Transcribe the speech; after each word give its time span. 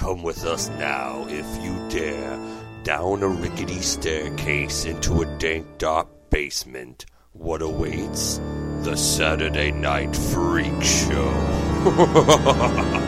Come 0.00 0.22
with 0.22 0.46
us 0.46 0.70
now, 0.78 1.26
if 1.28 1.44
you 1.62 1.76
dare, 1.90 2.38
down 2.84 3.22
a 3.22 3.28
rickety 3.28 3.80
staircase 3.80 4.86
into 4.86 5.20
a 5.20 5.26
dank, 5.36 5.76
dark 5.76 6.08
basement. 6.30 7.04
What 7.34 7.60
awaits? 7.60 8.40
The 8.80 8.96
Saturday 8.96 9.70
Night 9.70 10.16
Freak 10.16 10.82
Show. 10.82 11.30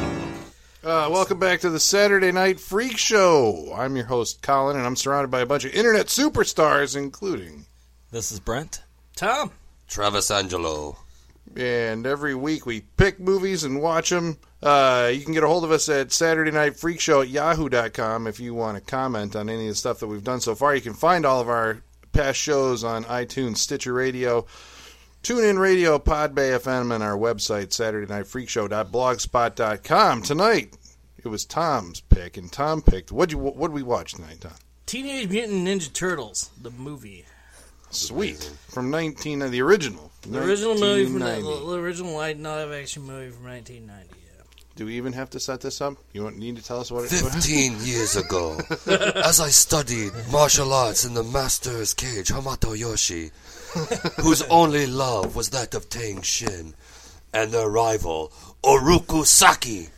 Uh, 0.84 1.08
welcome 1.12 1.38
back 1.38 1.60
to 1.60 1.70
the 1.70 1.78
Saturday 1.78 2.32
Night 2.32 2.58
Freak 2.58 2.98
Show. 2.98 3.72
I'm 3.72 3.94
your 3.94 4.06
host, 4.06 4.42
Colin, 4.42 4.76
and 4.76 4.84
I'm 4.84 4.96
surrounded 4.96 5.30
by 5.30 5.40
a 5.40 5.46
bunch 5.46 5.64
of 5.64 5.72
internet 5.72 6.06
superstars, 6.06 6.96
including. 6.96 7.66
This 8.10 8.32
is 8.32 8.40
Brent. 8.40 8.82
Tom. 9.14 9.52
Travis 9.86 10.28
Angelo. 10.32 10.96
And 11.56 12.04
every 12.04 12.34
week 12.34 12.66
we 12.66 12.80
pick 12.80 13.20
movies 13.20 13.62
and 13.62 13.80
watch 13.80 14.10
them. 14.10 14.38
Uh, 14.62 15.10
you 15.12 15.24
can 15.24 15.34
get 15.34 15.42
a 15.42 15.48
hold 15.48 15.64
of 15.64 15.72
us 15.72 15.88
at 15.88 16.12
Saturday 16.12 16.52
Night 16.52 16.76
Freak 16.76 17.00
Show 17.00 17.22
at 17.22 17.28
yahoo.com 17.28 18.28
if 18.28 18.38
you 18.38 18.54
want 18.54 18.76
to 18.78 18.80
comment 18.80 19.34
on 19.34 19.48
any 19.48 19.64
of 19.64 19.70
the 19.70 19.74
stuff 19.74 19.98
that 20.00 20.06
we've 20.06 20.22
done 20.22 20.40
so 20.40 20.54
far. 20.54 20.72
You 20.74 20.80
can 20.80 20.94
find 20.94 21.26
all 21.26 21.40
of 21.40 21.48
our 21.48 21.82
past 22.12 22.38
shows 22.38 22.84
on 22.84 23.02
iTunes, 23.04 23.56
Stitcher 23.56 23.92
Radio, 23.92 24.46
TuneIn 25.24 25.58
Radio, 25.58 25.98
Podbay 25.98 26.60
FM, 26.60 26.94
and 26.94 27.02
our 27.02 27.16
website, 27.16 27.70
SaturdayNightFreakShow.blogspot.com. 27.70 30.22
Tonight, 30.22 30.76
it 31.18 31.26
was 31.28 31.44
Tom's 31.44 32.00
pick, 32.00 32.36
and 32.36 32.52
Tom 32.52 32.82
picked. 32.82 33.10
What 33.10 33.32
you 33.32 33.38
what 33.38 33.58
did 33.68 33.74
we 33.74 33.82
watch 33.82 34.12
tonight, 34.14 34.42
Tom? 34.42 34.52
Teenage 34.86 35.28
Mutant 35.28 35.66
Ninja 35.66 35.92
Turtles, 35.92 36.50
the 36.60 36.70
movie. 36.70 37.24
Sweet. 37.90 38.48
From 38.68 38.90
19, 38.90 39.42
uh, 39.42 39.48
the 39.48 39.60
original. 39.60 40.12
The 40.22 40.42
original 40.42 40.78
movie 40.78 41.04
from 41.04 41.18
the, 41.18 41.26
1990. 41.26 41.66
the 41.66 41.78
original 41.78 42.14
live 42.14 42.40
action 42.72 43.02
movie 43.02 43.30
from 43.30 43.44
1990. 43.44 44.21
Yeah. 44.74 44.78
Do 44.78 44.86
we 44.86 44.96
even 44.96 45.12
have 45.12 45.30
to 45.30 45.40
set 45.40 45.60
this 45.60 45.80
up? 45.80 45.94
You 46.12 46.24
want, 46.24 46.38
need 46.38 46.56
to 46.56 46.64
tell 46.64 46.80
us 46.80 46.90
what 46.90 47.04
it 47.04 47.12
is? 47.12 47.22
Fifteen 47.22 47.76
years 47.80 48.16
ago, 48.16 48.58
as 49.24 49.40
I 49.40 49.48
studied 49.48 50.12
martial 50.30 50.72
arts 50.72 51.04
in 51.04 51.14
the 51.14 51.22
master's 51.22 51.94
cage, 51.94 52.28
Hamato 52.28 52.76
Yoshi, 52.78 53.30
whose 54.22 54.42
only 54.42 54.86
love 54.86 55.36
was 55.36 55.50
that 55.50 55.74
of 55.74 55.88
Tang 55.88 56.22
Shen, 56.22 56.74
and 57.32 57.52
their 57.52 57.68
rival, 57.68 58.32
Oroku 58.62 59.24
Saki. 59.26 59.88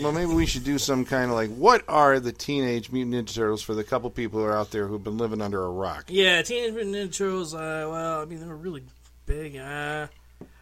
Well, 0.00 0.12
maybe 0.12 0.32
we 0.32 0.46
should 0.46 0.64
do 0.64 0.78
some 0.78 1.04
kind 1.04 1.30
of 1.30 1.36
like, 1.36 1.50
what 1.50 1.84
are 1.88 2.18
the 2.18 2.32
Teenage 2.32 2.90
Mutant 2.90 3.28
Ninja 3.28 3.34
Turtles 3.34 3.60
for 3.62 3.74
the 3.74 3.84
couple 3.84 4.08
people 4.08 4.40
who 4.40 4.46
are 4.46 4.56
out 4.56 4.70
there 4.70 4.86
who've 4.86 5.04
been 5.04 5.18
living 5.18 5.42
under 5.42 5.62
a 5.62 5.68
rock? 5.68 6.06
Yeah, 6.08 6.40
Teenage 6.40 6.72
Mutant 6.72 6.94
Ninja 6.94 7.16
Turtles. 7.18 7.54
Uh, 7.54 7.88
well, 7.90 8.22
I 8.22 8.24
mean, 8.24 8.40
they 8.40 8.46
were 8.46 8.56
really 8.56 8.82
big. 9.26 9.56
Uh, 9.56 10.06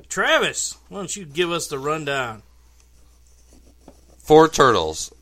Travis, 0.09 0.77
why 0.89 0.99
don't 0.99 1.17
you 1.17 1.25
give 1.25 1.53
us 1.53 1.69
the 1.69 1.79
rundown? 1.79 2.43
Four 4.33 4.49
turtles 4.49 5.13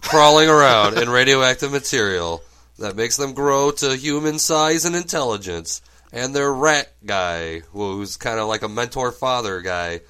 crawling 0.00 0.48
around 0.48 0.96
in 0.96 1.10
radioactive 1.10 1.70
material 1.70 2.42
that 2.78 2.96
makes 2.96 3.18
them 3.18 3.34
grow 3.34 3.70
to 3.70 3.94
human 3.94 4.38
size 4.38 4.86
and 4.86 4.96
intelligence. 4.96 5.82
And 6.10 6.34
their 6.34 6.50
rat 6.50 6.90
guy, 7.04 7.58
who's 7.58 8.16
kind 8.16 8.40
of 8.40 8.48
like 8.48 8.62
a 8.62 8.68
mentor 8.68 9.12
father 9.12 9.60
guy, 9.60 10.00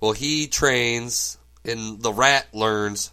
well, 0.00 0.12
he 0.12 0.46
trains, 0.46 1.36
and 1.62 2.00
the 2.00 2.10
rat 2.10 2.46
learns 2.54 3.12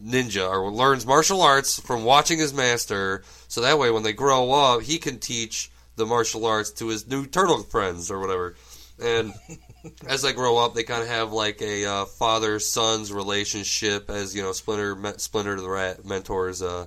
ninja 0.00 0.48
or 0.48 0.70
learns 0.70 1.04
martial 1.04 1.42
arts 1.42 1.80
from 1.80 2.04
watching 2.04 2.38
his 2.38 2.54
master. 2.54 3.24
So 3.48 3.62
that 3.62 3.80
way, 3.80 3.90
when 3.90 4.04
they 4.04 4.12
grow 4.12 4.52
up, 4.52 4.82
he 4.82 4.98
can 4.98 5.18
teach 5.18 5.72
the 5.96 6.06
martial 6.06 6.46
arts 6.46 6.70
to 6.74 6.86
his 6.86 7.08
new 7.08 7.26
turtle 7.26 7.64
friends 7.64 8.12
or 8.12 8.20
whatever. 8.20 8.54
And 9.02 9.34
as 10.06 10.22
they 10.22 10.32
grow 10.32 10.58
up, 10.58 10.74
they 10.74 10.82
kind 10.82 11.02
of 11.02 11.08
have 11.08 11.32
like 11.32 11.60
a 11.62 11.84
uh, 11.84 12.04
father 12.04 12.58
son's 12.58 13.12
relationship. 13.12 14.10
As 14.10 14.34
you 14.34 14.42
know, 14.42 14.52
Splinter, 14.52 14.94
me- 14.94 15.12
Splinter 15.18 15.60
the 15.60 15.68
rat 15.68 16.04
mentors 16.04 16.62
uh, 16.62 16.86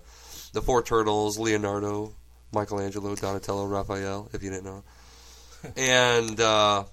the 0.54 0.62
four 0.62 0.82
turtles: 0.84 1.38
Leonardo, 1.38 2.14
Michelangelo, 2.54 3.16
Donatello, 3.16 3.66
Raphael. 3.66 4.30
If 4.34 4.44
you 4.44 4.50
didn't 4.50 4.66
know, 4.66 4.84
and 5.78 6.40
uh, 6.40 6.84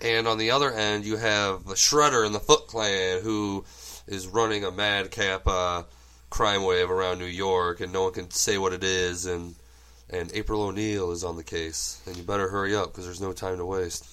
and 0.00 0.26
on 0.26 0.38
the 0.38 0.50
other 0.50 0.72
end, 0.72 1.04
you 1.04 1.16
have 1.16 1.64
the 1.64 1.74
Shredder 1.74 2.24
and 2.24 2.34
the 2.34 2.40
Foot 2.40 2.66
Clan, 2.66 3.22
who 3.22 3.64
is 4.06 4.26
running 4.26 4.64
a 4.64 4.70
madcap 4.70 5.46
uh, 5.46 5.82
crime 6.30 6.64
wave 6.64 6.90
around 6.90 7.18
New 7.18 7.24
York, 7.24 7.80
and 7.80 7.92
no 7.92 8.04
one 8.04 8.12
can 8.12 8.30
say 8.30 8.58
what 8.58 8.72
it 8.72 8.84
is. 8.84 9.26
And 9.26 9.54
and 10.08 10.30
April 10.34 10.62
O'Neil 10.62 11.10
is 11.10 11.24
on 11.24 11.36
the 11.36 11.44
case, 11.44 12.00
and 12.06 12.16
you 12.16 12.22
better 12.22 12.48
hurry 12.48 12.74
up 12.74 12.92
because 12.92 13.04
there's 13.04 13.20
no 13.20 13.32
time 13.32 13.58
to 13.58 13.66
waste. 13.66 14.06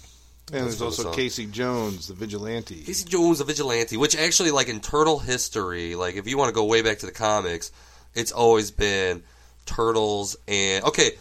And 0.52 0.66
That's 0.66 0.78
there's 0.78 1.00
also. 1.00 1.14
Casey 1.14 1.46
Jones, 1.46 2.10
the 2.10 2.14
vigilante. 2.14 2.84
Casey 2.84 3.08
Jones, 3.08 3.40
the 3.40 3.46
vigilante, 3.46 3.96
which 3.96 4.16
actually, 4.16 4.52
like 4.52 4.68
in 4.68 4.82
Turtle 4.82 5.20
history, 5.20 5.96
like 5.96 6.16
if 6.16 6.28
you 6.28 6.38
want 6.38 6.50
to 6.50 6.54
go 6.54 6.66
way 6.66 6.82
back 6.82 7.00
to 7.00 7.06
the 7.06 7.14
comics, 7.14 7.72
it's 8.14 8.32
always 8.32 8.70
been 8.70 9.24
Turtles 9.66 10.36
and 10.48 10.84
okay, 10.84 11.12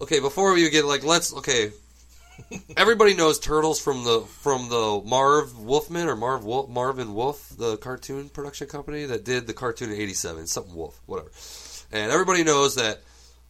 okay. 0.00 0.18
Before 0.18 0.52
we 0.52 0.68
get 0.70 0.84
like, 0.84 1.04
let's 1.04 1.32
okay. 1.34 1.70
Everybody 2.76 3.14
knows 3.14 3.38
Turtles 3.38 3.80
from 3.80 4.02
the 4.02 4.22
from 4.40 4.68
the 4.68 5.00
Marv 5.06 5.56
Wolfman 5.60 6.08
or 6.08 6.16
Marv 6.16 6.44
Wolf, 6.44 6.68
Marvin 6.68 7.14
Wolf, 7.14 7.48
the 7.56 7.76
cartoon 7.76 8.28
production 8.28 8.66
company 8.66 9.04
that 9.04 9.24
did 9.24 9.46
the 9.46 9.52
cartoon 9.52 9.92
in 9.92 10.00
'87, 10.00 10.48
something 10.48 10.74
Wolf, 10.74 11.00
whatever. 11.06 11.30
And 11.92 12.10
everybody 12.10 12.42
knows 12.42 12.74
that. 12.74 13.02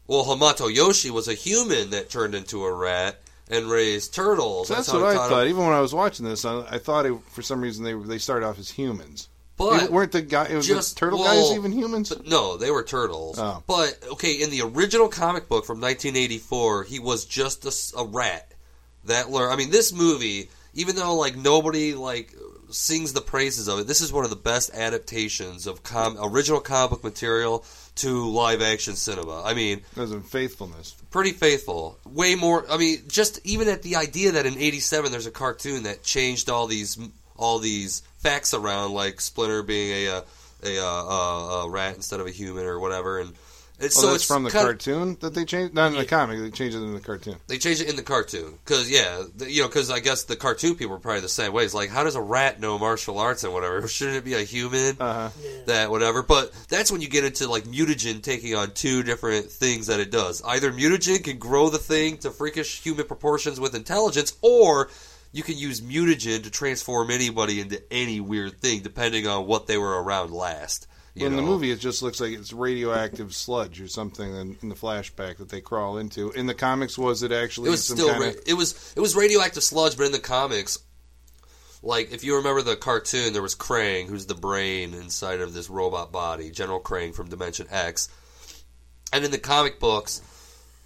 Well, 0.09 0.25
Hamato 0.25 0.71
Yoshi 0.75 1.11
was 1.11 1.29
a 1.29 1.33
human 1.33 1.91
that 1.91 2.11
turned 2.11 2.35
into 2.35 2.65
a 2.65 2.73
rat 2.73 3.23
and 3.53 3.71
raised 3.71 4.15
turtles. 4.15 4.69
That's 4.69 4.91
how 4.91 5.01
what 5.01 5.11
I 5.11 5.15
taught 5.15 5.29
thought. 5.31 5.47
Even 5.47 5.65
when 5.65 5.75
I 5.75 5.81
was 5.81 5.95
watching 5.95 6.25
this, 6.27 6.45
I, 6.45 6.61
I 6.71 6.79
thought 6.79 7.07
it, 7.07 7.15
for 7.31 7.43
some 7.43 7.61
reason 7.61 7.85
they 7.85 7.93
they 7.95 8.19
started 8.19 8.47
off 8.47 8.59
as 8.59 8.71
humans. 8.71 9.29
But 9.59 9.81
They 9.81 9.89
weren't 9.89 10.13
the 10.13 10.23
guy? 10.23 10.47
it 10.47 10.57
Was 10.57 10.67
just- 10.67 10.95
the 10.95 11.01
turtle 11.01 11.21
well, 11.21 11.49
guys 11.51 11.57
even 11.57 11.73
humans? 11.73 12.09
But 12.09 12.27
no, 12.27 12.57
they 12.57 12.71
were 12.71 12.83
turtles. 12.83 13.39
Oh. 13.39 13.63
But 13.67 13.99
okay, 14.13 14.33
in 14.43 14.51
the 14.51 14.63
original 14.63 15.09
comic 15.09 15.49
book 15.49 15.67
from 15.67 15.79
1984, 15.81 16.85
he 16.85 16.99
was 16.99 17.27
just 17.27 17.93
a 17.97 18.05
rat 18.05 18.51
that 19.05 19.31
learned. 19.31 19.53
I 19.53 19.57
mean, 19.57 19.71
this 19.71 19.93
movie, 19.93 20.49
even 20.75 20.97
though 20.97 21.15
like 21.17 21.37
nobody 21.37 21.95
like 21.95 22.35
sings 22.71 23.13
the 23.13 23.21
praises 23.21 23.69
of 23.69 23.81
it, 23.81 23.87
this 23.87 24.01
is 24.01 24.11
one 24.13 24.25
of 24.25 24.31
the 24.31 24.37
best 24.37 24.73
adaptations 24.75 25.67
of 25.67 25.83
com- 25.83 26.17
original 26.21 26.61
comic 26.61 26.91
book 26.91 27.05
material 27.05 27.65
to 27.97 28.27
live 28.29 28.63
action 28.63 28.95
cinema. 28.97 29.43
I 29.45 29.55
mean, 29.55 29.83
As 29.97 30.13
in 30.13 30.23
faithfulness. 30.23 30.95
pretty 31.11 31.33
faithful. 31.33 31.99
Way 32.07 32.35
more. 32.35 32.65
I 32.71 32.77
mean, 32.79 33.03
just 33.09 33.41
even 33.45 33.69
at 33.69 33.83
the 33.83 33.97
idea 33.97 34.33
that 34.33 34.47
in 34.47 34.57
'87 34.59 35.13
there's 35.13 35.27
a 35.27 35.31
cartoon 35.31 35.83
that 35.85 36.03
changed 36.03 36.49
all 36.51 36.67
these 36.67 36.99
all 37.37 37.59
these 37.59 38.03
facts 38.19 38.55
around, 38.55 38.93
like 38.95 39.21
Splinter 39.21 39.63
being 39.63 40.09
a 40.09 40.23
a, 40.65 40.79
uh, 40.79 40.85
a, 40.85 41.65
a 41.67 41.71
rat 41.71 41.97
instead 41.97 42.21
of 42.21 42.27
a 42.27 42.31
human 42.31 42.65
or 42.65 42.79
whatever, 42.79 43.19
and 43.21 43.33
it's 43.79 43.97
Oh, 43.99 44.01
so 44.03 44.07
that's 44.09 44.17
it's 44.17 44.25
from 44.27 44.45
the 44.45 44.51
kinda- 44.51 44.65
cartoon 44.67 45.17
that 45.21 45.35
they 45.35 45.45
changed. 45.45 45.75
Not 45.75 45.93
in 45.93 45.99
the 45.99 46.05
comic. 46.05 46.39
They 46.39 46.51
changed 46.51 46.77
it 46.77 46.81
in 46.83 46.95
the 46.95 47.01
cartoon. 47.01 47.37
They 47.49 47.59
changed 47.59 47.81
it 47.83 47.89
in 47.89 47.97
the 47.97 48.03
cartoon 48.03 48.59
because 48.65 48.89
yeah, 48.91 49.23
the, 49.37 49.51
you 49.51 49.63
know, 49.63 49.69
because 49.69 49.91
I 49.91 50.01
guess 50.01 50.23
the 50.25 50.37
cartoon 50.37 50.77
people 50.77 50.95
are 50.97 51.01
probably 51.01 51.21
the 51.23 51.29
same 51.29 51.53
way. 51.53 51.65
It's 51.65 51.75
like, 51.75 51.91
how 51.91 52.05
does 52.05 52.15
a 52.15 52.21
rat 52.21 52.61
know 52.61 52.79
martial 52.79 53.19
arts 53.19 53.45
and 53.45 53.53
whatever? 53.53 53.87
Shouldn't 53.89 54.17
it 54.19 54.25
be 54.25 54.35
a 54.35 54.43
human? 54.43 54.97
Uh 55.01 55.31
huh. 55.31 55.31
that 55.67 55.91
whatever. 55.91 56.23
But 56.23 56.53
that's 56.69 56.93
when 56.93 57.01
you 57.01 57.09
get 57.09 57.25
into 57.25 57.49
like 57.49 57.65
mutagen 57.65 58.23
taking 58.23 58.55
on 58.55 58.71
two 58.73 59.03
different 59.03 59.47
things 59.51 59.89
that 59.89 59.99
it 60.01 60.11
does. 60.11 60.43
Either 60.45 60.71
mutagen 60.73 61.25
can 61.25 61.39
grow 61.39 61.69
the 61.69 61.79
thing 61.79 62.19
to 62.19 62.31
freakish 62.31 62.81
human 62.83 63.07
proportions 63.07 63.59
with 63.59 63.75
intelligence, 63.75 64.35
or 64.43 64.91
you 65.33 65.43
can 65.43 65.57
use 65.57 65.81
mutagen 65.81 66.43
to 66.43 66.51
transform 66.51 67.11
anybody 67.11 67.59
into 67.61 67.83
any 67.91 68.21
weird 68.21 68.61
thing, 68.61 68.81
depending 68.81 69.27
on 69.27 69.47
what 69.47 69.67
they 69.67 69.79
were 69.79 70.03
around 70.03 70.31
last. 70.31 70.87
You 71.15 71.27
in 71.27 71.37
the 71.37 71.43
movie, 71.43 71.71
it 71.71 71.79
just 71.79 72.03
looks 72.03 72.21
like 72.21 72.33
it's 72.33 72.55
radioactive 72.55 73.35
sludge 73.35 73.83
or 73.83 73.89
something 73.89 74.35
in, 74.35 74.57
in 74.63 74.69
the 74.71 74.75
flashback 74.75 75.37
that 75.39 75.51
they 75.51 75.61
crawl 75.61 75.99
into. 75.99 76.31
In 76.31 76.47
the 76.47 76.55
comics, 76.55 76.97
was 76.97 77.23
it 77.23 77.33
actually 77.33 77.69
it 77.69 77.73
was 77.73 77.85
still 77.85 78.19
ra- 78.19 78.29
of? 78.29 78.37
it 78.47 78.55
was 78.55 78.95
it 78.97 79.01
was 79.01 79.15
radioactive 79.15 79.63
sludge, 79.63 79.97
but 79.97 80.07
in 80.07 80.13
the 80.13 80.19
comics. 80.19 80.79
Like 81.83 82.13
if 82.13 82.25
you 82.25 82.37
remember 82.37 82.63
the 82.63 82.77
cartoon, 82.77 83.35
there 83.35 83.43
was 83.43 83.55
Krang, 83.55 84.07
who's 84.07 84.27
the 84.27 84.35
brain 84.35 84.95
inside 84.95 85.41
of 85.41 85.53
this 85.53 85.69
robot 85.69 86.13
body, 86.13 86.51
General 86.51 86.81
Krang 86.81 87.15
from 87.15 87.29
Dimension 87.29 87.67
X. 87.71 88.09
And 89.13 89.25
in 89.25 89.33
the 89.33 89.39
comic 89.39 89.81
books, 89.81 90.23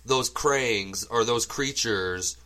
those 0.05 0.31
Krangs 0.31 1.07
or 1.09 1.25
those 1.25 1.47
creatures 1.47 2.37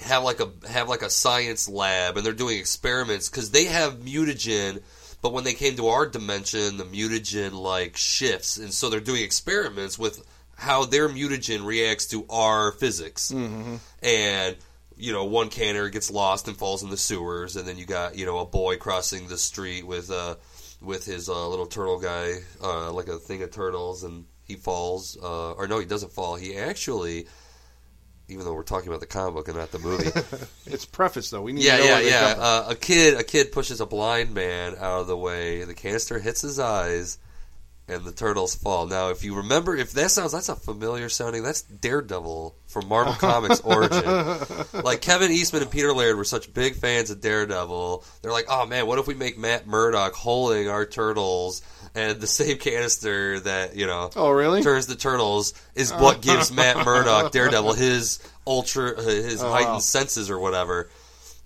have 0.00 0.22
like 0.22 0.40
a 0.40 0.50
have 0.68 0.88
like 0.88 1.02
a 1.02 1.10
science 1.10 1.68
lab, 1.68 2.16
and 2.16 2.24
they're 2.24 2.32
doing 2.32 2.58
experiments 2.58 3.28
because 3.28 3.50
they 3.50 3.64
have 3.64 3.98
mutagen. 4.00 4.82
But 5.22 5.32
when 5.32 5.44
they 5.44 5.52
came 5.52 5.76
to 5.76 5.88
our 5.88 6.06
dimension, 6.06 6.76
the 6.76 6.84
mutagen 6.84 7.52
like 7.52 7.96
shifts, 7.96 8.56
and 8.56 8.72
so 8.72 8.88
they're 8.88 9.00
doing 9.00 9.22
experiments 9.22 9.98
with 9.98 10.26
how 10.56 10.84
their 10.84 11.08
mutagen 11.08 11.64
reacts 11.64 12.06
to 12.08 12.26
our 12.30 12.72
physics. 12.72 13.30
Mm-hmm. 13.30 13.76
And 14.02 14.56
you 14.96 15.12
know, 15.12 15.24
one 15.24 15.48
canner 15.48 15.88
gets 15.88 16.10
lost 16.10 16.48
and 16.48 16.56
falls 16.56 16.82
in 16.82 16.90
the 16.90 16.96
sewers, 16.96 17.56
and 17.56 17.66
then 17.66 17.78
you 17.78 17.86
got 17.86 18.16
you 18.16 18.26
know 18.26 18.38
a 18.38 18.46
boy 18.46 18.76
crossing 18.76 19.28
the 19.28 19.38
street 19.38 19.86
with 19.86 20.10
uh 20.10 20.36
with 20.80 21.04
his 21.04 21.28
uh, 21.28 21.48
little 21.48 21.66
turtle 21.66 21.98
guy, 21.98 22.36
uh, 22.62 22.90
like 22.92 23.08
a 23.08 23.18
thing 23.18 23.42
of 23.42 23.50
turtles, 23.50 24.04
and 24.04 24.24
he 24.44 24.56
falls. 24.56 25.16
Uh, 25.22 25.52
or 25.52 25.68
no, 25.68 25.78
he 25.78 25.86
doesn't 25.86 26.12
fall. 26.12 26.36
He 26.36 26.56
actually 26.56 27.26
even 28.30 28.44
though 28.44 28.54
we're 28.54 28.62
talking 28.62 28.88
about 28.88 29.00
the 29.00 29.06
comic 29.06 29.34
book 29.34 29.48
and 29.48 29.56
not 29.56 29.70
the 29.70 29.78
movie. 29.78 30.10
It's 30.66 30.84
preface 30.84 31.30
though. 31.30 31.42
We 31.42 31.52
need 31.52 31.64
yeah, 31.64 31.78
to 31.78 31.82
know 31.82 31.98
yeah, 31.98 32.00
yeah. 32.00 32.34
Uh, 32.38 32.66
a 32.68 32.74
kid, 32.76 33.18
a 33.18 33.24
kid 33.24 33.50
pushes 33.50 33.80
a 33.80 33.86
blind 33.86 34.32
man 34.32 34.76
out 34.78 35.00
of 35.00 35.08
the 35.08 35.16
way. 35.16 35.64
The 35.64 35.74
canister 35.74 36.20
hits 36.20 36.42
his 36.42 36.60
eyes, 36.60 37.18
and 37.88 38.04
the 38.04 38.12
turtles 38.12 38.54
fall. 38.54 38.86
Now, 38.86 39.08
if 39.08 39.24
you 39.24 39.38
remember, 39.38 39.76
if 39.76 39.92
that 39.92 40.12
sounds, 40.12 40.30
that's 40.30 40.48
a 40.48 40.54
familiar 40.54 41.08
sounding. 41.08 41.42
That's 41.42 41.62
Daredevil 41.62 42.54
from 42.68 42.86
Marvel 42.86 43.14
Comics 43.18 43.60
Origin. 43.60 44.04
Like 44.84 45.00
Kevin 45.00 45.32
Eastman 45.32 45.62
and 45.62 45.70
Peter 45.70 45.92
Laird 45.92 46.16
were 46.16 46.24
such 46.24 46.54
big 46.54 46.76
fans 46.76 47.10
of 47.10 47.20
Daredevil. 47.20 48.04
They're 48.22 48.32
like, 48.32 48.46
oh 48.48 48.64
man, 48.64 48.86
what 48.86 49.00
if 49.00 49.08
we 49.08 49.14
make 49.14 49.38
Matt 49.38 49.66
Murdock 49.66 50.14
holding 50.14 50.68
our 50.68 50.86
turtles? 50.86 51.62
And 51.94 52.20
the 52.20 52.26
same 52.28 52.56
canister 52.58 53.40
that 53.40 53.74
you 53.74 53.86
know 53.86 54.10
Oh, 54.14 54.30
really? 54.30 54.62
turns 54.62 54.86
the 54.86 54.94
turtles 54.94 55.54
is 55.74 55.92
what 55.92 56.22
gives 56.22 56.52
Matt 56.52 56.84
Murdock 56.84 57.32
Daredevil 57.32 57.72
his 57.72 58.20
ultra 58.46 58.92
uh, 58.96 59.02
his 59.02 59.42
Oh, 59.42 59.50
heightened 59.50 59.72
wow. 59.74 59.78
senses 59.80 60.30
or 60.30 60.38
whatever. 60.38 60.88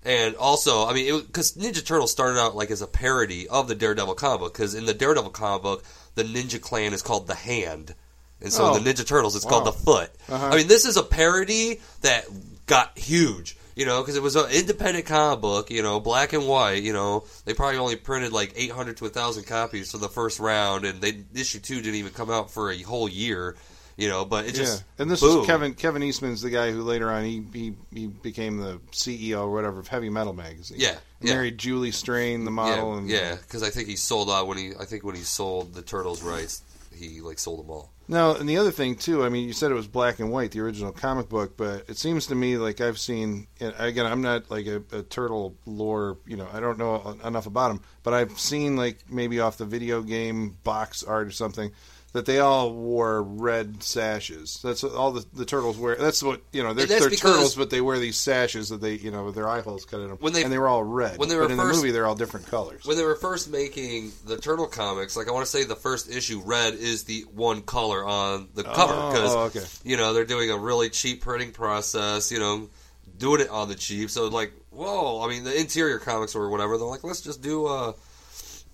And 0.03 0.35
also, 0.35 0.85
I 0.85 0.93
mean, 0.93 1.19
because 1.21 1.53
Ninja 1.53 1.83
Turtles 1.83 2.11
started 2.11 2.39
out 2.39 2.55
like 2.55 2.69
as 2.69 2.83
a 2.83 2.87
parody 2.87 3.47
of 3.47 3.67
the 3.67 3.73
Daredevil 3.73 4.13
comic 4.13 4.39
book. 4.41 4.53
Because 4.53 4.75
in 4.75 4.85
the 4.85 4.93
Daredevil 4.93 5.31
comic 5.31 5.63
book, 5.63 5.83
the 6.13 6.23
Ninja 6.23 6.61
Clan 6.61 6.93
is 6.93 7.01
called 7.01 7.25
the 7.25 7.33
Hand, 7.33 7.95
and 8.39 8.53
so 8.53 8.65
Oh. 8.65 8.75
in 8.75 8.83
the 8.83 8.93
Ninja 8.93 9.03
Turtles, 9.05 9.35
it's 9.35 9.45
Wow. 9.45 9.49
called 9.51 9.65
the 9.65 9.71
Foot. 9.71 10.11
Uh-huh. 10.29 10.45
I 10.51 10.55
mean, 10.57 10.67
this 10.67 10.85
is 10.85 10.95
a 10.95 11.01
parody 11.01 11.81
that 12.01 12.25
got 12.67 12.95
huge. 12.99 13.57
You 13.75 13.85
know, 13.85 14.01
because 14.01 14.15
it 14.15 14.23
was 14.23 14.37
an 14.37 14.49
independent 14.51 15.05
comic 15.05 15.41
book, 15.41 15.69
you 15.69 15.83
know, 15.83 15.99
black 15.99 16.31
and 16.31 16.47
white. 16.47 16.81
You 16.81 16.93
know, 16.93 17.25
they 17.43 17.53
probably 17.53 17.77
only 17.77 17.97
printed 17.97 18.31
like 18.31 18.53
800 18.55 18.97
to 18.97 19.03
1,000 19.03 19.43
copies 19.43 19.91
for 19.91 19.97
the 19.97 20.07
first 20.07 20.39
round, 20.39 20.85
and 20.85 21.01
they 21.01 21.23
issue 21.33 21.59
two 21.59 21.81
didn't 21.81 21.95
even 21.95 22.13
come 22.13 22.31
out 22.31 22.51
for 22.51 22.71
a 22.71 22.81
whole 22.81 23.09
year. 23.09 23.55
You 23.97 24.09
know, 24.09 24.25
but 24.25 24.45
it 24.45 24.55
just 24.55 24.83
yeah, 24.83 25.03
and 25.03 25.09
this 25.09 25.21
boom. 25.21 25.41
is 25.41 25.47
Kevin. 25.47 25.73
Kevin 25.73 26.03
Eastman's 26.03 26.41
the 26.41 26.49
guy 26.49 26.71
who 26.71 26.81
later 26.81 27.09
on 27.09 27.23
he 27.23 27.45
he, 27.53 27.73
he 27.93 28.07
became 28.07 28.57
the 28.57 28.79
CEO 28.91 29.43
or 29.43 29.51
whatever 29.53 29.79
of 29.79 29.87
Heavy 29.87 30.09
Metal 30.09 30.33
magazine. 30.33 30.77
Yeah, 30.81 30.97
yeah. 31.21 31.33
married 31.33 31.57
Julie 31.57 31.91
Strain, 31.91 32.43
the 32.43 32.51
model, 32.51 32.91
yeah, 32.91 32.97
and 32.97 33.09
yeah, 33.09 33.35
because 33.35 33.63
I 33.63 33.69
think 33.69 33.87
he 33.87 33.95
sold 33.95 34.29
out 34.29 34.47
when 34.47 34.57
he. 34.57 34.73
I 34.77 34.83
think 34.83 35.05
when 35.05 35.15
he 35.15 35.21
sold 35.21 35.73
the 35.73 35.81
Turtles 35.81 36.21
rights, 36.23 36.61
he 36.95 37.21
like 37.21 37.39
sold 37.39 37.59
them 37.59 37.69
all. 37.69 37.91
Now, 38.07 38.35
and 38.35 38.47
the 38.47 38.57
other 38.57 38.71
thing 38.71 38.95
too. 38.95 39.23
I 39.23 39.29
mean, 39.29 39.47
you 39.47 39.53
said 39.53 39.71
it 39.71 39.75
was 39.75 39.87
black 39.87 40.19
and 40.19 40.31
white, 40.31 40.51
the 40.51 40.59
original 40.59 40.91
comic 40.91 41.27
book, 41.27 41.57
but 41.57 41.89
it 41.89 41.97
seems 41.97 42.27
to 42.27 42.35
me 42.35 42.57
like 42.57 42.81
I've 42.81 42.99
seen. 42.99 43.47
Again, 43.59 44.05
I'm 44.05 44.21
not 44.21 44.51
like 44.51 44.67
a, 44.67 44.83
a 44.91 45.01
turtle 45.03 45.55
lore. 45.65 46.17
You 46.25 46.37
know, 46.37 46.47
I 46.51 46.59
don't 46.59 46.77
know 46.77 47.17
enough 47.23 47.47
about 47.47 47.69
them, 47.69 47.81
but 48.03 48.13
I've 48.13 48.39
seen 48.39 48.75
like 48.75 48.99
maybe 49.09 49.39
off 49.39 49.57
the 49.57 49.65
video 49.65 50.01
game 50.01 50.57
box 50.63 51.03
art 51.03 51.27
or 51.27 51.31
something 51.31 51.71
that 52.15 52.25
they 52.25 52.39
all 52.39 52.71
wore 52.73 53.21
red 53.21 53.83
sashes. 53.83 54.61
That's 54.63 54.81
what 54.83 54.93
all 54.93 55.11
the, 55.11 55.25
the 55.33 55.43
turtles 55.43 55.77
wear. 55.77 55.97
That's 55.97 56.23
what 56.23 56.39
you 56.53 56.63
know. 56.63 56.73
They're, 56.73 56.85
they're 56.85 57.09
turtles, 57.09 57.55
but 57.57 57.69
they 57.69 57.81
wear 57.81 57.99
these 57.99 58.15
sashes 58.17 58.69
that 58.69 58.79
they 58.79 58.93
you 58.93 59.11
know 59.11 59.25
with 59.25 59.35
their 59.35 59.49
eye 59.49 59.59
holes 59.59 59.83
cut 59.83 59.99
in 59.99 60.07
them. 60.07 60.17
When 60.21 60.31
they- 60.31 60.43
and 60.43 60.49
they 60.51 60.57
were 60.57 60.69
all 60.69 60.81
red. 60.81 61.17
when 61.17 61.27
they 61.27 61.35
but 61.35 61.41
were 61.47 61.51
in 61.51 61.57
first- 61.57 61.71
the 61.71 61.75
movie, 61.81 61.91
they're 61.91 62.07
all 62.07 62.15
different 62.15 62.47
colors. 62.47 62.85
When 62.85 62.95
they 62.95 63.03
were 63.03 63.17
first 63.17 63.49
making 63.51 64.13
the 64.25 64.37
Turtle 64.37 64.67
comics, 64.67 65.17
like 65.17 65.27
I 65.27 65.31
want 65.33 65.45
to 65.45 65.51
say 65.51 65.65
the 65.65 65.75
first 65.75 66.09
issue, 66.09 66.41
red 66.45 66.75
is 66.75 67.03
the 67.03 67.23
one 67.33 67.61
color 67.63 68.05
on 68.05 68.47
the 68.55 68.63
cover 68.63 68.93
Oh, 68.95 69.11
because 69.11 69.35
oh, 69.35 69.39
okay. 69.47 69.65
you 69.83 69.97
know 69.97 70.13
they're 70.13 70.23
doing 70.23 70.49
a 70.51 70.57
really 70.57 70.89
cheap 70.89 71.21
printing 71.21 71.51
process. 71.51 72.31
You 72.31 72.39
know, 72.39 72.69
doing 73.17 73.41
it 73.41 73.49
on 73.49 73.67
the 73.67 73.75
cheap. 73.75 74.09
So 74.09 74.29
like, 74.29 74.53
whoa! 74.71 75.21
I 75.21 75.27
mean, 75.27 75.43
the 75.43 75.53
interior 75.59 75.99
comics 75.99 76.33
or 76.33 76.49
whatever. 76.49 76.77
They're 76.77 76.87
like, 76.87 77.03
let's 77.03 77.19
just 77.19 77.41
do 77.41 77.67
a, 77.67 77.93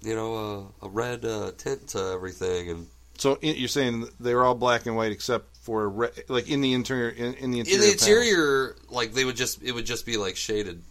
you 0.03 0.13
know, 0.13 0.71
a, 0.81 0.85
a 0.85 0.89
red 0.89 1.25
uh, 1.25 1.53
tint 1.57 1.87
to 1.89 2.11
everything 2.13 2.69
and. 2.69 2.85
So 3.21 3.37
you're 3.43 3.67
saying 3.67 4.07
they 4.19 4.33
were 4.33 4.43
all 4.43 4.55
black 4.55 4.87
and 4.87 4.95
white 4.95 5.11
except 5.11 5.55
for 5.57 5.87
red, 5.87 6.11
like 6.27 6.49
in 6.49 6.61
the 6.61 6.73
interior 6.73 7.09
in, 7.09 7.35
in 7.35 7.51
the 7.51 7.59
interior. 7.59 7.75
in 7.83 7.91
the 7.91 7.97
panels. 8.73 8.91
like 8.91 9.13
they 9.13 9.25
would 9.25 9.35
just 9.35 9.61
it 9.61 9.73
would 9.73 9.85
just 9.85 10.07
be 10.07 10.17
like 10.17 10.35
shaded. 10.35 10.81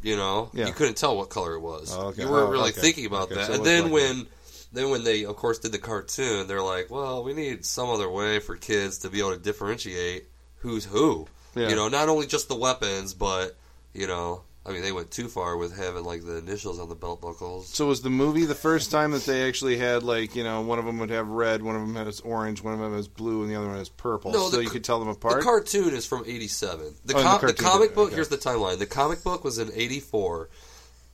You 0.00 0.14
know, 0.14 0.50
Yeah. 0.54 0.68
you 0.68 0.72
couldn't 0.72 0.96
tell 0.96 1.16
what 1.16 1.30
color 1.30 1.54
it 1.54 1.60
was. 1.60 1.92
Oh, 1.92 2.06
okay. 2.10 2.22
You 2.22 2.30
weren't 2.30 2.46
Oh, 2.48 2.52
really 2.52 2.70
okay. 2.70 2.80
thinking 2.80 3.06
about 3.06 3.24
Okay, 3.24 3.34
that. 3.34 3.46
so 3.48 3.54
and 3.54 3.66
then 3.66 3.90
when 3.90 4.28
then 4.72 4.90
when 4.90 5.02
they 5.02 5.24
of 5.24 5.34
course 5.34 5.58
did 5.58 5.72
the 5.72 5.78
cartoon, 5.78 6.46
they're 6.46 6.62
like, 6.62 6.92
well, 6.92 7.24
we 7.24 7.32
need 7.32 7.64
some 7.64 7.88
other 7.90 8.08
way 8.08 8.38
for 8.38 8.54
kids 8.54 8.98
to 8.98 9.10
be 9.10 9.18
able 9.18 9.32
to 9.34 9.42
differentiate 9.42 10.26
who's 10.58 10.84
who. 10.84 11.26
Yeah. 11.56 11.70
You 11.70 11.74
know, 11.74 11.88
not 11.88 12.08
only 12.08 12.28
just 12.28 12.46
the 12.48 12.54
weapons, 12.54 13.14
but 13.14 13.56
you 13.94 14.06
know, 14.06 14.42
I 14.66 14.72
mean, 14.72 14.82
they 14.82 14.92
went 14.92 15.10
too 15.10 15.28
far 15.28 15.56
with 15.56 15.74
having 15.76 16.04
like 16.04 16.22
the 16.24 16.36
initials 16.36 16.78
on 16.78 16.90
the 16.90 16.94
belt 16.94 17.22
buckles. 17.22 17.68
So 17.68 17.86
was 17.86 18.02
the 18.02 18.10
movie 18.10 18.44
the 18.44 18.54
first 18.54 18.90
time 18.90 19.12
that 19.12 19.24
they 19.24 19.48
actually 19.48 19.78
had 19.78 20.02
like 20.02 20.36
you 20.36 20.44
know 20.44 20.60
one 20.60 20.78
of 20.78 20.84
them 20.84 20.98
would 20.98 21.08
have 21.10 21.28
red, 21.28 21.62
one 21.62 21.76
of 21.76 21.80
them 21.80 21.96
has 21.96 22.20
orange, 22.20 22.62
one 22.62 22.74
of 22.74 22.80
them 22.80 22.94
has 22.94 23.08
blue, 23.08 23.42
and 23.42 23.50
the 23.50 23.56
other 23.56 23.68
one 23.68 23.78
has 23.78 23.88
purple. 23.88 24.32
No, 24.32 24.50
so 24.50 24.56
the 24.58 24.62
you 24.64 24.68
could 24.70 24.84
tell 24.84 24.98
them 25.00 25.08
apart. 25.08 25.38
The 25.38 25.42
cartoon 25.44 25.94
is 25.94 26.04
from 26.06 26.24
'87. 26.26 26.94
The, 27.06 27.14
Oh, 27.16 27.18
and 27.18 27.40
the 27.40 27.46
the, 27.48 27.52
comic 27.54 27.94
book. 27.94 28.08
okay. 28.08 28.16
Here's 28.16 28.28
the 28.28 28.36
timeline. 28.36 28.78
The 28.78 28.86
comic 28.86 29.24
book 29.24 29.44
was 29.44 29.58
in 29.58 29.70
'84. 29.74 30.50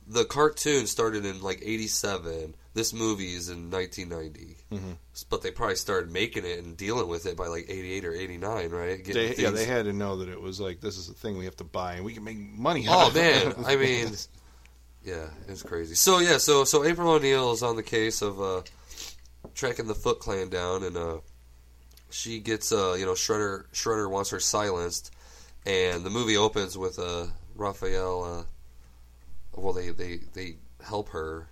The 0.09 0.25
cartoon 0.25 0.85
started 0.87 1.25
in 1.25 1.41
like 1.41 1.61
'87. 1.63 2.53
This 2.77 2.93
movie 2.93 3.33
is 3.33 3.49
in 3.49 3.71
1990. 3.71 4.55
Mm-hmm. 4.71 4.91
But 5.31 5.41
they 5.41 5.49
probably 5.49 5.77
started 5.77 6.11
making 6.11 6.45
it 6.45 6.59
and 6.63 6.77
dealing 6.77 7.07
with 7.07 7.25
it 7.25 7.35
by 7.35 7.47
like 7.47 7.65
'88 7.67 8.05
or 8.05 8.13
'89, 8.13 8.69
right? 8.69 9.03
They, 9.03 9.33
yeah, 9.35 9.49
they 9.49 9.65
had 9.65 9.85
to 9.85 9.93
know 9.93 10.17
that 10.17 10.29
it 10.29 10.39
was 10.39 10.59
like 10.59 10.79
this 10.79 10.95
is 10.95 11.09
a 11.09 11.13
thing 11.13 11.39
we 11.39 11.45
have 11.45 11.55
to 11.57 11.63
buy 11.63 11.93
and 11.95 12.05
we 12.05 12.13
can 12.13 12.23
make 12.23 12.37
money. 12.37 12.87
out 12.87 13.05
Oh 13.05 13.07
of 13.07 13.17
it. 13.17 13.57
man, 13.57 13.65
I 13.67 13.75
mean, 13.77 14.09
yeah, 15.03 15.25
it's 15.47 15.63
crazy. 15.63 15.95
So 15.95 16.19
yeah, 16.19 16.37
so 16.37 16.65
so 16.65 16.85
April 16.85 17.09
O'Neil 17.09 17.51
is 17.51 17.63
on 17.63 17.77
the 17.77 17.83
case 17.83 18.21
of 18.21 18.39
uh, 18.39 18.61
tracking 19.55 19.87
the 19.87 19.95
Foot 19.95 20.19
Clan 20.19 20.49
down, 20.49 20.83
and 20.83 20.95
uh, 20.95 21.17
she 22.11 22.39
gets 22.39 22.71
uh, 22.71 22.93
you 22.99 23.05
know 23.07 23.13
Shredder. 23.13 23.63
Shredder 23.73 24.07
wants 24.07 24.29
her 24.29 24.39
silenced, 24.39 25.11
and 25.65 26.03
the 26.03 26.11
movie 26.11 26.37
opens 26.37 26.77
with 26.77 26.99
uh, 26.99 27.25
Raphael. 27.55 28.23
Uh, 28.23 29.59
well, 29.59 29.73
they 29.73 29.89
they 29.89 30.19
they 30.35 30.57
help 30.85 31.09
her 31.09 31.49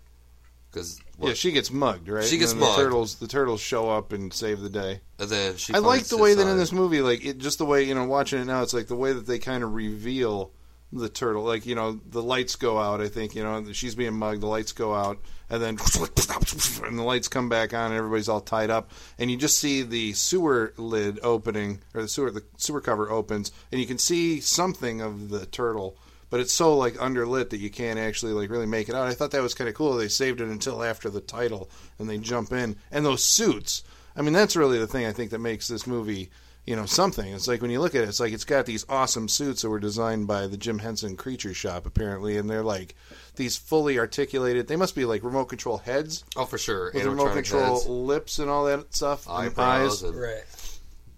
because 0.70 1.00
yeah, 1.20 1.34
she 1.34 1.52
gets 1.52 1.72
mugged, 1.72 2.08
right? 2.08 2.24
She 2.24 2.38
gets 2.38 2.52
and 2.52 2.62
then 2.62 2.68
mugged. 2.70 2.80
The 2.80 2.84
turtles, 2.84 3.16
the 3.16 3.28
turtles 3.28 3.62
show 3.62 3.90
up 3.90 4.14
and 4.14 4.34
save 4.34 4.60
the 4.62 4.70
day. 4.70 5.02
and 5.20 5.30
then 5.30 5.58
she. 5.58 5.74
I 5.74 5.80
like 5.80 6.06
the 6.06 6.18
way 6.18 6.34
that 6.34 6.48
in 6.48 6.58
this 6.58 6.72
movie, 6.72 7.02
like 7.02 7.26
it, 7.26 7.38
just 7.38 7.58
the 7.58 7.66
way 7.66 7.84
you 7.84 7.96
know, 7.96 8.06
watching 8.06 8.42
it 8.42 8.46
now, 8.46 8.62
it's 8.62 8.74
like 8.74 8.88
the 8.88 8.96
way 8.96 9.14
that 9.14 9.26
they 9.28 9.40
kind 9.40 9.64
of 9.64 9.74
reveal 9.74 10.52
the 10.92 11.10
turtle. 11.10 11.44
Like 11.44 11.66
you 11.66 11.76
know, 11.76 12.00
the 12.10 12.22
lights 12.22 12.56
go 12.56 12.78
out. 12.80 13.02
I 13.02 13.08
think 13.08 13.36
you 13.36 13.44
know 13.44 13.72
she's 13.72 13.96
being 13.96 14.14
mugged. 14.14 14.42
The 14.42 14.48
lights 14.48 14.72
go 14.72 14.94
out, 14.94 15.20
and 15.50 15.62
then 15.62 15.78
and 16.86 17.00
the 17.00 17.04
lights 17.04 17.28
come 17.28 17.50
back 17.50 17.74
on, 17.74 17.88
and 17.88 17.96
everybody's 17.96 18.30
all 18.30 18.42
tied 18.42 18.70
up, 18.70 18.92
and 19.18 19.30
you 19.30 19.38
just 19.38 19.58
see 19.60 19.82
the 19.82 20.14
sewer 20.14 20.74
lid 20.78 21.20
opening 21.24 21.82
or 21.94 22.02
the 22.02 22.08
sewer 22.08 22.32
the 22.32 22.44
sewer 22.58 22.82
cover 22.82 23.10
opens, 23.10 23.52
and 23.72 23.80
you 23.80 23.88
can 23.88 23.98
see 23.98 24.40
something 24.40 25.02
of 25.02 25.30
the 25.30 25.46
turtle. 25.46 25.98
But 26.30 26.40
it's 26.40 26.52
so 26.54 26.76
like 26.76 26.96
underlit 26.96 27.52
that 27.52 27.60
you 27.60 27.70
can't 27.70 28.00
actually 28.00 28.34
like 28.34 28.50
really 28.50 28.66
make 28.66 28.90
it 28.90 28.96
out. 28.96 29.08
I 29.08 29.14
thought 29.14 29.32
that 29.32 29.42
was 29.44 29.54
kind 29.54 29.70
of 29.70 29.76
cool. 29.76 29.96
They 29.96 30.08
saved 30.08 30.42
it 30.42 30.50
until 30.50 30.84
after 30.84 31.10
the 31.10 31.22
title, 31.22 31.70
and 32.00 32.10
they 32.10 32.18
jump 32.18 32.52
in. 32.52 32.76
And 32.92 33.06
those 33.06 33.24
suits, 33.24 33.84
I 34.16 34.22
mean, 34.22 34.34
that's 34.34 34.56
really 34.56 34.80
the 34.80 34.88
thing 34.88 35.06
I 35.06 35.12
think 35.14 35.32
that 35.32 35.40
makes 35.40 35.68
this 35.68 35.86
movie, 35.86 36.32
you 36.66 36.76
know, 36.76 36.88
something. 36.88 37.32
It's 37.34 37.48
like 37.48 37.62
when 37.62 37.70
you 37.70 37.80
look 37.80 37.94
at 37.96 38.02
it, 38.04 38.10
it's 38.10 38.20
like 38.20 38.34
it's 38.34 38.44
got 38.44 38.66
these 38.66 38.86
awesome 38.90 39.28
suits 39.30 39.62
that 39.62 39.70
were 39.70 39.80
designed 39.80 40.26
by 40.28 40.48
the 40.48 40.58
Jim 40.58 40.80
Henson 40.80 41.16
Creature 41.16 41.54
Shop, 41.54 41.86
apparently, 41.86 42.38
and 42.38 42.50
they're 42.50 42.64
like 42.64 42.96
these 43.36 43.56
fully 43.56 44.00
articulated. 44.00 44.68
They 44.68 44.76
must 44.78 44.96
be 44.96 45.06
like 45.06 45.24
remote 45.24 45.46
control 45.46 45.78
heads 45.78 46.24
Oh, 46.36 46.46
for 46.46 46.58
sure. 46.58 46.92
with 46.94 47.06
remote 47.06 47.34
control 47.34 47.76
heads, 47.76 47.88
lips 47.88 48.40
and 48.40 48.50
all 48.50 48.66
that 48.66 48.94
stuff, 48.96 49.28
and 49.28 49.48
eyebrows, 49.48 50.04
eyes. 50.04 50.10
and 50.10 50.20
Right. 50.20 50.44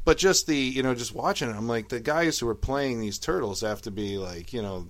But 0.04 0.18
just 0.18 0.48
the 0.48 0.56
you 0.58 0.84
know, 0.84 0.94
just 0.96 1.16
watching 1.16 1.50
it, 1.50 1.56
I'm 1.56 1.68
like 1.68 1.90
the 1.90 2.00
guys 2.02 2.40
who 2.40 2.48
are 2.50 2.56
playing 2.56 3.00
these 3.00 3.18
turtles 3.18 3.62
have 3.62 3.82
to 3.84 3.92
be 3.92 4.18
like 4.18 4.52
you 4.54 4.62
know. 4.62 4.88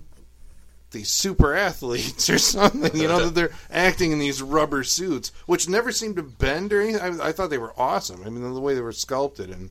These 0.90 1.10
super 1.10 1.54
athletes 1.54 2.30
or 2.30 2.38
something, 2.38 2.96
you 2.98 3.08
know, 3.08 3.26
that 3.26 3.34
they're 3.34 3.52
acting 3.70 4.12
in 4.12 4.18
these 4.18 4.40
rubber 4.40 4.84
suits, 4.84 5.32
which 5.46 5.68
never 5.68 5.92
seemed 5.92 6.16
to 6.16 6.22
bend 6.22 6.72
or 6.72 6.80
anything. 6.80 7.20
I, 7.20 7.28
I 7.28 7.32
thought 7.32 7.50
they 7.50 7.58
were 7.58 7.74
awesome. 7.76 8.22
I 8.24 8.30
mean, 8.30 8.42
the 8.54 8.60
way 8.60 8.74
they 8.74 8.80
were 8.80 8.92
sculpted 8.92 9.50
and 9.50 9.70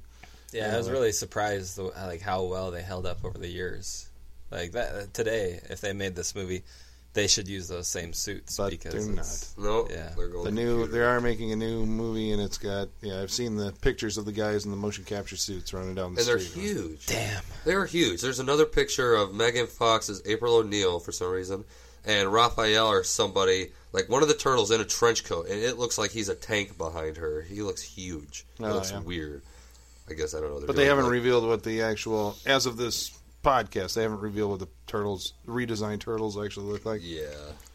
Yeah, 0.52 0.74
I 0.74 0.78
was 0.78 0.90
really 0.90 1.12
surprised 1.12 1.80
like 1.80 2.22
how 2.22 2.44
well 2.44 2.72
they 2.72 2.82
held 2.84 3.06
up 3.06 3.26
over 3.26 3.38
the 3.38 3.48
years. 3.50 4.08
Like 4.52 4.74
that 4.74 5.14
today, 5.14 5.60
if 5.70 5.82
they 5.82 5.94
made 5.94 6.16
this 6.16 6.34
movie, 6.36 6.64
they 7.18 7.28
should 7.28 7.48
use 7.48 7.68
those 7.68 7.88
same 7.88 8.14
suits 8.14 8.56
But 8.58 8.70
because 8.70 8.94
they're 8.94 9.14
it's- 9.14 9.54
no, 9.58 9.88
Yeah. 9.90 10.14
they're 10.16 10.28
going 10.30 10.46
the 10.46 10.52
new 10.52 10.88
they 10.88 11.02
are 11.02 11.20
making 11.20 11.52
a 11.52 11.56
new 11.56 11.86
movie 11.86 12.32
and 12.32 12.42
it's 12.42 12.58
got 12.58 12.88
yeah 13.02 13.22
I've 13.22 13.32
seen 13.32 13.56
the 13.58 13.72
pictures 13.82 14.18
of 14.18 14.26
the 14.26 14.32
guys 14.32 14.66
in 14.66 14.72
the 14.72 14.78
motion 14.78 15.04
capture 15.04 15.36
suits 15.36 15.74
running 15.74 15.96
down 15.96 16.14
the 16.16 16.22
street. 16.22 16.34
and 16.34 16.42
they're 16.42 16.48
street. 16.48 16.64
huge. 16.64 17.06
Damn. 17.08 17.44
They're 17.66 17.86
huge. 17.86 18.22
There's 18.22 18.40
another 18.40 18.66
picture 18.66 19.16
of 19.16 19.34
Megan 19.34 19.68
Fox 19.68 20.10
as 20.10 20.22
April 20.26 20.56
O'Neil 20.56 21.00
for 21.00 21.12
some 21.12 21.30
reason, 21.32 21.66
and 22.06 22.32
Raphael 22.32 22.88
or 22.88 23.04
somebody 23.04 23.72
like 23.94 24.08
one 24.10 24.22
of 24.22 24.28
the 24.28 24.36
turtles 24.36 24.70
in 24.72 24.80
a 24.80 24.86
trench 24.86 25.24
coat, 25.24 25.48
and 25.48 25.60
it 25.60 25.78
looks 25.80 25.98
like 25.98 26.12
he's 26.12 26.30
a 26.30 26.36
tank 26.36 26.78
behind 26.78 27.18
her. 27.18 27.42
He 27.42 27.62
looks 27.64 27.82
huge. 27.82 28.46
It 28.60 28.64
Oh, 28.66 28.74
looks 28.74 28.92
yeah. 28.92 29.00
weird. 29.00 29.42
I 30.10 30.14
guess 30.14 30.34
I 30.36 30.40
don't 30.40 30.50
know. 30.52 30.60
They're 30.60 30.68
But 30.68 30.76
they 30.76 30.86
haven't 30.86 31.06
like- 31.06 31.14
revealed 31.14 31.46
what 31.48 31.64
the 31.64 31.82
actual 31.82 32.38
as 32.46 32.66
of 32.66 32.78
this 32.78 33.12
podcast 33.48 33.94
they 33.94 34.02
haven't 34.04 34.20
revealed 34.20 34.52
what 34.52 34.60
the 34.60 34.68
turtles 34.86 35.34
redesigned 35.48 36.00
turtles 36.02 36.38
actually 36.38 36.66
look 36.68 36.86
like. 36.86 37.02
Yeah. 37.04 37.26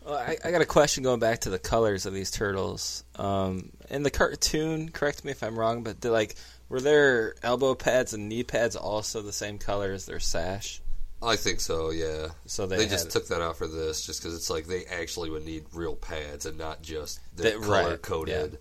Well, 0.05 0.15
I, 0.17 0.37
I 0.45 0.51
got 0.51 0.61
a 0.61 0.67
question 0.67 1.03
going 1.03 1.21
back 1.21 1.41
to 1.41 1.51
the 1.51 1.59
colors 1.59 2.07
of 2.07 2.13
these 2.13 2.31
turtles. 2.31 3.05
Um, 3.17 3.71
in 3.89 4.03
the 4.03 4.11
cartoon, 4.11 4.91
correct 4.91 5.25
me 5.25 5.31
if 5.31 5.43
I'm 5.43 5.59
wrong, 5.59 5.83
but 5.83 6.01
they're 6.01 6.11
like 6.13 6.35
Were 6.69 6.81
their 6.81 7.35
elbow 7.43 7.75
pads 7.75 8.13
and 8.13 8.29
knee 8.29 8.43
pads 8.43 8.77
also 8.77 9.23
the 9.23 9.33
same 9.33 9.59
color 9.59 9.93
as 9.93 10.07
their 10.07 10.21
sash? 10.21 10.81
I 11.23 11.37
think 11.37 11.61
so. 11.61 11.91
Yeah. 11.91 12.29
So 12.47 12.67
they, 12.67 12.79
They, 12.79 12.89
just 12.89 13.11
took 13.13 13.29
that 13.29 13.41
out 13.41 13.57
for 13.57 13.69
this, 13.69 14.05
just 14.05 14.21
because 14.21 14.35
it's 14.35 14.51
like 14.51 14.67
they 14.67 14.85
actually 14.87 15.31
would 15.31 15.45
need 15.45 15.65
real 15.73 15.95
pads 15.95 16.47
and 16.47 16.59
not 16.59 16.83
just 16.83 17.21
the 17.37 17.45
That- 17.45 17.59
right, 17.61 17.85
color 17.85 17.97
coded. 17.99 18.59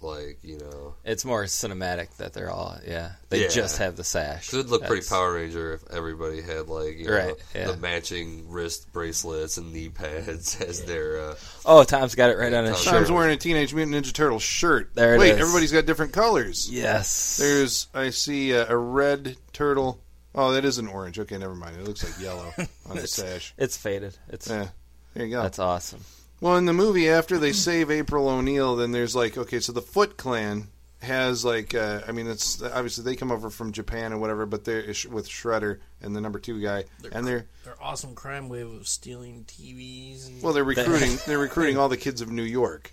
Like 0.00 0.38
you 0.42 0.58
know, 0.58 0.96
It's 1.04 1.24
more 1.24 1.44
cinematic 1.44 2.14
that 2.18 2.34
they're 2.34 2.50
all 2.50 2.76
yeah. 2.86 3.12
They 3.30 3.42
Yeah. 3.42 3.48
just 3.48 3.78
have 3.78 3.96
the 3.96 4.04
sash 4.04 4.52
it'd 4.52 4.68
look 4.68 4.84
pretty 4.84 5.06
Power 5.08 5.32
Ranger 5.34 5.72
if 5.74 5.90
everybody 5.90 6.42
had 6.42 6.68
like 6.68 6.98
you 6.98 7.06
know 7.06 7.16
Right, 7.16 7.34
yeah. 7.54 7.68
the 7.70 7.76
matching 7.78 8.50
wrist 8.50 8.92
bracelets 8.92 9.56
and 9.56 9.72
knee 9.72 9.88
pads 9.88 10.60
as 10.60 10.82
their. 10.84 11.20
Uh, 11.30 11.34
Oh, 11.64 11.84
Tom's 11.84 12.14
got 12.14 12.28
it 12.30 12.36
right 12.36 12.52
on 12.52 12.64
his 12.64 12.74
Tom's 12.74 12.84
shirt. 12.84 12.92
Tom's 12.94 13.10
wearing 13.12 13.32
a 13.32 13.36
Teenage 13.38 13.72
Mutant 13.72 13.96
Ninja 14.04 14.12
Turtle 14.12 14.38
shirt. 14.38 14.90
There 14.94 15.14
it 15.14 15.18
Wait, 15.18 15.30
is. 15.32 15.40
everybody's 15.40 15.72
got 15.72 15.86
different 15.86 16.12
colors. 16.12 16.68
Yes. 16.70 17.38
There's, 17.38 17.86
I 17.94 18.10
see 18.10 18.50
a, 18.52 18.68
a 18.68 18.76
red 18.76 19.36
turtle. 19.54 20.00
Oh, 20.34 20.52
that 20.52 20.66
is 20.66 20.76
an 20.78 20.88
orange. 20.88 21.18
Okay, 21.18 21.38
never 21.38 21.54
mind. 21.54 21.76
It 21.78 21.84
looks 21.84 22.04
like 22.04 22.20
yellow 22.22 22.52
on 22.90 22.96
the 22.96 23.06
sash. 23.06 23.54
It's 23.56 23.78
faded. 23.78 24.18
It's 24.28 24.50
Yeah, 24.50 24.68
there 25.14 25.24
you 25.24 25.30
go. 25.34 25.42
that's 25.42 25.58
awesome. 25.60 26.00
Well, 26.40 26.56
in 26.56 26.66
the 26.66 26.72
movie, 26.72 27.08
after 27.08 27.38
they 27.38 27.52
save 27.52 27.90
April 27.90 28.28
O'Neil, 28.28 28.76
then 28.76 28.92
there's 28.92 29.16
like, 29.16 29.38
okay, 29.38 29.60
so 29.60 29.72
the 29.72 29.80
Foot 29.80 30.16
Clan 30.16 30.68
has 31.00 31.44
like, 31.44 31.74
uh, 31.74 32.00
I 32.06 32.12
mean, 32.12 32.26
it's 32.26 32.62
obviously 32.62 33.04
they 33.04 33.16
come 33.16 33.30
over 33.30 33.50
from 33.50 33.72
Japan 33.72 34.12
and 34.12 34.20
whatever, 34.20 34.46
but 34.46 34.64
they're 34.64 34.86
with 35.10 35.28
Shredder 35.28 35.78
and 36.02 36.14
the 36.16 36.20
number 36.20 36.38
two 36.38 36.60
guy, 36.60 36.84
and 37.12 37.26
they're 37.26 37.46
Their 37.64 37.76
awesome 37.80 38.14
crime 38.14 38.48
wave 38.48 38.70
of 38.72 38.88
stealing 38.88 39.44
TVs. 39.44 40.26
And 40.28 40.42
well, 40.42 40.52
they're 40.52 40.64
recruiting, 40.64 41.18
they're 41.26 41.38
recruiting 41.50 41.78
all 41.78 41.88
the 41.88 41.96
kids 41.96 42.20
of 42.20 42.30
New 42.30 42.42
York, 42.42 42.90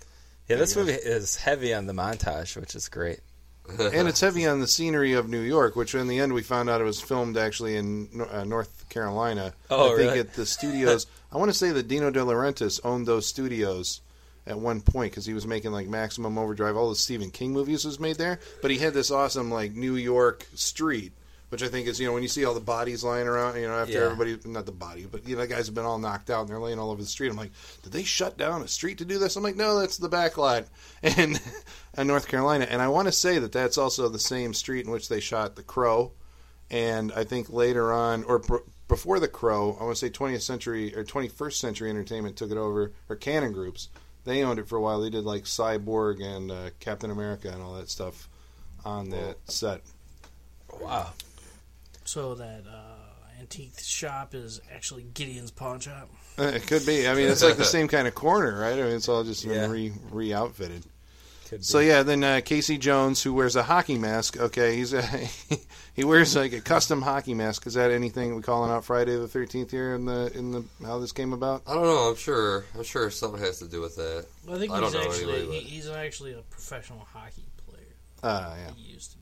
Yeah, 0.48 0.56
this 0.56 0.76
movie 0.76 0.92
is 0.92 1.36
heavy 1.36 1.74
on 1.74 1.86
the 1.86 1.94
montage, 1.94 2.56
which 2.56 2.74
is 2.74 2.88
great. 2.88 3.20
and 3.78 4.08
it's 4.08 4.20
heavy 4.20 4.46
on 4.46 4.60
the 4.60 4.66
scenery 4.66 5.12
of 5.12 5.28
New 5.28 5.40
York, 5.40 5.76
which 5.76 5.94
in 5.94 6.08
the 6.08 6.18
end 6.18 6.32
we 6.32 6.42
found 6.42 6.68
out 6.68 6.80
it 6.80 6.84
was 6.84 7.00
filmed 7.00 7.36
actually 7.36 7.76
in 7.76 8.08
uh, 8.30 8.44
North 8.44 8.88
Carolina. 8.88 9.54
Oh, 9.70 9.84
I 9.84 9.96
think 9.96 9.98
really? 9.98 10.20
at 10.20 10.34
the 10.34 10.46
studios. 10.46 11.06
I 11.32 11.38
want 11.38 11.50
to 11.50 11.56
say 11.56 11.70
that 11.70 11.88
Dino 11.88 12.10
De 12.10 12.20
Laurentiis 12.20 12.80
owned 12.84 13.06
those 13.06 13.26
studios 13.26 14.00
at 14.46 14.58
one 14.58 14.80
point 14.80 15.12
because 15.12 15.24
he 15.24 15.34
was 15.34 15.46
making 15.46 15.72
like 15.72 15.88
Maximum 15.88 16.36
Overdrive. 16.38 16.76
All 16.76 16.90
the 16.90 16.96
Stephen 16.96 17.30
King 17.30 17.52
movies 17.52 17.84
was 17.84 18.00
made 18.00 18.16
there, 18.16 18.40
but 18.60 18.70
he 18.70 18.78
had 18.78 18.94
this 18.94 19.10
awesome 19.10 19.50
like 19.50 19.72
New 19.72 19.94
York 19.94 20.46
street. 20.54 21.12
Which 21.52 21.62
I 21.62 21.68
think 21.68 21.86
is, 21.86 22.00
you 22.00 22.06
know, 22.06 22.14
when 22.14 22.22
you 22.22 22.30
see 22.30 22.46
all 22.46 22.54
the 22.54 22.60
bodies 22.60 23.04
lying 23.04 23.28
around, 23.28 23.56
you 23.60 23.66
know, 23.68 23.74
after 23.78 23.92
Yeah. 23.92 24.04
everybody, 24.06 24.38
not 24.48 24.64
the 24.64 24.72
body, 24.72 25.04
but, 25.04 25.28
you 25.28 25.36
know, 25.36 25.42
the 25.42 25.46
guys 25.48 25.66
have 25.66 25.74
been 25.74 25.84
all 25.84 25.98
knocked 25.98 26.30
out 26.30 26.40
and 26.40 26.48
they're 26.48 26.58
laying 26.58 26.78
all 26.78 26.90
over 26.90 27.02
the 27.02 27.06
street. 27.06 27.28
I'm 27.30 27.36
like, 27.36 27.50
did 27.82 27.92
they 27.92 28.04
shut 28.04 28.38
down 28.38 28.62
a 28.62 28.68
street 28.68 28.96
to 28.98 29.04
do 29.04 29.18
this? 29.18 29.36
I'm 29.36 29.42
like, 29.42 29.54
no, 29.56 29.78
that's 29.78 29.98
the 29.98 30.08
back 30.08 30.38
lot 30.38 30.64
in, 31.02 31.38
in 31.98 32.06
North 32.06 32.26
Carolina. 32.26 32.66
And 32.70 32.80
I 32.80 32.88
want 32.88 33.06
to 33.08 33.12
say 33.12 33.38
that 33.38 33.52
that's 33.52 33.76
also 33.76 34.08
the 34.08 34.18
same 34.18 34.54
street 34.54 34.86
in 34.86 34.90
which 34.92 35.10
they 35.10 35.20
shot 35.20 35.54
The 35.56 35.62
Crow. 35.62 36.12
And 36.70 37.12
I 37.12 37.24
think 37.24 37.50
later 37.50 37.92
on, 37.92 38.24
or 38.24 38.38
pr- 38.38 38.56
before 38.88 39.20
The 39.20 39.28
Crow, 39.28 39.76
I 39.78 39.84
want 39.84 39.94
to 39.98 40.06
say 40.06 40.10
20th 40.10 40.40
century 40.40 40.96
or 40.96 41.04
21st 41.04 41.52
century 41.52 41.90
entertainment 41.90 42.36
took 42.36 42.50
it 42.50 42.56
over, 42.56 42.92
or 43.10 43.16
Cannon 43.16 43.52
Groups. 43.52 43.90
They 44.24 44.42
owned 44.42 44.58
it 44.58 44.68
for 44.68 44.76
a 44.76 44.80
while. 44.80 45.02
They 45.02 45.10
did 45.10 45.24
like 45.24 45.44
Cyborg 45.44 46.22
and 46.22 46.50
uh, 46.50 46.70
Captain 46.80 47.10
America 47.10 47.50
and 47.52 47.62
all 47.62 47.74
that 47.74 47.90
stuff 47.90 48.30
on 48.86 49.10
that 49.10 49.36
set. 49.50 49.82
Wow. 50.80 51.10
So 52.12 52.34
that 52.34 52.64
uh, 52.70 53.40
antique 53.40 53.72
shop 53.80 54.34
is 54.34 54.60
actually 54.74 55.02
Gideon's 55.14 55.50
pawn 55.50 55.80
shop. 55.80 56.10
Uh, 56.38 56.42
It 56.44 56.66
could 56.66 56.84
be. 56.84 57.08
I 57.08 57.14
mean, 57.14 57.28
it's 57.28 57.42
like 57.42 57.56
the 57.56 57.64
same 57.64 57.88
kind 57.88 58.06
of 58.06 58.14
corner, 58.14 58.58
right? 58.60 58.74
I 58.78 58.82
mean, 58.82 58.96
it's 58.96 59.08
all 59.08 59.24
just 59.24 59.44
Yeah. 59.44 59.66
re 59.66 59.92
re 60.10 60.32
outfitted. 60.34 60.84
So 61.60 61.80
yeah, 61.80 62.02
then 62.02 62.24
uh, 62.24 62.40
Casey 62.42 62.78
Jones, 62.78 63.22
who 63.22 63.34
wears 63.34 63.56
a 63.56 63.62
hockey 63.62 63.98
mask. 63.98 64.38
Okay, 64.40 64.74
he's 64.74 64.94
a, 64.94 65.02
he 65.94 66.02
wears 66.02 66.34
like 66.34 66.54
a 66.54 66.62
custom 66.62 67.02
hockey 67.02 67.34
mask. 67.34 67.66
Is 67.66 67.74
that 67.74 67.90
anything 67.90 68.34
we 68.34 68.40
calling 68.42 68.70
out 68.70 68.86
Friday 68.86 69.16
the 69.18 69.28
Thirteenth 69.28 69.70
here 69.70 69.94
in 69.94 70.06
the 70.06 70.32
in 70.34 70.52
the 70.52 70.64
how 70.82 70.98
this 70.98 71.12
came 71.12 71.34
about? 71.34 71.62
I 71.66 71.74
don't 71.74 71.84
know. 71.84 72.08
I'm 72.10 72.16
sure. 72.16 72.64
I'm 72.74 72.82
sure 72.84 73.10
something 73.10 73.40
has 73.40 73.58
to 73.58 73.68
do 73.68 73.82
with 73.82 73.96
that. 73.96 74.24
I 74.50 74.58
think 74.58 74.72
I 74.72 74.80
he's 74.80 74.92
don't 74.92 75.02
know 75.04 75.10
actually 75.10 75.40
anyway, 75.40 75.60
he, 75.60 75.68
he's 75.76 75.88
actually 75.90 76.32
a 76.32 76.40
professional 76.48 77.00
hockey 77.12 77.44
player. 77.68 77.84
Uh, 78.22 78.54
yeah. 78.56 78.70
He 78.74 78.90
used 78.92 79.12
to 79.12 79.18
be. 79.18 79.21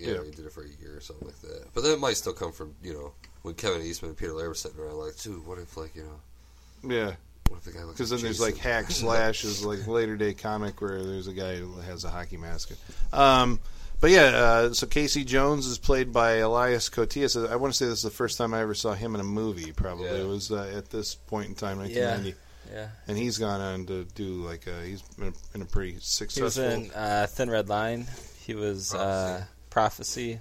Yeah, 0.00 0.14
Yeah. 0.14 0.24
he 0.24 0.30
did 0.30 0.46
it 0.46 0.52
for 0.52 0.62
a 0.62 0.68
year 0.68 0.96
or 0.96 1.00
something 1.00 1.26
like 1.28 1.40
that. 1.42 1.68
But 1.74 1.82
that 1.84 1.98
might 2.00 2.16
still 2.16 2.32
come 2.32 2.52
from 2.52 2.74
you 2.82 2.92
know 2.92 3.12
when 3.42 3.54
Kevin 3.54 3.82
Eastman 3.82 4.10
and 4.10 4.18
Peter 4.18 4.32
Laird 4.32 4.48
were 4.48 4.54
sitting 4.54 4.78
around 4.80 4.96
like, 4.98 5.16
dude, 5.18 5.46
what 5.46 5.58
if 5.58 5.76
like 5.76 5.94
you 5.96 6.02
know, 6.04 6.90
Yeah, 6.94 7.12
what 7.48 7.58
if 7.58 7.64
the 7.64 7.72
guy 7.72 7.84
looks 7.84 7.98
because 7.98 8.10
like 8.12 8.20
then 8.20 8.24
there's 8.24 8.40
like 8.40 8.56
Hack 8.58 8.90
Slash 8.90 9.44
is 9.44 9.64
like 9.64 9.86
later 9.86 10.16
day 10.16 10.34
comic 10.34 10.80
where 10.80 11.02
there's 11.04 11.26
a 11.28 11.32
guy 11.32 11.56
who 11.56 11.74
has 11.80 12.04
a 12.04 12.10
hockey 12.10 12.36
mask. 12.36 12.72
Um, 13.12 13.60
but 14.00 14.10
yeah, 14.10 14.22
uh, 14.26 14.72
so 14.74 14.86
Casey 14.86 15.24
Jones 15.24 15.66
is 15.66 15.76
played 15.78 16.12
by 16.12 16.34
Elias 16.36 16.88
Koteas. 16.88 17.50
I 17.50 17.56
want 17.56 17.72
to 17.74 17.76
say 17.76 17.86
this 17.86 17.98
is 17.98 18.02
the 18.04 18.10
first 18.10 18.38
time 18.38 18.54
I 18.54 18.60
ever 18.60 18.74
saw 18.74 18.92
him 18.92 19.14
in 19.16 19.20
a 19.20 19.24
movie. 19.24 19.72
Probably 19.72 20.06
Yeah. 20.06 20.18
it 20.18 20.26
was 20.28 20.52
uh, 20.52 20.72
at 20.76 20.90
this 20.90 21.16
point 21.16 21.48
in 21.48 21.54
time, 21.56 21.78
1990. 21.78 22.34
Yeah. 22.72 22.88
and 23.08 23.16
he's 23.16 23.38
gone 23.38 23.60
on 23.62 23.86
to 23.86 24.04
do 24.14 24.44
like 24.44 24.66
a, 24.66 24.84
he's 24.84 25.00
been 25.02 25.32
in 25.54 25.62
a 25.62 25.64
pretty 25.64 25.96
successful. 26.00 26.40
He 26.40 26.44
was 26.44 26.54
successful. 26.54 26.84
in 26.84 26.90
uh, 26.92 27.26
Thin 27.28 27.50
Red 27.50 27.68
Line. 27.68 28.06
He 28.46 28.54
was 28.54 28.94
uh, 28.94 29.42
Prophecy. 29.70 30.40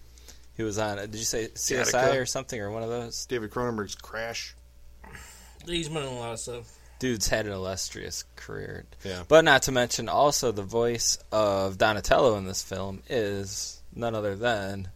He 0.56 0.64
was 0.64 0.78
on. 0.80 0.98
Did 0.98 1.16
you 1.16 1.24
say 1.24 1.48
CSI 1.50 1.92
Gattaca. 1.92 2.22
or 2.22 2.26
something 2.26 2.60
or 2.60 2.72
one 2.72 2.84
of 2.84 2.90
those? 2.90 3.26
David 3.28 3.52
Cronenberg's 3.52 3.96
Crash. 3.96 4.56
he's 5.66 5.90
been 5.90 5.98
in 6.04 6.04
a 6.10 6.14
lot 6.20 6.34
of 6.34 6.40
stuff. 6.40 6.74
Dude's 7.00 7.28
had 7.28 7.46
an 7.46 7.52
illustrious 7.52 8.24
career. 8.36 8.86
Yeah. 9.04 9.22
But 9.28 9.46
not 9.46 9.64
to 9.64 9.72
mention, 9.72 10.10
also 10.10 10.52
the 10.52 10.64
voice 10.64 11.20
of 11.32 11.78
Donatello 11.78 12.38
in 12.38 12.46
this 12.48 12.64
film 12.64 13.04
is 13.08 13.80
none 13.96 14.16
other 14.16 14.36
than 14.36 14.88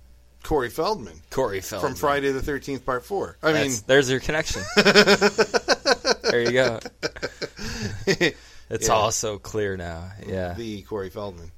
Corey 0.44 0.72
Feldman 0.72 1.22
Corey 1.30 1.62
Feldman 1.62 1.92
from 1.92 1.96
Friday 2.00 2.32
the 2.32 2.42
Thirteenth 2.42 2.84
Part 2.84 3.06
Four. 3.06 3.38
I 3.44 3.54
mean, 3.54 3.72
there's 3.86 4.10
your 4.10 4.20
connection. 4.20 4.64
there 6.24 6.42
you 6.42 6.52
go. 6.54 6.80
It's 8.74 8.88
Yeah. 8.88 8.94
all 8.94 9.12
so 9.12 9.38
clear 9.38 9.76
now. 9.76 10.12
Yeah. 10.26 10.54
the 10.54 10.82
Corey 10.84 11.10
Feldman. 11.10 11.52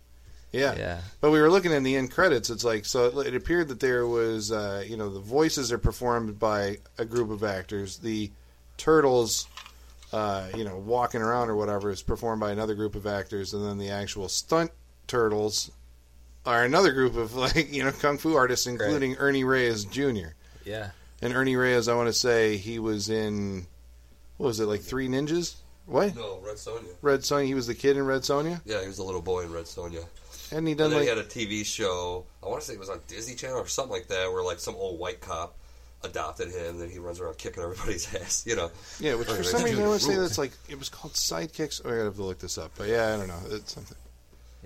Yeah. 0.53 0.75
Yeah. 0.77 1.01
But 1.19 1.31
we 1.31 1.41
were 1.41 1.49
looking 1.49 1.71
in 1.71 1.83
the 1.83 1.95
end 1.95 2.11
credits. 2.11 2.49
It's 2.49 2.63
like 2.63 2.85
so. 2.85 3.19
It, 3.19 3.27
it 3.27 3.35
appeared 3.35 3.67
that 3.69 3.79
there 3.79 4.07
was, 4.07 4.51
uh, 4.51 4.85
you 4.87 4.95
know, 4.95 5.09
the 5.09 5.19
voices 5.19 5.71
are 5.71 5.77
performed 5.77 6.39
by 6.39 6.77
a 6.97 7.03
group 7.03 7.31
of 7.31 7.43
actors. 7.43 7.97
The 7.97 8.31
turtles, 8.77 9.47
uh, 10.13 10.47
you 10.55 10.63
know, 10.63 10.77
walking 10.77 11.21
around 11.21 11.49
or 11.49 11.55
whatever 11.55 11.89
is 11.89 12.03
performed 12.03 12.39
by 12.39 12.51
another 12.51 12.75
group 12.75 12.95
of 12.95 13.05
actors, 13.07 13.53
and 13.53 13.65
then 13.65 13.79
the 13.79 13.89
actual 13.89 14.29
stunt 14.29 14.71
turtles 15.07 15.71
are 16.45 16.63
another 16.63 16.91
group 16.91 17.15
of 17.15 17.35
like 17.35 17.73
you 17.73 17.83
know 17.83 17.91
kung 17.91 18.17
fu 18.17 18.35
artists, 18.35 18.67
including 18.67 19.15
Ernie 19.17 19.43
Reyes 19.43 19.85
Jr. 19.85 20.33
Yeah. 20.63 20.91
And 21.21 21.33
Ernie 21.33 21.55
Reyes, 21.55 21.87
I 21.87 21.95
want 21.95 22.07
to 22.07 22.13
say 22.13 22.57
he 22.57 22.79
was 22.79 23.09
in, 23.09 23.65
what 24.35 24.47
was 24.47 24.59
it 24.59 24.65
like 24.65 24.81
Three 24.81 25.07
Ninjas? 25.07 25.55
What? 25.85 26.15
no 26.15 26.39
Red 26.45 26.55
Sonja. 26.55 26.87
Red 27.01 27.19
Sonja. 27.21 27.45
He 27.45 27.53
was 27.55 27.67
the 27.67 27.75
kid 27.75 27.97
in 27.97 28.05
Red 28.05 28.21
Sonja. 28.21 28.61
Yeah, 28.65 28.81
he 28.81 28.87
was 28.87 28.99
a 28.99 29.03
little 29.03 29.21
boy 29.21 29.41
in 29.43 29.51
Red 29.51 29.65
Sonja. 29.65 30.05
Hadn't 30.49 30.65
he 30.65 30.71
And 30.73 30.77
done 30.79 30.89
then 30.91 30.99
like? 30.99 31.03
he 31.03 31.09
had 31.09 31.17
a 31.17 31.23
TV 31.23 31.65
show. 31.65 32.25
I 32.43 32.47
want 32.47 32.61
to 32.61 32.67
say 32.67 32.73
it 32.73 32.79
was 32.79 32.89
on 32.89 32.99
Disney 33.07 33.35
Channel 33.35 33.57
or 33.57 33.67
something 33.67 33.91
like 33.91 34.07
that, 34.07 34.31
where 34.31 34.43
like 34.43 34.59
some 34.59 34.75
old 34.75 34.99
white 34.99 35.19
cop 35.21 35.55
adopted 36.03 36.49
him, 36.49 36.65
and 36.71 36.81
then 36.81 36.89
he 36.89 36.99
runs 36.99 37.19
around 37.19 37.37
kicking 37.37 37.63
everybody's 37.63 38.13
ass. 38.21 38.43
You 38.45 38.55
know, 38.55 38.71
Yeah, 38.99 39.15
which 39.15 39.27
for 39.29 39.43
some 39.43 39.63
reason 39.63 39.83
I 39.83 39.87
want 39.87 39.99
to 40.01 40.05
say 40.05 40.13
ruled. 40.13 40.25
that's 40.25 40.37
like 40.37 40.51
it 40.69 40.77
was 40.79 40.89
called 40.89 41.13
Sidekicks. 41.13 41.81
Oh, 41.83 41.89
I 41.89 41.91
gotta 41.93 42.03
have 42.05 42.15
to 42.15 42.23
look 42.23 42.39
this 42.39 42.57
up, 42.57 42.71
but 42.77 42.87
yeah, 42.87 43.13
I 43.13 43.17
don't 43.17 43.27
know. 43.27 43.39
It's 43.51 43.73
something. 43.73 43.97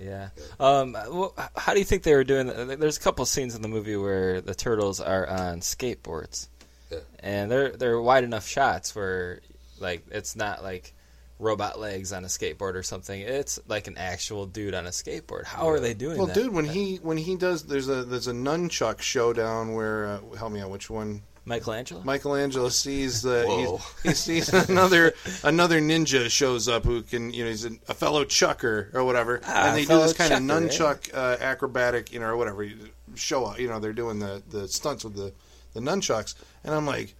Yeah. 0.00 0.28
Um, 0.60 0.92
well, 0.92 1.34
how 1.56 1.72
do 1.72 1.80
you 1.80 1.84
think 1.84 2.04
they 2.04 2.14
were 2.14 2.22
doing? 2.24 2.46
There's 2.46 2.96
a 2.96 3.00
couple 3.00 3.24
scenes 3.26 3.56
in 3.56 3.62
the 3.62 3.68
movie 3.68 3.96
where 3.96 4.40
the 4.40 4.54
turtles 4.54 5.00
are 5.00 5.26
on 5.28 5.60
skateboards, 5.60 6.46
Yeah. 6.92 6.98
and 7.20 7.50
they're 7.50 7.70
they're 7.70 8.00
wide 8.00 8.22
enough 8.24 8.46
shots 8.46 8.94
where 8.94 9.40
like 9.80 10.04
it's 10.12 10.36
not 10.36 10.62
like 10.62 10.92
robot 11.38 11.78
legs 11.78 12.12
on 12.12 12.24
a 12.24 12.28
skateboard 12.28 12.74
or 12.74 12.82
something. 12.82 13.20
It's 13.20 13.58
like 13.68 13.86
an 13.86 13.96
actual 13.96 14.46
dude 14.46 14.74
on 14.74 14.86
a 14.86 14.90
skateboard. 14.90 15.44
How 15.44 15.68
are 15.68 15.80
they 15.80 15.94
doing 15.94 16.18
Well, 16.18 16.26
that? 16.26 16.34
dude, 16.34 16.52
when 16.52 16.64
he 16.64 16.96
when 16.96 17.16
he 17.16 17.36
does, 17.36 17.64
there's 17.64 17.88
a 17.88 18.04
there's 18.04 18.26
a 18.28 18.32
nunchuck 18.32 19.00
showdown 19.00 19.74
where 19.74 20.06
uh, 20.06 20.36
help 20.36 20.52
me 20.52 20.60
out, 20.60 20.70
which 20.70 20.90
one? 20.90 21.22
Michelangelo. 21.44 22.02
Michelangelo 22.04 22.68
sees 22.68 23.22
the 23.22 23.80
he, 24.02 24.08
he 24.10 24.14
sees 24.14 24.52
another 24.68 25.14
another 25.42 25.80
ninja 25.80 26.28
shows 26.30 26.68
up 26.68 26.84
who 26.84 27.00
can 27.02 27.32
you 27.32 27.44
know 27.44 27.48
he's 27.50 27.64
a, 27.64 27.70
a 27.88 27.94
fellow 27.94 28.24
chucker 28.24 28.90
or 28.92 29.02
whatever, 29.04 29.40
Ah, 29.46 29.68
and 29.68 29.76
they 29.76 29.86
do 29.86 29.98
this 29.98 30.12
kind 30.12 30.30
of 30.32 30.40
chucker, 30.40 30.66
nunchuck 30.66 31.14
uh, 31.16 31.36
acrobatic 31.40 32.12
you 32.12 32.20
know 32.20 32.26
or 32.26 32.36
whatever 32.36 32.68
show 33.14 33.46
up. 33.46 33.58
you 33.58 33.66
know 33.66 33.80
they're 33.80 33.94
doing 33.94 34.18
the 34.18 34.42
the 34.50 34.68
stunts 34.68 35.04
with 35.04 35.14
the 35.14 35.32
the 35.72 35.80
nunchucks, 35.80 36.34
and 36.64 36.74
I'm 36.74 36.84
like. 36.86 37.14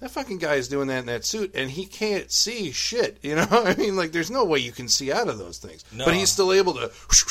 That 0.00 0.10
fucking 0.10 0.38
guy 0.38 0.54
is 0.56 0.68
doing 0.68 0.88
that 0.88 0.98
in 0.98 1.06
that 1.06 1.24
suit, 1.24 1.54
and 1.54 1.70
he 1.70 1.86
can't 1.86 2.30
see 2.30 2.72
shit. 2.72 3.18
You 3.22 3.36
know, 3.36 3.46
I 3.50 3.74
mean, 3.76 3.96
like, 3.96 4.12
there's 4.12 4.30
no 4.30 4.44
way 4.44 4.58
you 4.58 4.72
can 4.72 4.88
see 4.88 5.10
out 5.12 5.28
of 5.28 5.38
those 5.38 5.58
things. 5.58 5.84
No. 5.92 6.04
But 6.04 6.14
he's 6.14 6.30
still 6.30 6.52
able 6.52 6.74
to, 6.74 6.90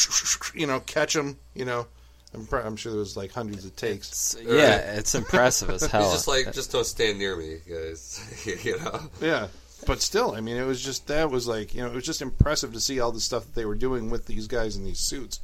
you 0.55 0.65
know, 0.65 0.79
catch 0.79 1.13
them. 1.13 1.38
You 1.53 1.65
know, 1.65 1.86
I'm, 2.34 2.48
pr- 2.48 2.58
I'm 2.60 2.75
sure 2.75 2.91
there 2.93 3.00
was 3.00 3.15
like 3.17 3.32
hundreds 3.32 3.65
of 3.65 3.75
takes. 3.75 4.36
It's- 4.36 4.58
yeah, 4.58 4.98
it's 4.98 5.13
impressive 5.13 5.70
as 5.70 5.86
hell. 5.86 6.03
he's 6.03 6.13
just 6.13 6.27
like, 6.27 6.51
just 6.53 6.72
don't 6.72 6.86
stand 6.86 7.20
near 7.20 7.36
me, 7.36 7.58
guys. 7.70 8.46
you 8.65 8.79
know, 8.79 9.01
Yeah, 9.22 9.48
but 9.86 10.01
still, 10.01 10.34
I 10.34 10.39
mean, 10.41 10.55
it 10.58 10.65
was 10.65 10.82
just 10.82 11.08
that 11.08 11.29
was 11.29 11.48
like 11.48 11.75
you 11.75 11.82
know 11.82 11.88
it 11.89 11.93
was 11.93 12.05
just 12.05 12.22
impressive 12.24 12.74
to 12.74 12.79
see 12.79 13.00
all 13.01 13.12
the 13.12 13.20
stuff 13.20 13.43
that 13.46 13.53
they 13.53 13.65
were 13.65 13.75
doing 13.75 14.10
with 14.10 14.25
these 14.25 14.48
guys 14.48 14.75
in 14.77 14.84
these 14.86 15.00
suits. 15.00 15.41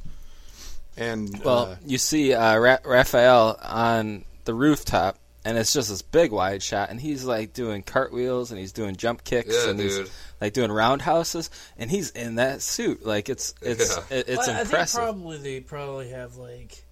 And 0.96 1.40
Well, 1.44 1.58
uh, 1.58 1.76
you 1.86 1.98
see 1.98 2.34
uh, 2.34 2.56
Ra- 2.56 2.78
Raphael 2.84 3.56
on 3.62 4.24
the 4.46 4.54
rooftop, 4.54 5.18
and 5.44 5.56
it's 5.56 5.72
just 5.72 5.88
this 5.88 6.02
big 6.02 6.32
wide 6.32 6.62
shot, 6.62 6.90
and 6.90 7.00
he's 7.00 7.24
like 7.24 7.52
doing 7.52 7.82
cartwheels 7.82 8.50
and 8.50 8.60
he's 8.60 8.72
doing 8.72 8.96
jump 8.96 9.24
kicks 9.24 9.54
Yeah, 9.54 9.70
and 9.70 9.78
dude. 9.78 9.90
he's 10.06 10.10
like 10.40 10.52
doing 10.52 10.70
roundhouses, 10.72 11.50
and 11.78 11.90
he's 11.90 12.10
in 12.10 12.34
that 12.36 12.62
suit. 12.62 13.04
Like 13.06 13.28
it's 13.28 13.54
it's 13.62 13.96
Yeah. 13.96 14.16
it- 14.18 14.28
it's 14.28 14.46
Well, 14.46 14.56
I 14.56 14.60
impressive. 14.62 15.00
think 15.00 15.06
probably 15.12 15.38
they 15.38 15.60
probably 15.60 16.08
have 16.10 16.36
like 16.36 16.84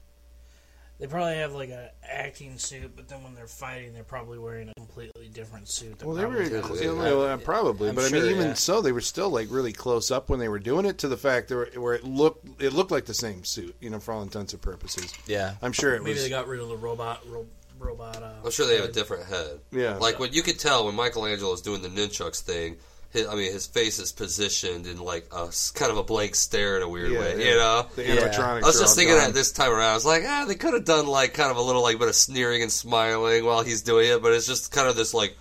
they 1.01 1.07
probably 1.07 1.37
have 1.37 1.53
like 1.53 1.69
a 1.69 1.91
acting 2.03 2.59
suit, 2.59 2.91
but 2.97 3.07
then 3.07 3.23
when 3.23 3.37
they're 3.37 3.47
fighting, 3.47 3.95
they're 3.95 4.03
probably 4.03 4.37
wearing 4.37 4.69
a 4.69 4.75
completely 4.75 5.29
different 5.29 5.69
suit. 5.69 5.97
They're 6.01 6.09
well, 6.09 6.17
they 6.17 6.25
were 6.25 6.33
probably- 6.61 6.83
you 6.83 6.97
know, 6.97 7.21
uh, 7.21 7.37
probably, 7.37 7.91
I'm 7.91 7.95
but 7.95 8.07
I 8.07 8.09
mean, 8.09 8.25
even 8.25 8.47
yeah. 8.49 8.55
so, 8.55 8.81
they 8.83 8.91
were 8.91 9.01
still 9.01 9.31
like 9.31 9.47
really 9.49 9.73
close 9.73 10.11
up 10.11 10.29
when 10.29 10.41
they 10.41 10.49
were 10.49 10.59
doing 10.59 10.87
it. 10.87 10.99
To 10.99 11.09
the 11.09 11.17
fact 11.17 11.51
where, 11.53 11.67
where 11.77 11.95
it 11.95 12.03
looked 12.03 12.61
it 12.61 12.73
looked 12.73 12.91
like 12.91 13.05
the 13.05 13.15
same 13.15 13.45
suit, 13.45 13.77
you 13.81 13.91
know, 13.91 14.01
for 14.01 14.13
all 14.13 14.23
intents 14.23 14.55
and 14.55 14.61
purposes. 14.63 15.15
yeah, 15.29 15.55
I'm 15.63 15.71
sure 15.73 15.95
it 15.95 16.01
maybe 16.03 16.15
was. 16.15 16.25
they 16.25 16.31
got 16.31 16.49
rid 16.49 16.59
of 16.61 16.69
the 16.69 16.77
robot. 16.77 17.23
Ro- 17.29 17.47
robot. 17.79 18.23
Uh, 18.23 18.33
I'm 18.45 18.51
sure 18.51 18.67
they 18.67 18.77
have 18.77 18.85
a 18.85 18.93
different 18.93 19.27
head. 19.27 19.61
Yeah. 19.73 19.97
Like 19.97 20.19
when 20.19 20.33
you 20.33 20.43
could 20.43 20.59
tell 20.59 20.87
when 20.87 20.95
Michelangelo 20.95 21.53
is 21.53 21.61
doing 21.63 21.83
the 21.83 21.89
nunchucks 21.89 22.41
thing. 22.41 22.77
His, 23.11 23.27
I 23.27 23.37
mean, 23.37 23.51
his 23.51 23.67
face 23.67 23.99
is 23.99 24.13
positioned 24.13 24.87
in 24.87 24.99
like 25.01 25.27
a 25.33 25.51
kind 25.75 25.91
of 25.91 25.97
a 25.97 26.03
blank 26.03 26.35
stare 26.35 26.77
in 26.77 26.83
a 26.83 26.89
weird 26.89 27.11
Yeah, 27.13 27.21
way. 27.21 27.39
yeah. 27.39 27.51
You 27.53 27.57
know. 27.57 27.87
the 27.97 28.05
Yeah. 28.07 28.17
animatronics. 28.17 28.63
I 28.63 28.67
was 28.67 28.79
just 28.81 28.83
all 28.91 28.95
thinking 28.97 29.15
gone. 29.17 29.29
that 29.29 29.35
this 29.35 29.51
time 29.51 29.71
around. 29.73 29.93
I 29.93 29.95
was 29.95 30.05
like, 30.05 30.25
ah, 30.27 30.45
they 30.47 30.57
could 30.57 30.75
have 30.75 30.85
done 30.85 31.07
like 31.07 31.33
kind 31.33 31.51
of 31.51 31.57
a 31.57 31.63
little 31.63 31.81
like 31.83 31.99
bit 31.99 32.09
of 32.09 32.15
sneering 32.15 32.61
and 32.61 32.71
smiling 32.71 33.47
while 33.47 33.63
he's 33.63 33.81
doing 33.81 34.11
it, 34.11 34.21
but 34.23 34.35
it's 34.35 34.47
just 34.47 34.73
kind 34.73 34.89
of 34.89 34.95
this 34.97 35.15
like, 35.15 35.35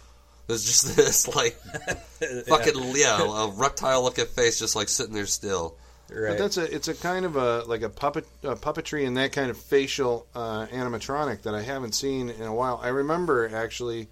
there's 0.47 0.63
just 0.63 0.95
this 0.95 1.27
like 1.35 1.57
fucking 2.47 2.73
yeah, 2.95 3.21
a 3.21 3.49
reptile 3.49 4.01
looking 4.03 4.25
face 4.27 4.59
just 4.59 4.75
like 4.77 4.87
sitting 4.89 5.13
there 5.13 5.25
still. 5.25 5.75
Right. 6.09 6.29
But 6.29 6.37
that's 6.37 6.57
a 6.57 6.73
it's 6.73 6.87
a 6.87 6.93
kind 6.93 7.25
of 7.25 7.35
a 7.35 7.63
like 7.65 7.81
a 7.81 7.89
puppet 7.89 8.25
a 8.43 8.55
puppetry 8.55 9.05
and 9.05 9.17
that 9.17 9.31
kind 9.31 9.49
of 9.49 9.57
facial 9.57 10.27
uh, 10.35 10.65
animatronic 10.67 11.43
that 11.43 11.53
I 11.55 11.61
haven't 11.61 11.93
seen 11.93 12.29
in 12.29 12.43
a 12.43 12.53
while. 12.53 12.79
I 12.83 12.89
remember 12.89 13.49
actually, 13.55 14.07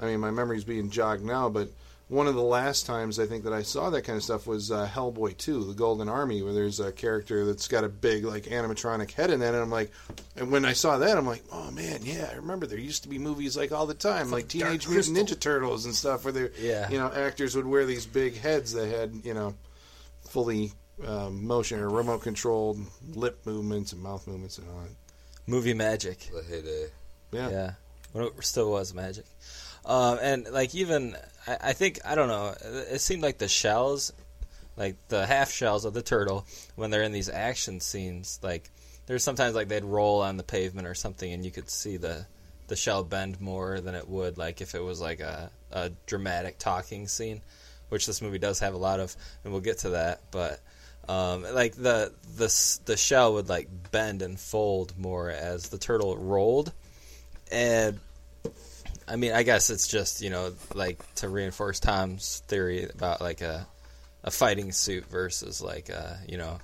I 0.00 0.06
mean 0.06 0.20
my 0.20 0.30
memory's 0.30 0.64
being 0.64 0.90
jogged 0.90 1.24
now, 1.24 1.48
but 1.48 1.68
one 2.08 2.28
of 2.28 2.36
the 2.36 2.42
last 2.42 2.86
times 2.86 3.18
I 3.18 3.26
think 3.26 3.42
that 3.42 3.52
I 3.52 3.62
saw 3.62 3.90
that 3.90 4.02
kind 4.02 4.16
of 4.16 4.22
stuff 4.22 4.46
was 4.46 4.70
uh, 4.70 4.86
Hellboy 4.86 5.36
2, 5.38 5.64
The 5.64 5.72
Golden 5.74 6.08
Army, 6.08 6.40
where 6.40 6.52
there's 6.52 6.78
a 6.78 6.92
character 6.92 7.44
that's 7.44 7.66
got 7.66 7.82
a 7.82 7.88
big 7.88 8.24
like 8.24 8.44
animatronic 8.44 9.10
head 9.10 9.30
in 9.32 9.40
that, 9.40 9.54
and 9.54 9.60
I'm 9.62 9.72
like, 9.72 9.90
and 10.36 10.52
when 10.52 10.64
I 10.64 10.72
saw 10.72 10.98
that, 10.98 11.18
I'm 11.18 11.26
like, 11.26 11.42
oh 11.52 11.68
man, 11.72 12.00
yeah, 12.04 12.28
I 12.32 12.36
remember 12.36 12.66
there 12.66 12.78
used 12.78 13.02
to 13.02 13.08
be 13.08 13.18
movies 13.18 13.56
like 13.56 13.72
all 13.72 13.86
the 13.86 13.94
time, 13.94 14.30
like 14.30 14.46
Teenage 14.46 14.86
Mutant 14.88 15.16
Ninja 15.16 15.38
Turtles 15.40 15.84
and 15.84 15.92
stuff, 15.96 16.22
where 16.24 16.32
they, 16.32 16.48
Yeah. 16.60 16.88
you 16.90 16.98
know, 16.98 17.10
actors 17.12 17.56
would 17.56 17.66
wear 17.66 17.84
these 17.84 18.06
big 18.06 18.36
heads 18.36 18.72
that 18.74 18.86
had, 18.88 19.12
you 19.24 19.34
know, 19.34 19.54
fully 20.28 20.72
um, 21.04 21.46
motion 21.46 21.80
or 21.80 21.88
remote 21.90 22.22
controlled 22.22 22.78
lip 23.14 23.38
movements 23.44 23.92
and 23.92 24.02
mouth 24.02 24.26
movements 24.26 24.58
and 24.58 24.68
all 24.68 24.80
that. 24.80 24.90
movie 25.46 25.74
magic. 25.74 26.30
The 26.32 26.42
heyday. 26.42 26.86
Yeah. 27.32 27.50
Yeah, 27.50 27.72
when 28.12 28.24
it 28.24 28.32
still 28.44 28.70
was 28.70 28.94
magic. 28.94 29.24
Um, 29.84 30.18
and 30.20 30.48
like 30.50 30.74
even 30.74 31.16
I, 31.46 31.56
I 31.60 31.72
think 31.72 32.00
I 32.04 32.14
don't 32.14 32.28
know. 32.28 32.54
It 32.90 33.00
seemed 33.00 33.22
like 33.22 33.38
the 33.38 33.48
shells, 33.48 34.12
like 34.76 34.96
the 35.08 35.26
half 35.26 35.50
shells 35.50 35.84
of 35.84 35.94
the 35.94 36.02
turtle, 36.02 36.46
when 36.76 36.90
they're 36.90 37.02
in 37.02 37.12
these 37.12 37.28
action 37.28 37.80
scenes, 37.80 38.38
like 38.42 38.70
there's 39.06 39.22
sometimes 39.22 39.54
like 39.54 39.68
they'd 39.68 39.84
roll 39.84 40.22
on 40.22 40.36
the 40.36 40.42
pavement 40.42 40.88
or 40.88 40.94
something, 40.94 41.32
and 41.32 41.44
you 41.44 41.50
could 41.50 41.70
see 41.70 41.96
the 41.96 42.26
the 42.68 42.76
shell 42.76 43.04
bend 43.04 43.40
more 43.40 43.80
than 43.80 43.94
it 43.94 44.08
would 44.08 44.38
like 44.38 44.60
if 44.60 44.74
it 44.74 44.82
was 44.82 45.00
like 45.00 45.20
a, 45.20 45.50
a 45.70 45.90
dramatic 46.06 46.58
talking 46.58 47.06
scene, 47.06 47.40
which 47.90 48.06
this 48.06 48.20
movie 48.20 48.38
does 48.38 48.58
have 48.58 48.74
a 48.74 48.78
lot 48.78 48.98
of, 48.98 49.14
and 49.44 49.52
we'll 49.52 49.62
get 49.62 49.78
to 49.78 49.90
that. 49.90 50.20
But 50.32 50.58
um, 51.08 51.42
like 51.42 51.74
the 51.74 52.12
the 52.36 52.78
the 52.84 52.96
shell 52.96 53.34
would 53.34 53.48
like 53.48 53.68
bend 53.90 54.22
and 54.22 54.38
fold 54.38 54.96
more 54.98 55.30
as 55.30 55.68
the 55.68 55.78
turtle 55.78 56.16
rolled, 56.16 56.72
and 57.50 58.00
I 59.08 59.16
mean, 59.16 59.32
I 59.32 59.42
guess 59.42 59.70
it's 59.70 59.86
just 59.86 60.20
you 60.20 60.30
know 60.30 60.52
like 60.74 60.98
to 61.16 61.28
reinforce 61.28 61.78
Tom's 61.78 62.42
theory 62.48 62.84
about 62.84 63.20
like 63.20 63.40
a 63.40 63.66
a 64.24 64.30
fighting 64.30 64.72
suit 64.72 65.06
versus 65.06 65.62
like 65.62 65.88
a 65.88 66.18
you 66.28 66.38
know 66.38 66.58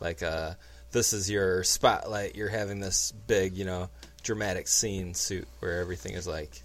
like 0.00 0.22
a 0.22 0.56
this 0.90 1.12
is 1.12 1.30
your 1.30 1.62
spotlight. 1.62 2.34
You're 2.34 2.48
having 2.48 2.80
this 2.80 3.12
big 3.12 3.56
you 3.56 3.64
know 3.64 3.90
dramatic 4.22 4.66
scene 4.66 5.14
suit 5.14 5.46
where 5.60 5.80
everything 5.80 6.14
is 6.14 6.26
like 6.26 6.62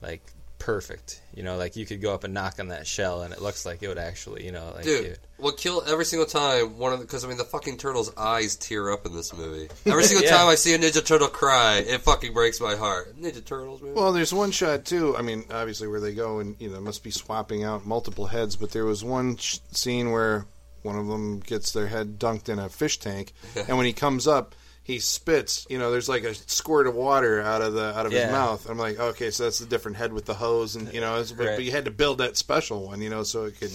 like 0.00 0.22
perfect. 0.62 1.20
You 1.34 1.42
know, 1.42 1.56
like 1.56 1.76
you 1.76 1.84
could 1.84 2.00
go 2.00 2.14
up 2.14 2.24
and 2.24 2.32
knock 2.32 2.60
on 2.60 2.68
that 2.68 2.86
shell 2.86 3.22
and 3.22 3.32
it 3.34 3.42
looks 3.42 3.66
like 3.66 3.82
it 3.82 3.88
would 3.88 3.98
actually 3.98 4.44
you 4.44 4.52
know 4.52 4.72
like 4.74 4.84
Dude, 4.84 5.04
it- 5.06 5.18
what 5.38 5.56
kill 5.56 5.82
every 5.86 6.04
single 6.04 6.26
time 6.26 6.78
one 6.78 6.92
of 6.92 7.00
because 7.00 7.24
I 7.24 7.28
mean 7.28 7.36
the 7.36 7.44
fucking 7.44 7.78
turtle's 7.78 8.16
eyes 8.16 8.54
tear 8.56 8.90
up 8.92 9.04
in 9.06 9.12
this 9.14 9.34
movie. 9.34 9.68
Every 9.86 10.04
single 10.04 10.24
Yeah. 10.24 10.36
time 10.36 10.48
I 10.48 10.54
see 10.54 10.72
a 10.74 10.78
Ninja 10.78 11.04
Turtle 11.04 11.26
cry, 11.28 11.78
it 11.78 12.00
fucking 12.02 12.32
breaks 12.32 12.60
my 12.60 12.76
heart. 12.76 13.20
Ninja 13.20 13.44
Turtles, 13.44 13.82
man. 13.82 13.94
Well, 13.94 14.12
there's 14.12 14.32
one 14.32 14.52
shot 14.52 14.84
too. 14.84 15.16
I 15.16 15.22
mean, 15.22 15.44
obviously 15.50 15.88
where 15.88 16.00
they 16.00 16.14
go 16.14 16.38
and 16.38 16.54
you 16.60 16.68
know 16.70 16.80
must 16.80 17.02
be 17.02 17.10
swapping 17.10 17.64
out 17.64 17.84
multiple 17.84 18.26
heads, 18.26 18.54
but 18.56 18.70
there 18.70 18.84
was 18.84 19.02
one 19.02 19.36
sh- 19.36 19.58
scene 19.72 20.12
where 20.12 20.46
one 20.82 20.96
of 20.96 21.06
them 21.08 21.40
gets 21.40 21.72
their 21.72 21.86
head 21.88 22.18
dunked 22.20 22.48
in 22.48 22.58
a 22.60 22.68
fish 22.68 22.98
tank, 22.98 23.32
and 23.68 23.76
when 23.76 23.86
he 23.86 23.92
comes 23.92 24.26
up, 24.28 24.54
he 24.84 24.98
spits. 24.98 25.66
You 25.70 25.78
know, 25.78 25.90
there's 25.90 26.08
like 26.08 26.24
a 26.24 26.34
squirt 26.34 26.86
of 26.86 26.94
water 26.94 27.40
out 27.40 27.62
of 27.62 27.72
the 27.74 27.96
out 27.98 28.06
of 28.06 28.12
Yeah. 28.12 28.24
his 28.26 28.32
mouth. 28.32 28.68
I'm 28.68 28.78
like, 28.78 28.98
okay, 28.98 29.30
so 29.30 29.44
that's 29.44 29.60
a 29.60 29.66
different 29.66 29.96
head 29.96 30.12
with 30.12 30.24
the 30.26 30.34
hose, 30.34 30.76
and 30.76 30.92
you 30.92 31.00
know, 31.00 31.16
Right. 31.18 31.56
but 31.56 31.64
you 31.64 31.70
had 31.70 31.84
to 31.86 31.90
build 31.90 32.18
that 32.18 32.36
special 32.36 32.86
one, 32.86 33.00
you 33.00 33.10
know, 33.10 33.22
so 33.22 33.44
it 33.44 33.58
could, 33.58 33.72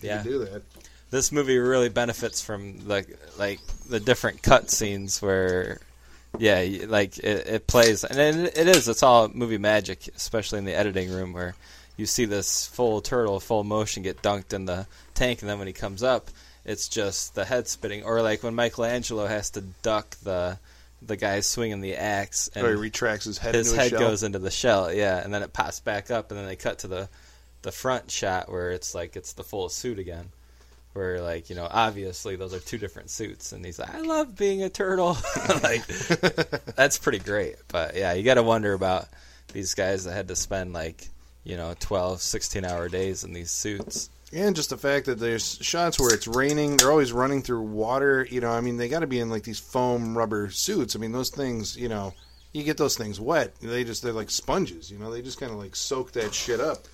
Yeah. 0.00 0.22
could 0.22 0.28
do 0.30 0.38
that. 0.40 0.62
this 1.10 1.32
movie 1.32 1.58
really 1.58 1.88
benefits 1.88 2.40
from 2.42 2.86
like 2.86 3.06
like 3.38 3.60
the 3.88 3.98
different 4.00 4.42
cut 4.42 4.70
scenes 4.70 5.22
where 5.22 5.78
yeah 6.38 6.62
like 6.86 7.16
it, 7.18 7.46
it 7.46 7.66
plays 7.66 8.04
and 8.04 8.18
it, 8.18 8.58
it 8.58 8.68
is 8.68 8.86
it's 8.88 9.02
all 9.02 9.28
movie 9.28 9.56
magic 9.56 10.08
especially 10.14 10.58
in 10.58 10.66
the 10.66 10.74
editing 10.76 11.10
room 11.10 11.32
where 11.32 11.54
you 11.96 12.04
see 12.04 12.26
this 12.26 12.66
full 12.66 13.00
turtle 13.00 13.40
full 13.40 13.64
motion 13.64 14.02
get 14.02 14.20
dunked 14.20 14.52
in 14.52 14.66
the 14.66 14.86
tank 15.14 15.40
and 15.40 15.48
then 15.48 15.58
when 15.58 15.66
he 15.66 15.72
comes 15.72 16.02
up 16.02 16.28
it's 16.68 16.88
just 16.88 17.34
the 17.34 17.44
head 17.44 17.66
spinning, 17.66 18.04
or 18.04 18.22
like 18.22 18.42
when 18.42 18.54
michelangelo 18.54 19.26
has 19.26 19.50
to 19.50 19.62
duck 19.82 20.16
the 20.22 20.58
the 21.00 21.16
guy 21.16 21.40
swinging 21.40 21.80
the 21.80 21.94
axe 21.94 22.50
and 22.54 22.66
or 22.66 22.70
he 22.70 22.76
retracts 22.76 23.24
his 23.24 23.38
head 23.38 23.54
his 23.54 23.74
head 23.74 23.90
shell. 23.90 24.00
goes 24.00 24.22
into 24.22 24.38
the 24.38 24.50
shell, 24.50 24.92
yeah, 24.92 25.22
and 25.22 25.32
then 25.32 25.42
it 25.42 25.52
pops 25.52 25.80
back 25.80 26.10
up, 26.10 26.30
and 26.30 26.38
then 26.38 26.46
they 26.46 26.56
cut 26.56 26.80
to 26.80 26.88
the 26.88 27.08
the 27.62 27.72
front 27.72 28.10
shot 28.10 28.50
where 28.50 28.70
it's 28.70 28.94
like 28.94 29.16
it's 29.16 29.32
the 29.32 29.42
full 29.42 29.68
suit 29.68 29.98
again, 29.98 30.28
where 30.92 31.22
like 31.22 31.50
you 31.50 31.56
know 31.56 31.66
obviously 31.70 32.36
those 32.36 32.52
are 32.52 32.60
two 32.60 32.78
different 32.78 33.10
suits, 33.10 33.52
and 33.52 33.64
he's 33.64 33.78
like, 33.78 33.94
I 33.94 34.00
love 34.00 34.36
being 34.36 34.62
a 34.62 34.68
turtle, 34.68 35.16
like 35.62 35.86
that's 36.76 36.98
pretty 36.98 37.20
great, 37.20 37.56
but 37.68 37.96
yeah, 37.96 38.12
you 38.12 38.22
got 38.22 38.34
to 38.34 38.42
wonder 38.42 38.72
about 38.72 39.08
these 39.52 39.74
guys 39.74 40.04
that 40.04 40.12
had 40.12 40.28
to 40.28 40.36
spend 40.36 40.72
like 40.72 41.08
you 41.44 41.56
know 41.56 41.74
12, 41.80 42.20
16 42.20 42.64
hour 42.64 42.88
days 42.88 43.24
in 43.24 43.32
these 43.32 43.50
suits. 43.50 44.10
And 44.32 44.54
just 44.54 44.70
the 44.70 44.76
fact 44.76 45.06
that 45.06 45.18
there's 45.18 45.58
shots 45.62 45.98
where 45.98 46.12
it's 46.14 46.26
raining, 46.28 46.76
they're 46.76 46.90
always 46.90 47.12
running 47.12 47.42
through 47.42 47.62
water. 47.62 48.26
You 48.30 48.40
know, 48.42 48.50
I 48.50 48.60
mean, 48.60 48.76
they 48.76 48.88
got 48.88 49.00
to 49.00 49.06
be 49.06 49.20
in 49.20 49.30
like 49.30 49.42
these 49.42 49.58
foam 49.58 50.16
rubber 50.16 50.50
suits. 50.50 50.94
I 50.94 50.98
mean, 50.98 51.12
those 51.12 51.30
things, 51.30 51.76
you 51.76 51.88
know, 51.88 52.12
you 52.52 52.62
get 52.62 52.76
those 52.76 52.96
things 52.96 53.18
wet. 53.20 53.54
They 53.60 53.84
just 53.84 54.02
they're 54.02 54.12
like 54.12 54.30
sponges. 54.30 54.90
You 54.90 54.98
know, 54.98 55.10
they 55.10 55.22
just 55.22 55.40
kind 55.40 55.50
of 55.52 55.58
like 55.58 55.74
soak 55.74 56.12
that 56.12 56.34
shit 56.34 56.60
up. 56.60 56.84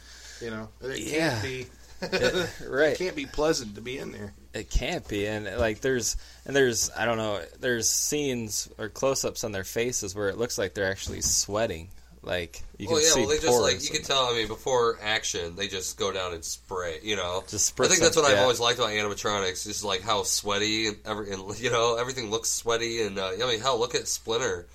You 0.40 0.50
know, 0.50 0.68
it 0.82 0.98
Yeah. 1.00 1.30
can't 1.30 1.42
be. 1.42 1.66
right. 2.68 2.92
It 2.92 2.98
can't 2.98 3.16
be 3.16 3.26
pleasant 3.26 3.74
to 3.76 3.80
be 3.80 3.98
in 3.98 4.12
there. 4.12 4.34
It 4.52 4.68
can't 4.70 5.06
be, 5.08 5.26
and 5.26 5.46
like 5.58 5.80
there's 5.80 6.16
and 6.44 6.54
there's 6.54 6.90
I 6.96 7.04
don't 7.06 7.16
know 7.16 7.40
there's 7.60 7.88
scenes 7.88 8.68
or 8.78 8.88
close-ups 8.88 9.42
on 9.42 9.52
their 9.52 9.64
faces 9.64 10.14
where 10.14 10.28
it 10.28 10.36
looks 10.36 10.58
like 10.58 10.74
they're 10.74 10.90
actually 10.90 11.22
sweating. 11.22 11.88
Like 12.24 12.62
you 12.78 12.86
can 12.86 12.94
well, 12.94 13.02
yeah, 13.04 13.10
see 13.10 13.20
well, 13.20 13.28
they 13.28 13.38
just 13.38 13.60
like 13.60 13.84
you 13.84 13.90
can 13.90 14.02
tell. 14.02 14.24
I 14.26 14.32
mean, 14.34 14.48
before 14.48 14.98
action, 15.02 15.56
they 15.56 15.68
just 15.68 15.98
go 15.98 16.10
down 16.10 16.32
and 16.32 16.42
spray. 16.44 16.98
You 17.02 17.16
know, 17.16 17.44
Just 17.48 17.66
spray 17.66 17.86
I 17.86 17.88
think 17.90 18.00
that's 18.00 18.14
some- 18.14 18.22
what 18.24 18.32
I've 18.32 18.38
always 18.38 18.60
liked 18.60 18.78
about 18.78 18.90
animatronics, 18.90 19.66
is 19.66 19.84
like 19.84 20.00
how 20.00 20.22
sweaty 20.22 20.86
and 20.88 20.96
every, 21.04 21.32
and 21.32 21.58
you 21.60 21.70
know, 21.70 21.96
everything 21.96 22.30
looks 22.30 22.48
sweaty. 22.48 23.02
And 23.02 23.18
uh, 23.18 23.32
I 23.42 23.46
mean, 23.46 23.60
hell, 23.60 23.78
look 23.78 23.94
at 23.94 24.08
Splinter. 24.08 24.66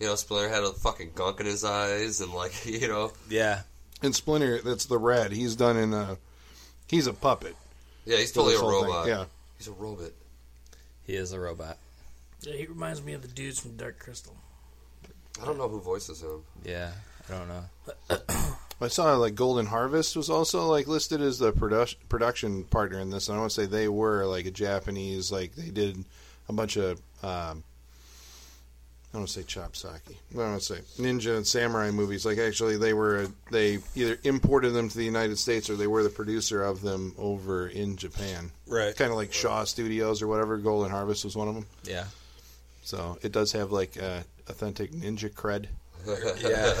You 0.00 0.08
know, 0.08 0.14
Splinter 0.16 0.48
had 0.48 0.64
a 0.64 0.72
fucking 0.72 1.12
gunk 1.14 1.38
in 1.40 1.46
his 1.46 1.64
eyes, 1.64 2.20
and 2.20 2.32
like 2.32 2.66
you 2.66 2.88
know, 2.88 3.12
yeah. 3.30 3.62
And 4.02 4.14
Splinter, 4.14 4.60
that's 4.60 4.86
the 4.86 4.98
rat. 4.98 5.30
He's 5.32 5.54
done 5.54 5.76
in 5.76 5.94
a. 5.94 6.18
He's 6.88 7.06
a 7.06 7.12
puppet. 7.12 7.54
yeah, 8.04 8.16
he's 8.18 8.32
totally 8.32 8.56
a 8.56 8.58
whole 8.58 8.82
thing. 8.82 8.90
robot. 8.90 9.06
Yeah. 9.08 9.24
he's 9.58 9.68
a 9.68 9.72
robot. 9.72 10.10
He 11.04 11.14
is 11.14 11.32
a 11.32 11.38
robot. 11.40 11.78
Yeah, 12.42 12.54
he 12.54 12.66
reminds 12.66 13.02
me 13.02 13.12
of 13.12 13.22
the 13.22 13.28
dudes 13.28 13.60
from 13.60 13.76
Dark 13.76 13.98
Crystal. 14.00 14.36
I 15.40 15.44
don't 15.44 15.58
know 15.58 15.68
who 15.68 15.80
voices 15.80 16.22
him. 16.22 16.42
Yeah, 16.64 16.92
I 17.28 17.32
don't 17.32 17.48
know. 17.48 18.56
I 18.80 18.88
saw 18.88 19.14
like 19.16 19.34
Golden 19.34 19.66
Harvest 19.66 20.16
was 20.16 20.28
also 20.28 20.66
like 20.66 20.86
listed 20.86 21.22
as 21.22 21.38
the 21.38 21.52
production 21.52 21.98
production 22.08 22.64
partner 22.64 22.98
in 22.98 23.10
this. 23.10 23.28
And 23.28 23.36
I 23.36 23.40
want 23.40 23.52
to 23.52 23.62
say 23.62 23.66
they 23.66 23.88
were 23.88 24.26
like 24.26 24.46
a 24.46 24.50
Japanese, 24.50 25.32
like 25.32 25.54
they 25.54 25.70
did 25.70 26.04
a 26.48 26.52
bunch 26.52 26.76
of. 26.76 27.00
Um, 27.22 27.64
I 29.08 29.18
don't 29.18 29.22
want 29.22 29.28
to 29.30 29.40
say 29.40 29.60
chopsocky. 29.60 30.16
I 30.32 30.36
don't 30.36 30.50
want 30.50 30.60
to 30.60 30.74
say 30.74 30.80
ninja 31.02 31.36
and 31.38 31.46
samurai 31.46 31.90
movies. 31.90 32.26
Like 32.26 32.36
actually, 32.36 32.76
they 32.76 32.92
were 32.92 33.28
they 33.50 33.78
either 33.94 34.18
imported 34.24 34.70
them 34.74 34.90
to 34.90 34.96
the 34.96 35.04
United 35.04 35.38
States 35.38 35.70
or 35.70 35.76
they 35.76 35.86
were 35.86 36.02
the 36.02 36.10
producer 36.10 36.62
of 36.62 36.82
them 36.82 37.14
over 37.16 37.66
in 37.68 37.96
Japan. 37.96 38.50
Right. 38.66 38.94
Kind 38.94 39.10
of 39.10 39.16
like 39.16 39.32
Shaw 39.32 39.64
Studios 39.64 40.20
or 40.20 40.26
whatever. 40.26 40.58
Golden 40.58 40.90
Harvest 40.90 41.24
was 41.24 41.34
one 41.34 41.48
of 41.48 41.54
them. 41.54 41.66
Yeah. 41.84 42.04
So 42.82 43.16
it 43.22 43.32
does 43.32 43.52
have 43.52 43.72
like 43.72 44.00
uh, 44.00 44.20
authentic 44.48 44.92
ninja 44.92 45.30
cred. 45.32 45.66
Yeah. 46.40 46.74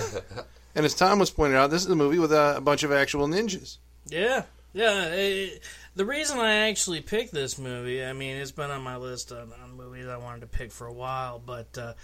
And 0.76 0.84
as 0.84 0.94
Tom 0.94 1.18
was 1.18 1.30
pointing 1.30 1.56
out, 1.58 1.70
this 1.70 1.82
is 1.84 1.90
a 1.90 1.96
movie 1.96 2.18
with 2.18 2.32
a, 2.32 2.58
a 2.58 2.60
bunch 2.60 2.82
of 2.82 2.92
actual 2.92 3.26
ninjas. 3.26 3.78
Yeah, 4.08 4.42
yeah. 4.74 5.06
It, 5.06 5.62
the 5.96 6.04
reason 6.04 6.38
I 6.38 6.68
actually 6.68 7.00
picked 7.00 7.32
this 7.32 7.58
movie, 7.58 8.04
I 8.04 8.12
mean, 8.12 8.36
it's 8.36 8.50
been 8.52 8.70
on 8.70 8.82
my 8.82 8.96
list 8.98 9.32
on, 9.32 9.52
on 9.62 9.76
movies 9.76 10.06
I 10.06 10.18
wanted 10.18 10.42
to 10.42 10.46
pick 10.46 10.70
for 10.70 10.86
a 10.86 10.92
while, 10.92 11.40
but 11.44 11.76
uh, 11.78 11.94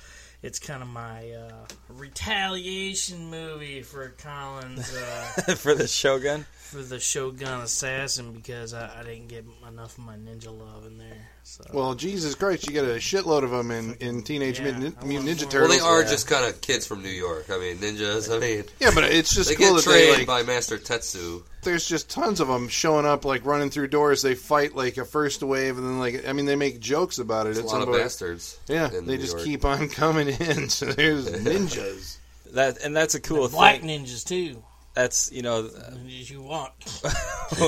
it's 0.43 0.59
kind 0.59 0.83
of 0.83 0.89
my 0.89 1.31
uh, 1.33 1.67
retaliation 1.91 3.27
movie 3.31 3.83
for 3.83 4.09
Colin's 4.19 4.95
uh, 4.97 5.55
For 5.57 5.75
the 5.75 5.87
Shogun. 5.87 6.47
for 6.59 6.83
the 6.83 6.99
Shogun 6.99 7.61
Assassin 7.61 8.33
because 8.33 8.73
I, 8.75 9.01
I 9.01 9.03
didn't 9.05 9.29
get 9.29 9.45
enough 9.69 9.99
of 9.99 10.05
my 10.05 10.17
ninja 10.17 10.47
love 10.57 10.87
in 10.87 10.99
there. 10.99 11.29
So. 11.45 11.65
Well, 11.73 11.95
Jesus 11.95 12.35
Christ, 12.35 12.67
you 12.67 12.73
get 12.73 12.85
a 12.85 12.95
shitload 12.99 13.43
of 13.43 13.51
them 13.51 13.71
in, 13.71 13.95
in 13.95 14.23
Teenage 14.23 14.59
Yeah, 14.61 14.71
Mutant, 14.73 14.97
I 15.03 15.05
Mutant 15.05 15.29
Ninja. 15.39 15.51
Turtles. 15.51 15.69
Well, 15.71 15.79
they 15.79 15.85
are 15.85 16.03
Yeah. 16.03 16.09
just 16.11 16.27
kind 16.29 16.47
of 16.47 16.61
kids 16.61 16.87
from 16.87 17.03
New 17.03 17.09
York. 17.11 17.47
I 17.51 17.59
mean, 17.59 17.79
ninjas. 17.79 18.35
I 18.35 18.39
mean, 18.39 18.65
Yeah, 18.81 18.91
but 18.95 19.05
it's 19.05 19.35
just 19.35 19.49
they 19.51 19.57
cool 19.57 19.75
get 19.77 19.85
that 19.85 19.91
they 19.91 20.05
trained 20.07 20.19
like. 20.19 20.27
by 20.27 20.43
Master 20.45 20.79
Tetsu. 20.79 21.43
There's 21.63 21.87
just 21.87 22.09
tons 22.09 22.41
of 22.41 22.49
them 22.49 22.69
showing 22.69 23.05
up, 23.07 23.25
like 23.25 23.45
running 23.45 23.71
through 23.71 23.89
doors. 23.89 24.23
They 24.23 24.35
fight 24.35 24.75
like 24.77 24.97
a 24.97 25.05
first 25.05 25.43
wave, 25.43 25.77
and 25.79 25.87
then 25.87 25.99
like 25.99 26.27
I 26.27 26.33
mean, 26.33 26.47
they 26.47 26.57
make 26.57 26.81
jokes 26.81 27.19
about 27.19 27.47
it. 27.47 27.51
It's 27.51 27.59
a 27.59 27.63
It's 27.65 27.73
lot 27.73 27.87
of 27.87 27.93
bastards. 27.95 28.59
Yeah, 28.69 28.87
in 28.93 29.07
they 29.07 29.17
New 29.17 29.23
just 29.23 29.35
York. 29.35 29.45
keep 29.45 29.65
on 29.65 29.89
coming 29.89 30.29
in. 30.29 30.69
So 30.71 30.87
there's 30.87 31.27
ninjas. 31.31 32.17
That 32.53 32.79
and 32.83 32.97
that's 32.97 33.15
a 33.15 33.21
cool 33.21 33.49
Black 33.49 33.81
thing. 33.81 34.05
ninjas 34.05 34.25
too. 34.27 34.63
That's 34.95 35.33
you 35.33 35.43
know. 35.43 35.69
As 36.07 36.31
you 36.31 36.43
want. 36.43 36.73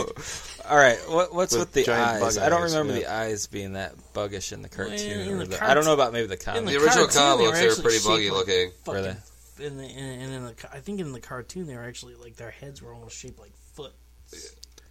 all 0.68 0.76
right, 0.76 0.98
what, 1.08 1.34
what's 1.34 1.52
With 1.52 1.60
with, 1.60 1.72
the 1.72 1.84
giant 1.84 2.22
eyes? 2.22 2.38
I 2.38 2.48
don't 2.48 2.62
eyes, 2.64 2.72
remember 2.74 2.94
yeah. 2.94 3.06
the 3.06 3.12
eyes 3.12 3.46
being 3.46 3.72
that 3.74 3.94
buggish 4.14 4.52
in 4.52 4.62
the 4.62 4.68
cartoon. 4.68 4.94
in 4.98 5.28
or 5.34 5.38
the 5.46 5.56
the- 5.56 5.64
I 5.64 5.74
don't 5.74 5.84
know 5.84 5.94
about 5.94 6.12
maybe 6.12 6.26
the 6.26 6.34
in 6.34 6.38
comic. 6.40 6.64
The 6.66 6.76
original 6.76 7.06
cartoon, 7.06 7.22
comic 7.22 7.38
they 7.38 7.44
books, 7.46 7.58
were 7.58 7.62
they 7.62 7.68
were 7.68 7.82
pretty 7.82 8.06
buggy 8.08 8.30
like 8.30 8.38
looking. 8.46 8.70
Were 8.86 8.94
fucking- 9.02 9.66
In 9.66 9.76
the, 9.78 9.84
in, 9.84 10.04
and 10.04 10.32
in 10.34 10.44
the, 10.44 10.54
I 10.72 10.78
think 10.80 11.00
in 11.00 11.12
the 11.12 11.20
cartoon 11.20 11.66
they 11.66 11.76
were 11.76 11.84
actually 11.84 12.14
like 12.16 12.36
their 12.36 12.50
heads 12.50 12.82
were 12.82 12.92
almost 12.92 13.16
shaped 13.18 13.38
like 13.40 13.52
foot. 13.74 13.92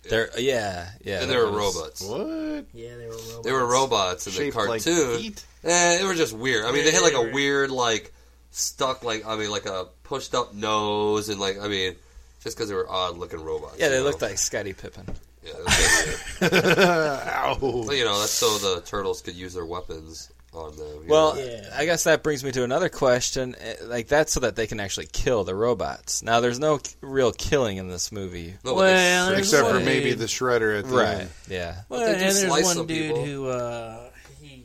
They're 0.09 0.29
yeah, 0.37 0.89
yeah. 1.03 1.21
and 1.21 1.31
they 1.31 1.37
were 1.37 1.49
was- 1.51 1.75
robots. 1.75 2.01
What? 2.01 2.65
Yeah, 2.73 2.97
they 2.97 3.05
were 3.07 3.11
robots. 3.13 3.39
They 3.43 3.51
were 3.51 3.65
robots 3.65 4.27
in 4.27 4.33
the 4.33 4.37
Shaped 4.39 4.55
like 4.57 4.83
cartoon. 4.83 5.17
feet? 5.19 5.45
eh, 5.63 5.97
they 5.99 6.03
were 6.03 6.13
just 6.15 6.33
weird. 6.33 6.65
I 6.65 6.71
mean, 6.71 6.83
they 6.83 6.91
had 6.91 7.03
like 7.03 7.13
Yeah, 7.13 7.19
a 7.21 7.25
right. 7.25 7.33
weird, 7.33 7.71
like 7.71 8.11
stuck, 8.51 9.03
like 9.03 9.25
I 9.25 9.35
mean, 9.37 9.49
like 9.49 9.65
a 9.65 9.87
pushed 10.03 10.35
up 10.35 10.53
nose, 10.53 11.29
and 11.29 11.39
like 11.39 11.57
I 11.59 11.67
mean, 11.69 11.95
just 12.43 12.57
because 12.57 12.69
they 12.69 12.75
were 12.75 12.89
odd 12.89 13.17
looking 13.17 13.41
robots. 13.43 13.77
Yeah, 13.79 13.89
they 13.89 13.95
you 13.95 14.01
know? 14.01 14.07
looked 14.09 14.21
like 14.21 14.37
Scottie 14.37 14.73
Pippen. 14.73 15.05
Yeah, 15.43 15.51
it 15.57 16.41
was. 16.41 16.77
Ow. 16.77 17.57
Well, 17.61 17.93
you 17.93 18.05
know, 18.05 18.19
that's 18.19 18.31
so 18.31 18.57
the 18.57 18.81
turtles 18.81 19.21
could 19.21 19.35
use 19.35 19.53
their 19.53 19.65
weapons 19.65 20.31
on 20.53 20.75
them. 20.77 21.07
Well. 21.07 21.37
Yeah. 21.37 21.69
I 21.75 21.85
guess 21.85 22.03
that 22.05 22.23
brings 22.23 22.43
me 22.43 22.51
to 22.53 22.63
another 22.63 22.87
question. 22.89 23.55
Eh, 23.59 23.75
Like 23.83 24.07
that's 24.07 24.31
so 24.31 24.39
that 24.41 24.55
they 24.55 24.67
can 24.67 24.79
actually 24.79 25.07
kill 25.11 25.43
the 25.43 25.55
robots. 25.55 26.21
Now, 26.23 26.39
there's 26.39 26.59
no 26.59 26.77
k- 26.77 26.91
real 27.01 27.31
killing 27.31 27.77
in 27.77 27.87
this 27.89 28.11
movie, 28.11 28.53
no, 28.63 28.75
Well, 28.75 28.83
they- 28.85 29.33
there's 29.35 29.47
Except 29.51 29.67
for 29.69 29.79
maybe 29.79 30.13
the 30.13 30.25
shredder 30.25 30.77
at 30.79 30.85
the 30.87 30.95
right? 30.95 31.17
end. 31.21 31.29
Yeah. 31.49 31.81
Well, 31.89 32.01
and 32.03 32.21
there's 32.21 32.45
one 32.45 32.85
dude 32.87 32.87
people. 33.15 33.25
who 33.25 33.47
uh, 33.47 34.09
he, 34.41 34.63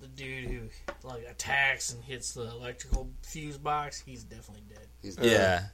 the 0.00 0.06
dude 0.08 0.48
who 0.50 0.60
like 1.06 1.24
attacks 1.30 1.92
and 1.92 2.02
hits 2.02 2.32
the 2.32 2.50
electrical 2.50 3.10
fuse 3.22 3.58
box. 3.58 4.00
He's 4.04 4.24
definitely 4.24 4.62
dead. 4.68 4.86
he's 5.02 5.18
Yeah. 5.20 5.66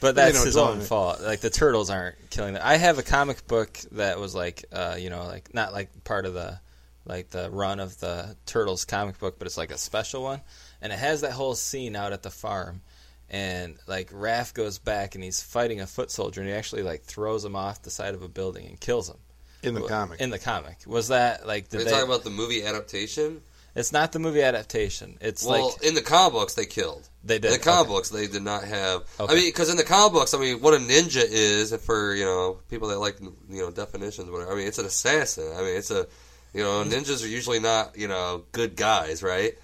But 0.00 0.16
that's 0.16 0.36
don't 0.36 0.46
his 0.46 0.56
own 0.56 0.78
me. 0.80 0.84
fault. 0.84 1.20
Like 1.22 1.40
the 1.40 1.50
turtles 1.50 1.88
aren't 1.88 2.16
killing 2.30 2.54
them. 2.54 2.62
I 2.64 2.76
have 2.76 2.98
a 2.98 3.02
comic 3.02 3.46
book 3.46 3.78
that 3.92 4.18
was 4.18 4.34
like, 4.34 4.64
uh, 4.72 4.96
you 4.98 5.08
know, 5.08 5.24
like 5.24 5.54
not 5.54 5.72
like 5.72 6.04
part 6.04 6.26
of 6.26 6.34
the, 6.34 6.60
like 7.06 7.30
the 7.30 7.50
run 7.50 7.80
of 7.80 7.98
the 8.00 8.36
turtles 8.46 8.84
comic 8.84 9.18
book, 9.18 9.38
but 9.38 9.46
it's 9.46 9.56
like 9.56 9.70
a 9.70 9.78
special 9.78 10.22
one, 10.22 10.40
and 10.82 10.92
it 10.92 10.98
has 10.98 11.22
that 11.22 11.32
whole 11.32 11.54
scene 11.54 11.96
out 11.96 12.12
at 12.12 12.22
the 12.22 12.30
farm, 12.30 12.82
and 13.30 13.76
like 13.86 14.10
Raph 14.10 14.52
goes 14.54 14.78
back 14.78 15.14
and 15.14 15.24
he's 15.24 15.42
fighting 15.42 15.80
a 15.80 15.86
foot 15.86 16.10
soldier, 16.10 16.40
and 16.40 16.48
he 16.48 16.54
actually 16.54 16.82
like 16.82 17.02
throws 17.02 17.44
him 17.44 17.56
off 17.56 17.82
the 17.82 17.90
side 17.90 18.14
of 18.14 18.22
a 18.22 18.28
building 18.28 18.66
and 18.66 18.78
kills 18.80 19.08
him. 19.08 19.16
in 19.62 19.74
the 19.74 19.82
comic. 19.82 20.20
In 20.20 20.30
the 20.30 20.38
comic, 20.38 20.78
was 20.86 21.08
that 21.08 21.46
like? 21.46 21.64
Are 21.64 21.68
Did 21.68 21.78
you 21.78 21.84
they, 21.86 21.90
talking 21.90 22.08
about 22.08 22.24
the 22.24 22.30
movie 22.30 22.64
adaptation? 22.64 23.40
It's 23.74 23.92
not 23.92 24.12
the 24.12 24.20
movie 24.20 24.42
adaptation. 24.42 25.18
It's 25.20 25.44
Well, 25.44 25.72
like 25.72 25.82
in 25.82 25.94
the 25.94 26.02
comic 26.02 26.34
books, 26.34 26.54
they 26.54 26.64
killed. 26.64 27.08
they 27.24 27.38
did 27.38 27.52
In 27.52 27.58
the 27.58 27.64
comic 27.64 27.86
okay. 27.86 27.94
books, 27.94 28.08
they 28.08 28.26
did 28.28 28.42
not 28.42 28.62
have. 28.64 29.02
I 29.18 29.34
mean, 29.34 29.48
because 29.48 29.68
in 29.68 29.76
the 29.76 29.82
comic 29.82 30.12
books, 30.12 30.32
I 30.32 30.38
mean, 30.38 30.60
what 30.60 30.74
a 30.74 30.78
ninja 30.78 31.24
is 31.28 31.74
for 31.84 32.14
you 32.14 32.24
know 32.24 32.58
people 32.70 32.88
that 32.88 33.00
like 33.00 33.18
you 33.20 33.62
know 33.62 33.70
definitions. 33.70 34.30
Whatever. 34.30 34.52
I 34.52 34.54
mean, 34.54 34.68
it's 34.68 34.78
an 34.78 34.86
assassin. 34.86 35.52
I 35.56 35.62
mean, 35.62 35.76
it's 35.76 35.90
a 35.90 36.06
you 36.52 36.62
know 36.62 36.84
mm-hmm. 36.84 36.92
ninjas 36.92 37.24
are 37.24 37.28
usually 37.28 37.58
not 37.58 37.98
you 37.98 38.06
know 38.06 38.44
good 38.52 38.76
guys, 38.76 39.22
right? 39.22 39.54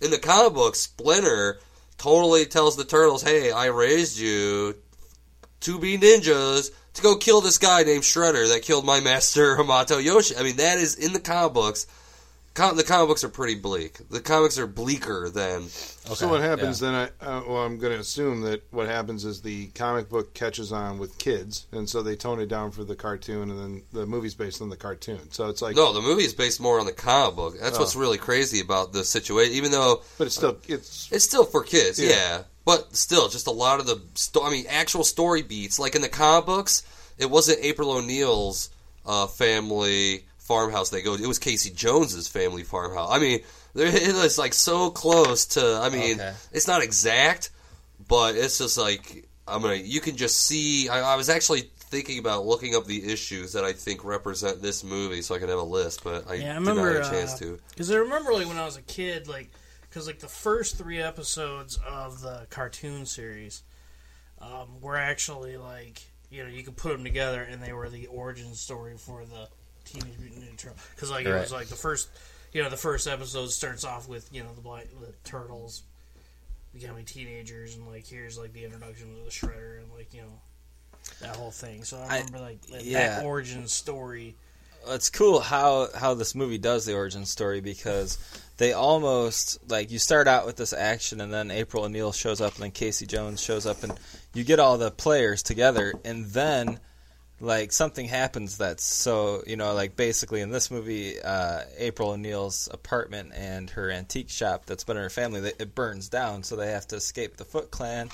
In 0.00 0.10
the 0.10 0.18
comic 0.18 0.54
book, 0.54 0.74
Splinter 0.74 1.60
totally 1.98 2.46
tells 2.46 2.76
the 2.76 2.84
turtles, 2.84 3.22
"Hey, 3.22 3.52
I 3.52 3.66
raised 3.66 4.18
you 4.18 4.76
to 5.60 5.78
be 5.78 5.98
ninjas." 5.98 6.70
To 6.94 7.02
go 7.02 7.14
kill 7.14 7.40
this 7.40 7.58
guy 7.58 7.84
named 7.84 8.02
Shredder 8.02 8.52
that 8.52 8.62
killed 8.62 8.84
my 8.84 8.98
master 8.98 9.56
Hamato 9.58 10.02
Yoshi. 10.02 10.36
I 10.36 10.42
mean, 10.42 10.56
that 10.56 10.78
is 10.78 10.96
in 10.96 11.12
the 11.12 11.20
comic 11.20 11.54
books. 11.54 11.86
Com- 12.60 12.76
the 12.76 12.84
comic 12.84 13.08
books 13.08 13.24
are 13.24 13.28
pretty 13.28 13.54
bleak. 13.54 13.98
The 14.10 14.20
comics 14.20 14.58
are 14.58 14.66
bleaker 14.66 15.30
than 15.30 15.68
So 15.68 16.28
what 16.28 16.40
happens 16.42 16.78
then? 16.80 16.94
I 16.94 17.04
uh, 17.24 17.42
well, 17.46 17.58
I'm 17.58 17.78
going 17.78 17.92
to 17.94 17.98
assume 18.00 18.42
that 18.42 18.62
what 18.70 18.86
happens 18.86 19.24
is 19.24 19.40
the 19.40 19.68
comic 19.68 20.08
book 20.08 20.34
catches 20.34 20.72
on 20.72 20.98
with 20.98 21.16
kids, 21.18 21.66
and 21.72 21.88
so 21.88 22.02
they 22.02 22.16
tone 22.16 22.40
it 22.40 22.46
down 22.48 22.70
for 22.70 22.84
the 22.84 22.94
cartoon, 22.96 23.50
and 23.50 23.58
then 23.58 23.82
the 23.92 24.06
movie's 24.06 24.34
based 24.34 24.60
on 24.60 24.68
the 24.68 24.76
cartoon. 24.76 25.30
So 25.30 25.48
it's 25.48 25.62
like, 25.62 25.74
No, 25.76 25.92
the 25.92 26.00
movie 26.02 26.24
is 26.24 26.34
based 26.34 26.60
more 26.60 26.78
on 26.80 26.86
the 26.86 26.92
comic 26.92 27.36
book. 27.36 27.54
That's 27.60 27.76
Oh. 27.76 27.80
what's 27.80 27.96
really 27.96 28.18
crazy 28.18 28.60
about 28.60 28.92
the 28.92 29.04
situation. 29.04 29.54
Even 29.54 29.70
though 29.70 30.02
but 30.18 30.26
it's 30.26 30.36
still 30.36 30.58
it's 30.68 31.10
it's 31.10 31.24
still 31.24 31.44
for 31.44 31.62
kids, 31.64 31.98
Yeah. 31.98 32.08
yeah. 32.10 32.42
But 32.66 32.94
still, 32.94 33.28
just 33.30 33.46
a 33.46 33.50
lot 33.52 33.80
of 33.80 33.86
the, 33.86 34.00
sto- 34.14 34.44
I 34.44 34.50
mean, 34.50 34.66
actual 34.68 35.02
story 35.02 35.40
beats. 35.42 35.78
Like 35.78 35.94
in 35.94 36.02
the 36.02 36.10
comic 36.10 36.44
books, 36.44 36.82
it 37.18 37.30
wasn't 37.30 37.58
April 37.62 37.90
O'Neil's 37.90 38.68
uh, 39.06 39.26
family 39.26 40.26
farmhouse 40.50 40.90
they 40.90 41.00
go. 41.00 41.14
It 41.14 41.26
was 41.28 41.38
Casey 41.38 41.70
Jones's 41.70 42.26
family 42.26 42.64
farmhouse. 42.64 43.08
I 43.12 43.20
mean, 43.20 43.40
it 43.76 44.14
was 44.14 44.36
like 44.36 44.52
so 44.52 44.90
close 44.90 45.46
to. 45.46 45.78
I 45.80 45.90
mean, 45.90 46.14
Okay. 46.20 46.34
it's 46.50 46.66
not 46.66 46.82
exact, 46.82 47.50
but 48.08 48.34
it's 48.34 48.58
just 48.58 48.76
like 48.76 49.28
I'm 49.46 49.62
gonna. 49.62 49.74
You 49.76 50.00
can 50.00 50.16
just 50.16 50.40
see. 50.40 50.88
I, 50.88 51.12
I 51.12 51.14
was 51.14 51.28
actually 51.28 51.70
thinking 51.78 52.18
about 52.18 52.46
looking 52.46 52.74
up 52.74 52.84
the 52.86 53.12
issues 53.12 53.52
that 53.52 53.62
I 53.64 53.72
think 53.72 54.04
represent 54.04 54.60
this 54.60 54.82
movie, 54.82 55.22
so 55.22 55.36
I 55.36 55.38
could 55.38 55.48
have 55.50 55.58
a 55.58 55.62
list, 55.62 56.02
but 56.02 56.28
I, 56.28 56.34
Yeah, 56.34 56.56
I 56.56 56.58
did 56.58 56.64
not 56.64 56.76
remember, 56.76 57.02
have 57.02 57.12
a 57.12 57.16
chance 57.16 57.34
uh, 57.34 57.38
to. 57.38 57.58
Because 57.70 57.90
I 57.92 57.96
remember, 57.96 58.32
like, 58.32 58.46
when 58.48 58.58
I 58.58 58.64
was 58.64 58.76
a 58.76 58.82
kid, 58.82 59.26
like, 59.28 59.50
because, 59.82 60.06
like, 60.06 60.20
the 60.20 60.28
first 60.28 60.78
three 60.78 61.00
episodes 61.00 61.78
of 61.88 62.20
the 62.20 62.46
cartoon 62.50 63.06
series 63.06 63.62
um, 64.40 64.80
were 64.80 64.96
actually, 64.96 65.56
like, 65.56 66.00
you 66.30 66.44
know, 66.44 66.48
you 66.48 66.62
could 66.62 66.76
put 66.76 66.92
them 66.92 67.02
together 67.02 67.42
and 67.42 67.60
they 67.60 67.72
were 67.72 67.88
the 67.88 68.06
origin 68.06 68.54
story 68.54 68.96
for 68.96 69.24
the 69.24 69.48
Teenage 69.92 70.18
Mutant 70.18 70.42
Ninja 70.44 70.56
Turtles. 70.56 70.80
Because, 70.94 71.10
like, 71.10 71.26
it 71.26 71.32
was, 71.32 71.52
like, 71.52 71.66
the 71.68 71.74
first, 71.76 72.08
you 72.52 72.62
know, 72.62 72.70
the 72.70 72.76
first 72.76 73.06
episode 73.06 73.50
starts 73.50 73.84
off 73.84 74.08
with, 74.08 74.28
you 74.32 74.42
know, 74.42 74.52
the, 74.54 74.60
black, 74.60 74.86
the 75.00 75.12
turtles 75.28 75.82
becoming 76.72 77.04
teenagers 77.04 77.76
and, 77.76 77.86
like, 77.86 78.06
here's, 78.06 78.38
like, 78.38 78.52
the 78.52 78.64
introduction 78.64 79.10
of 79.18 79.24
the 79.24 79.30
Shredder 79.30 79.80
and, 79.80 79.90
like, 79.96 80.12
you 80.14 80.20
know, 80.22 80.32
that 81.20 81.36
whole 81.36 81.50
thing. 81.50 81.82
So 81.84 81.96
I 81.98 82.16
I- 82.16 82.18
remember, 82.18 82.40
like, 82.40 82.60
that, 82.66 82.84
yeah. 82.84 83.16
that 83.20 83.24
origin 83.24 83.66
story. 83.68 84.36
it's 84.88 85.10
cool 85.10 85.40
how 85.40 85.88
how 85.94 86.14
this 86.14 86.34
movie 86.34 86.56
does 86.58 86.86
the 86.86 86.94
origin 86.94 87.26
story 87.26 87.60
because 87.60 88.16
they 88.56 88.72
almost 88.72 89.58
like 89.70 89.90
you 89.90 89.98
start 89.98 90.26
out 90.26 90.46
with 90.46 90.56
this 90.56 90.72
action 90.72 91.20
and 91.20 91.30
then 91.32 91.50
April 91.50 91.84
O'Neil 91.84 92.12
shows 92.12 92.40
up 92.40 92.54
and 92.54 92.62
then 92.64 92.70
Casey 92.70 93.04
Jones 93.06 93.42
shows 93.42 93.66
up 93.66 93.82
and 93.82 93.92
you 94.32 94.42
get 94.42 94.58
all 94.58 94.78
the 94.78 94.90
players 94.90 95.42
together 95.42 95.92
and 96.04 96.24
then 96.26 96.80
like 97.40 97.72
something 97.72 98.06
happens 98.06 98.58
that's 98.58 98.84
so 98.84 99.42
you 99.46 99.56
know 99.56 99.72
like 99.74 99.96
basically 99.96 100.40
in 100.40 100.50
this 100.50 100.70
movie 100.70 101.20
uh, 101.20 101.60
April 101.78 102.10
O'Neil's 102.10 102.68
apartment 102.72 103.32
and 103.34 103.70
her 103.70 103.90
antique 103.90 104.28
shop 104.30 104.66
that's 104.66 104.84
been 104.84 104.96
in 104.96 105.02
her 105.02 105.10
family 105.10 105.40
they- 105.40 105.52
it 105.58 105.74
burns 105.74 106.08
down 106.08 106.42
so 106.42 106.56
they 106.56 106.70
have 106.70 106.86
to 106.88 106.96
escape 106.96 107.36
the 107.36 107.44
Foot 107.44 107.70
Clan 107.70 108.08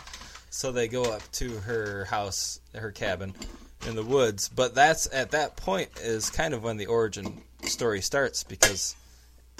so 0.50 0.72
they 0.72 0.88
go 0.88 1.02
up 1.04 1.22
to 1.32 1.50
her 1.58 2.04
house 2.06 2.60
her 2.74 2.92
cabin 2.92 3.34
in 3.86 3.94
the 3.94 4.02
woods. 4.02 4.48
But 4.48 4.74
that's 4.74 5.06
at 5.12 5.32
that 5.32 5.56
point 5.56 5.90
is 6.00 6.30
kind 6.30 6.54
of 6.54 6.62
when 6.62 6.76
the 6.76 6.86
origin 6.86 7.42
story 7.62 8.00
starts 8.00 8.42
because 8.42 8.96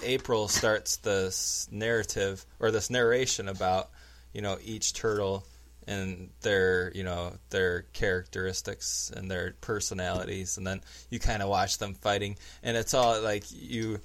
April 0.02 0.48
starts 0.48 0.96
this 0.98 1.68
narrative 1.70 2.44
or 2.61 2.70
this 2.70 2.88
narration 2.90 3.48
about 3.48 3.90
you 4.33 4.40
know 4.42 4.59
each 4.64 4.92
turtle 4.94 5.44
and 5.87 6.31
their 6.40 6.92
you 6.94 7.05
know 7.05 7.33
their 7.51 7.83
characteristics 7.92 9.12
and 9.14 9.31
their 9.31 9.55
personalities, 9.61 10.59
and 10.59 10.66
then 10.66 10.81
you 11.11 11.18
kind 11.18 11.42
of 11.42 11.49
watch 11.49 11.79
them 11.79 11.94
fighting, 11.94 12.37
and 12.62 12.77
it's 12.77 12.94
all 12.94 13.20
like 13.22 13.44
you 13.51 14.01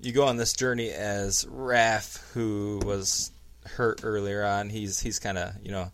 you 0.00 0.12
go 0.12 0.26
on 0.26 0.36
this 0.36 0.54
journey 0.54 0.90
as 0.90 1.44
Raph, 1.44 2.32
who 2.32 2.80
was 2.84 3.30
hurt 3.66 4.00
earlier 4.02 4.44
on. 4.44 4.70
He's 4.70 5.00
he's 5.00 5.18
kind 5.18 5.38
of 5.38 5.54
you 5.62 5.70
know 5.70 5.90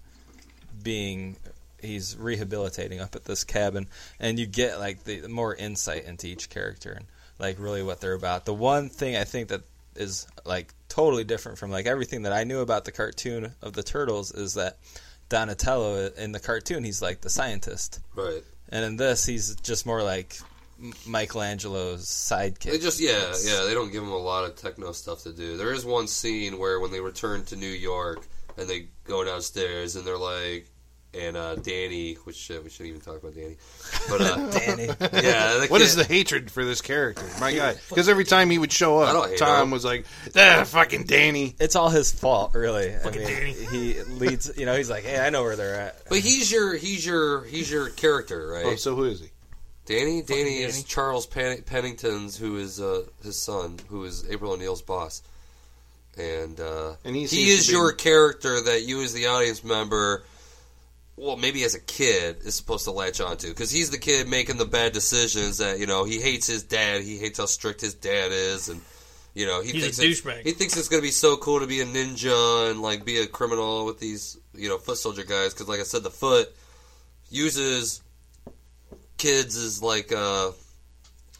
being 0.82 1.36
he's 1.80 2.16
rehabilitating 2.16 3.00
up 3.00 3.16
at 3.16 3.24
this 3.24 3.44
cabin, 3.44 3.88
and 4.20 4.38
you 4.38 4.46
get 4.46 4.78
like 4.78 5.04
the 5.04 5.28
more 5.28 5.54
insight 5.54 6.04
into 6.04 6.26
each 6.26 6.50
character 6.50 6.92
and 6.92 7.06
like 7.38 7.58
really 7.58 7.82
what 7.82 8.00
they're 8.00 8.14
about. 8.14 8.44
The 8.44 8.54
one 8.54 8.88
thing 8.88 9.16
I 9.16 9.24
think 9.24 9.48
that 9.48 9.62
is 9.96 10.26
like 10.44 10.72
totally 10.88 11.24
different 11.24 11.58
from 11.58 11.70
like 11.70 11.86
everything 11.86 12.22
that 12.22 12.32
I 12.32 12.44
knew 12.44 12.60
about 12.60 12.84
the 12.84 12.92
cartoon 12.92 13.52
of 13.62 13.72
the 13.72 13.82
turtles 13.82 14.32
is 14.32 14.54
that 14.54 14.78
Donatello 15.28 16.10
in 16.16 16.32
the 16.32 16.40
cartoon 16.40 16.84
he's 16.84 17.02
like 17.02 17.20
the 17.20 17.30
scientist, 17.30 18.00
Right. 18.14 18.42
and 18.68 18.84
in 18.84 18.96
this 18.96 19.24
he's 19.26 19.54
just 19.56 19.86
more 19.86 20.02
like 20.02 20.36
Michelangelo's 21.06 22.06
sidekick. 22.06 22.70
They 22.70 22.78
just 22.78 23.00
yeah 23.00 23.32
yeah 23.44 23.64
they 23.64 23.74
don't 23.74 23.90
give 23.90 24.02
him 24.02 24.10
a 24.12 24.16
lot 24.18 24.44
of 24.44 24.56
techno 24.56 24.92
stuff 24.92 25.22
to 25.22 25.32
do. 25.32 25.56
There 25.56 25.72
is 25.72 25.84
one 25.84 26.06
scene 26.06 26.58
where 26.58 26.80
when 26.80 26.90
they 26.92 27.00
return 27.00 27.44
to 27.46 27.56
New 27.56 27.66
York 27.66 28.26
and 28.56 28.68
they 28.68 28.88
go 29.04 29.24
downstairs 29.24 29.96
and 29.96 30.06
they're 30.06 30.18
like 30.18 30.68
and 31.14 31.36
uh, 31.36 31.54
Danny, 31.56 32.14
which 32.24 32.36
shit 32.36 32.62
we 32.62 32.68
shouldn't 32.70 32.88
even 32.90 33.00
talk 33.00 33.16
about 33.22 33.34
Danny, 33.34 33.56
but 34.08 34.20
uh, 34.20 34.36
Danny. 34.50 34.84
yeah, 34.86 35.54
the 35.58 35.66
What 35.68 35.78
kid- 35.78 35.84
is 35.86 35.96
the 35.96 36.04
hatred 36.04 36.50
for 36.50 36.64
this 36.64 36.80
character? 36.82 37.24
My 37.40 37.54
God. 37.54 37.78
Because 37.88 38.08
every 38.08 38.24
time 38.24 38.50
he 38.50 38.58
would 38.58 38.72
show 38.72 38.98
up, 38.98 39.30
Tom 39.36 39.62
him. 39.64 39.70
was 39.70 39.84
like, 39.84 40.04
ah, 40.36 40.64
fucking 40.66 41.04
Danny. 41.04 41.54
It's 41.58 41.74
all 41.76 41.88
his 41.88 42.12
fault, 42.12 42.54
really. 42.54 42.94
I 42.94 42.98
Fucking 42.98 43.22
mean, 43.24 43.28
Danny. 43.34 43.52
he 43.52 44.02
leads. 44.02 44.50
You 44.58 44.66
know, 44.66 44.76
he's 44.76 44.90
like, 44.90 45.04
"Hey, 45.04 45.18
I 45.18 45.30
know 45.30 45.42
where 45.42 45.56
they're 45.56 45.74
at." 45.80 46.08
But 46.08 46.18
he's 46.18 46.50
your 46.52 46.74
he's 46.76 47.04
your 47.06 47.44
he's 47.44 47.70
your 47.70 47.88
character, 47.90 48.48
right? 48.48 48.66
Oh, 48.66 48.76
so 48.76 48.94
who 48.94 49.04
is 49.04 49.20
he? 49.20 49.28
Danny, 49.86 50.20
Danny 50.22 50.58
is 50.62 50.74
Danny. 50.74 50.84
Charles 50.88 51.26
Pen- 51.26 51.62
Pennington's, 51.62 52.36
who 52.36 52.56
is 52.58 52.80
uh, 52.80 53.02
his 53.22 53.40
son, 53.40 53.78
who 53.88 54.04
is 54.04 54.28
April 54.28 54.50
O'Neil's 54.52 54.82
boss, 54.82 55.22
and 56.18 56.58
uh, 56.58 56.94
And 57.04 57.14
he 57.14 57.24
he 57.26 57.50
is 57.50 57.66
be- 57.68 57.72
your 57.72 57.92
character 57.92 58.60
that 58.60 58.82
you, 58.82 59.02
as 59.02 59.12
the 59.12 59.26
audience 59.26 59.62
member, 59.62 60.24
well, 61.16 61.36
maybe 61.36 61.64
as 61.64 61.74
a 61.74 61.80
kid, 61.80 62.38
is 62.44 62.54
supposed 62.54 62.84
to 62.84 62.90
latch 62.90 63.20
onto 63.20 63.48
because 63.48 63.70
he's 63.70 63.90
the 63.90 63.98
kid 63.98 64.28
making 64.28 64.58
the 64.58 64.66
bad 64.66 64.92
decisions. 64.92 65.58
That 65.58 65.78
you 65.78 65.86
know 65.86 66.04
he 66.04 66.20
hates 66.20 66.46
his 66.46 66.62
dad, 66.62 67.02
he 67.02 67.16
hates 67.16 67.38
how 67.38 67.46
strict 67.46 67.80
his 67.80 67.94
dad 67.94 68.32
is, 68.32 68.68
and 68.68 68.80
you 69.34 69.46
know 69.46 69.62
he 69.62 69.72
He's 69.72 69.82
a 69.82 70.02
thinks 70.02 70.22
douchebag. 70.22 70.42
He 70.44 70.52
thinks 70.52 70.76
it's 70.76 70.88
going 70.88 71.00
to 71.00 71.06
be 71.06 71.12
so 71.12 71.36
cool 71.36 71.60
to 71.60 71.66
be 71.66 71.80
a 71.80 71.86
ninja 71.86 72.70
and 72.70 72.82
like 72.82 73.04
be 73.04 73.18
a 73.18 73.26
criminal 73.26 73.86
with 73.86 73.98
these 73.98 74.38
you 74.54 74.68
know 74.68 74.76
foot 74.78 74.98
soldier 74.98 75.24
guys 75.24 75.54
because, 75.54 75.68
like 75.68 75.80
I 75.80 75.84
said, 75.84 76.02
the 76.02 76.10
foot 76.10 76.54
uses 77.30 78.02
kids 79.16 79.56
as 79.56 79.82
like 79.82 80.12
uh 80.12 80.50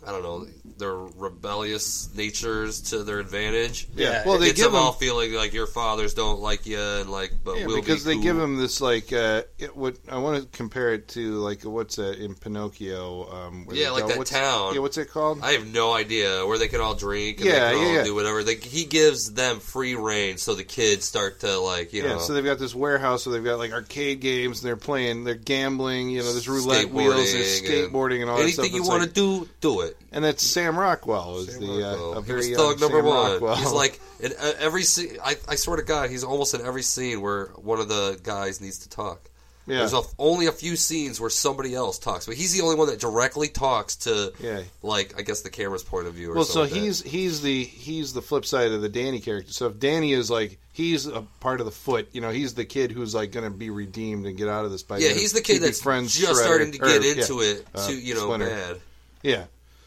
I 0.07 0.13
don't 0.13 0.23
know 0.23 0.47
their 0.79 0.95
rebellious 0.95 2.15
natures 2.15 2.81
to 2.91 3.03
their 3.03 3.19
advantage. 3.19 3.89
Yeah. 3.95 4.07
Yeah, 4.11 4.23
well, 4.27 4.39
they 4.39 4.47
Gets 4.49 4.59
give 4.63 4.73
them 4.73 4.81
all 4.81 4.93
feeling 4.93 5.33
like 5.33 5.53
your 5.55 5.67
fathers 5.67 6.15
don't 6.15 6.41
like 6.41 6.67
you 6.67 6.79
and 6.79 7.11
like 7.11 7.33
but 7.45 7.59
Yeah, 7.59 7.67
we'll 7.67 7.77
because 7.81 8.05
be 8.05 8.15
they 8.15 8.21
give 8.23 8.37
them 8.37 8.57
this 8.59 8.81
like 8.81 9.13
uh, 9.13 9.43
it, 9.59 9.77
what 9.77 9.97
I 10.11 10.19
want 10.19 10.43
to 10.43 10.49
compare 10.57 10.93
it 10.95 11.09
to 11.09 11.33
like 11.39 11.63
what's 11.63 11.97
that 11.97 12.19
in 12.23 12.35
Pinocchio? 12.35 13.31
Um, 13.33 13.67
where 13.67 13.77
Yeah, 13.77 13.91
like 13.91 14.03
go- 14.03 14.09
that 14.09 14.19
what's, 14.19 14.31
town. 14.31 14.75
Yeah, 14.75 14.81
what's 14.81 14.99
it 14.99 15.11
called? 15.11 15.41
I 15.43 15.53
have 15.53 15.67
no 15.67 15.93
idea 15.93 16.47
where 16.47 16.59
they 16.59 16.69
can 16.69 16.81
all 16.81 16.95
drink 16.95 17.39
and 17.39 17.47
Yeah, 17.49 17.69
they 17.69 17.75
can 17.75 17.81
yeah, 17.83 17.89
all 17.89 17.95
yeah. 17.97 18.05
do 18.05 18.15
whatever. 18.15 18.43
They, 18.45 18.57
he 18.57 18.85
gives 18.85 19.33
them 19.33 19.61
free 19.61 19.95
reign 19.95 20.37
so 20.39 20.55
the 20.55 20.65
kids 20.65 21.05
start 21.05 21.41
to 21.41 21.59
like 21.59 21.93
you 21.93 22.03
yeah, 22.03 22.11
know 22.15 22.19
so 22.19 22.35
they've 22.35 22.45
got 22.45 22.59
this 22.59 22.75
warehouse 22.75 23.27
where 23.27 23.35
they've 23.35 23.45
got 23.45 23.59
like 23.59 23.73
arcade 23.73 24.21
games 24.21 24.61
and 24.63 24.69
they're 24.69 24.77
playing, 24.77 25.25
they're 25.25 25.35
gambling. 25.35 26.11
You 26.11 26.19
know, 26.23 26.33
there's 26.33 26.49
roulette 26.49 26.91
wheels, 26.91 27.33
there's 27.33 27.63
Skateboarding 27.63 27.85
and 27.85 27.93
skateboarding 27.95 28.21
and 28.23 28.31
all 28.31 28.37
that 28.39 28.49
stuff. 28.51 28.59
anything 28.65 28.75
you 28.77 28.81
It's 28.83 28.89
want 28.89 29.01
like- 29.03 29.15
to 29.15 29.45
do, 29.45 29.49
do 29.61 29.81
it. 29.81 29.96
And 30.13 30.25
that's 30.25 30.43
Sam 30.43 30.79
Rockwell 30.79 31.39
is 31.39 31.53
Sam 31.53 31.61
the 31.61 31.67
Rockwell. 31.83 32.15
uh, 32.15 32.19
a 32.19 32.23
very 32.23 32.55
thug 32.55 32.81
number 32.81 32.99
Sam 32.99 33.05
one. 33.07 33.33
Rockwell. 33.33 33.57
He's 33.57 33.73
like 33.73 34.01
in 34.21 34.33
uh, 34.41 34.53
every 34.61 34.83
scene. 34.85 35.19
I, 35.23 35.37
I 35.49 35.57
swear 35.57 35.77
to 35.77 35.83
God, 35.83 36.11
he's 36.11 36.25
almost 36.25 36.55
in 36.55 36.61
every 36.65 36.83
scene 36.83 37.21
where 37.21 37.47
one 37.57 37.81
of 37.81 37.89
the 37.89 38.19
guys 38.23 38.61
needs 38.61 38.79
to 38.81 38.89
talk. 38.89 39.21
yeah, 39.67 39.79
There's 39.79 39.93
a, 39.93 40.03
only 40.19 40.47
a 40.47 40.53
few 40.53 40.77
scenes 40.77 41.21
where 41.21 41.29
somebody 41.29 41.75
else 41.75 41.99
talks, 41.99 42.25
but 42.27 42.37
he's 42.37 42.55
the 42.57 42.63
only 42.63 42.77
one 42.77 42.87
that 42.87 43.01
directly 43.01 43.49
talks 43.49 43.97
to, 43.97 44.33
yeah. 44.41 44.63
like, 44.83 45.19
I 45.19 45.23
guess 45.23 45.43
the 45.43 45.51
camera's 45.51 45.83
point 45.83 46.07
of 46.07 46.15
view. 46.15 46.31
Or 46.31 46.37
Well, 46.37 46.45
so 46.45 46.63
like 46.63 46.71
that. 46.71 46.79
he's 46.79 47.03
he's 47.03 47.43
the 47.43 47.65
he's 47.65 48.13
the 48.13 48.23
flip 48.23 48.47
side 48.47 48.71
of 48.71 48.81
the 48.81 48.89
Danny 48.89 49.19
character. 49.21 49.53
So 49.53 49.67
if 49.67 49.79
Danny 49.81 50.13
is 50.13 50.31
like 50.31 50.59
he's 50.73 51.07
a 51.07 51.23
part 51.41 51.59
of 51.61 51.67
the 51.67 51.73
foot, 51.73 52.09
you 52.13 52.21
know, 52.21 52.31
he's 52.31 52.55
the 52.55 52.65
kid 52.65 52.93
who's 52.93 53.13
like 53.15 53.33
going 53.33 53.45
to 53.45 53.51
be 53.51 53.69
redeemed 53.71 54.25
and 54.27 54.37
get 54.39 54.49
out 54.49 54.65
of 54.65 54.71
this 54.71 54.85
by 54.85 54.99
yeah, 54.99 55.11
he's 55.13 55.33
the 55.33 55.43
kid 55.43 55.61
that's 55.63 55.83
friends 55.83 56.17
just 56.17 56.33
Shredder- 56.41 56.45
starting 56.45 56.73
to 56.73 56.79
or, 56.79 56.87
get 56.87 57.03
yeah, 57.03 57.11
into 57.23 57.41
it. 57.41 57.67
uh, 57.75 57.89
To 57.89 57.93
you 57.95 58.15
know, 58.15 58.21
Splinter. 58.21 58.47
bad. 58.47 58.81
Yeah. 59.25 59.45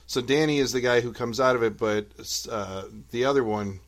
So 0.10 0.22
Danny 0.22 0.58
is 0.58 0.72
the 0.72 0.82
guy 0.82 1.02
who 1.02 1.14
comes 1.14 1.40
out 1.40 1.56
of 1.56 1.62
it, 1.62 1.78
but 1.78 2.08
uh, 2.52 2.86
the 3.12 3.26
other 3.26 3.44
one, 3.44 3.80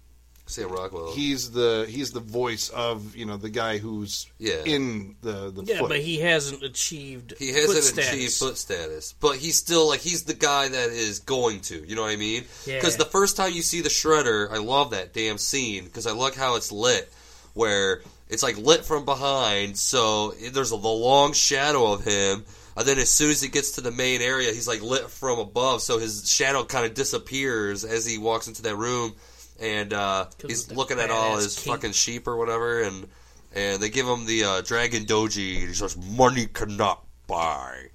Sam 0.45 0.69
Rockwell. 0.69 1.13
he's 1.13 1.49
the 1.49 1.87
he's 1.89 2.11
the 2.11 2.19
voice 2.19 2.69
of 2.69 3.15
you 3.15 3.25
know 3.25 3.37
the 3.37 3.49
guy 3.49 3.79
who's 3.79 4.27
yeah, 4.37 4.61
in 4.63 5.15
the 5.23 5.49
the 5.49 5.63
Yeah, 5.63 5.79
foot. 5.79 5.89
but 5.89 5.99
he 5.99 6.19
hasn't 6.19 6.61
achieved. 6.61 7.33
He 7.39 7.47
hasn't 7.47 7.73
foot 7.73 7.83
status. 7.83 8.13
achieved 8.13 8.33
foot 8.35 8.57
status, 8.59 9.15
but 9.19 9.37
he's 9.37 9.55
still 9.55 9.87
like 9.87 10.01
he's 10.01 10.21
the 10.25 10.35
guy 10.35 10.67
that 10.67 10.89
is 10.91 11.17
going 11.17 11.61
to. 11.61 11.83
You 11.87 11.95
know 11.95 12.03
what 12.03 12.11
I 12.11 12.17
mean? 12.17 12.43
Yeah. 12.67 12.75
Because 12.75 12.97
the 12.97 13.05
first 13.05 13.35
time 13.35 13.53
you 13.53 13.63
see 13.63 13.81
the 13.81 13.89
shredder, 13.89 14.51
I 14.51 14.59
love 14.59 14.91
that 14.91 15.13
damn 15.13 15.39
scene 15.39 15.85
because 15.85 16.05
I 16.05 16.11
like 16.11 16.35
how 16.35 16.55
it's 16.55 16.71
lit, 16.71 17.11
where 17.55 18.01
it's 18.29 18.43
like 18.43 18.59
lit 18.59 18.85
from 18.85 19.05
behind, 19.05 19.75
so 19.75 20.33
there's 20.53 20.71
a, 20.71 20.77
the 20.77 20.87
long 20.87 21.33
shadow 21.33 21.91
of 21.93 22.03
him. 22.05 22.45
And 22.81 22.89
then 22.89 22.97
as 22.97 23.11
soon 23.11 23.29
as 23.29 23.41
he 23.41 23.47
gets 23.47 23.73
to 23.73 23.81
the 23.81 23.91
main 23.91 24.21
area, 24.21 24.51
he's 24.51 24.67
like 24.67 24.81
lit 24.81 25.09
from 25.09 25.37
above, 25.37 25.81
so 25.83 25.99
his 25.99 26.29
shadow 26.29 26.63
kind 26.63 26.83
of 26.83 26.95
disappears 26.95 27.85
as 27.85 28.05
he 28.07 28.17
walks 28.17 28.47
into 28.47 28.63
that 28.63 28.75
room, 28.75 29.13
and 29.59 29.93
uh, 29.93 30.25
he's 30.47 30.71
looking 30.71 30.99
at 30.99 31.11
all 31.11 31.35
his 31.37 31.59
cape. 31.59 31.73
fucking 31.73 31.91
sheep 31.91 32.27
or 32.27 32.35
whatever, 32.37 32.81
and 32.81 33.07
and 33.53 33.81
they 33.81 33.89
give 33.89 34.07
him 34.07 34.25
the 34.25 34.43
uh, 34.43 34.61
dragon 34.61 35.05
doji, 35.05 35.59
and 35.59 35.67
he 35.67 35.73
says, 35.75 35.95
"Money 35.95 36.47
cannot 36.47 37.03
buy 37.27 37.89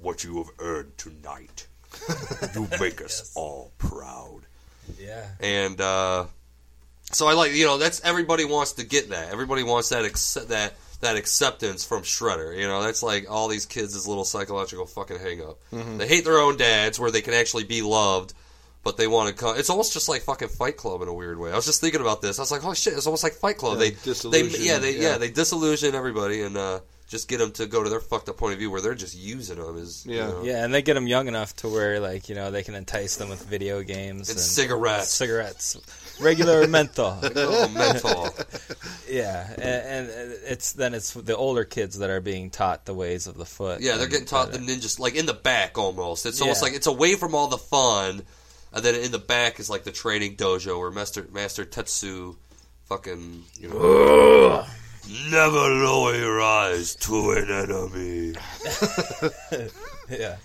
what 0.00 0.24
you 0.24 0.38
have 0.38 0.50
earned 0.58 0.96
tonight. 0.96 1.66
you 2.54 2.66
make 2.80 3.02
us 3.02 3.32
all 3.34 3.70
proud." 3.76 4.40
Yeah. 4.98 5.26
And 5.40 5.78
uh, 5.78 6.24
so 7.12 7.28
I 7.28 7.34
like, 7.34 7.52
you 7.52 7.66
know, 7.66 7.76
that's 7.76 8.00
everybody 8.02 8.46
wants 8.46 8.72
to 8.72 8.84
get 8.84 9.10
that. 9.10 9.30
Everybody 9.30 9.62
wants 9.62 9.90
that 9.90 10.06
accept 10.06 10.48
that 10.48 10.72
that 11.02 11.16
acceptance 11.16 11.84
from 11.84 12.02
Shredder. 12.02 12.56
You 12.58 12.66
know, 12.66 12.82
that's 12.82 13.02
like 13.02 13.30
all 13.30 13.48
these 13.48 13.66
kids' 13.66 14.08
little 14.08 14.24
psychological 14.24 14.86
fucking 14.86 15.18
hang 15.18 15.42
up. 15.42 15.58
Mm-hmm. 15.72 15.98
They 15.98 16.08
hate 16.08 16.24
their 16.24 16.38
own 16.38 16.56
dads, 16.56 16.98
where 16.98 17.10
they 17.10 17.20
can 17.22 17.34
actually 17.34 17.64
be 17.64 17.82
loved. 17.82 18.32
But 18.84 18.96
they 18.96 19.06
want 19.06 19.28
to 19.28 19.34
come. 19.40 19.56
It's 19.58 19.70
almost 19.70 19.92
just 19.92 20.08
like 20.08 20.22
fucking 20.22 20.48
Fight 20.48 20.76
Club 20.76 21.02
in 21.02 21.08
a 21.08 21.14
weird 21.14 21.38
way. 21.38 21.52
I 21.52 21.54
was 21.54 21.66
just 21.66 21.80
thinking 21.80 22.00
about 22.00 22.20
this. 22.20 22.40
I 22.40 22.42
was 22.42 22.50
like, 22.50 22.64
"Oh 22.64 22.74
shit!" 22.74 22.94
It's 22.94 23.06
almost 23.06 23.22
like 23.22 23.34
Fight 23.34 23.56
Club. 23.56 23.74
Yeah, 23.74 23.78
they, 23.78 23.90
they, 23.90 23.96
disillusion, 24.02 24.60
yeah, 24.64 24.78
they, 24.78 24.96
yeah. 24.96 25.00
yeah. 25.10 25.18
they 25.18 25.30
disillusion 25.30 25.94
everybody 25.94 26.42
and 26.42 26.56
uh, 26.56 26.80
just 27.08 27.28
get 27.28 27.38
them 27.38 27.52
to 27.52 27.66
go 27.66 27.84
to 27.84 27.88
their 27.90 28.00
fucked 28.00 28.28
up 28.28 28.38
point 28.38 28.54
of 28.54 28.58
view 28.58 28.72
where 28.72 28.80
they're 28.80 28.96
just 28.96 29.16
using 29.16 29.58
them 29.58 29.78
as 29.78 30.04
you 30.04 30.16
Yeah. 30.16 30.26
know, 30.26 30.42
Yeah, 30.42 30.64
and 30.64 30.74
they 30.74 30.82
get 30.82 30.94
them 30.94 31.06
young 31.06 31.28
enough 31.28 31.54
to 31.56 31.68
where, 31.68 32.00
like, 32.00 32.28
you 32.28 32.34
know, 32.34 32.50
they 32.50 32.64
can 32.64 32.74
entice 32.74 33.18
them 33.18 33.28
with 33.28 33.44
video 33.44 33.82
games 33.82 34.30
and 34.30 34.36
and 34.36 34.40
cigarettes, 34.44 35.12
cigarettes, 35.12 35.76
regular 36.22 36.66
menthol. 36.76 37.18
oh, 37.22 37.68
menthol. 37.68 38.28
Yeah, 39.10 39.46
and, 39.56 40.08
and 40.08 40.32
it's 40.46 40.72
then 40.72 40.94
it's 40.94 41.12
the 41.12 41.36
older 41.36 41.64
kids 41.64 41.98
that 41.98 42.08
are 42.08 42.22
being 42.22 42.48
taught 42.48 42.86
the 42.86 42.94
ways 42.94 43.26
of 43.26 43.36
the 43.36 43.44
foot. 43.44 43.82
Yeah, 43.82 43.98
they're 43.98 44.06
getting 44.08 44.24
taught 44.24 44.52
the 44.52 44.58
ninjas 44.58 44.98
like 44.98 45.16
in 45.16 45.26
the 45.26 45.34
back 45.34 45.76
almost. 45.76 46.24
It's 46.24 46.40
almost 46.40 46.62
Yeah. 46.62 46.68
like 46.68 46.74
it's 46.76 46.86
away 46.86 47.16
from 47.16 47.34
all 47.34 47.48
the 47.48 47.58
fun, 47.58 48.22
and 48.72 48.82
then 48.82 48.94
in 48.94 49.12
the 49.12 49.18
back 49.18 49.60
is 49.60 49.68
like 49.68 49.84
the 49.84 49.92
training 49.92 50.36
dojo 50.36 50.78
where 50.78 50.90
Master 50.90 51.26
Master 51.30 51.66
Tetsu, 51.66 52.36
fucking 52.84 53.42
you 53.60 53.68
know, 53.68 54.64
never 55.30 55.58
lower 55.58 56.14
your 56.14 56.40
eyes 56.40 56.94
to 56.96 57.32
an 57.32 57.50
enemy. 57.50 58.34
yeah. 60.10 60.36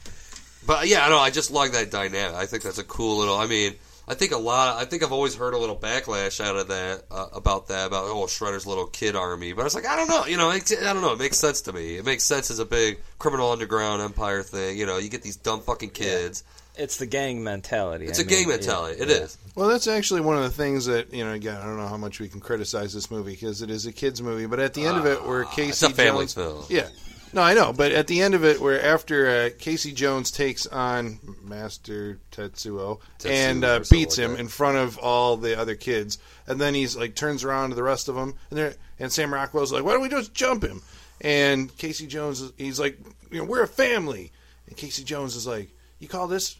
But 0.66 0.88
yeah, 0.90 1.06
I 1.06 1.10
know. 1.10 1.20
I 1.20 1.30
just 1.30 1.52
like 1.52 1.72
that 1.72 1.90
dynamic. 1.90 2.36
I 2.36 2.46
think 2.48 2.64
that's 2.64 2.80
a 2.80 2.84
cool 2.84 3.20
little. 3.20 3.38
I 3.38 3.48
mean, 3.48 3.76
I 4.10 4.14
think 4.14 4.32
a 4.32 4.38
lot. 4.38 4.82
I 4.82 4.86
think 4.86 5.04
I've 5.04 5.12
always 5.12 5.36
heard 5.36 5.54
a 5.54 5.58
little 5.58 5.76
backlash 5.76 6.40
out 6.40 6.56
of 6.56 6.70
that 6.70 7.04
uh, 7.12 7.28
about 7.34 7.68
that 7.68 7.88
about 7.88 8.06
oh 8.06 8.26
Shredder's 8.26 8.66
little 8.66 8.86
kid 8.88 9.16
army. 9.16 9.52
But 9.54 9.62
I 9.62 9.64
was 9.66 9.76
like, 9.76 9.86
I 9.86 9.96
don't 9.98 10.08
know. 10.08 10.26
You 10.26 10.38
know, 10.38 10.50
it, 10.52 10.72
I 10.82 10.94
don't 10.94 11.02
know. 11.02 11.12
It 11.14 11.20
makes 11.20 11.38
sense 11.38 11.62
to 11.62 11.74
me. 11.74 11.98
It 11.98 12.06
makes 12.06 12.24
sense 12.24 12.50
as 12.50 12.60
a 12.60 12.66
big 12.66 13.00
criminal 13.20 13.52
underground 13.52 14.02
empire 14.02 14.44
thing. 14.44 14.78
You 14.78 14.86
know, 14.86 14.98
you 14.98 15.10
get 15.10 15.24
these 15.24 15.36
dumb 15.36 15.60
fucking 15.62 15.90
kids. 15.90 16.44
It's 16.78 16.98
the 16.98 17.08
gang 17.08 17.44
mentality. 17.44 18.06
It's 18.06 18.20
a 18.20 18.22
a 18.22 18.26
gang 18.26 18.48
mentality. 18.48 19.02
It 19.02 19.10
is. 19.10 19.38
Well, 19.56 19.68
that's 19.68 19.88
actually 19.88 20.22
one 20.22 20.38
of 20.38 20.44
the 20.44 20.52
things 20.52 20.86
that 20.86 21.12
you 21.12 21.26
know. 21.26 21.34
Again, 21.34 21.58
I 21.58 21.64
don't 21.66 21.78
know 21.78 21.88
how 21.88 21.98
much 21.98 22.20
we 22.20 22.30
can 22.30 22.40
criticize 22.40 22.94
this 22.94 23.10
movie 23.12 23.32
because 23.32 23.62
it 23.62 23.70
is 23.70 23.88
a 23.88 23.92
kids' 23.92 24.22
movie. 24.22 24.46
But 24.46 24.60
at 24.60 24.74
the 24.74 24.86
end 24.86 24.98
of 24.98 25.06
it, 25.08 25.26
where 25.26 25.44
Casey 25.46 25.70
It's 25.70 25.84
a 25.84 25.90
family 25.90 26.26
Jones, 26.28 26.34
film. 26.36 26.64
yeah, 26.70 26.88
no, 27.34 27.42
I 27.42 27.54
know. 27.54 27.74
But 27.74 27.92
at 27.92 28.08
the 28.08 28.22
end 28.22 28.34
of 28.34 28.44
it, 28.46 28.60
where 28.60 28.82
after 28.84 29.28
uh, 29.28 29.50
Casey 29.58 29.92
Jones 29.92 30.32
takes 30.32 30.66
on 30.68 31.20
Master 31.44 32.20
Tetsuo 32.32 33.00
Tetsuo 33.20 33.30
and 33.30 33.64
uh, 33.64 33.80
beats 33.90 34.18
like 34.18 34.26
him 34.26 34.34
that. 34.34 34.40
in 34.40 34.48
front 34.48 34.78
of 34.78 34.98
all 34.98 35.38
the 35.38 35.60
other 35.60 35.76
kids, 35.76 36.18
and 36.48 36.60
then 36.60 36.74
he's 36.74 36.96
like 36.96 37.16
turns 37.16 37.44
around 37.44 37.70
to 37.70 37.76
the 37.76 37.84
rest 37.84 38.08
of 38.10 38.16
them, 38.16 38.36
and 38.50 38.60
they 38.60 38.74
and 39.00 39.12
Sam 39.12 39.34
Rockwell's 39.34 39.72
like, 39.72 39.84
"Why 39.84 39.94
don't 39.94 40.02
we 40.02 40.10
just 40.10 40.34
jump 40.34 40.64
him?" 40.64 40.82
And 41.22 41.76
Casey 41.78 42.08
Jones, 42.08 42.42
is- 42.42 42.54
he's 42.58 42.80
like, 42.80 42.98
"You 43.32 43.40
know, 43.40 43.44
we're 43.46 43.64
a 43.64 43.68
family." 43.68 44.32
And 44.68 44.76
Casey 44.78 45.04
Jones 45.04 45.36
is 45.36 45.48
like, 45.48 45.70
"You 46.00 46.08
call 46.08 46.28
this 46.28 46.58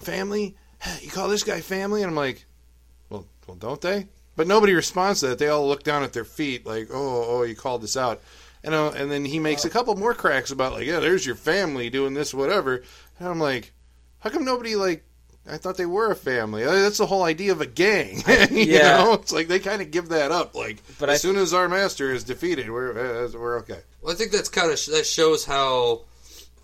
family? 0.00 0.56
You 1.00 1.10
call 1.10 1.28
this 1.28 1.42
guy 1.44 1.60
family?" 1.60 2.02
And 2.02 2.10
I'm 2.10 2.16
like, 2.16 2.44
well, 3.10 3.26
well, 3.46 3.56
don't 3.56 3.80
they? 3.80 4.06
But 4.36 4.46
nobody 4.46 4.72
responds 4.74 5.20
to 5.20 5.28
that. 5.28 5.38
They 5.38 5.48
all 5.48 5.66
look 5.66 5.82
down 5.82 6.04
at 6.04 6.12
their 6.12 6.24
feet, 6.24 6.64
like, 6.64 6.88
"Oh, 6.92 7.24
oh, 7.28 7.42
you 7.42 7.56
called 7.56 7.82
this 7.82 7.96
out," 7.96 8.20
and 8.68 8.74
uh, 8.74 8.90
and 8.96 9.10
then 9.10 9.24
he 9.24 9.38
makes 9.38 9.64
a 9.64 9.70
couple 9.70 9.94
more 9.96 10.14
cracks 10.14 10.50
about 10.50 10.72
like, 10.72 10.86
"Yeah, 10.86 11.00
there's 11.00 11.24
your 11.26 11.34
family 11.36 11.90
doing 11.90 12.14
this, 12.14 12.32
whatever." 12.34 12.82
And 13.18 13.28
I'm 13.28 13.40
like, 13.40 13.72
"How 14.20 14.30
come 14.30 14.44
nobody 14.44 14.76
like 14.76 15.04
I 15.50 15.56
thought 15.56 15.78
they 15.78 15.86
were 15.86 16.10
a 16.10 16.14
family. 16.16 16.62
That's 16.64 16.98
the 16.98 17.06
whole 17.06 17.22
idea 17.22 17.52
of 17.52 17.62
a 17.62 17.66
gang. 17.66 18.22
you 18.50 18.64
Yeah. 18.64 18.98
know, 18.98 19.12
it's 19.14 19.32
like 19.32 19.48
they 19.48 19.58
kind 19.60 19.80
of 19.80 19.90
give 19.90 20.10
that 20.10 20.30
up. 20.30 20.54
Like 20.54 20.76
But 20.98 21.08
as 21.08 21.14
I- 21.14 21.18
soon 21.22 21.36
as 21.36 21.54
our 21.54 21.68
master 21.68 22.12
is 22.12 22.22
defeated, 22.24 22.68
we're 22.70 22.90
uh, 23.24 23.28
we're 23.32 23.58
okay. 23.60 23.80
Well, 24.02 24.12
I 24.12 24.16
think 24.16 24.30
that's 24.32 24.48
kind 24.50 24.70
of 24.70 24.78
that 24.86 25.06
shows 25.06 25.44
how 25.46 26.02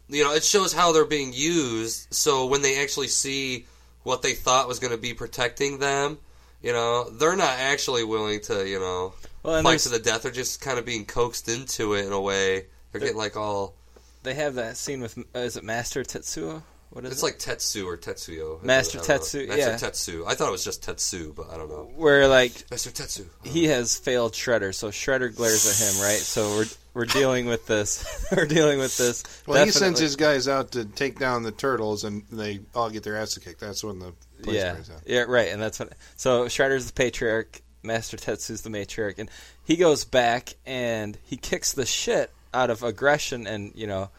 you 0.09 0.23
know 0.23 0.35
it 0.35 0.45
shows 0.45 0.73
how 0.75 0.93
they're 0.93 1.07
being 1.07 1.33
used. 1.33 2.13
So 2.15 2.47
when 2.47 2.61
they 2.63 2.83
actually 2.83 3.09
see 3.09 3.67
what 4.03 4.21
they 4.21 4.35
thought 4.35 4.69
was 4.69 4.79
going 4.79 4.93
to 4.93 4.99
be 4.99 5.15
protecting 5.15 5.79
them, 5.79 6.19
you 6.63 6.73
know, 6.73 7.09
they're 7.09 7.37
not 7.37 7.59
actually 7.59 8.05
willing 8.05 8.41
to 8.43 8.69
you 8.69 8.79
know 8.79 9.15
Well, 9.45 9.57
and 9.57 9.65
fight 9.65 9.81
to 9.81 9.91
the 9.91 9.99
death. 9.99 10.23
They're 10.23 10.33
just 10.33 10.61
kind 10.61 10.79
of 10.79 10.87
being 10.87 11.05
coaxed 11.05 11.49
into 11.49 11.95
it 11.95 12.07
in 12.07 12.13
a 12.13 12.21
way. 12.21 12.67
They're 12.91 13.01
getting 13.01 13.17
like 13.17 13.37
all. 13.37 13.75
they 14.23 14.35
have 14.35 14.55
that 14.55 14.77
scene 14.77 15.01
with 15.01 15.19
uh, 15.19 15.41
is 15.41 15.57
it 15.57 15.65
Master 15.65 16.03
Tetsuo? 16.03 16.63
What 16.91 17.05
is 17.05 17.11
it? 17.11 17.13
It's 17.13 17.23
it? 17.23 17.27
like 17.27 17.39
Tetsu 17.39 17.87
or 17.87 17.97
Tetsuyo. 17.97 18.63
Master 18.63 18.99
I 18.99 19.01
don't 19.01 19.09
know. 19.09 19.15
Tetsu, 19.17 19.49
Master 19.49 19.61
yeah. 19.61 19.77
Tetsu. 19.77 20.27
I 20.27 20.35
thought 20.35 20.49
it 20.49 20.53
was 20.53 20.65
just 20.65 20.83
Tetsu, 20.83 21.35
but 21.35 21.51
I 21.51 21.57
don't 21.57 21.69
know. 21.69 21.91
where 21.97 22.29
like 22.29 22.53
Master 22.71 22.91
Tetsu. 22.91 23.27
he 23.43 23.67
has 23.67 23.97
failed 23.97 24.33
Shredder, 24.33 24.73
so 24.73 24.89
Shredder 24.89 25.35
glares 25.35 25.67
at 25.67 25.95
him, 25.95 26.01
right? 26.01 26.19
So 26.19 26.49
we're 26.57 26.67
we're 26.95 27.07
dealing 27.07 27.47
with 27.47 27.67
this. 27.67 28.27
we're 28.37 28.47
dealing 28.47 28.79
with 28.79 28.97
this. 28.97 29.25
Well, 29.47 29.65
he 29.65 29.73
sends 29.73 29.99
his 29.99 30.15
guys 30.17 30.47
out 30.47 30.73
to 30.73 30.85
take 30.85 31.19
down 31.19 31.43
the 31.43 31.53
turtles, 31.53 32.05
and 32.05 32.23
they 32.31 32.61
all 32.75 32.89
get 32.89 33.03
their 33.03 33.17
ass 33.17 33.37
kicked. 33.39 33.61
That's 33.61 33.83
when 33.83 33.99
the 33.99 34.13
place 34.43 34.57
yeah, 34.57 34.77
out. 34.95 35.03
yeah, 35.05 35.23
right, 35.23 35.49
and 35.49 35.61
that's 35.61 35.81
what. 35.81 35.93
So 36.15 36.45
Shredder's 36.45 36.87
the 36.87 36.93
patriarch, 36.93 37.61
Master 37.85 38.17
Tetsu's 38.17 38.63
the 38.63 38.71
matriarch, 38.71 39.19
and 39.19 39.31
he 39.65 39.77
goes 39.77 40.05
back 40.05 40.55
and 40.67 41.17
he 41.25 41.37
kicks 41.37 41.73
the 41.73 41.87
shit 41.87 42.31
out 42.53 42.71
of 42.71 42.83
aggression 42.83 43.47
and 43.47 43.73
you 43.75 43.87
know, 43.87 44.11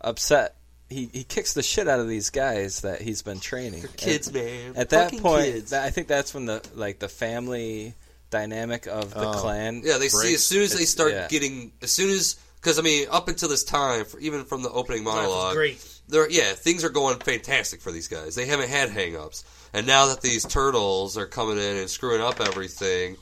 upset. 0.00 0.56
He 0.90 1.08
he 1.12 1.24
kicks 1.24 1.54
the 1.54 1.62
shit 1.62 1.88
out 1.88 1.98
of 2.00 2.08
these 2.08 2.30
guys 2.30 2.82
that 2.82 3.00
he's 3.00 3.22
been 3.22 3.40
training. 3.40 3.84
Kids, 3.96 4.28
And 4.28 4.36
man. 4.36 4.72
At 4.76 4.90
that 4.90 5.04
Fucking 5.06 5.20
point, 5.20 5.44
kids. 5.46 5.70
that, 5.70 5.84
I 5.84 5.90
think 5.90 6.08
that's 6.08 6.34
when 6.34 6.44
the 6.46 6.62
like 6.74 6.98
the 6.98 7.08
family 7.08 7.94
dynamic 8.30 8.86
of 8.86 9.12
the 9.14 9.28
Oh. 9.28 9.32
clan. 9.32 9.82
Yeah, 9.84 9.98
they 9.98 10.08
see 10.08 10.34
as 10.34 10.44
soon 10.44 10.62
as 10.62 10.74
they 10.76 10.84
start 10.84 11.12
yeah. 11.12 11.28
getting 11.28 11.72
as 11.82 11.90
soon 11.92 12.10
as 12.10 12.36
because 12.56 12.78
I 12.78 12.82
mean 12.82 13.06
up 13.10 13.28
until 13.28 13.48
this 13.48 13.64
time, 13.64 14.04
for, 14.04 14.18
even 14.20 14.44
from 14.44 14.62
the 14.62 14.70
opening 14.70 15.04
monologue, 15.04 15.54
great. 15.54 15.82
they're 16.08 16.30
yeah 16.30 16.52
things 16.52 16.84
are 16.84 16.90
going 16.90 17.18
fantastic 17.18 17.80
for 17.80 17.90
these 17.90 18.08
guys. 18.08 18.34
They 18.34 18.46
haven't 18.46 18.68
had 18.68 18.90
hangups, 18.90 19.42
and 19.74 19.86
now 19.86 20.06
that 20.06 20.22
these 20.22 20.44
turtles 20.46 21.18
are 21.18 21.26
coming 21.26 21.58
in 21.58 21.76
and 21.76 21.90
screwing 21.90 22.22
up 22.22 22.40
everything. 22.40 23.16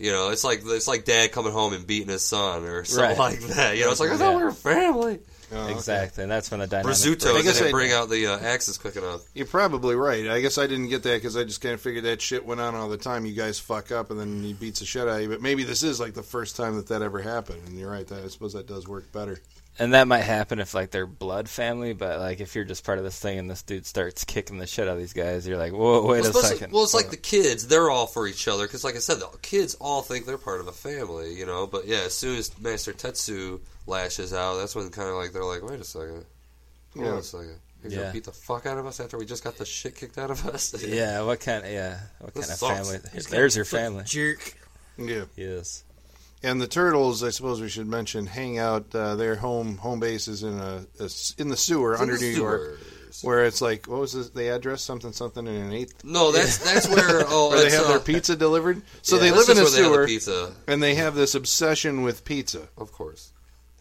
You 0.00 0.12
know, 0.12 0.30
it's 0.30 0.44
like 0.44 0.60
it's 0.64 0.86
like 0.86 1.04
dad 1.04 1.32
coming 1.32 1.52
home 1.52 1.72
and 1.72 1.84
beating 1.84 2.08
his 2.08 2.24
son 2.24 2.62
or 2.64 2.84
something 2.84 3.18
Right. 3.18 3.18
like 3.18 3.40
that. 3.56 3.76
You 3.76 3.84
know, 3.84 3.90
it's 3.90 3.98
like 3.98 4.10
I 4.10 4.16
thought 4.16 4.36
we 4.36 4.44
were 4.44 4.52
family. 4.52 5.18
Oh, 5.50 5.56
okay. 5.62 5.72
Exactly, 5.72 6.22
and 6.22 6.30
that's 6.30 6.50
when 6.52 6.60
the 6.60 6.66
dynamic. 6.68 6.94
Brazuto 6.94 7.34
I 7.34 7.42
guess 7.42 7.54
didn't 7.54 7.68
I- 7.68 7.70
bring 7.72 7.90
out 7.92 8.08
the 8.10 8.26
uh, 8.28 8.38
axes 8.38 8.78
quick 8.78 8.94
enough. 8.96 9.22
You're 9.34 9.46
probably 9.46 9.96
right. 9.96 10.28
I 10.28 10.40
guess 10.40 10.56
I 10.58 10.66
didn't 10.68 10.88
get 10.90 11.02
that 11.04 11.14
because 11.16 11.36
I 11.36 11.42
just 11.44 11.60
kind 11.62 11.74
of 11.74 11.80
figured 11.80 12.04
that 12.04 12.20
shit 12.22 12.44
went 12.46 12.60
on 12.60 12.74
all 12.76 12.88
the 12.88 12.96
time. 12.98 13.24
You 13.26 13.32
guys 13.34 13.58
fuck 13.58 13.90
up 13.90 14.10
and 14.12 14.20
then 14.20 14.40
he 14.42 14.52
beats 14.52 14.78
the 14.80 14.86
shit 14.86 15.02
out 15.02 15.08
of 15.16 15.22
you. 15.22 15.28
But 15.30 15.40
maybe 15.42 15.64
this 15.64 15.82
is 15.82 15.98
like 15.98 16.12
the 16.14 16.22
first 16.22 16.54
time 16.54 16.76
that 16.76 16.86
that 16.88 17.00
ever 17.02 17.20
happened. 17.20 17.62
And 17.66 17.76
you're 17.78 17.90
right. 17.90 18.06
That, 18.06 18.24
I 18.24 18.28
suppose 18.28 18.52
that 18.52 18.68
does 18.68 18.86
work 18.86 19.10
better. 19.10 19.40
And 19.80 19.94
that 19.94 20.08
might 20.08 20.22
happen 20.22 20.58
if 20.58 20.74
like 20.74 20.90
they're 20.90 21.06
blood 21.06 21.48
family, 21.48 21.92
but 21.92 22.18
like 22.18 22.40
if 22.40 22.54
you're 22.56 22.64
just 22.64 22.84
part 22.84 22.98
of 22.98 23.04
this 23.04 23.18
thing 23.18 23.38
and 23.38 23.48
this 23.48 23.62
dude 23.62 23.86
starts 23.86 24.24
kicking 24.24 24.58
the 24.58 24.66
shit 24.66 24.88
out 24.88 24.94
of 24.94 24.98
these 24.98 25.12
guys, 25.12 25.46
you're 25.46 25.56
like, 25.56 25.72
whoa, 25.72 26.04
wait 26.04 26.22
well, 26.22 26.36
a 26.36 26.42
second. 26.42 26.72
well, 26.72 26.82
it's 26.82 26.94
like 26.94 27.10
the 27.10 27.16
kids; 27.16 27.68
they're 27.68 27.88
all 27.88 28.08
for 28.08 28.26
each 28.26 28.48
other 28.48 28.66
because, 28.66 28.82
like 28.82 28.96
I 28.96 28.98
said, 28.98 29.20
the 29.20 29.28
kids 29.40 29.76
all 29.80 30.02
think 30.02 30.26
they're 30.26 30.36
part 30.36 30.60
of 30.60 30.66
a 30.66 30.72
family, 30.72 31.34
you 31.34 31.46
know. 31.46 31.66
But 31.68 31.86
yeah, 31.86 32.00
as 32.06 32.14
soon 32.14 32.36
as 32.38 32.58
Master 32.60 32.92
Tetsu 32.92 33.60
lashes 33.86 34.32
out, 34.32 34.56
that's 34.56 34.74
when 34.74 34.90
kind 34.90 35.08
of 35.08 35.14
like 35.14 35.32
they're 35.32 35.44
like, 35.44 35.62
"Wait 35.62 35.78
a 35.80 35.84
second, 35.84 36.24
hold 36.96 37.06
on 37.06 37.18
a 37.18 37.22
second, 37.22 37.60
you're 37.84 37.92
Yeah. 37.92 37.98
gonna 37.98 38.12
beat 38.14 38.24
the 38.24 38.32
fuck 38.32 38.66
out 38.66 38.78
of 38.78 38.86
us 38.86 38.98
after 38.98 39.16
we 39.16 39.26
just 39.26 39.44
got 39.44 39.58
the 39.58 39.64
shit 39.64 39.94
kicked 39.94 40.18
out 40.18 40.32
of 40.32 40.44
us." 40.46 40.74
yeah, 40.84 41.22
what 41.22 41.38
kind? 41.38 41.64
Of, 41.64 41.70
yeah, 41.70 42.00
what 42.18 42.34
This 42.34 42.60
kind 42.60 42.72
of 42.82 42.86
family? 42.88 43.22
There's 43.30 43.54
your 43.54 43.64
family. 43.64 44.02
Jerk. 44.04 44.56
Yeah. 44.98 45.26
Yes. 45.36 45.84
And 46.42 46.60
the 46.60 46.68
turtles, 46.68 47.24
I 47.24 47.30
suppose 47.30 47.60
we 47.60 47.68
should 47.68 47.88
mention, 47.88 48.26
hang 48.26 48.58
out. 48.58 48.94
Uh, 48.94 49.16
their 49.16 49.36
home 49.36 49.78
home 49.78 50.00
base 50.00 50.28
is 50.28 50.42
in 50.42 50.58
a, 50.58 50.84
a 51.00 51.04
s- 51.04 51.34
in 51.38 51.48
the 51.48 51.56
sewer 51.56 51.92
It's 51.94 52.02
under 52.02 52.16
the 52.16 52.30
New 52.30 52.36
York, 52.36 52.78
where 53.22 53.44
it's 53.44 53.60
like 53.60 53.86
what 53.86 54.00
was 54.00 54.12
this, 54.12 54.30
the 54.30 54.48
address? 54.48 54.82
Something 54.82 55.12
something 55.12 55.46
in 55.46 55.54
an 55.54 55.72
eighth. 55.72 56.04
No, 56.04 56.30
that's 56.30 56.58
that's 56.72 56.88
where 56.88 57.24
oh, 57.26 57.50
Where 57.50 57.64
they 57.64 57.74
have 57.74 57.86
uh, 57.86 57.88
their 57.88 58.00
pizza 58.00 58.36
delivered. 58.36 58.82
So 59.02 59.16
yeah, 59.16 59.22
they 59.22 59.30
live 59.32 59.48
in 59.48 59.58
a 59.58 59.62
just 59.62 59.76
where 59.76 59.82
they 59.82 59.82
have 59.82 59.92
sewer, 59.92 60.00
the 60.02 60.06
pizza, 60.06 60.52
and 60.68 60.82
they 60.82 60.94
have 60.94 61.14
this 61.16 61.34
obsession 61.34 62.02
with 62.02 62.24
pizza. 62.24 62.68
of 62.76 62.92
course. 62.92 63.32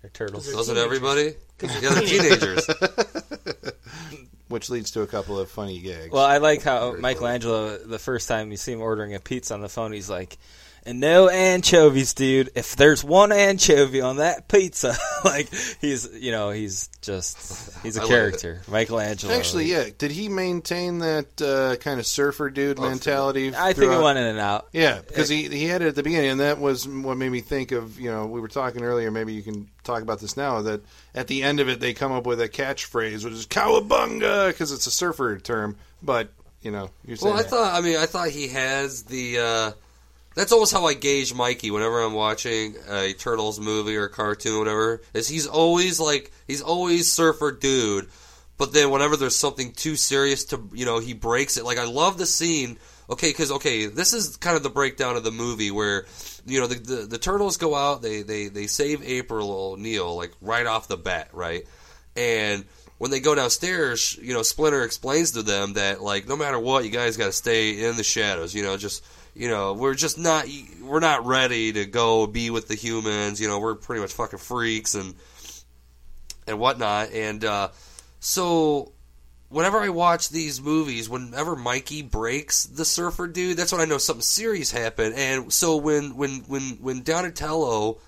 They're 0.02 0.12
turtles. 0.12 0.46
They're 0.46 0.56
Doesn't 0.56 0.78
everybody? 0.78 1.34
Yeah, 1.62 1.90
they're 1.90 2.02
teenagers. 2.02 2.68
which 4.48 4.70
leads 4.70 4.92
to 4.92 5.02
a 5.02 5.08
couple 5.08 5.40
of 5.40 5.50
funny 5.50 5.80
gags. 5.80 6.12
Well, 6.12 6.26
I 6.26 6.38
like 6.38 6.64
how 6.64 6.92
Very 6.92 7.02
Michelangelo, 7.02 7.78
the 7.78 8.00
first 8.00 8.28
time 8.28 8.52
you 8.52 8.58
see 8.58 8.72
him 8.74 8.82
ordering 8.82 9.14
a 9.14 9.20
pizza 9.20 9.54
on 9.54 9.62
the 9.62 9.70
phone, 9.70 9.92
he's 9.92 10.10
like, 10.10 10.38
and 10.88 11.00
no 11.00 11.30
anchovies, 11.30 12.14
dude. 12.14 12.50
If 12.56 12.76
there's 12.76 13.04
one 13.04 13.32
anchovy 13.32 14.02
on 14.02 14.18
that 14.18 14.48
pizza, 14.48 14.96
like 15.26 15.54
he's, 15.82 16.10
you 16.14 16.32
know, 16.32 16.50
he's 16.52 16.88
just, 17.02 17.38
he's 17.84 17.98
I 17.98 18.02
a 18.02 18.04
love 18.04 18.10
character. 18.10 18.62
Michelangelo. 18.68 19.34
Actually, 19.34 19.66
yeah. 19.66 19.86
Did 19.98 20.12
he 20.12 20.30
maintain 20.30 21.00
that 21.00 21.42
uh, 21.42 21.76
kind 21.78 22.00
of 22.00 22.06
surfer 22.06 22.50
dude 22.50 22.80
Oh, 22.80 22.84
mentality? 22.90 23.50
I 23.50 23.74
think 23.74 23.78
it 23.78 23.82
throughout- 23.86 24.04
went 24.04 24.18
in 24.20 24.26
and 24.26 24.40
out. 24.40 24.68
Yeah, 24.74 25.00
because 25.06 25.30
he 25.30 25.48
he 25.50 25.66
had 25.66 25.82
it 25.82 25.90
at 25.90 25.96
the 25.96 26.04
beginning, 26.04 26.32
and 26.32 26.40
that 26.40 26.60
was 26.60 26.88
what 26.88 27.18
made 27.18 27.30
me 27.32 27.42
think 27.42 27.72
of. 27.72 28.00
You 28.00 28.10
know, 28.12 28.26
we 28.26 28.40
were 28.42 28.48
talking 28.48 28.82
earlier. 28.84 29.12
Maybe 29.12 29.34
you 29.34 29.44
can 29.44 29.70
talk 29.84 30.02
about 30.02 30.20
this 30.20 30.38
now. 30.38 30.62
That 30.62 30.82
at 31.14 31.28
the 31.28 31.44
end 31.44 31.60
of 31.60 31.70
it, 31.70 31.80
they 31.80 31.94
come 31.94 32.12
up 32.12 32.26
with 32.26 32.40
a 32.42 32.50
catchphrase, 32.50 33.24
which 33.24 33.34
is 33.34 33.46
"cowabunga" 33.48 34.48
because 34.50 34.72
it's 34.72 34.88
a 34.88 34.92
surfer 34.92 35.38
term. 35.38 35.76
But 36.02 36.30
you 36.62 36.72
know, 36.72 36.90
you're 37.06 37.18
saying 37.18 37.34
Well, 37.34 37.44
I 37.44 37.48
thought. 37.48 37.74
I 37.74 37.82
mean, 37.82 37.98
I 37.98 38.06
thought 38.06 38.30
he 38.30 38.48
has 38.50 39.04
the. 39.04 39.40
Uh, 39.40 39.72
that's 40.38 40.52
almost 40.52 40.72
how 40.72 40.86
I 40.86 40.94
gauge 40.94 41.34
Mikey 41.34 41.72
whenever 41.72 42.00
I'm 42.00 42.14
watching 42.14 42.76
a 42.88 43.14
Turtles 43.14 43.60
movie 43.60 43.96
or 43.96 44.08
cartoon, 44.08 44.54
or 44.54 44.60
whatever. 44.60 45.02
Is 45.16 45.28
he's 45.28 45.48
always 45.48 46.00
like 46.00 46.32
he's 46.48 46.62
always 46.62 47.12
surfer 47.12 47.52
dude, 47.52 48.08
but 48.56 48.72
then 48.72 48.92
whenever 48.92 49.18
there's 49.18 49.36
something 49.36 49.72
too 49.72 49.96
serious 49.96 50.46
to 50.46 50.70
you 50.74 50.86
know 50.86 51.00
he 51.00 51.14
breaks 51.14 51.58
it. 51.58 51.66
Like 51.66 51.80
I 51.80 51.86
love 51.86 52.20
the 52.20 52.28
scene. 52.28 52.78
Okay, 53.10 53.30
because 53.30 53.52
okay, 53.52 53.88
this 53.88 54.14
is 54.14 54.38
kind 54.38 54.56
of 54.56 54.62
the 54.62 54.70
breakdown 54.70 55.16
of 55.16 55.24
the 55.24 55.32
movie 55.32 55.72
where 55.72 56.06
you 56.46 56.60
know 56.60 56.68
the 56.68 56.76
the, 56.76 56.96
the 57.08 57.18
turtles 57.18 57.58
go 57.58 57.74
out, 57.74 58.04
they 58.04 58.22
they 58.22 58.48
they 58.48 58.68
save 58.68 59.02
April 59.02 59.50
O'Neil 59.50 60.16
like 60.16 60.34
right 60.40 60.68
off 60.68 60.88
the 60.88 60.98
bat, 60.98 61.30
right, 61.34 61.64
and 62.16 62.64
when 63.00 63.12
they 63.12 63.20
go 63.20 63.36
downstairs, 63.36 64.18
you 64.22 64.34
know, 64.34 64.42
Splinter 64.42 64.84
explains 64.84 65.32
to 65.32 65.44
them 65.44 65.74
that 65.74 66.02
like 66.02 66.28
no 66.28 66.36
matter 66.36 66.60
what, 66.60 66.84
you 66.84 66.92
guys 66.92 67.18
got 67.18 67.28
to 67.28 67.32
stay 67.32 67.86
in 67.86 67.96
the 67.96 68.04
shadows. 68.04 68.54
You 68.54 68.64
know, 68.64 68.78
just 68.78 69.04
you 69.38 69.48
know, 69.48 69.74
we're 69.74 69.94
just 69.94 70.18
not 70.18 70.48
we're 70.82 71.00
not 71.00 71.26
ready 71.26 71.72
to 71.74 71.86
go 71.86 72.26
be 72.26 72.50
with 72.50 72.68
the 72.68 72.76
humans. 72.76 73.40
You 73.40 73.48
know, 73.48 73.60
we're 73.60 73.76
pretty 73.76 74.02
much 74.02 74.14
fucking 74.14 74.40
freaks 74.40 74.96
and 74.96 75.14
and 76.48 76.60
whatnot. 76.60 77.12
And 77.12 77.46
uh, 77.46 77.70
so 78.20 78.94
whenever 79.50 79.78
I 79.78 79.90
watch 79.90 80.30
these 80.30 80.60
movies, 80.60 81.08
whenever 81.08 81.56
Mikey 81.56 82.02
breaks 82.02 82.64
the 82.64 82.86
surfer 82.86 83.28
dude, 83.28 83.58
that's 83.58 83.72
when 83.72 83.82
I 83.82 83.86
know 83.86 84.00
something 84.00 84.24
serious 84.24 84.72
happened. 84.72 85.14
And 85.16 85.54
so 85.54 85.78
when 85.78 86.16
when 86.16 86.40
when 86.48 86.78
when 86.82 87.04
Donatello 87.04 88.00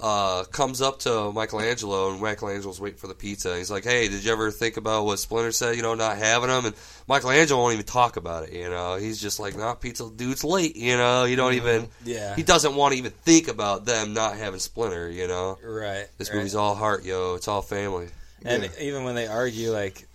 uh, 0.00 0.44
comes 0.44 0.80
up 0.80 1.00
to 1.00 1.32
Michelangelo 1.32 2.10
and 2.12 2.20
Michelangelo's 2.20 2.80
waiting 2.80 2.98
for 2.98 3.06
the 3.06 3.14
pizza, 3.14 3.56
he's 3.56 3.70
like, 3.70 3.84
"Hey, 3.84 4.08
did 4.08 4.24
you 4.24 4.32
ever 4.32 4.50
think 4.50 4.76
about 4.76 5.04
what 5.04 5.18
Splinter 5.18 5.52
said? 5.52 5.76
You 5.76 5.82
know, 5.82 5.94
not 5.94 6.16
having 6.16 6.48
them?" 6.48 6.66
And 6.66 6.74
Michelangelo 7.08 7.60
won't 7.60 7.74
even 7.74 7.86
talk 7.86 8.16
about 8.16 8.48
it. 8.48 8.52
You 8.54 8.70
know, 8.70 8.96
he's 8.96 9.20
just 9.20 9.38
like, 9.40 9.56
"Nah, 9.56 9.74
pizza 9.74 10.08
dude's 10.14 10.44
late." 10.44 10.76
You 10.76 10.96
know, 10.96 11.24
you 11.24 11.36
don't 11.36 11.54
even. 11.54 11.88
Yeah. 12.04 12.34
He 12.34 12.42
doesn't 12.42 12.74
want 12.74 12.92
to 12.92 12.98
even 12.98 13.12
think 13.12 13.48
about 13.48 13.84
them 13.84 14.14
not 14.14 14.36
having 14.36 14.60
Splinter. 14.60 15.10
You 15.10 15.28
know, 15.28 15.58
Right. 15.62 16.06
this 16.18 16.30
right. 16.30 16.36
movie's 16.36 16.54
all 16.54 16.74
heart, 16.74 17.04
yo. 17.04 17.34
It's 17.34 17.48
all 17.48 17.62
family. 17.62 18.08
And 18.44 18.62
Yeah. 18.64 18.68
even 18.80 19.04
when 19.04 19.14
they 19.14 19.26
argue, 19.26 19.70
like 19.70 20.06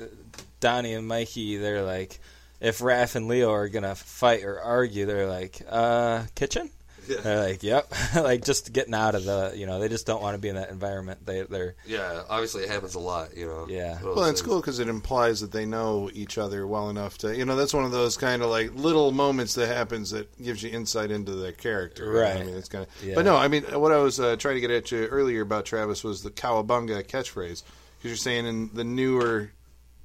Donnie 0.60 0.94
and 0.94 1.08
Mikey, 1.08 1.58
they're 1.58 1.84
like, 1.84 2.20
if 2.60 2.80
Raph 2.80 3.16
and 3.16 3.28
Leo 3.28 3.52
are 3.52 3.68
gonna 3.70 3.94
fight 3.94 4.44
or 4.44 4.60
argue, 4.60 5.06
they're 5.06 5.28
like, 5.28 5.62
uh, 5.70 6.24
kitchen. 6.34 6.70
Yeah. 7.08 7.22
They're 7.22 7.40
like, 7.50 7.64
yep, 7.64 7.92
like 8.16 8.44
just 8.44 8.74
getting 8.74 8.94
out 8.94 9.16
of 9.16 9.24
the, 9.26 9.54
you 9.56 9.66
know, 9.66 9.80
they 9.80 9.90
just 9.90 10.06
don't 10.06 10.22
want 10.22 10.36
to 10.36 10.40
be 10.40 10.50
in 10.50 10.56
that 10.56 10.70
environment. 10.70 11.26
They, 11.26 11.42
they're, 11.44 11.76
Yeah, 11.86 12.24
obviously 12.30 12.64
it 12.64 12.70
happens 12.70 12.96
a 12.96 13.00
lot, 13.00 13.36
you 13.38 13.46
know. 13.46 13.68
Yeah. 13.70 13.94
One 14.02 14.10
of 14.12 14.16
Well, 14.16 14.26
it's 14.26 14.40
things. 14.42 14.50
cool 14.50 14.60
because 14.62 14.80
it 14.80 14.88
implies 14.88 15.42
that 15.42 15.52
they 15.52 15.66
know 15.66 16.10
each 16.14 16.38
other 16.38 16.66
well 16.68 16.90
enough 16.90 17.18
to, 17.20 17.36
you 17.36 17.46
know, 17.46 17.56
that's 17.56 17.74
one 17.74 17.86
of 17.86 17.92
those 17.92 18.18
kind 18.18 18.42
of 18.42 18.50
like 18.50 18.74
little 18.76 19.12
moments 19.12 19.54
that 19.56 19.68
happens 19.68 20.12
that 20.12 20.28
gives 20.44 20.64
you 20.64 20.70
insight 20.72 21.12
into 21.12 21.32
their 21.34 21.52
character. 21.52 22.10
Right. 22.12 22.38
I 22.38 22.44
mean, 22.44 22.56
it's 22.56 22.70
kind 22.70 22.84
of. 22.86 23.04
Yeah. 23.04 23.16
But 23.16 23.26
no, 23.26 23.36
I 23.36 23.48
mean, 23.48 23.64
what 23.64 23.92
I 23.92 23.98
was 23.98 24.20
uh, 24.20 24.36
trying 24.38 24.56
to 24.56 24.62
get 24.62 24.72
at 24.72 24.92
you 24.92 25.06
earlier 25.06 25.42
about 25.42 25.66
Travis 25.66 26.04
was 26.04 26.24
the 26.24 26.32
cowabunga 26.32 27.04
catchphrase 27.04 27.64
because 27.64 28.04
you're 28.04 28.16
saying 28.16 28.46
in 28.46 28.70
the 28.74 28.84
newer 28.84 29.52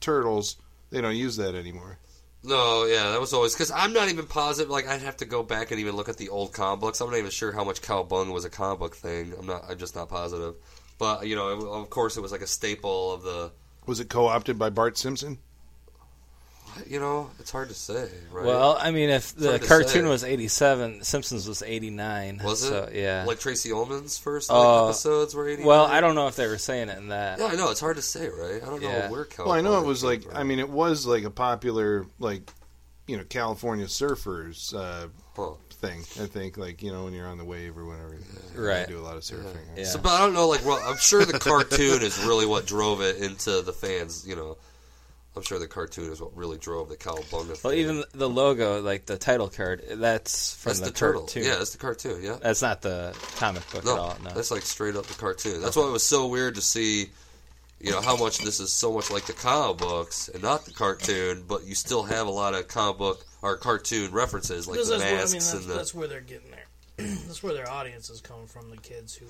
turtles 0.00 0.56
they 0.90 1.00
don't 1.00 1.16
use 1.16 1.36
that 1.36 1.54
anymore. 1.54 1.98
No, 2.42 2.86
yeah, 2.86 3.10
that 3.10 3.20
was 3.20 3.34
always 3.34 3.52
because 3.54 3.70
I'm 3.70 3.92
not 3.92 4.08
even 4.08 4.26
positive. 4.26 4.70
Like 4.70 4.88
I'd 4.88 5.02
have 5.02 5.18
to 5.18 5.26
go 5.26 5.42
back 5.42 5.70
and 5.70 5.80
even 5.80 5.94
look 5.94 6.08
at 6.08 6.16
the 6.16 6.30
old 6.30 6.52
comic 6.52 6.80
books. 6.80 7.00
I'm 7.00 7.10
not 7.10 7.18
even 7.18 7.30
sure 7.30 7.52
how 7.52 7.64
much 7.64 7.82
cowabunga 7.82 8.32
was 8.32 8.46
a 8.46 8.50
comic 8.50 8.78
book 8.78 8.96
thing. 8.96 9.34
I'm 9.38 9.46
not. 9.46 9.64
I'm 9.68 9.76
just 9.76 9.94
not 9.94 10.08
positive. 10.08 10.54
But 10.98 11.26
you 11.26 11.36
know, 11.36 11.48
it, 11.48 11.66
of 11.66 11.90
course, 11.90 12.16
it 12.16 12.20
was 12.20 12.32
like 12.32 12.40
a 12.40 12.46
staple 12.46 13.12
of 13.12 13.22
the. 13.22 13.52
Was 13.86 14.00
it 14.00 14.08
co-opted 14.08 14.58
by 14.58 14.70
Bart 14.70 14.96
Simpson? 14.96 15.38
You 16.86 16.98
know, 17.00 17.30
it's 17.38 17.50
hard 17.50 17.68
to 17.68 17.74
say, 17.74 18.08
right? 18.32 18.44
Well, 18.44 18.76
I 18.80 18.90
mean, 18.90 19.10
if 19.10 19.34
the 19.34 19.58
cartoon 19.58 20.02
say. 20.04 20.08
was 20.08 20.24
87, 20.24 21.04
Simpsons 21.04 21.46
was 21.48 21.62
89. 21.62 22.40
was 22.44 22.62
it? 22.64 22.68
So, 22.68 22.88
yeah. 22.92 23.24
Like 23.26 23.38
Tracey 23.40 23.70
Ullman's 23.70 24.18
first 24.18 24.50
like, 24.50 24.58
Uh, 24.58 24.84
episodes 24.86 25.34
were 25.34 25.48
80. 25.48 25.64
well, 25.64 25.84
I 25.86 26.00
don't 26.00 26.14
know 26.14 26.26
if 26.28 26.36
they 26.36 26.46
were 26.46 26.58
saying 26.58 26.88
it 26.88 26.98
in 26.98 27.08
that. 27.08 27.38
Yeah, 27.38 27.46
I 27.46 27.54
know. 27.54 27.70
It's 27.70 27.80
hard 27.80 27.96
to 27.96 28.02
say, 28.02 28.28
right? 28.28 28.62
I 28.62 28.66
don't 28.66 28.82
Yeah. 28.82 29.06
know 29.06 29.12
where 29.12 29.24
Cal. 29.24 29.46
Well, 29.46 29.54
I 29.54 29.60
know 29.60 29.78
it 29.80 29.86
was 29.86 30.02
like 30.02 30.22
from. 30.24 30.36
I 30.36 30.42
mean, 30.42 30.58
it 30.58 30.68
was 30.68 31.06
like 31.06 31.24
a 31.24 31.30
popular 31.30 32.06
like 32.18 32.50
you 33.06 33.16
know 33.16 33.24
California 33.24 33.86
surfers 33.86 34.74
uh, 34.74 35.08
Huh. 35.36 35.54
thing. 35.80 36.00
I 36.20 36.26
think 36.26 36.56
like 36.56 36.82
you 36.82 36.92
know 36.92 37.04
when 37.04 37.12
you're 37.12 37.26
on 37.26 37.38
the 37.38 37.44
wave 37.44 37.76
or 37.78 37.84
whatever. 37.86 38.16
Right. 38.54 38.86
They 38.86 38.92
do 38.92 38.98
a 39.00 39.02
lot 39.02 39.16
of 39.16 39.22
surfing. 39.22 39.56
Yeah. 39.76 39.84
So, 39.84 39.98
but 39.98 40.10
I 40.12 40.18
don't 40.20 40.34
know. 40.34 40.48
Like, 40.48 40.64
well, 40.64 40.80
I'm 40.84 40.98
sure 40.98 41.24
the 41.24 41.38
cartoon 41.38 42.02
is 42.02 42.18
really 42.24 42.46
what 42.46 42.66
drove 42.66 43.00
it 43.00 43.16
into 43.16 43.62
the 43.62 43.72
fans. 43.72 44.24
You 44.26 44.36
know, 44.36 44.56
I'm 45.36 45.42
sure 45.42 45.58
the 45.60 45.68
cartoon 45.68 46.10
is 46.10 46.20
what 46.20 46.36
really 46.36 46.58
drove 46.58 46.88
the 46.88 46.96
Cowabunga. 46.96 47.62
Well, 47.62 47.72
thing. 47.72 47.78
even 47.78 48.04
the 48.12 48.28
logo, 48.28 48.80
like 48.82 49.06
the 49.06 49.16
title 49.16 49.48
card, 49.48 49.82
that's 49.88 50.56
from 50.56 50.70
that's 50.70 50.80
the, 50.80 50.86
the, 50.86 50.92
turtle. 50.92 51.20
cartoon. 51.22 51.44
Yeah, 51.44 51.56
that's 51.56 51.70
the 51.70 51.78
cartoon. 51.78 52.22
Yeah. 52.22 52.38
That's 52.42 52.62
not 52.62 52.82
the 52.82 53.16
comic 53.36 53.62
book 53.70 53.84
No, 53.84 53.92
at 53.92 53.98
all. 53.98 54.16
No. 54.24 54.30
that's 54.30 54.50
like 54.50 54.62
straight 54.62 54.96
up 54.96 55.06
the 55.06 55.14
cartoon. 55.14 55.60
That's 55.60 55.76
why 55.76 55.86
it 55.86 55.92
was 55.92 56.04
so 56.04 56.26
weird 56.26 56.56
to 56.56 56.60
see, 56.60 57.10
you 57.80 57.92
know, 57.92 58.00
how 58.00 58.16
much 58.16 58.38
this 58.38 58.58
is 58.58 58.72
so 58.72 58.92
much 58.92 59.10
like 59.10 59.26
the 59.26 59.32
comic 59.32 59.78
books 59.78 60.28
and 60.28 60.42
not 60.42 60.64
the 60.64 60.72
cartoon, 60.72 61.44
but 61.46 61.64
you 61.64 61.76
still 61.76 62.02
have 62.02 62.26
a 62.26 62.30
lot 62.30 62.54
of 62.54 62.66
comic 62.66 62.98
book 62.98 63.24
or 63.40 63.56
cartoon 63.56 64.10
references 64.10 64.66
like 64.66 64.78
the 64.80 64.84
that's 64.84 65.00
where, 65.00 65.08
I 65.08 65.10
mean, 65.10 65.18
that's, 65.18 65.52
and 65.54 65.64
the. 65.64 65.74
that's 65.74 65.94
where 65.94 66.08
they're 66.08 66.20
getting 66.20 66.50
there. 66.50 66.66
that's 66.96 67.40
where 67.42 67.54
their 67.54 67.70
audience 67.70 68.10
is 68.10 68.20
coming 68.20 68.46
from. 68.48 68.68
The 68.70 68.78
kids 68.78 69.14
who 69.14 69.26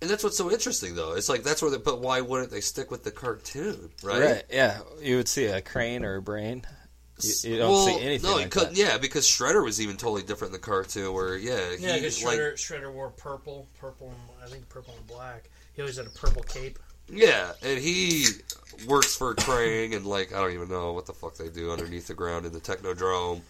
And 0.00 0.10
that's 0.10 0.22
what's 0.22 0.36
so 0.36 0.50
interesting, 0.50 0.94
though. 0.94 1.14
It's 1.14 1.28
like 1.28 1.42
that's 1.42 1.62
where 1.62 1.70
they. 1.70 1.78
But 1.78 2.00
why 2.00 2.20
wouldn't 2.20 2.50
they 2.50 2.60
stick 2.60 2.90
with 2.90 3.02
the 3.02 3.10
cartoon, 3.10 3.90
right? 4.02 4.20
Right. 4.20 4.42
Yeah. 4.50 4.80
You 5.00 5.16
would 5.16 5.28
see 5.28 5.46
a 5.46 5.62
crane 5.62 6.04
or 6.04 6.16
a 6.16 6.22
brain. 6.22 6.66
You, 7.22 7.50
you 7.50 7.56
don't 7.58 7.70
well, 7.70 7.86
see 7.86 8.00
anything 8.00 8.30
No, 8.30 8.36
like 8.36 8.50
could, 8.50 8.68
that. 8.68 8.76
yeah, 8.76 8.98
because 8.98 9.26
Shredder 9.26 9.64
was 9.64 9.80
even 9.80 9.96
totally 9.96 10.22
different 10.22 10.54
in 10.54 10.60
the 10.60 10.66
cartoon. 10.66 11.14
Where 11.14 11.36
yeah, 11.36 11.76
he, 11.76 11.86
yeah, 11.86 11.94
because 11.94 12.22
like, 12.22 12.38
Shredder, 12.38 12.52
Shredder 12.54 12.92
wore 12.92 13.08
purple, 13.08 13.66
purple, 13.80 14.08
and 14.08 14.44
I 14.44 14.48
think 14.48 14.68
purple 14.68 14.94
and 14.98 15.06
black. 15.06 15.48
He 15.74 15.80
always 15.80 15.96
had 15.96 16.06
a 16.06 16.10
purple 16.10 16.42
cape. 16.42 16.78
Yeah, 17.08 17.52
and 17.62 17.78
he 17.78 18.26
works 18.86 19.16
for 19.16 19.34
Krang, 19.34 19.96
and 19.96 20.04
like 20.04 20.34
I 20.34 20.40
don't 20.40 20.52
even 20.52 20.68
know 20.68 20.92
what 20.92 21.06
the 21.06 21.14
fuck 21.14 21.36
they 21.36 21.48
do 21.48 21.70
underneath 21.70 22.06
the 22.06 22.14
ground 22.14 22.44
in 22.44 22.52
the 22.52 22.60
Technodrome. 22.60 23.40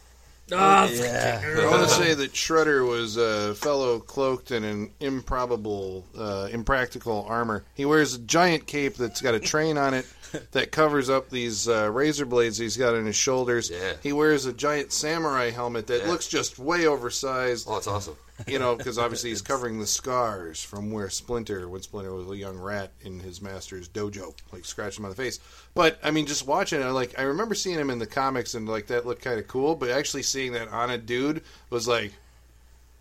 Ah, 0.52 0.88
yeah. 0.88 1.42
I 1.58 1.66
want 1.70 1.82
to 1.82 1.88
say 1.88 2.14
that 2.14 2.32
Shredder 2.32 2.88
was 2.88 3.16
a 3.16 3.54
fellow 3.56 3.98
cloaked 3.98 4.50
in 4.52 4.62
an 4.64 4.90
improbable, 5.00 6.04
uh, 6.16 6.48
impractical 6.52 7.24
armor. 7.28 7.64
He 7.74 7.84
wears 7.84 8.14
a 8.14 8.18
giant 8.20 8.66
cape 8.66 8.94
that's 8.94 9.20
got 9.20 9.34
a 9.34 9.40
train 9.40 9.76
on 9.76 9.92
it 9.94 10.06
that 10.52 10.70
covers 10.72 11.10
up 11.10 11.30
these 11.30 11.68
uh, 11.68 11.90
razor 11.90 12.26
blades 12.26 12.58
he's 12.58 12.76
got 12.76 12.94
on 12.94 13.06
his 13.06 13.16
shoulders. 13.16 13.70
Yeah. 13.70 13.94
He 14.02 14.12
wears 14.12 14.46
a 14.46 14.52
giant 14.52 14.92
samurai 14.92 15.50
helmet 15.50 15.88
that 15.88 16.02
Yeah. 16.02 16.10
looks 16.10 16.28
just 16.28 16.58
way 16.58 16.86
oversized. 16.86 17.66
Oh, 17.68 17.76
it's 17.78 17.86
awesome. 17.88 18.16
You 18.46 18.58
know, 18.58 18.76
because 18.76 18.98
obviously 18.98 19.30
he's 19.30 19.42
covering 19.42 19.78
the 19.78 19.86
scars 19.86 20.62
from 20.62 20.90
where 20.90 21.08
Splinter, 21.08 21.68
when 21.68 21.82
Splinter 21.82 22.12
was 22.12 22.28
a 22.28 22.36
young 22.36 22.58
rat 22.58 22.92
in 23.00 23.20
his 23.20 23.40
master's 23.40 23.88
dojo, 23.88 24.34
like 24.52 24.64
scratched 24.64 24.98
him 24.98 25.04
on 25.04 25.10
the 25.10 25.16
face. 25.16 25.38
But 25.74 25.98
I 26.02 26.10
mean, 26.10 26.26
just 26.26 26.46
watching 26.46 26.80
it, 26.80 26.86
like 26.86 27.18
I 27.18 27.22
remember 27.22 27.54
seeing 27.54 27.78
him 27.78 27.90
in 27.90 27.98
the 27.98 28.06
comics, 28.06 28.54
and 28.54 28.68
like 28.68 28.88
that 28.88 29.06
looked 29.06 29.22
kind 29.22 29.38
of 29.38 29.48
cool. 29.48 29.74
But 29.74 29.90
actually 29.90 30.22
seeing 30.22 30.52
that 30.52 30.68
on 30.68 30.90
a 30.90 30.98
dude 30.98 31.42
was 31.70 31.88
like, 31.88 32.12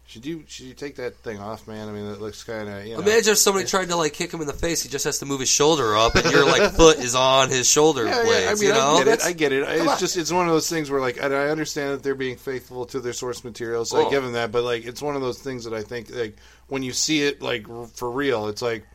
should 0.08 0.26
you 0.26 0.43
should 0.47 0.68
you 0.68 0.74
take 0.76 0.97
that 0.97 1.16
thing 1.18 1.39
off, 1.39 1.68
man? 1.68 1.89
I 1.89 1.91
mean, 1.91 2.06
it 2.06 2.22
looks 2.22 2.43
kind 2.43 2.70
of 2.70 2.86
you 2.86 2.93
know. 2.93 3.01
Imagine 3.01 3.32
if 3.34 3.38
somebody 3.39 3.66
tried 3.66 3.89
to 3.89 3.95
like 3.95 4.14
kick 4.14 4.32
him 4.32 4.39
in 4.39 4.47
the 4.47 4.53
face. 4.53 4.84
He 4.84 4.89
just 4.89 5.03
has 5.06 5.20
to 5.20 5.26
move 5.26 5.39
his 5.39 5.49
shoulder 5.49 5.95
up, 5.97 6.14
and 6.16 6.32
your 6.32 6.45
like 6.45 6.72
foot 6.76 6.99
is 6.99 7.16
on 7.16 7.49
his 7.49 7.68
shoulder 7.68 8.06
Yeah, 8.06 8.24
blades. 8.24 8.43
yeah, 8.43 8.49
I 8.49 8.53
mean, 8.53 8.64
you 8.64 8.70
know, 8.70 8.95
I 8.97 9.03
get 9.03 9.08
it. 9.20 9.26
I 9.26 9.32
get 9.34 9.51
it. 9.51 9.64
It's 9.68 9.88
on. 9.91 9.97
just, 9.97 10.16
it's 10.18 10.32
one 10.32 10.45
of 10.47 10.53
those 10.53 10.70
things 10.70 10.91
where, 10.91 11.01
like, 11.01 11.22
I 11.22 11.49
understand 11.49 11.93
that 11.93 12.03
they're 12.03 12.14
being 12.16 12.38
faithful 12.38 12.86
to 12.88 12.99
their 12.99 13.14
source 13.14 13.43
material, 13.43 13.84
so 13.84 13.97
I 13.99 14.03
Oh. 14.06 14.10
give 14.12 14.22
them 14.24 14.34
that. 14.34 14.51
But 14.51 14.64
like, 14.64 14.86
it's 14.86 15.01
one 15.01 15.16
of 15.16 15.22
those 15.22 15.39
things 15.39 15.64
that 15.66 15.74
I 15.74 15.82
think, 15.82 16.14
like, 16.14 16.38
when 16.68 16.84
you 16.84 16.93
see 16.93 17.24
it, 17.24 17.41
like, 17.41 17.66
for 17.95 18.12
real, 18.12 18.47
it's 18.47 18.62
like 18.62 18.86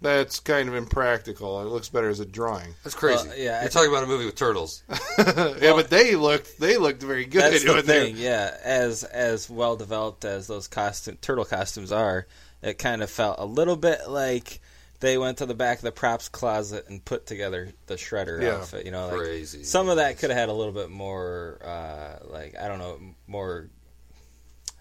that's 0.00 0.40
kind 0.40 0.68
of 0.68 0.74
impractical. 0.74 1.60
It 1.60 1.66
looks 1.66 1.88
better 1.88 2.08
as 2.08 2.20
a 2.20 2.26
drawing. 2.26 2.74
That's 2.84 2.94
crazy. 2.94 3.28
Well, 3.28 3.36
yeah, 3.38 3.58
I 3.58 3.62
You're 3.62 3.70
talking 3.70 3.90
about 3.90 4.04
a 4.04 4.06
movie 4.06 4.24
with 4.26 4.34
turtles. 4.36 4.82
yeah, 5.18 5.72
but 5.74 5.90
they 5.90 6.16
looked, 6.16 6.58
they 6.58 6.76
looked 6.78 7.02
very 7.02 7.24
good. 7.26 7.42
That's 7.52 7.64
the 7.64 7.72
when 7.74 7.86
they- 7.86 8.06
thing, 8.12 8.16
yeah. 8.16 8.56
As 8.64 9.04
as 9.04 9.48
well 9.50 9.76
developed 9.76 10.24
as 10.24 10.46
those 10.46 10.68
costume 10.68 11.18
turtle 11.20 11.44
costumes 11.44 11.92
are, 11.92 12.26
it 12.62 12.78
kind 12.78 13.02
of 13.02 13.10
felt 13.10 13.36
a 13.38 13.44
little 13.46 13.76
bit 13.76 14.08
like 14.08 14.60
they 15.00 15.16
went 15.16 15.38
to 15.38 15.46
the 15.46 15.54
back 15.54 15.78
of 15.78 15.82
the 15.84 15.92
props 15.92 16.28
closet 16.28 16.86
and 16.88 17.02
put 17.04 17.26
together 17.26 17.72
the 17.86 17.94
shredder 17.94 18.40
Yeah. 18.42 18.56
outfit. 18.56 18.84
You 18.84 18.92
know, 18.92 19.08
like 19.08 19.16
Crazy. 19.18 19.64
some 19.64 19.88
of 19.88 19.96
that 19.96 20.18
could 20.18 20.30
have 20.30 20.38
had 20.38 20.48
a 20.50 20.52
little 20.54 20.74
bit 20.74 20.90
more, 20.90 21.58
uh, 21.64 22.18
like 22.30 22.54
I 22.58 22.68
don't 22.68 22.78
know, 22.78 22.98
more. 23.26 23.68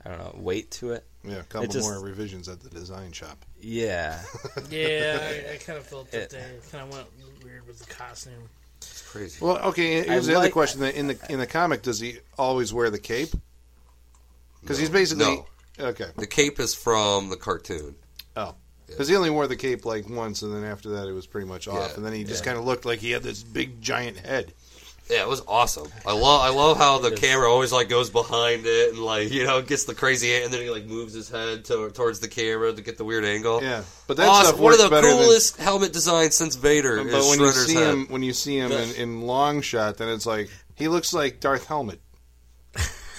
I 0.05 0.09
don't 0.09 0.17
know, 0.19 0.35
weight 0.41 0.71
to 0.71 0.91
it. 0.93 1.05
Yeah, 1.23 1.35
a 1.37 1.43
couple 1.43 1.67
just- 1.67 1.87
more 1.89 1.99
revisions 1.99 2.47
at 2.47 2.61
the 2.61 2.69
design 2.69 3.11
shop. 3.11 3.45
Yeah, 3.61 4.19
yeah, 4.69 5.19
I, 5.21 5.53
I 5.53 5.57
kind 5.65 5.77
of 5.77 5.85
felt 5.85 6.09
that 6.11 6.21
It- 6.21 6.29
they 6.31 6.45
kind 6.71 6.85
of 6.87 6.93
went 6.93 7.07
weird 7.43 7.67
with 7.67 7.79
the 7.79 7.93
costume. 7.93 8.49
It's 8.81 9.01
crazy. 9.01 9.43
Well, 9.43 9.57
okay. 9.69 10.03
Here's 10.05 10.29
I 10.29 10.31
the 10.31 10.37
other 10.37 10.45
like- 10.45 10.53
question: 10.53 10.81
in 10.83 11.07
the 11.07 11.19
in 11.29 11.39
the 11.39 11.47
comic, 11.47 11.81
does 11.81 11.99
he 11.99 12.19
always 12.37 12.73
wear 12.73 12.89
the 12.89 12.99
cape? 12.99 13.29
Because 14.61 14.77
he's 14.77 14.89
basically 14.89 15.25
No. 15.25 15.45
okay. 15.87 16.07
The 16.15 16.27
cape 16.27 16.59
is 16.59 16.73
from 16.75 17.29
the 17.29 17.37
cartoon. 17.37 17.95
Oh, 18.37 18.55
because 18.87 19.07
he 19.07 19.15
only 19.15 19.29
wore 19.29 19.47
the 19.47 19.55
cape 19.55 19.85
like 19.85 20.09
once, 20.09 20.41
and 20.41 20.53
then 20.53 20.63
after 20.63 20.89
that, 20.91 21.07
it 21.07 21.11
was 21.11 21.27
pretty 21.27 21.47
much 21.47 21.67
off. 21.67 21.89
Yeah, 21.91 21.95
and 21.97 22.05
then 22.05 22.13
he 22.13 22.23
just 22.23 22.43
yeah. 22.43 22.51
kind 22.51 22.57
of 22.59 22.65
looked 22.65 22.85
like 22.85 22.99
he 22.99 23.11
had 23.11 23.23
this 23.23 23.43
big 23.43 23.81
giant 23.81 24.17
head. 24.17 24.53
Yeah, 25.09 25.21
it 25.23 25.27
was 25.27 25.41
awesome. 25.47 25.87
I 26.05 26.13
love 26.13 26.41
I 26.41 26.49
love 26.49 26.77
how 26.77 26.99
the 26.99 27.09
camera 27.11 27.49
always 27.51 27.71
like 27.71 27.89
goes 27.89 28.11
behind 28.11 28.67
it 28.67 28.91
and 28.93 28.99
like 28.99 29.31
you 29.31 29.43
know 29.43 29.59
gets 29.63 29.85
the 29.85 29.95
crazy 29.95 30.35
and 30.35 30.53
then 30.53 30.61
he 30.61 30.69
like 30.69 30.85
moves 30.85 31.13
his 31.13 31.27
head 31.29 31.65
to, 31.65 31.89
towards 31.89 32.19
the 32.19 32.27
camera 32.27 32.71
to 32.71 32.81
get 32.81 32.97
the 32.99 33.03
weird 33.03 33.25
angle. 33.25 33.63
Yeah, 33.63 33.83
but 34.05 34.17
that 34.17 34.27
awesome. 34.27 34.59
One 34.61 34.73
of 34.73 34.79
the 34.79 34.87
better 34.89 35.07
than- 35.09 35.17
coolest 35.17 35.57
helmet 35.57 35.93
designs 35.93 36.35
since 36.35 36.55
Vader 36.55 36.97
But 37.03 37.07
is 37.07 37.27
when 37.29 37.39
you 37.39 37.51
see 37.51 37.73
head. 37.73 37.87
him, 37.93 38.05
when 38.09 38.21
you 38.21 38.33
see 38.33 38.57
him 38.59 38.71
in, 38.71 38.95
in 38.97 39.21
long 39.21 39.61
shot, 39.61 39.97
then 39.97 40.09
it's 40.09 40.27
like 40.27 40.49
he 40.75 40.87
looks 40.87 41.11
like 41.11 41.39
Darth 41.39 41.65
Helmet. 41.65 41.99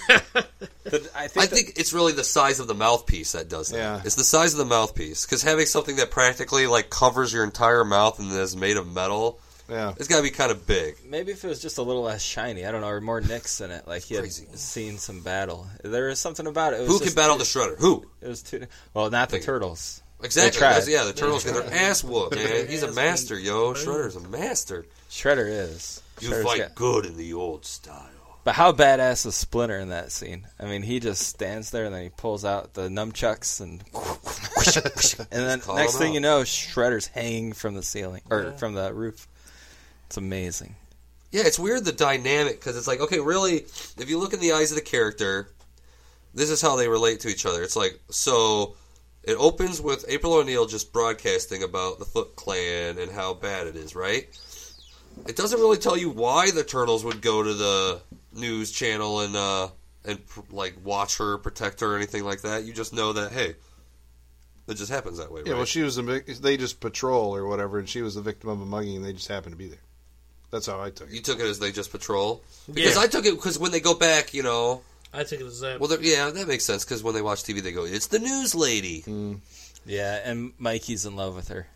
But 0.07 1.07
I 1.15 1.27
think, 1.27 1.37
I 1.43 1.45
that- 1.45 1.49
think 1.49 1.73
it's 1.77 1.93
really 1.93 2.11
the 2.13 2.23
size 2.23 2.59
of 2.59 2.67
the 2.67 2.73
mouthpiece 2.73 3.33
that 3.33 3.49
does 3.49 3.69
that. 3.69 3.77
Yeah. 3.77 4.01
It's 4.03 4.15
the 4.15 4.23
size 4.23 4.53
of 4.53 4.57
the 4.59 4.65
mouthpiece 4.65 5.25
because 5.25 5.41
having 5.43 5.65
something 5.65 5.97
that 5.97 6.11
practically 6.11 6.67
like 6.67 6.89
covers 6.89 7.31
your 7.31 7.43
entire 7.43 7.85
mouth 7.85 8.19
and 8.19 8.31
is 8.31 8.55
made 8.55 8.77
of 8.77 8.91
metal, 8.93 9.39
Yeah, 9.71 9.93
it's 9.97 10.07
got 10.07 10.17
to 10.17 10.23
be 10.23 10.29
kind 10.29 10.51
of 10.51 10.67
big. 10.67 10.97
maybe 11.05 11.31
if 11.31 11.43
it 11.43 11.47
was 11.47 11.61
just 11.61 11.77
a 11.77 11.81
little 11.81 12.03
less 12.03 12.21
shiny, 12.21 12.65
I 12.65 12.71
don't 12.71 12.81
know, 12.81 12.87
or 12.89 13.01
more 13.01 13.21
nicks 13.21 13.61
in 13.61 13.71
it, 13.71 13.87
like 13.87 14.03
he 14.03 14.15
had 14.15 14.21
Crazy. 14.23 14.45
seen 14.53 14.97
some 14.97 15.21
battle. 15.21 15.65
There 15.83 16.07
was 16.07 16.19
something 16.19 16.45
about 16.45 16.73
it. 16.73 16.77
it 16.77 16.79
was 16.81 16.89
Who 16.89 16.97
can 16.99 17.05
just- 17.05 17.15
battle 17.15 17.37
the 17.37 17.45
Shredder? 17.45 17.77
Who? 17.79 18.05
It 18.21 18.27
was 18.27 18.41
too. 18.43 18.65
Well, 18.93 19.09
not 19.09 19.29
the 19.29 19.33
Think- 19.37 19.45
turtles. 19.45 20.03
Exactly. 20.23 20.59
tried. 20.59 20.69
That's- 20.73 20.87
Yeah, 20.89 21.05
the 21.05 21.13
turtles 21.13 21.43
get 21.43 21.53
their 21.55 21.63
ass 21.73 22.03
whooped, 22.03 22.35
man. 22.35 22.67
He's 22.67 22.83
a 22.83 22.91
master, 22.91 23.37
beat. 23.37 23.45
yo. 23.45 23.73
Shredder's 23.73 24.15
a 24.15 24.19
master. 24.19 24.85
Shredder 25.09 25.47
is. 25.47 26.03
You 26.19 26.29
Shredder's 26.29 26.43
fight 26.43 26.57
got- 26.59 26.75
good 26.75 27.05
in 27.07 27.17
the 27.17 27.33
old 27.33 27.65
style. 27.65 28.09
But 28.43 28.55
how 28.55 28.71
badass 28.71 29.25
is 29.27 29.35
Splinter 29.35 29.77
in 29.77 29.89
that 29.89 30.11
scene? 30.11 30.47
I 30.59 30.65
mean, 30.65 30.81
he 30.81 30.99
just 30.99 31.27
stands 31.27 31.69
there 31.69 31.85
and 31.85 31.93
then 31.93 32.01
he 32.01 32.09
pulls 32.09 32.43
out 32.43 32.73
the 32.73 32.89
nunchucks 32.89 33.61
and 33.61 33.83
and 35.31 35.47
then 35.47 35.61
next 35.75 35.97
thing 35.97 36.09
out. 36.09 36.13
you 36.15 36.19
know, 36.19 36.41
Shredder's 36.41 37.07
hanging 37.07 37.53
from 37.53 37.75
the 37.75 37.83
ceiling 37.83 38.21
or 38.29 38.43
Yeah. 38.43 38.51
from 38.57 38.73
the 38.73 38.93
roof. 38.93 39.27
It's 40.11 40.17
amazing. 40.17 40.75
Yeah, 41.31 41.43
it's 41.45 41.57
weird 41.57 41.85
the 41.85 41.93
dynamic 41.93 42.59
because 42.59 42.75
it's 42.75 42.85
like, 42.85 42.99
okay, 42.99 43.21
really, 43.21 43.59
if 43.59 44.09
you 44.09 44.19
look 44.19 44.33
in 44.33 44.41
the 44.41 44.51
eyes 44.51 44.69
of 44.69 44.75
the 44.75 44.83
character, 44.83 45.47
this 46.33 46.49
is 46.49 46.61
how 46.61 46.75
they 46.75 46.89
relate 46.89 47.21
to 47.21 47.29
each 47.29 47.45
other. 47.45 47.63
It's 47.63 47.77
like, 47.77 47.97
so 48.09 48.75
it 49.23 49.37
opens 49.39 49.79
with 49.79 50.03
April 50.09 50.33
O'Neil 50.33 50.65
just 50.65 50.91
broadcasting 50.91 51.63
about 51.63 51.99
the 51.99 52.03
Foot 52.03 52.35
Clan 52.35 52.97
and 52.97 53.09
how 53.09 53.33
bad 53.35 53.67
it 53.67 53.77
is, 53.77 53.95
right? 53.95 54.27
It 55.25 55.37
doesn't 55.37 55.61
really 55.61 55.77
tell 55.77 55.95
you 55.95 56.09
why 56.09 56.51
the 56.51 56.65
turtles 56.65 57.05
would 57.05 57.21
go 57.21 57.41
to 57.41 57.53
the 57.53 58.01
news 58.33 58.69
channel 58.69 59.21
and 59.21 59.33
uh 59.33 59.69
and 60.03 60.19
like 60.49 60.75
watch 60.83 61.19
her, 61.19 61.37
protect 61.37 61.79
her, 61.79 61.93
or 61.93 61.95
anything 61.95 62.25
like 62.25 62.41
that. 62.41 62.65
You 62.65 62.73
just 62.73 62.91
know 62.91 63.13
that 63.13 63.31
hey, 63.31 63.55
it 64.67 64.73
just 64.75 64.91
happens 64.91 65.19
that 65.19 65.31
way, 65.31 65.43
yeah. 65.45 65.51
right? 65.53 65.57
Well, 65.59 65.65
she 65.65 65.81
was 65.81 65.97
a 65.97 66.01
they 66.01 66.57
just 66.57 66.81
patrol 66.81 67.33
or 67.33 67.47
whatever, 67.47 67.79
and 67.79 67.87
she 67.87 68.01
was 68.01 68.15
the 68.15 68.21
victim 68.21 68.49
of 68.49 68.59
a 68.59 68.65
mugging, 68.65 68.97
and 68.97 69.05
they 69.05 69.13
just 69.13 69.29
happened 69.29 69.53
to 69.53 69.57
be 69.57 69.67
there. 69.67 69.79
That's 70.51 70.65
how 70.67 70.81
I 70.81 70.89
took 70.89 71.09
it. 71.09 71.13
you 71.15 71.21
took 71.21 71.39
it 71.39 71.45
as 71.45 71.59
they 71.59 71.71
just 71.71 71.91
patrol 71.91 72.43
because 72.71 72.95
Yeah. 72.95 73.01
I 73.01 73.07
took 73.07 73.25
it 73.25 73.35
because 73.35 73.57
when 73.57 73.71
they 73.71 73.79
go 73.79 73.93
back, 73.95 74.33
you 74.33 74.43
know, 74.43 74.81
I 75.13 75.23
took 75.23 75.39
it 75.41 75.45
as 75.45 75.59
that. 75.61 75.79
Well, 75.79 75.89
they're- 75.89 76.01
yeah, 76.01 76.29
that 76.29 76.47
makes 76.47 76.63
sense 76.65 76.83
because 76.85 77.01
when 77.03 77.13
they 77.15 77.21
watch 77.21 77.43
TV, 77.43 77.61
they 77.61 77.71
go, 77.71 77.85
"It's 77.85 78.07
the 78.07 78.19
news 78.19 78.53
lady." 78.53 79.01
Mm. 79.07 79.39
Yeah, 79.85 80.19
and 80.23 80.53
Mikey's 80.59 81.05
in 81.05 81.15
love 81.15 81.35
with 81.35 81.47
her. 81.47 81.67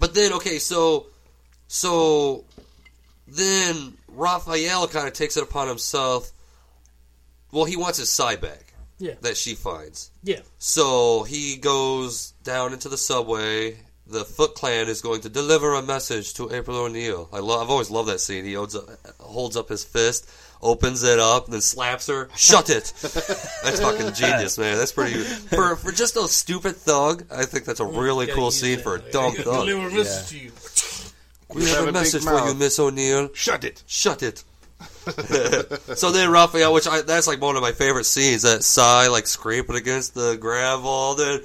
But 0.00 0.14
then, 0.14 0.32
okay, 0.34 0.58
so, 0.58 1.06
so, 1.68 2.44
then 3.28 3.96
Raphael 4.08 4.88
kind 4.88 5.06
of 5.06 5.14
takes 5.14 5.36
it 5.36 5.42
upon 5.42 5.68
himself. 5.68 6.32
Well, 7.50 7.64
he 7.66 7.76
wants 7.76 7.98
his 7.98 8.08
sai 8.10 8.36
back 8.36 8.72
Yeah. 8.98 9.14
that 9.20 9.36
she 9.36 9.54
finds. 9.54 10.10
yeah. 10.22 10.40
So 10.58 11.22
he 11.24 11.56
goes 11.56 12.32
down 12.44 12.72
into 12.72 12.88
the 12.88 12.96
subway 12.98 13.78
the 14.06 14.24
Foot 14.24 14.54
Clan 14.54 14.88
is 14.88 15.00
going 15.00 15.20
to 15.22 15.28
deliver 15.28 15.74
a 15.74 15.82
message 15.82 16.34
to 16.34 16.52
April 16.52 16.76
O'Neil. 16.76 17.28
I 17.32 17.38
love. 17.38 17.62
I've 17.62 17.70
always 17.70 17.90
loved 17.90 18.08
that 18.08 18.20
scene. 18.20 18.44
He 18.44 18.54
holds 18.54 18.74
up, 18.74 18.88
holds 19.20 19.56
up 19.56 19.68
his 19.68 19.84
fist, 19.84 20.28
opens 20.60 21.02
it 21.02 21.18
up, 21.18 21.44
and 21.46 21.54
then 21.54 21.60
slaps 21.60 22.08
her. 22.08 22.28
Shut 22.36 22.70
it. 22.70 22.92
that's 23.00 23.80
fucking 23.80 24.14
genius, 24.14 24.58
man. 24.58 24.76
That's 24.76 24.92
pretty 24.92 25.14
for 25.14 25.76
for 25.76 25.92
just 25.92 26.16
a 26.16 26.26
stupid 26.28 26.76
thug. 26.76 27.24
I 27.30 27.44
think 27.44 27.64
that's 27.64 27.80
a 27.80 27.84
mm-hmm. 27.84 27.98
really 27.98 28.26
cool 28.28 28.50
scene 28.50 28.80
for 28.80 28.96
a 28.96 28.98
dumb 28.98 29.32
gotta 29.32 29.42
thug. 29.42 29.66
Deliver 29.66 29.88
a 29.88 29.90
message 29.90 30.28
to 30.30 30.44
you. 30.44 30.52
We 31.54 31.62
have 31.66 31.76
have 31.76 31.86
a 31.86 31.88
a 31.90 31.92
message 31.92 32.24
for 32.24 32.48
you. 32.48 32.54
Miss 32.54 32.78
O'Neil. 32.78 33.30
Shut 33.34 33.64
it. 33.64 33.82
Shut 33.86 34.22
it. 34.22 34.42
so 35.96 36.10
then 36.10 36.30
Raphael, 36.30 36.72
which 36.72 36.88
I, 36.88 37.02
that's 37.02 37.26
like 37.26 37.40
one 37.40 37.56
of 37.56 37.62
my 37.62 37.72
favorite 37.72 38.04
scenes, 38.04 38.42
that 38.42 38.64
sai 38.64 39.08
like 39.08 39.26
scraping 39.26 39.76
against 39.76 40.14
the 40.14 40.36
gravel, 40.36 41.14
then 41.14 41.40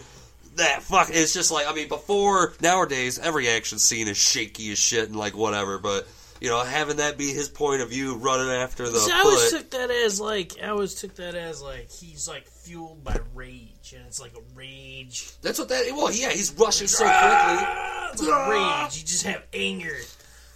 that 0.57 0.83
fuck, 0.83 1.09
it's 1.11 1.33
just 1.33 1.51
like 1.51 1.67
I 1.67 1.73
mean, 1.73 1.87
before 1.87 2.53
nowadays 2.61 3.19
every 3.19 3.47
action 3.49 3.79
scene 3.79 4.07
is 4.07 4.17
shaky 4.17 4.71
as 4.71 4.77
shit 4.77 5.07
and 5.07 5.15
like 5.15 5.35
whatever, 5.35 5.79
but 5.79 6.07
you 6.39 6.49
know, 6.49 6.63
having 6.63 6.97
that 6.97 7.17
be 7.17 7.33
his 7.33 7.49
point 7.49 7.81
of 7.81 7.89
view, 7.89 8.15
running 8.15 8.49
after 8.49 8.87
the 8.87 8.99
See, 8.99 9.11
I 9.11 9.21
always 9.21 9.51
took 9.51 9.71
that 9.71 9.89
as 9.89 10.19
like 10.21 10.53
I 10.61 10.67
always 10.67 10.95
took 10.95 11.15
that 11.15 11.35
as 11.35 11.61
like 11.61 11.91
he's 11.91 12.27
like 12.27 12.47
fueled 12.47 13.03
by 13.03 13.17
rage, 13.33 13.93
and 13.95 14.05
it's 14.05 14.19
like 14.19 14.33
a 14.35 14.41
rage. 14.55 15.31
that's 15.41 15.57
what 15.57 15.69
that. 15.69 15.85
Well, 15.91 16.11
yeah, 16.11 16.29
he's 16.29 16.51
rushing 16.53 16.87
so 16.87 17.05
quickly. 17.05 17.17
Ah, 17.19 18.11
it's 18.13 18.21
like 18.21 18.49
rage. 18.49 18.99
You 18.99 19.07
just 19.07 19.25
have 19.25 19.43
anger. 19.53 19.95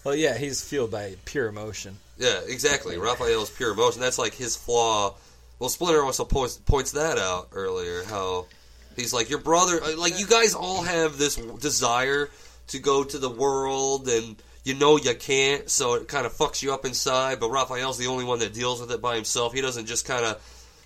Well, 0.03 0.15
yeah, 0.15 0.37
he's 0.37 0.61
fueled 0.61 0.91
by 0.91 1.15
pure 1.25 1.47
emotion. 1.47 1.97
Yeah, 2.17 2.39
exactly. 2.47 2.97
Raphael's 2.97 3.49
pure 3.49 3.71
emotion. 3.71 4.01
That's 4.01 4.19
like 4.19 4.33
his 4.33 4.55
flaw. 4.55 5.15
Well, 5.59 5.69
Splinter 5.69 6.03
also 6.03 6.25
points 6.25 6.57
points 6.57 6.91
that 6.91 7.17
out 7.17 7.49
earlier. 7.53 8.03
How 8.03 8.47
he's 8.95 9.13
like 9.13 9.29
your 9.29 9.39
brother. 9.39 9.81
uh, 9.83 9.97
Like 9.97 10.19
you 10.19 10.25
guys 10.27 10.53
all 10.55 10.81
have 10.83 11.17
this 11.17 11.35
desire 11.35 12.29
to 12.67 12.79
go 12.79 13.03
to 13.03 13.17
the 13.17 13.29
world, 13.29 14.07
and 14.07 14.35
you 14.63 14.73
know 14.75 14.97
you 14.97 15.13
can't, 15.15 15.69
so 15.69 15.95
it 15.95 16.07
kind 16.07 16.25
of 16.25 16.33
fucks 16.33 16.61
you 16.61 16.73
up 16.73 16.85
inside. 16.85 17.39
But 17.39 17.49
Raphael's 17.51 17.97
the 17.97 18.07
only 18.07 18.23
one 18.25 18.39
that 18.39 18.53
deals 18.53 18.79
with 18.79 18.91
it 18.91 19.01
by 19.01 19.15
himself. 19.15 19.53
He 19.53 19.61
doesn't 19.61 19.87
just 19.87 20.05
kind 20.05 20.23
of, 20.25 20.41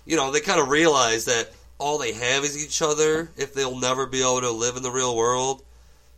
you 0.06 0.16
know, 0.16 0.30
they 0.30 0.40
kind 0.40 0.60
of 0.60 0.68
realize 0.68 1.26
that 1.26 1.50
all 1.78 1.98
they 1.98 2.12
have 2.12 2.44
is 2.44 2.62
each 2.62 2.80
other. 2.82 3.30
If 3.36 3.54
they'll 3.54 3.78
never 3.78 4.06
be 4.06 4.20
able 4.20 4.40
to 4.40 4.50
live 4.50 4.76
in 4.76 4.82
the 4.82 4.90
real 4.90 5.14
world. 5.14 5.62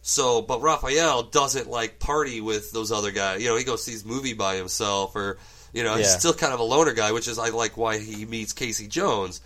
So, 0.03 0.41
but 0.41 0.63
Raphael 0.63 1.25
doesn't 1.25 1.69
like 1.69 1.99
party 1.99 2.41
with 2.41 2.71
those 2.73 2.93
other 2.93 3.11
guys. 3.11 3.43
You 3.43 3.49
know, 3.49 3.57
he 3.57 3.65
goes 3.65 3.83
sees 3.85 4.05
movie 4.05 4.33
by 4.33 4.55
himself, 4.57 5.15
or 5.17 5.37
you 5.75 5.83
know, 5.83 5.97
he's 5.97 6.07
still 6.19 6.33
kind 6.33 6.55
of 6.55 6.61
a 6.61 6.63
loner 6.63 6.93
guy, 6.95 7.13
which 7.13 7.29
is 7.29 7.39
I 7.39 7.49
like 7.49 7.77
why 7.77 7.99
he 7.99 8.25
meets 8.25 8.53
Casey 8.53 8.87
Jones. 8.87 9.41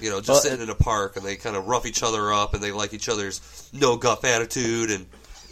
You 0.00 0.10
know, 0.10 0.18
just 0.18 0.28
Well, 0.28 0.40
sitting 0.40 0.60
in 0.60 0.70
a 0.70 0.74
park 0.74 1.16
and 1.16 1.24
they 1.24 1.36
kind 1.36 1.56
of 1.56 1.66
rough 1.66 1.86
each 1.86 2.02
other 2.02 2.32
up 2.32 2.54
and 2.54 2.62
they 2.62 2.72
like 2.72 2.94
each 2.94 3.08
other's 3.08 3.68
no 3.72 3.96
guff 3.96 4.24
attitude 4.24 4.90
and 4.90 5.06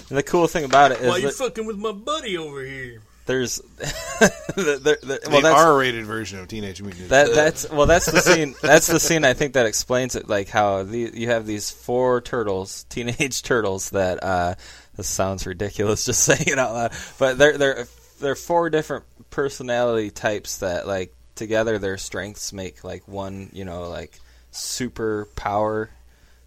And 0.09 0.19
the 0.19 0.23
cool 0.23 0.47
thing 0.47 0.65
about 0.65 0.93
it 0.93 1.01
is 1.01 1.09
Why 1.09 1.17
you 1.19 1.27
that 1.27 1.35
fucking 1.35 1.67
with 1.67 1.77
my 1.77 1.93
buddy 1.93 2.39
over 2.39 2.63
here? 2.63 3.03
there's 3.29 3.57
the, 3.77 4.81
the, 4.83 4.99
the, 5.07 5.21
well, 5.31 5.43
the 5.43 5.49
that's, 5.49 5.61
R-rated 5.61 6.07
version 6.07 6.41
of 6.41 6.49
Teenage 6.49 6.81
Mutant 6.81 7.05
Ninja 7.05 7.09
That 7.09 7.35
that's 7.35 7.71
well, 7.71 7.87
that's 7.87 8.11
the 8.11 8.21
scene. 8.21 8.55
That's 8.63 8.87
the 8.87 8.99
scene 8.99 9.25
I 9.25 9.35
think 9.35 9.53
that 9.53 9.67
explains 9.67 10.17
it. 10.17 10.29
Like 10.29 10.49
how 10.49 10.83
the, 10.83 11.11
you 11.13 11.29
have 11.29 11.47
these 11.47 11.71
four 11.71 12.23
turtles, 12.23 12.85
teenage 12.89 13.43
turtles. 13.43 13.91
That 13.91 14.25
uh, 14.25 14.55
this 14.97 15.09
sounds 15.09 15.47
ridiculous 15.47 16.07
just 16.07 16.25
saying 16.25 16.47
it 16.47 16.59
out 16.59 16.73
loud, 16.73 16.93
but 17.19 17.37
they're 17.37 17.59
they're 17.59 17.87
they're 18.19 18.35
four 18.35 18.71
different 18.71 19.05
personality 19.29 20.11
types 20.11 20.59
that 20.59 20.87
like 20.87 21.15
together 21.35 21.79
their 21.79 21.99
strengths 21.99 22.53
make 22.55 22.83
like 22.83 23.07
one 23.07 23.51
you 23.53 23.67
know 23.67 23.89
like 23.91 24.19
super 24.51 25.27
power. 25.37 25.91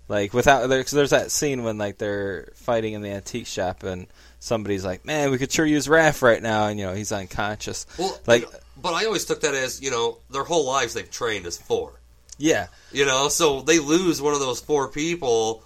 Like 0.07 0.33
without 0.33 0.67
there, 0.67 0.83
cause 0.83 0.91
there's 0.91 1.11
that 1.11 1.31
scene 1.31 1.63
when 1.63 1.77
like 1.77 1.97
they're 1.97 2.51
fighting 2.55 2.93
in 2.93 3.01
the 3.01 3.09
antique 3.11 3.47
shop 3.47 3.83
and 3.83 4.07
somebody's 4.39 4.83
like, 4.83 5.05
"Man, 5.05 5.31
we 5.31 5.37
could 5.37 5.51
sure 5.51 5.65
use 5.65 5.87
Raph 5.87 6.21
right 6.21 6.41
now," 6.41 6.67
and 6.67 6.77
you 6.77 6.85
know 6.85 6.93
he's 6.93 7.13
unconscious. 7.13 7.85
well, 7.97 8.19
Like- 8.27 8.45
but 8.75 8.93
I 8.93 9.05
always 9.05 9.23
took 9.25 9.41
that 9.41 9.53
as 9.53 9.81
you 9.81 9.89
know 9.91 10.17
their 10.29 10.43
whole 10.43 10.65
lives 10.65 10.93
they've 10.95 11.09
trained 11.09 11.45
as 11.45 11.57
four. 11.57 11.93
Yeah, 12.37 12.67
You 12.91 13.05
know, 13.05 13.27
so 13.29 13.61
they 13.61 13.77
lose 13.77 14.19
one 14.19 14.33
of 14.33 14.39
those 14.39 14.59
four 14.59 14.87
people. 14.87 15.63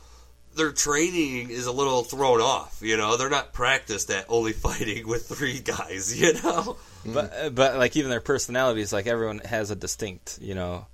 Their 0.55 0.73
training 0.73 1.49
is 1.49 1.65
a 1.67 1.71
little 1.71 2.03
thrown 2.03 2.41
off. 2.41 2.79
You 2.81 2.97
know, 2.97 3.15
they're 3.17 3.29
not 3.29 3.53
practiced 3.53 4.09
at 4.11 4.25
only 4.27 4.51
fighting 4.67 5.07
with 5.07 5.27
three 5.27 5.59
guys. 5.59 6.13
You 6.19 6.33
know, 6.43 6.75
But 7.05 7.55
but 7.55 7.77
like 7.77 7.95
even 7.95 8.09
their 8.11 8.19
personalities, 8.21 8.91
like 8.93 9.07
everyone 9.07 9.39
has 9.39 9.71
a 9.71 9.75
distinct, 9.75 10.37
you 10.41 10.53
know, 10.53 10.85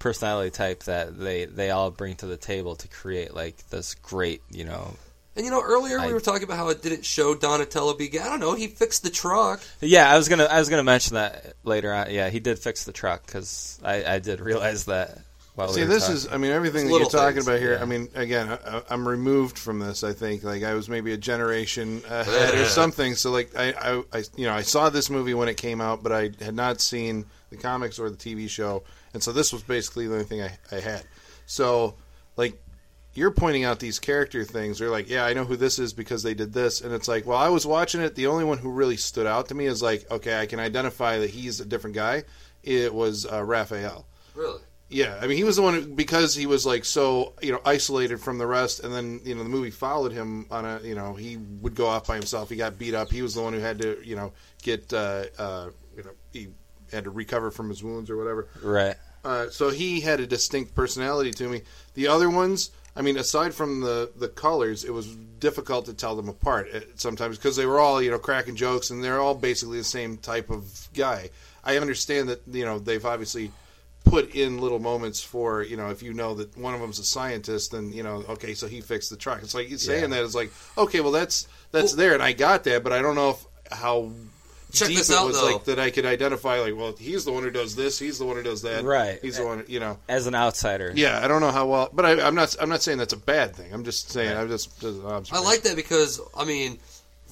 personality 0.00 0.50
type 0.50 0.82
that 0.84 1.16
they 1.16 1.44
they 1.44 1.70
all 1.70 1.92
bring 1.92 2.16
to 2.16 2.26
the 2.26 2.36
table 2.36 2.74
to 2.74 2.88
create 2.88 3.32
like 3.32 3.56
this 3.68 3.94
great, 3.94 4.42
you 4.50 4.64
know. 4.64 4.96
and 5.36 5.44
you 5.44 5.50
know 5.52 5.62
earlier 5.62 6.00
I- 6.00 6.08
we 6.08 6.12
were 6.12 6.20
talking 6.20 6.42
about 6.42 6.56
how 6.56 6.70
it 6.70 6.82
didn't 6.82 7.04
show 7.04 7.36
Donatello 7.36 7.94
be. 7.94 8.18
I 8.18 8.24
don't 8.24 8.40
know. 8.40 8.54
He 8.54 8.66
fixed 8.66 9.04
the 9.04 9.10
truck. 9.10 9.60
Yeah, 9.80 10.10
I 10.12 10.16
was 10.16 10.28
gonna 10.28 10.46
I 10.46 10.58
was 10.58 10.68
gonna 10.68 10.82
mention 10.82 11.14
that 11.14 11.54
later 11.62 11.92
on. 11.92 12.10
Yeah, 12.10 12.28
he 12.30 12.40
did 12.40 12.58
fix 12.58 12.84
the 12.84 12.92
truck 12.92 13.24
because 13.24 13.78
I 13.84 14.04
I 14.14 14.18
did 14.18 14.40
realize 14.40 14.86
that. 14.86 15.18
While 15.56 15.68
See, 15.68 15.80
we 15.80 15.88
this 15.88 16.04
talking. 16.04 16.16
is, 16.16 16.28
I 16.28 16.36
mean, 16.38 16.52
everything 16.52 16.86
that 16.86 16.96
you're 16.96 17.10
talking 17.10 17.34
things, 17.34 17.46
about 17.48 17.58
here, 17.58 17.74
yeah. 17.74 17.82
I 17.82 17.84
mean, 17.84 18.08
again, 18.14 18.48
I, 18.48 18.82
I'm 18.88 19.06
removed 19.06 19.58
from 19.58 19.80
this, 19.80 20.04
I 20.04 20.12
think. 20.12 20.44
Like, 20.44 20.62
I 20.62 20.74
was 20.74 20.88
maybe 20.88 21.12
a 21.12 21.16
generation 21.18 22.02
ahead 22.08 22.54
or 22.54 22.64
something. 22.66 23.16
So, 23.16 23.32
like, 23.32 23.54
I, 23.56 23.72
I, 23.72 24.02
I, 24.12 24.24
you 24.36 24.46
know, 24.46 24.54
I 24.54 24.62
saw 24.62 24.90
this 24.90 25.10
movie 25.10 25.34
when 25.34 25.48
it 25.48 25.56
came 25.56 25.80
out, 25.80 26.04
but 26.04 26.12
I 26.12 26.30
had 26.40 26.54
not 26.54 26.80
seen 26.80 27.26
the 27.50 27.56
comics 27.56 27.98
or 27.98 28.08
the 28.08 28.16
TV 28.16 28.48
show. 28.48 28.84
And 29.12 29.22
so 29.22 29.32
this 29.32 29.52
was 29.52 29.62
basically 29.62 30.06
the 30.06 30.14
only 30.14 30.24
thing 30.24 30.42
I, 30.42 30.58
I 30.70 30.80
had. 30.80 31.02
So, 31.46 31.96
like, 32.36 32.62
you're 33.12 33.32
pointing 33.32 33.64
out 33.64 33.80
these 33.80 33.98
character 33.98 34.44
things. 34.44 34.78
You're 34.78 34.90
like, 34.90 35.08
yeah, 35.08 35.24
I 35.24 35.32
know 35.32 35.44
who 35.44 35.56
this 35.56 35.78
is 35.78 35.92
because 35.92 36.22
they 36.22 36.34
did 36.34 36.52
this. 36.52 36.80
And 36.80 36.92
it's 36.94 37.08
like, 37.08 37.26
well, 37.26 37.38
I 37.38 37.48
was 37.48 37.66
watching 37.66 38.00
it. 38.00 38.14
The 38.14 38.28
only 38.28 38.44
one 38.44 38.58
who 38.58 38.70
really 38.70 38.96
stood 38.96 39.26
out 39.26 39.48
to 39.48 39.54
me 39.54 39.66
is 39.66 39.82
like, 39.82 40.08
okay, 40.10 40.40
I 40.40 40.46
can 40.46 40.60
identify 40.60 41.18
that 41.18 41.30
he's 41.30 41.60
a 41.60 41.64
different 41.64 41.96
guy. 41.96 42.22
It 42.62 42.94
was 42.94 43.26
uh, 43.30 43.42
Raphael. 43.42 44.06
Really? 44.34 44.60
Yeah, 44.90 45.16
I 45.22 45.28
mean, 45.28 45.36
he 45.36 45.44
was 45.44 45.54
the 45.54 45.62
one 45.62 45.74
who, 45.74 45.86
because 45.86 46.34
he 46.34 46.46
was 46.46 46.66
like 46.66 46.84
so 46.84 47.34
you 47.40 47.52
know 47.52 47.60
isolated 47.64 48.20
from 48.20 48.38
the 48.38 48.46
rest, 48.46 48.80
and 48.80 48.92
then 48.92 49.20
you 49.22 49.36
know 49.36 49.44
the 49.44 49.48
movie 49.48 49.70
followed 49.70 50.10
him 50.10 50.46
on 50.50 50.64
a 50.64 50.80
you 50.82 50.96
know 50.96 51.14
he 51.14 51.36
would 51.36 51.76
go 51.76 51.86
off 51.86 52.08
by 52.08 52.16
himself. 52.16 52.50
He 52.50 52.56
got 52.56 52.76
beat 52.76 52.92
up. 52.92 53.08
He 53.08 53.22
was 53.22 53.36
the 53.36 53.42
one 53.42 53.52
who 53.52 53.60
had 53.60 53.78
to 53.82 53.98
you 54.04 54.16
know 54.16 54.32
get 54.62 54.92
uh, 54.92 55.26
uh, 55.38 55.70
you 55.96 56.02
know 56.02 56.10
he 56.32 56.48
had 56.92 57.04
to 57.04 57.10
recover 57.10 57.50
from 57.50 57.68
his 57.68 57.82
wounds 57.82 58.10
or 58.10 58.16
whatever. 58.16 58.48
right. 58.62 58.96
Uh, 59.22 59.50
so 59.50 59.68
he 59.68 60.00
had 60.00 60.18
a 60.18 60.26
distinct 60.26 60.74
personality 60.74 61.30
to 61.30 61.46
me. 61.46 61.60
The 61.92 62.06
other 62.08 62.30
ones, 62.30 62.70
I 62.96 63.02
mean, 63.02 63.18
aside 63.18 63.52
from 63.54 63.80
the 63.80 64.10
the 64.16 64.28
colors, 64.28 64.82
it 64.84 64.92
was 64.92 65.06
difficult 65.38 65.84
to 65.86 65.92
tell 65.94 66.16
them 66.16 66.28
apart 66.28 66.68
uh, 66.74 66.80
sometimes 66.96 67.36
because 67.36 67.54
they 67.56 67.66
were 67.66 67.78
all 67.78 68.00
you 68.00 68.10
know 68.10 68.18
cracking 68.18 68.56
jokes 68.56 68.88
and 68.90 69.04
they're 69.04 69.20
all 69.20 69.34
basically 69.34 69.76
the 69.78 69.84
same 69.84 70.16
type 70.16 70.48
of 70.48 70.88
guy. 70.94 71.28
I 71.62 71.76
understand 71.76 72.30
that 72.30 72.40
you 72.50 72.64
know 72.64 72.78
they've 72.78 73.04
obviously 73.04 73.50
put 74.06 74.34
in 74.34 74.56
little 74.58 74.78
moments 74.78 75.20
for 75.22 75.62
you 75.62 75.76
know 75.76 75.90
if 75.90 76.02
you 76.02 76.14
know 76.14 76.32
that 76.36 76.56
one 76.56 76.72
of 76.72 76.80
them's 76.80 76.98
a 76.98 77.04
scientist 77.04 77.72
then 77.72 77.92
you 77.92 78.02
know 78.02 78.24
okay 78.30 78.54
so 78.54 78.66
he 78.66 78.80
fixed 78.80 79.10
the 79.10 79.16
truck 79.16 79.42
it's 79.42 79.54
like 79.54 79.68
you 79.68 79.76
saying 79.76 80.04
Yeah. 80.10 80.16
that 80.16 80.24
it's 80.24 80.34
like 80.34 80.50
okay 80.78 81.00
well 81.00 81.12
that's 81.12 81.46
that's 81.70 81.92
there 81.92 82.14
and 82.14 82.22
I 82.22 82.32
got 82.32 82.64
that 82.64 82.82
but 82.82 82.94
I 82.94 83.02
don't 83.02 83.14
know 83.14 83.30
if 83.30 83.44
how 83.70 84.10
Check 84.72 84.88
deep 84.88 84.98
this 84.98 85.10
it 85.10 85.16
out, 85.16 85.26
was 85.26 85.40
though. 85.40 85.52
like 85.52 85.64
that 85.64 85.78
I 85.78 85.90
could 85.90 86.06
identify 86.06 86.60
like 86.60 86.76
well 86.76 86.94
he's 86.98 87.24
the 87.24 87.32
one 87.32 87.42
who 87.42 87.50
does 87.50 87.76
this 87.76 87.98
he's 87.98 88.18
the 88.18 88.24
one 88.26 88.36
who 88.36 88.42
does 88.42 88.62
that 88.62 88.84
Right. 88.84 89.18
he's 89.22 89.36
the 89.38 89.44
one 89.46 89.64
you 89.68 89.80
know 89.80 89.98
As 90.08 90.26
an 90.26 90.34
outsider, 90.34 90.92
yeah 90.94 91.20
I 91.22 91.28
don't 91.28 91.40
know 91.40 91.50
how 91.50 91.66
well 91.66 91.90
but 91.92 92.04
I, 92.06 92.20
I'm 92.26 92.34
not 92.34 92.54
I'm 92.60 92.68
not 92.68 92.82
saying 92.82 92.98
that's 92.98 93.12
a 93.12 93.16
bad 93.18 93.54
thing 93.56 93.72
I'm 93.72 93.84
just 93.84 94.10
saying 94.10 94.36
I'm 94.36 94.48
just, 94.48 94.80
just 94.80 95.00
I 95.32 95.40
like 95.40 95.62
that 95.62 95.76
because 95.76 96.20
I 96.36 96.44
mean, 96.44 96.78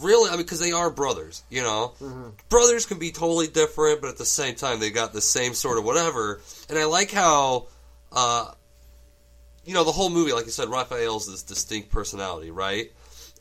really, 0.00 0.28
I 0.28 0.32
mean, 0.34 0.42
because 0.42 0.60
they 0.60 0.70
are 0.72 0.90
brothers. 0.90 1.42
You 1.50 1.62
know, 1.62 1.92
Mm-hmm. 2.00 2.28
brothers 2.48 2.86
can 2.86 2.98
be 2.98 3.10
totally 3.10 3.48
different, 3.48 4.00
but 4.00 4.08
at 4.10 4.16
the 4.18 4.24
same 4.24 4.54
time, 4.54 4.78
they 4.80 4.90
got 4.90 5.12
the 5.12 5.20
same 5.20 5.54
sort 5.54 5.76
of 5.78 5.84
whatever. 5.84 6.40
And 6.68 6.78
I 6.78 6.84
like 6.84 7.10
how, 7.10 7.66
uh, 8.12 8.52
you 9.64 9.74
know, 9.74 9.84
the 9.84 9.92
whole 9.92 10.08
movie, 10.10 10.32
like 10.32 10.46
you 10.46 10.52
said, 10.52 10.68
Raphael's 10.68 11.26
this 11.26 11.42
distinct 11.42 11.90
personality, 11.90 12.50
right? 12.50 12.92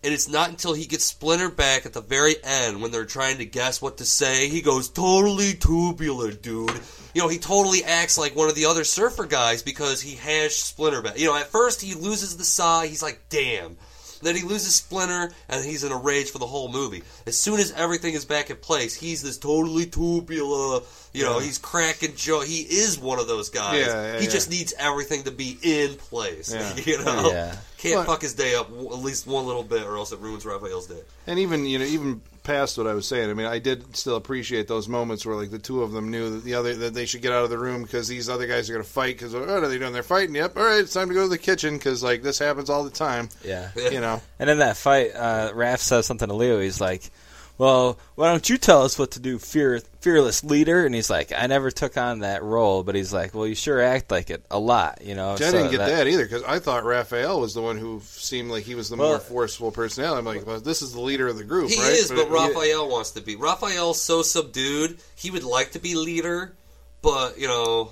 And 0.08 0.14
it's 0.14 0.30
not 0.30 0.50
until 0.50 0.74
he 0.74 0.86
gets 0.86 1.04
Splinter 1.04 1.50
back 1.50 1.86
at 1.86 1.92
the 1.92 2.00
very 2.00 2.36
end 2.42 2.82
when 2.82 2.92
they're 2.92 3.04
trying 3.04 3.40
to 3.40 3.46
guess 3.46 3.82
what 3.82 3.98
to 3.98 4.06
say, 4.06 4.48
he 4.48 4.62
goes 4.62 4.88
totally 4.88 5.54
tubular, 5.54 6.32
dude. 6.32 6.72
You 7.14 7.22
know, 7.22 7.28
he 7.28 7.40
totally 7.40 7.84
acts 7.84 8.18
like 8.18 8.34
one 8.34 8.48
of 8.48 8.56
the 8.56 8.68
other 8.68 8.86
surfer 8.86 9.26
guys 9.26 9.64
because 9.64 10.02
he 10.02 10.16
has 10.16 10.56
Splinter 10.56 11.02
back. 11.02 11.20
You 11.20 11.28
know, 11.28 11.36
at 11.36 11.48
first 11.48 11.82
he 11.82 11.94
loses 11.94 12.38
the 12.38 12.46
sai, 12.46 12.88
he's 12.88 13.04
like, 13.04 13.20
damn. 13.28 13.76
Then 14.22 14.38
he 14.38 14.44
loses 14.44 14.76
Splinter, 14.76 15.30
and 15.50 15.66
he's 15.66 15.84
in 15.84 15.92
a 15.92 15.98
rage 15.98 16.32
for 16.32 16.40
the 16.40 16.48
whole 16.48 16.72
movie. 16.72 17.04
As 17.26 17.38
soon 17.38 17.60
as 17.60 17.74
everything 17.74 18.14
is 18.14 18.24
back 18.24 18.50
in 18.50 18.56
place, 18.56 18.96
he's 18.96 19.22
this 19.22 19.38
totally 19.38 19.88
tubular, 19.88 20.84
You 21.14 21.24
know, 21.24 21.40
he's 21.40 21.58
cracking 21.58 22.16
joke. 22.16 22.46
He 22.46 22.62
is 22.62 23.00
one 23.00 23.20
of 23.20 23.28
those 23.28 23.50
guys. 23.50 23.80
Yeah, 23.80 23.88
yeah, 24.14 24.18
he 24.20 24.26
yeah. 24.26 24.30
just 24.32 24.50
needs 24.50 24.74
everything 24.78 25.24
to 25.24 25.32
be 25.32 25.58
in 25.64 25.96
place. 25.96 26.54
Yeah. 26.54 26.76
you 26.86 27.04
know, 27.04 27.30
Yeah. 27.32 27.56
can't 27.78 27.96
But- 27.96 28.06
fuck 28.08 28.22
his 28.22 28.34
day 28.36 28.56
up 28.56 28.70
w- 28.70 28.90
at 28.92 29.00
least 29.00 29.26
one 29.26 29.46
little 29.46 29.64
bit, 29.64 29.84
or 29.84 29.98
else 29.98 30.12
it 30.12 30.20
ruins 30.20 30.46
Raphael's 30.46 30.88
day. 30.88 31.02
And 31.26 31.40
even 31.40 31.66
you 31.66 31.80
know, 31.80 31.86
even 31.86 32.22
past 32.44 32.78
what 32.78 32.88
I 32.88 32.94
was 32.94 33.06
saying, 33.08 33.30
I 33.30 33.34
mean, 33.34 33.46
I 33.48 33.60
did 33.60 33.96
still 33.98 34.16
appreciate 34.16 34.68
those 34.70 34.88
moments 34.88 35.26
where 35.26 35.36
like 35.36 35.50
the 35.52 35.60
two 35.60 35.82
of 35.84 35.92
them 35.92 36.12
knew 36.12 36.30
that 36.30 36.44
the 36.44 36.54
other 36.54 36.76
that 36.76 36.94
they 36.94 37.06
should 37.06 37.22
get 37.22 37.32
out 37.34 37.44
of 37.44 37.50
the 37.50 37.58
room 37.58 37.84
because 37.84 38.08
these 38.08 38.30
other 38.30 38.46
guys 38.48 38.70
are 38.70 38.74
going 38.74 38.86
to 38.86 38.90
fight. 38.90 39.18
Because 39.18 39.34
what 39.34 39.50
are 39.50 39.68
they 39.68 39.78
doing? 39.80 39.94
They're 39.94 40.04
fighting. 40.04 40.36
Yep. 40.36 40.56
All 40.56 40.64
right, 40.64 40.80
it's 40.80 40.94
time 40.94 41.08
to 41.10 41.14
go 41.14 41.24
to 41.24 41.30
the 41.30 41.38
kitchen 41.38 41.78
because 41.78 42.04
like 42.04 42.22
this 42.22 42.38
happens 42.40 42.70
all 42.70 42.84
the 42.84 42.90
time. 42.90 43.30
Yeah. 43.44 43.70
You 43.76 44.02
know. 44.02 44.22
And 44.40 44.50
in 44.50 44.60
that 44.60 44.78
fight, 44.78 45.12
uh, 45.16 45.52
Raph 45.54 45.80
says 45.80 46.06
something 46.06 46.28
to 46.28 46.34
Leo. 46.36 46.60
He's 46.60 46.80
like, 46.80 47.10
"Well, 47.58 47.98
why 48.16 48.30
don't 48.30 48.50
you 48.50 48.58
tell 48.58 48.84
us 48.84 48.98
what 49.00 49.12
to 49.12 49.20
do, 49.20 49.40
fear, 49.40 49.82
fearless 50.02 50.44
leader?" 50.44 50.86
And 50.86 50.94
he's 50.94 51.10
like, 51.10 51.32
"I 51.32 51.48
never 51.48 51.72
took 51.72 51.98
on 51.98 52.20
that 52.20 52.44
role," 52.44 52.84
but 52.84 52.96
he's 52.96 53.12
like, 53.14 53.34
"Well, 53.34 53.48
you 53.48 53.56
sure 53.56 53.82
act 53.82 54.12
like 54.12 54.30
it 54.30 54.44
a 54.52 54.60
lot, 54.60 55.00
you 55.04 55.16
know." 55.16 55.34
I 55.34 55.36
So 55.38 55.52
didn't 55.52 55.72
get 55.72 55.80
that, 55.80 56.08
either 56.08 56.24
because 56.24 56.44
I 56.44 56.60
thought 56.60 56.84
Raphael 56.86 57.40
was 57.40 57.54
the 57.54 57.62
one 57.62 57.78
who 57.78 58.02
seemed 58.06 58.52
like 58.52 58.64
he 58.64 58.76
was 58.76 58.90
the 58.90 58.96
Well- 58.96 59.10
more 59.10 59.20
forceful 59.20 59.72
personality. 59.72 60.20
I'm 60.20 60.26
like, 60.26 60.46
well, 60.46 60.60
this 60.60 60.82
is 60.82 60.94
the 60.94 61.02
leader 61.02 61.28
of 61.28 61.38
the 61.38 61.44
group, 61.44 61.70
He 61.70 61.80
right? 61.82 61.92
is, 61.94 62.10
but 62.10 62.20
it- 62.20 62.30
Raphael 62.30 62.88
wants 62.90 63.12
to 63.12 63.22
be. 63.22 63.36
Raphael's 63.36 64.02
so 64.02 64.22
subdued. 64.22 64.98
He 65.16 65.32
would 65.32 65.44
like 65.44 65.72
to 65.72 65.80
be 65.80 65.96
leader, 65.96 66.54
but 67.02 67.38
you 67.38 67.48
know, 67.48 67.92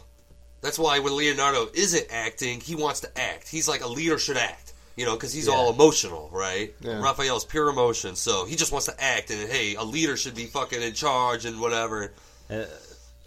that's 0.62 0.80
why 0.80 1.00
when 1.00 1.16
Leonardo 1.16 1.68
isn't 1.74 2.08
acting, 2.10 2.60
he 2.60 2.76
wants 2.76 3.00
to 3.02 3.18
act. 3.20 3.48
He's 3.50 3.68
like 3.68 3.84
a 3.84 3.88
leader 3.88 4.18
should 4.18 4.38
act. 4.38 4.65
You 4.96 5.06
know, 5.06 5.16
because 5.16 5.34
he's 5.34 5.48
Yeah. 5.48 5.54
all 5.54 5.70
emotional, 5.74 6.30
right? 6.32 6.74
Yeah. 6.82 7.02
Raphael's 7.02 7.44
pure 7.44 7.70
emotion, 7.70 8.16
so 8.16 8.46
he 8.46 8.56
just 8.56 8.72
wants 8.72 8.86
to 8.88 9.04
act. 9.04 9.30
And 9.30 9.50
hey, 9.50 9.76
a 9.76 9.84
leader 9.84 10.16
should 10.16 10.36
be 10.36 10.46
fucking 10.46 10.82
in 10.82 10.94
charge 10.94 11.46
and 11.46 11.60
whatever. 11.60 12.14
Uh, 12.50 12.64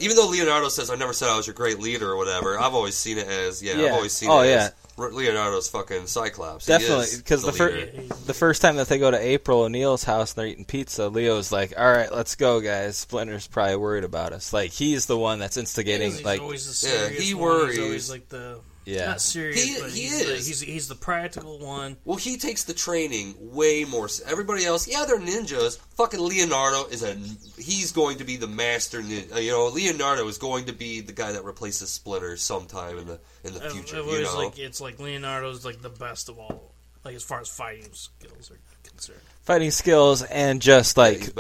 Even 0.01 0.17
though 0.17 0.29
Leonardo 0.29 0.69
says, 0.69 0.91
"I 0.91 0.95
never 0.95 1.13
said 1.13 1.29
I 1.29 1.37
was 1.37 1.47
your 1.49 1.55
great 1.55 1.81
leader" 1.81 2.11
or 2.13 2.17
whatever, 2.17 2.57
I've 2.59 2.73
always 2.75 2.95
seen 2.95 3.19
it 3.19 3.27
as 3.27 3.61
yeah. 3.63 3.75
I've 3.75 3.93
always 3.95 4.13
seen 4.13 4.31
Oh, 4.31 4.41
it 4.41 4.51
yeah. 4.51 4.71
as 4.97 5.13
Leonardo's 5.13 5.69
fucking 5.69 6.07
Cyclops. 6.07 6.67
Definitely, 6.67 7.07
because 7.17 7.43
the, 7.43 7.53
fir- 7.53 7.71
leader. 7.73 8.15
the 8.27 8.33
first 8.35 8.63
time 8.63 8.77
that 8.77 8.89
they 8.89 8.99
go 8.99 9.11
to 9.11 9.19
April 9.19 9.63
O'Neil's 9.63 10.05
house 10.05 10.33
and 10.33 10.37
they're 10.39 10.47
eating 10.47 10.65
pizza, 10.65 11.09
Leo's 11.09 11.51
like, 11.51 11.75
"All 11.77 11.91
right, 11.91 12.13
let's 12.15 12.37
go, 12.37 12.61
guys. 12.61 12.97
Splinter's 12.97 13.47
probably 13.49 13.75
worried 13.77 14.05
about 14.05 14.33
us. 14.33 14.53
Like 14.53 14.71
he's 14.71 15.07
the 15.07 15.19
one 15.19 15.39
that's 15.41 15.57
instigating. 15.57 16.13
he's 16.13 16.25
like, 16.25 16.41
always 16.41 16.81
the 16.81 16.87
Yeah, 16.89 16.95
serious 17.09 17.23
he 17.25 17.35
one. 17.35 17.51
He's 17.51 17.61
worries. 17.67 17.79
always 17.81 18.11
like 18.11 18.29
the 18.29 18.61
yeah, 18.89 19.07
not 19.07 19.21
serious, 19.21 19.63
He- 19.63 19.81
but 19.81 19.91
he 19.91 20.01
he's, 20.03 20.27
the, 20.27 20.35
is. 20.35 20.47
he's 20.47 20.61
he's 20.61 20.89
the 20.89 20.95
practical 20.95 21.59
one. 21.59 21.97
Well, 22.05 22.17
he 22.17 22.37
takes 22.39 22.65
the 22.65 22.75
training 22.75 23.35
way 23.39 23.85
more. 23.85 24.07
s- 24.07 24.23
Everybody 24.27 24.65
else, 24.65 24.89
yeah, 24.89 25.05
they're 25.07 25.19
ninjas. 25.19 25.79
Fucking 25.97 26.21
Leonardo 26.21 26.87
is 26.91 27.03
a. 27.03 27.15
He's 27.61 27.93
going 27.93 28.19
to 28.19 28.25
be 28.25 28.37
the 28.37 28.47
master 28.47 29.01
ninja. 29.01 29.35
Uh, 29.35 29.39
you 29.39 29.51
know, 29.53 29.67
Leonardo 29.69 30.27
is 30.29 30.39
going 30.39 30.65
to 30.67 30.73
be 30.73 31.01
the 31.01 31.13
guy 31.13 31.33
that 31.33 31.45
replaces 31.45 31.91
Splinter 31.91 32.37
sometime 32.37 32.99
in 32.99 33.07
the 33.07 33.21
in 33.45 33.55
the 33.55 33.67
uh, 33.67 33.71
future. 33.71 33.99
I've 33.99 34.07
You 34.07 34.23
know, 34.23 34.37
like 34.39 34.59
it's 34.59 34.81
like 34.81 34.99
Leonardo's 34.99 35.65
like 35.65 35.83
the 35.83 35.91
best 35.91 36.29
of 36.29 36.39
all, 36.39 36.73
like 37.05 37.15
as 37.15 37.23
far 37.23 37.41
as 37.41 37.49
fighting 37.49 37.93
skills 37.93 38.51
are 38.51 38.59
concerned. 38.89 39.21
fighting 39.43 39.71
skills 39.71 40.23
and 40.23 40.63
just 40.63 40.97
Yeah, 40.97 41.03
like 41.05 41.19
he's 41.19 41.31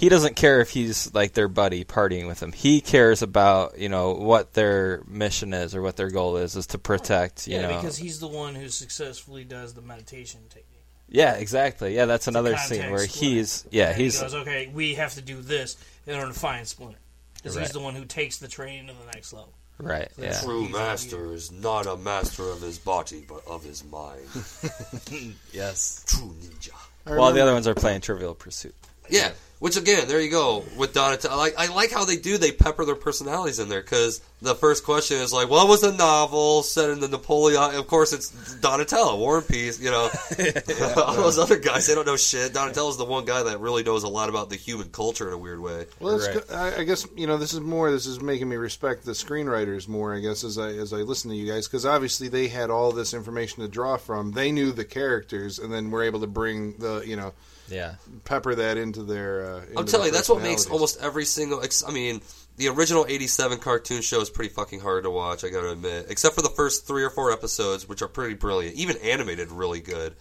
better 0.00 0.10
than 0.10 0.20
all. 0.20 0.26
of 0.26 0.30
them. 0.30 0.34
he 0.34 0.34
doesn't 0.34 0.36
care 0.36 0.60
if 0.60 0.70
he's 0.70 1.14
like 1.14 1.32
their 1.34 1.48
buddy 1.48 1.84
partying 1.84 2.26
with 2.26 2.42
him. 2.42 2.52
He 2.52 2.80
cares 2.80 3.22
about 3.22 3.78
you 3.78 3.88
know 3.88 4.12
what 4.14 4.54
their 4.54 5.02
mission 5.06 5.52
is 5.54 5.74
or 5.74 5.82
what 5.82 5.96
their 5.96 6.10
goal 6.10 6.36
is 6.36 6.56
is 6.56 6.66
to 6.68 6.78
protect. 6.78 7.46
You 7.46 7.56
yeah, 7.56 7.62
know, 7.62 7.76
because 7.76 7.96
he's 7.98 8.20
the 8.20 8.28
one 8.28 8.54
who 8.54 8.68
successfully 8.68 9.44
does 9.44 9.74
the 9.74 9.82
meditation 9.82 10.40
technique. 10.48 10.64
yeah, 11.08 11.34
exactly. 11.34 11.94
Yeah, 11.96 12.06
that's 12.06 12.28
another 12.28 12.56
scene 12.56 12.90
where 12.90 13.06
Splinter. 13.06 13.26
he's 13.36 13.64
yeah 13.70 13.88
And 13.90 14.00
he's 14.00 14.16
he 14.18 14.22
goes, 14.22 14.34
okay, 14.34 14.70
we 14.72 14.94
have 14.94 15.14
to 15.14 15.22
do 15.22 15.40
this 15.40 15.76
in 16.06 16.14
order 16.14 16.32
to 16.32 16.38
find 16.38 16.66
Splinter. 16.66 16.98
Because 17.36 17.56
Right. 17.56 17.62
he's 17.66 17.72
the 17.72 17.80
one 17.80 17.94
who 17.94 18.04
takes 18.04 18.38
the 18.38 18.48
training 18.48 18.88
to 18.88 18.92
the 18.94 19.12
next 19.14 19.32
level. 19.32 19.52
right. 19.78 20.08
Yeah, 20.18 20.38
True 20.40 20.68
master 20.68 21.32
is 21.32 21.52
not 21.52 21.86
a 21.86 21.96
master 21.96 22.42
of 22.50 22.60
his 22.60 22.78
body, 22.78 23.24
but 23.28 23.46
of 23.46 23.62
his 23.62 23.84
mind. 23.84 24.26
yes. 25.52 26.04
True 26.06 26.34
ninja. 26.40 26.70
I 27.06 27.16
While 27.16 27.32
the 27.32 27.40
other 27.40 27.52
ones 27.52 27.66
are 27.68 27.74
playing 27.74 28.00
Trivial 28.00 28.34
Pursuit. 28.34 28.74
Yeah, 29.08 29.30
which 29.58 29.76
again, 29.76 30.08
there 30.08 30.20
you 30.20 30.30
go 30.30 30.64
with 30.76 30.92
Donatello. 30.94 31.34
I 31.34 31.36
like, 31.38 31.54
I 31.58 31.74
like 31.74 31.90
how 31.90 32.04
they 32.04 32.16
do. 32.16 32.38
They 32.38 32.52
pepper 32.52 32.84
their 32.84 32.94
personalities 32.94 33.58
in 33.58 33.68
there 33.68 33.80
because 33.80 34.20
the 34.40 34.54
first 34.54 34.84
question 34.84 35.16
is 35.18 35.32
like, 35.32 35.48
"What 35.50 35.66
was 35.68 35.80
the 35.80 35.92
novel 35.92 36.62
set 36.62 36.90
in 36.90 37.00
the 37.00 37.08
Napoleon?" 37.08 37.74
Of 37.74 37.86
course, 37.88 38.12
it's 38.12 38.54
Donatello, 38.56 39.16
War 39.18 39.38
and 39.38 39.48
Peace. 39.48 39.80
You 39.80 39.90
know, 39.90 40.08
all 40.96 41.14
those 41.14 41.38
other 41.38 41.58
guys 41.58 41.86
they 41.86 41.94
don't 41.94 42.06
know 42.06 42.16
shit. 42.16 42.54
Donatello's 42.54 42.98
the 42.98 43.04
one 43.04 43.24
guy 43.24 43.42
that 43.42 43.58
really 43.60 43.82
knows 43.82 44.04
a 44.04 44.08
lot 44.08 44.28
about 44.28 44.48
the 44.50 44.56
human 44.56 44.90
culture 44.90 45.26
in 45.28 45.34
a 45.34 45.38
weird 45.38 45.60
way. 45.60 45.86
Well, 46.00 46.16
it's, 46.16 46.28
Right. 46.28 46.46
go- 46.48 46.54
I, 46.54 46.76
I 46.80 46.84
guess 46.84 47.06
you 47.16 47.26
know 47.26 47.36
this 47.36 47.52
is 47.52 47.60
more. 47.60 47.90
This 47.90 48.06
is 48.06 48.20
making 48.20 48.48
me 48.48 48.56
respect 48.56 49.04
the 49.04 49.12
screenwriters 49.12 49.88
more. 49.88 50.14
I 50.14 50.20
guess 50.20 50.44
as 50.44 50.56
I 50.58 50.68
as 50.70 50.92
I 50.92 50.98
listen 50.98 51.30
to 51.30 51.36
you 51.36 51.50
guys 51.52 51.66
because 51.66 51.84
obviously 51.84 52.28
they 52.28 52.46
had 52.48 52.70
all 52.70 52.92
this 52.92 53.12
information 53.14 53.62
to 53.62 53.68
draw 53.68 53.96
from. 53.96 54.32
They 54.32 54.52
knew 54.52 54.70
the 54.72 54.84
characters, 54.84 55.58
and 55.58 55.72
then 55.72 55.90
were 55.90 56.02
able 56.04 56.20
to 56.20 56.26
bring 56.28 56.74
the 56.78 57.02
you 57.04 57.16
know 57.16 57.32
Yeah. 57.70 57.94
pepper 58.24 58.54
that 58.54 58.76
into 58.78 59.02
their. 59.02 59.44
Uh, 59.56 59.62
I'm 59.76 59.86
telling 59.86 60.06
you, 60.06 60.12
that's 60.12 60.28
what 60.28 60.42
makes 60.42 60.66
almost 60.66 61.00
every 61.00 61.24
single. 61.24 61.62
ex- 61.62 61.84
I 61.86 61.90
mean, 61.90 62.20
the 62.56 62.68
original 62.68 63.06
'87 63.08 63.58
cartoon 63.58 64.02
show 64.02 64.20
is 64.20 64.30
pretty 64.30 64.52
fucking 64.54 64.80
hard 64.80 65.04
to 65.04 65.10
watch. 65.10 65.44
I 65.44 65.48
gotta 65.50 65.70
admit, 65.70 66.06
except 66.08 66.34
for 66.34 66.42
the 66.42 66.48
first 66.50 66.86
three 66.86 67.04
or 67.04 67.10
four 67.10 67.32
episodes, 67.32 67.88
which 67.88 68.02
are 68.02 68.08
pretty 68.08 68.34
brilliant, 68.34 68.76
even 68.76 68.96
animated, 68.98 69.50
really 69.52 69.80
good. 69.80 70.14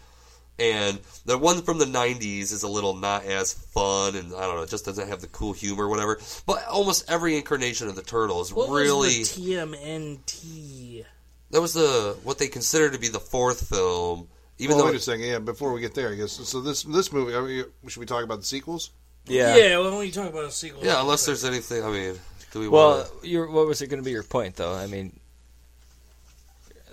And 0.59 0.99
the 1.25 1.37
one 1.37 1.61
from 1.61 1.77
the 1.77 1.85
'90s 1.85 2.51
is 2.51 2.63
a 2.63 2.67
little 2.67 2.95
not 2.95 3.25
as 3.25 3.53
fun, 3.53 4.15
and 4.15 4.33
I 4.33 4.41
don't 4.41 4.55
know, 4.55 4.63
it 4.63 4.69
just 4.71 4.85
doesn't 4.85 5.07
have 5.07 5.21
the 5.21 5.27
cool 5.27 5.53
humor, 5.53 5.85
or 5.85 5.87
whatever. 5.87 6.19
But 6.47 6.65
almost 6.67 7.09
every 7.09 7.37
incarnation 7.37 7.87
of 7.87 7.95
the 7.95 8.01
turtles 8.01 8.51
What 8.51 8.69
really. 8.69 9.19
was 9.19 9.35
the 9.35 9.41
TMNT? 9.53 11.05
that 11.51 11.61
was 11.61 11.73
the 11.73 12.17
what 12.23 12.39
they 12.39 12.47
consider 12.47 12.89
to 12.89 12.97
be 12.99 13.07
the 13.07 13.19
fourth 13.19 13.69
film, 13.69 14.27
even 14.59 14.75
well, 14.75 14.85
though 14.85 14.91
wait 14.91 14.97
a 14.97 14.99
second. 14.99 15.25
Yeah, 15.25 15.39
before 15.39 15.71
we 15.73 15.81
get 15.81 15.93
there, 15.93 16.11
I 16.11 16.15
guess. 16.15 16.31
So 16.33 16.61
this 16.61 16.83
this 16.83 17.11
movie. 17.13 17.35
I 17.35 17.41
mean, 17.41 17.65
should 17.87 17.99
we 17.99 18.05
talk 18.05 18.23
about 18.23 18.39
the 18.39 18.45
sequels? 18.45 18.91
Yeah. 19.25 19.55
Yeah, 19.57 19.77
well, 19.79 19.97
when 19.97 20.05
you 20.05 20.11
talk 20.11 20.29
about 20.29 20.45
a 20.45 20.51
sequel, 20.51 20.85
yeah, 20.85 21.01
unless 21.01 21.25
there's 21.25 21.43
anything. 21.43 21.83
I 21.83 21.89
mean, 21.89 22.15
do 22.53 22.59
we 22.61 22.67
Well, 22.69 22.97
want? 22.99 23.25
your, 23.25 23.49
what 23.51 23.67
was 23.67 23.81
it 23.81 23.87
going 23.87 24.01
to 24.01 24.05
be 24.05 24.11
your 24.11 24.23
point 24.23 24.55
though? 24.55 24.73
I 24.73 24.87
mean, 24.87 25.19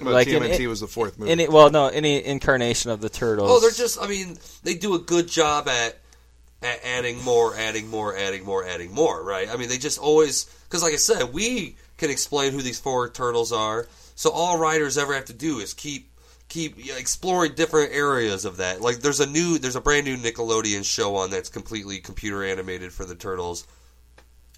But 0.00 0.12
Like 0.14 0.26
in- 0.26 0.42
TMNT 0.42 0.60
in- 0.60 0.68
was 0.68 0.80
the 0.80 0.88
fourth 0.88 1.18
movie. 1.18 1.30
any 1.30 1.48
well, 1.48 1.70
no, 1.70 1.86
any 1.86 2.24
incarnation 2.24 2.90
of 2.90 3.00
the 3.00 3.08
turtles. 3.08 3.48
Oh, 3.50 3.60
they're 3.60 3.70
just. 3.70 4.00
I 4.02 4.08
mean, 4.08 4.36
they 4.64 4.74
do 4.74 4.94
a 4.94 4.98
good 4.98 5.28
job 5.28 5.68
at, 5.68 5.96
at 6.62 6.80
adding 6.84 7.22
more, 7.22 7.56
adding 7.56 7.88
more, 7.88 8.16
adding 8.16 8.44
more, 8.44 8.66
adding 8.66 8.92
more. 8.92 9.22
Right? 9.22 9.48
I 9.48 9.56
mean, 9.56 9.68
they 9.68 9.78
just 9.78 9.98
always 10.00 10.44
because, 10.68 10.82
like 10.82 10.92
I 10.92 10.96
said, 10.96 11.32
we 11.32 11.76
can 11.98 12.10
explain 12.10 12.52
who 12.52 12.62
these 12.62 12.80
four 12.80 13.08
turtles 13.08 13.52
are. 13.52 13.86
So 14.16 14.30
all 14.30 14.58
writers 14.58 14.98
ever 14.98 15.14
have 15.14 15.26
to 15.26 15.32
do 15.32 15.60
is 15.60 15.72
keep 15.74 16.08
keep 16.54 16.78
exploring 16.96 17.52
different 17.54 17.92
areas 17.92 18.44
of 18.44 18.58
that. 18.58 18.80
Like 18.80 18.98
there's 19.00 19.18
a 19.18 19.26
new, 19.26 19.58
there's 19.58 19.74
a 19.74 19.80
brand 19.80 20.06
new 20.06 20.16
Nickelodeon 20.16 20.84
show 20.84 21.16
on 21.16 21.30
that's 21.30 21.48
completely 21.48 21.98
computer 21.98 22.44
animated 22.44 22.92
for 22.92 23.04
the 23.04 23.16
turtles. 23.16 23.66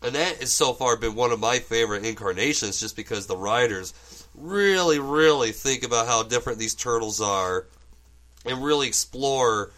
And 0.02 0.14
that 0.14 0.36
has 0.36 0.52
so 0.52 0.74
far 0.74 0.98
been 0.98 1.14
one 1.14 1.32
of 1.32 1.40
my 1.40 1.58
favorite 1.58 2.04
incarnations 2.04 2.78
just 2.78 2.96
because 2.96 3.26
the 3.26 3.36
writers 3.36 3.94
really, 4.34 4.98
really 4.98 5.52
think 5.52 5.84
about 5.84 6.06
how 6.06 6.22
different 6.22 6.58
these 6.58 6.74
turtles 6.74 7.22
are 7.22 7.66
and 8.44 8.62
really 8.62 8.88
explore. 8.88 9.72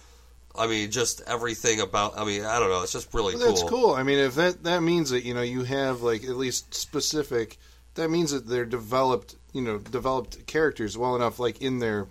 I 0.56 0.66
mean, 0.66 0.90
just 0.90 1.22
everything 1.24 1.80
about. 1.80 2.18
I 2.18 2.24
mean, 2.24 2.44
I 2.44 2.58
don't 2.58 2.68
know. 2.68 2.82
It's 2.82 2.92
just 2.92 3.14
really 3.14 3.36
Well, 3.36 3.46
that's 3.46 3.60
cool. 3.62 3.70
cool. 3.70 3.94
I 3.94 4.02
mean, 4.02 4.18
if 4.18 4.34
that 4.34 4.64
that 4.64 4.82
means 4.82 5.10
that 5.10 5.22
you 5.24 5.34
know 5.34 5.42
you 5.42 5.62
have 5.62 6.02
like 6.02 6.24
at 6.24 6.36
least 6.36 6.74
specific, 6.74 7.58
that 7.94 8.10
means 8.10 8.32
that 8.32 8.48
they're 8.48 8.64
developed. 8.66 9.36
You 9.58 9.64
know, 9.64 9.78
developed 9.78 10.46
characters 10.46 10.96
well 10.96 11.16
enough, 11.16 11.38
like 11.38 11.60
in 11.60 11.80
their, 11.80 12.06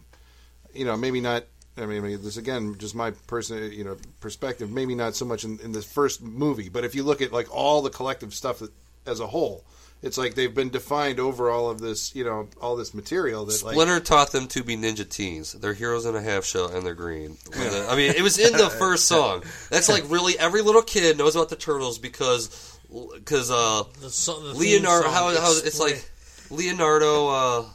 you 0.73 0.85
know, 0.85 0.97
maybe 0.97 1.21
not. 1.21 1.45
I 1.77 1.85
mean, 1.85 1.99
I 1.99 2.01
mean, 2.01 2.23
this 2.23 2.37
again, 2.37 2.75
just 2.77 2.95
my 2.95 3.11
person, 3.27 3.71
you 3.71 3.83
know, 3.83 3.97
perspective. 4.19 4.71
Maybe 4.71 4.95
not 4.95 5.15
so 5.15 5.25
much 5.25 5.43
in, 5.43 5.59
in 5.59 5.71
the 5.71 5.81
first 5.81 6.21
movie, 6.21 6.69
but 6.69 6.83
if 6.83 6.95
you 6.95 7.03
look 7.03 7.21
at 7.21 7.31
like 7.31 7.53
all 7.53 7.81
the 7.81 7.89
collective 7.89 8.33
stuff 8.33 8.59
that, 8.59 8.71
as 9.05 9.19
a 9.19 9.27
whole, 9.27 9.63
it's 10.03 10.17
like 10.17 10.35
they've 10.35 10.53
been 10.53 10.69
defined 10.69 11.19
over 11.19 11.49
all 11.49 11.69
of 11.69 11.79
this, 11.79 12.15
you 12.15 12.23
know, 12.23 12.47
all 12.61 12.75
this 12.75 12.93
material 12.93 13.45
that 13.45 13.63
like 13.63 13.73
Splinter 13.73 13.99
taught 13.99 14.31
them 14.31 14.47
to 14.49 14.63
be 14.63 14.77
ninja 14.77 15.07
teens. 15.07 15.53
They're 15.53 15.73
heroes 15.73 16.05
in 16.05 16.15
a 16.15 16.21
half 16.21 16.45
shell 16.45 16.67
and 16.67 16.85
they're 16.85 16.93
green. 16.93 17.37
When 17.55 17.89
I 17.89 17.95
mean, 17.95 18.11
it 18.11 18.21
was 18.21 18.37
in 18.37 18.53
the 18.53 18.69
first 18.79 19.07
song. 19.07 19.43
That's 19.71 19.89
like 19.89 20.03
really 20.09 20.37
every 20.37 20.61
little 20.61 20.83
kid 20.83 21.17
knows 21.17 21.35
about 21.35 21.49
the 21.49 21.55
turtles 21.55 21.97
because 21.97 22.77
because 22.89 23.49
uh, 23.49 23.83
the, 23.99 24.53
the 24.53 24.59
Leonardo. 24.59 25.05
song 25.05 25.13
How, 25.13 25.41
how 25.41 25.51
is 25.51 25.63
it's 25.63 25.79
like 25.79 26.07
Leonardo. 26.49 27.27
Uh, 27.27 27.65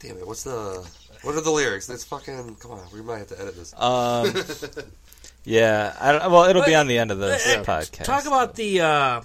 damn 0.00 0.16
it! 0.18 0.26
What's 0.26 0.44
the 0.44 0.86
what 1.22 1.34
are 1.34 1.40
the 1.40 1.50
lyrics? 1.50 1.86
That's 1.86 2.04
fucking. 2.04 2.56
Come 2.60 2.72
on, 2.72 2.80
we 2.94 3.02
might 3.02 3.18
have 3.18 3.28
to 3.28 3.40
edit 3.40 3.56
this. 3.56 3.74
Um, 3.76 4.32
yeah, 5.44 5.94
I 6.00 6.12
don't, 6.12 6.30
well, 6.32 6.44
it'll 6.44 6.64
be 6.64 6.74
on 6.74 6.86
the 6.86 6.98
end 6.98 7.10
of 7.10 7.18
this 7.18 7.46
Uh, 7.46 7.62
podcast. 7.64 8.04
Talk 8.04 8.26
about 8.26 8.54
the 8.54 8.80
uh, 8.80 9.20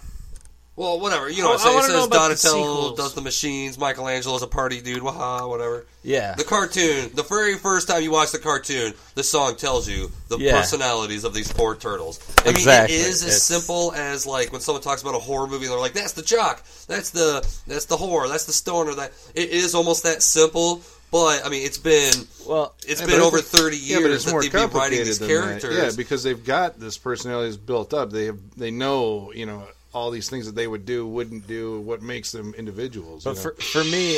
Well, 0.78 1.00
whatever. 1.00 1.30
You 1.30 1.42
know, 1.42 1.52
what 1.52 1.62
I 1.62 1.64
I'm 1.64 1.68
saying? 1.70 1.78
it 1.78 1.84
says 1.84 2.06
about 2.08 2.10
the 2.10 2.36
Donatello 2.36 2.96
does 2.98 3.14
the 3.14 3.22
machines. 3.22 3.78
Michelangelo's 3.78 4.42
a 4.44 4.48
party 4.48 4.82
dude. 4.82 5.02
Waha, 5.04 5.48
whatever. 5.48 5.86
Yeah. 6.04 6.36
The 6.36 6.44
cartoon. 6.44 7.12
The 7.14 7.24
very 7.24 7.56
first 7.58 7.88
time 7.88 8.04
you 8.04 8.12
watch 8.12 8.32
the 8.34 8.40
cartoon, 8.40 8.94
the 9.16 9.24
song 9.24 9.56
tells 9.56 9.88
you 9.88 10.12
the 10.28 10.38
Yeah. 10.38 10.60
personalities 10.60 11.24
of 11.24 11.34
these 11.34 11.50
four 11.50 11.76
turtles. 11.78 12.20
I 12.46 12.50
Exactly. 12.50 12.98
mean, 12.98 13.06
it 13.06 13.10
is 13.10 13.22
as 13.24 13.28
It's- 13.28 13.44
simple 13.44 13.94
as 13.96 14.26
like 14.26 14.52
when 14.52 14.60
someone 14.60 14.82
talks 14.84 15.02
about 15.02 15.16
a 15.16 15.20
horror 15.20 15.48
movie, 15.48 15.68
they're 15.68 15.80
like, 15.80 15.94
"That's 15.94 16.12
the 16.12 16.22
jock. 16.22 16.62
That's 16.88 17.10
the 17.12 17.46
that's 17.68 17.86
the 17.86 17.96
whore. 17.98 18.28
That's 18.30 18.44
the 18.44 18.54
stoner." 18.54 18.94
That 18.96 19.14
it 19.34 19.52
is 19.52 19.76
almost 19.76 20.04
that 20.04 20.22
simple. 20.24 20.82
But 21.10 21.46
I 21.46 21.50
mean, 21.50 21.66
it's 21.66 21.78
been 21.78 22.28
Well, 22.46 22.76
it's 22.86 23.00
Yeah, 23.02 23.08
been 23.08 23.22
over 23.22 23.38
it's- 23.38 23.50
thirty 23.50 23.78
Yeah, 23.78 23.96
but 23.96 24.02
years 24.02 24.16
it's 24.18 24.26
that 24.26 24.32
more 24.32 24.42
they've 24.42 24.52
been 24.52 24.60
writing 24.62 24.72
complicated 24.74 25.08
these 25.08 25.18
characters. 25.20 25.76
that. 25.78 25.84
Yeah, 25.86 25.92
because 25.96 26.22
they've 26.24 26.44
got 26.46 26.80
this 26.80 26.98
personalities 26.98 27.56
built 27.58 27.92
up. 27.94 28.12
They 28.12 28.26
have, 28.26 28.38
they 28.58 28.70
know, 28.72 29.32
you 29.34 29.46
know, 29.48 29.64
all 29.96 30.12
these 30.12 30.30
things 30.30 30.46
that 30.46 30.56
they 30.56 30.68
would 30.68 30.86
do, 30.86 31.08
wouldn't 31.08 31.48
do, 31.48 31.80
what 31.80 32.02
makes 32.02 32.32
them 32.32 32.54
individuals. 32.58 33.24
But 33.24 33.32
you 33.32 33.36
know? 33.38 33.42
for 33.42 33.62
for 33.62 33.84
me, 33.86 34.18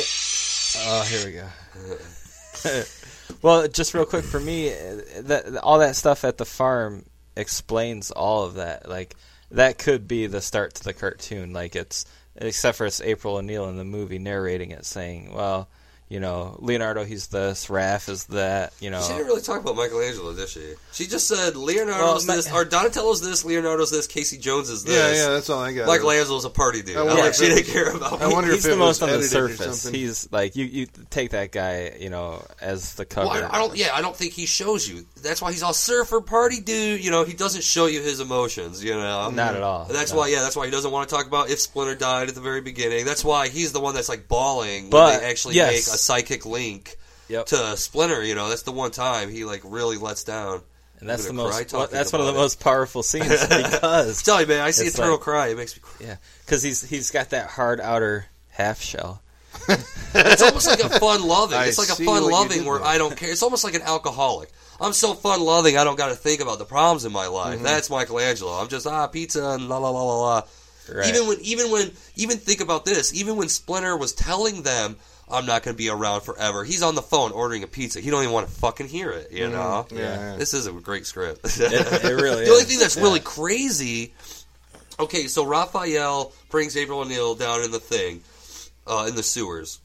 oh, 0.86 1.02
here 1.08 1.24
we 1.24 1.32
go. 1.32 2.82
well, 3.42 3.68
just 3.68 3.94
real 3.94 4.04
quick 4.04 4.24
for 4.24 4.40
me, 4.40 4.70
that 5.20 5.60
all 5.62 5.78
that 5.78 5.96
stuff 5.96 6.24
at 6.24 6.36
the 6.36 6.44
farm 6.44 7.04
explains 7.36 8.10
all 8.10 8.44
of 8.44 8.54
that. 8.54 8.88
Like 8.88 9.14
that 9.52 9.78
could 9.78 10.08
be 10.08 10.26
the 10.26 10.40
start 10.40 10.74
to 10.74 10.84
the 10.84 10.92
cartoon. 10.92 11.52
Like 11.52 11.76
it's 11.76 12.04
except 12.36 12.76
for 12.76 12.86
it's 12.86 13.00
April 13.00 13.36
O'Neil 13.36 13.68
in 13.68 13.76
the 13.76 13.84
movie 13.84 14.18
narrating 14.18 14.72
it, 14.72 14.84
saying, 14.84 15.32
"Well, 15.32 15.68
you 16.08 16.20
know, 16.20 16.56
Leonardo 16.60 17.04
he's 17.04 17.26
this, 17.28 17.66
Raph 17.66 18.08
is 18.08 18.24
that." 18.26 18.72
You 18.80 18.90
know, 18.90 19.02
She 19.02 19.12
didn't 19.12 19.26
really 19.26 19.42
talk 19.42 19.60
about 19.60 19.76
Michelangelo, 19.76 20.34
did 20.34 20.48
she? 20.48 20.74
She 20.92 21.06
just 21.06 21.28
said 21.28 21.56
Leonardo's 21.56 22.26
Well, 22.26 22.36
this, 22.36 22.52
or 22.52 22.64
Donatello's 22.64 23.20
this, 23.20 23.44
Leonardo's 23.44 23.90
this, 23.90 24.06
Casey 24.06 24.38
Jones 24.38 24.70
is 24.70 24.84
this. 24.84 24.94
yeah, 24.94 25.24
yeah, 25.26 25.30
that's 25.34 25.50
all 25.50 25.60
I 25.60 25.72
got. 25.72 25.86
Michelangelo's 25.86 26.44
a 26.44 26.50
party 26.50 26.82
dude. 26.82 26.96
I 26.96 27.00
I 27.00 27.02
wonder 27.04 27.22
like 27.22 27.30
if 27.30 27.36
she 27.36 27.44
it- 27.46 27.54
didn't 27.54 27.66
care 27.72 27.90
about. 27.90 28.20
I 28.22 28.28
wonder 28.28 28.50
he's 28.52 28.64
if 28.64 28.72
it 28.72 28.74
the 28.74 28.78
most 28.78 29.02
on 29.02 29.10
the 29.10 29.22
surface. 29.22 29.86
He's 29.88 30.28
like 30.32 30.56
you, 30.56 30.64
you 30.64 30.86
take 31.10 31.30
that 31.30 31.52
guy, 31.52 31.96
you 32.00 32.10
know, 32.10 32.44
as 32.60 32.94
the 32.94 33.04
cover. 33.04 33.28
Well, 33.28 33.44
I, 33.44 33.56
I 33.56 33.58
don't. 33.58 33.76
Yeah, 33.76 33.90
I 33.94 34.00
don't 34.00 34.16
think 34.16 34.32
he 34.32 34.46
shows 34.46 34.88
you. 34.88 35.04
That's 35.22 35.42
why 35.42 35.52
he's 35.52 35.62
all 35.62 35.72
surfer 35.74 36.20
party 36.20 36.60
dude. 36.60 37.04
You 37.04 37.10
know, 37.10 37.24
he 37.24 37.34
doesn't 37.34 37.64
show 37.64 37.86
you 37.86 38.00
his 38.00 38.20
emotions. 38.20 38.82
You 38.82 38.94
know, 38.94 39.30
Not 39.30 39.54
at 39.56 39.62
all. 39.62 39.84
That's 39.84 40.12
No. 40.12 40.18
why. 40.18 40.28
Yeah, 40.28 40.40
that's 40.40 40.56
why 40.56 40.64
he 40.64 40.70
doesn't 40.70 40.90
want 40.90 41.08
to 41.08 41.14
talk 41.14 41.26
about 41.26 41.50
if 41.50 41.60
Splinter 41.60 41.94
died 41.94 42.28
at 42.28 42.34
the 42.34 42.40
very 42.40 42.60
beginning. 42.60 43.04
That's 43.04 43.24
why 43.24 43.48
he's 43.48 43.72
the 43.72 43.80
one 43.80 43.94
that's 43.94 44.08
like 44.08 44.28
bawling 44.28 44.90
But, 44.90 45.10
when 45.12 45.20
they 45.20 45.26
actually 45.26 45.54
yes. 45.56 45.72
make 45.72 45.94
a 45.98 46.02
psychic 46.02 46.46
link 46.46 46.96
Yep. 47.28 47.46
to 47.46 47.76
Splinter. 47.76 48.22
You 48.24 48.34
know, 48.34 48.48
that's 48.48 48.62
the 48.62 48.72
one 48.72 48.90
time 48.90 49.30
he 49.30 49.44
like 49.44 49.60
really 49.64 49.96
lets 49.98 50.24
down. 50.24 50.62
And 51.00 51.08
that's 51.08 51.24
the 51.24 51.30
I'm 51.30 51.36
gonna 51.36 51.50
cry 51.50 51.58
most. 51.60 51.68
talking 51.68 51.94
That's 51.96 52.12
one 52.12 52.20
of 52.22 52.26
the 52.26 52.32
it. 52.32 52.36
most 52.36 52.58
powerful 52.60 53.02
scenes 53.04 53.28
because 53.48 54.22
Tell 54.22 54.40
you, 54.40 54.46
man, 54.48 54.62
I 54.62 54.70
see 54.72 54.88
a 54.88 54.90
turtle 54.90 55.12
like- 55.12 55.20
cry. 55.20 55.48
It 55.48 55.56
makes 55.56 55.76
me 55.76 55.82
cry. 55.82 56.06
yeah, 56.08 56.16
because 56.44 56.62
he's 56.62 56.82
he's 56.82 57.10
got 57.10 57.30
that 57.30 57.48
hard 57.50 57.80
outer 57.80 58.26
half 58.48 58.80
shell. 58.80 59.22
It's 60.14 60.42
almost 60.42 60.66
like 60.66 60.80
a 60.82 60.88
fun 60.98 61.26
loving. 61.26 61.60
It's 61.60 61.76
like 61.78 61.90
a 61.90 62.02
fun 62.02 62.22
loving 62.30 62.64
where 62.64 62.78
there. 62.78 62.86
I 62.88 62.96
don't 62.98 63.14
care. 63.16 63.30
It's 63.30 63.42
almost 63.42 63.62
like 63.62 63.74
an 63.74 63.82
alcoholic. 63.82 64.50
I'm 64.80 64.92
so 64.94 65.12
fun 65.12 65.42
loving, 65.42 65.76
I 65.76 65.84
don't 65.84 65.98
got 65.98 66.08
to 66.08 66.14
think 66.14 66.40
about 66.40 66.58
the 66.58 66.64
problems 66.64 67.04
in 67.04 67.12
my 67.12 67.26
life. 67.26 67.56
Mm-hmm. 67.56 67.64
That's 67.64 67.90
Michelangelo. 67.90 68.52
I'm 68.52 68.68
just 68.68 68.86
ah 68.86 69.06
pizza 69.08 69.44
and 69.50 69.68
la 69.68 69.76
la 69.78 69.90
la 69.90 70.02
la 70.02 70.16
la. 70.20 70.42
Right. 70.92 71.08
Even 71.08 71.28
when, 71.28 71.38
even 71.42 71.70
when, 71.70 71.90
even 72.16 72.38
think 72.38 72.60
about 72.62 72.86
this. 72.86 73.12
Even 73.14 73.36
when 73.36 73.48
Splinter 73.50 73.96
was 73.96 74.14
telling 74.14 74.62
them, 74.62 74.96
"I'm 75.30 75.46
not 75.46 75.62
going 75.62 75.74
to 75.74 75.78
be 75.78 75.88
around 75.88 76.22
forever," 76.22 76.64
he's 76.64 76.82
on 76.82 76.94
the 76.94 77.02
phone 77.02 77.32
ordering 77.32 77.62
a 77.62 77.66
pizza. 77.66 78.00
He 78.00 78.10
don't 78.10 78.22
even 78.22 78.32
want 78.32 78.48
to 78.48 78.52
fucking 78.54 78.88
hear 78.88 79.10
it. 79.10 79.30
You 79.32 79.48
know. 79.48 79.86
Mm-hmm. 79.88 79.96
yeah, 79.98 80.02
yeah. 80.32 80.36
This 80.36 80.54
is 80.54 80.66
a 80.66 80.72
great 80.72 81.06
script. 81.06 81.40
it, 81.44 81.60
it 82.04 82.04
really. 82.22 82.44
The 82.44 82.50
only 82.50 82.64
thing 82.64 82.78
that's 82.78 82.96
Yeah. 82.96 83.02
really 83.02 83.20
crazy. 83.20 84.12
Okay, 85.00 85.28
so 85.28 85.44
Raphael 85.44 86.32
brings 86.50 86.76
April 86.76 87.00
O'Neil 87.00 87.34
down 87.36 87.62
in 87.62 87.70
the 87.70 87.78
thing, 87.78 88.20
uh, 88.86 89.06
in 89.08 89.14
the 89.14 89.22
sewers, 89.22 89.78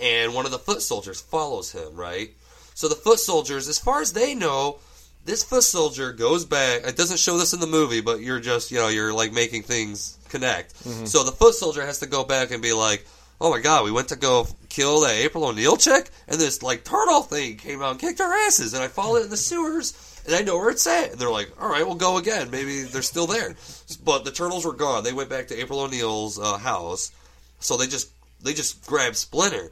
and 0.00 0.32
one 0.32 0.44
of 0.44 0.52
the 0.52 0.58
foot 0.60 0.80
soldiers 0.80 1.20
follows 1.20 1.72
him. 1.72 1.96
Right. 1.96 2.30
So 2.74 2.88
the 2.88 2.94
foot 2.94 3.18
soldiers, 3.20 3.68
as 3.68 3.78
far 3.78 4.00
as 4.00 4.12
they 4.12 4.34
know, 4.34 4.78
this 5.24 5.42
foot 5.42 5.62
soldier 5.64 6.12
goes 6.12 6.44
back. 6.44 6.82
It 6.86 6.96
doesn't 6.96 7.18
show 7.18 7.36
this 7.38 7.52
in 7.52 7.60
the 7.60 7.66
movie, 7.66 8.00
but 8.00 8.20
you're 8.20 8.40
just 8.40 8.70
you 8.70 8.78
know 8.78 8.88
you're 8.88 9.12
like 9.12 9.32
making 9.32 9.62
things 9.62 10.18
connect. 10.28 10.76
So 11.08 11.24
the 11.24 11.32
foot 11.32 11.54
soldier 11.54 11.84
has 11.84 11.98
to 12.00 12.06
go 12.06 12.24
back 12.24 12.50
and 12.52 12.62
be 12.62 12.72
like. 12.72 13.06
Oh 13.44 13.50
my 13.50 13.60
god, 13.60 13.84
we 13.84 13.92
went 13.92 14.08
to 14.08 14.16
go 14.16 14.46
kill 14.70 15.02
that 15.02 15.16
April 15.16 15.44
O'Neil 15.44 15.76
chick, 15.76 16.08
and 16.28 16.40
this 16.40 16.62
like 16.62 16.82
turtle 16.82 17.20
thing 17.20 17.58
came 17.58 17.82
out 17.82 17.90
and 17.90 18.00
kicked 18.00 18.22
our 18.22 18.32
asses, 18.32 18.72
and 18.72 18.82
I 18.82 18.88
followed 18.88 19.18
it 19.18 19.24
in 19.24 19.28
the 19.28 19.36
sewers, 19.36 20.22
and 20.24 20.34
I 20.34 20.40
know 20.40 20.56
where 20.56 20.70
it's 20.70 20.86
at. 20.86 21.10
And 21.10 21.20
they're 21.20 21.28
like, 21.30 21.52
all 21.60 21.68
right, 21.68 21.86
we'll 21.86 21.96
go 21.96 22.16
again. 22.16 22.50
Maybe 22.50 22.84
they're 22.84 23.02
still 23.02 23.26
there. 23.26 23.54
But 24.02 24.24
the 24.24 24.30
turtles 24.30 24.64
were 24.64 24.72
gone. 24.72 25.04
They 25.04 25.12
went 25.12 25.28
back 25.28 25.48
to 25.48 25.60
April 25.60 25.80
O'Neil's 25.80 26.38
uh, 26.38 26.56
house, 26.56 27.12
so 27.60 27.76
they 27.76 27.86
just 27.86 28.08
they 28.42 28.54
just 28.54 28.86
grabbed 28.86 29.16
Splinter. 29.16 29.70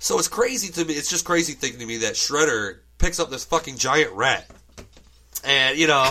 So 0.00 0.18
it's 0.18 0.26
crazy 0.26 0.72
to 0.72 0.84
me. 0.84 0.94
It's 0.94 1.08
just 1.08 1.24
crazy 1.24 1.52
thinking 1.52 1.78
to 1.78 1.86
me 1.86 1.98
that 1.98 2.14
Shredder 2.14 2.78
picks 2.98 3.20
up 3.20 3.30
this 3.30 3.44
fucking 3.44 3.76
giant 3.76 4.10
rat, 4.10 4.50
and 5.44 5.78
you 5.78 5.86
know. 5.86 6.10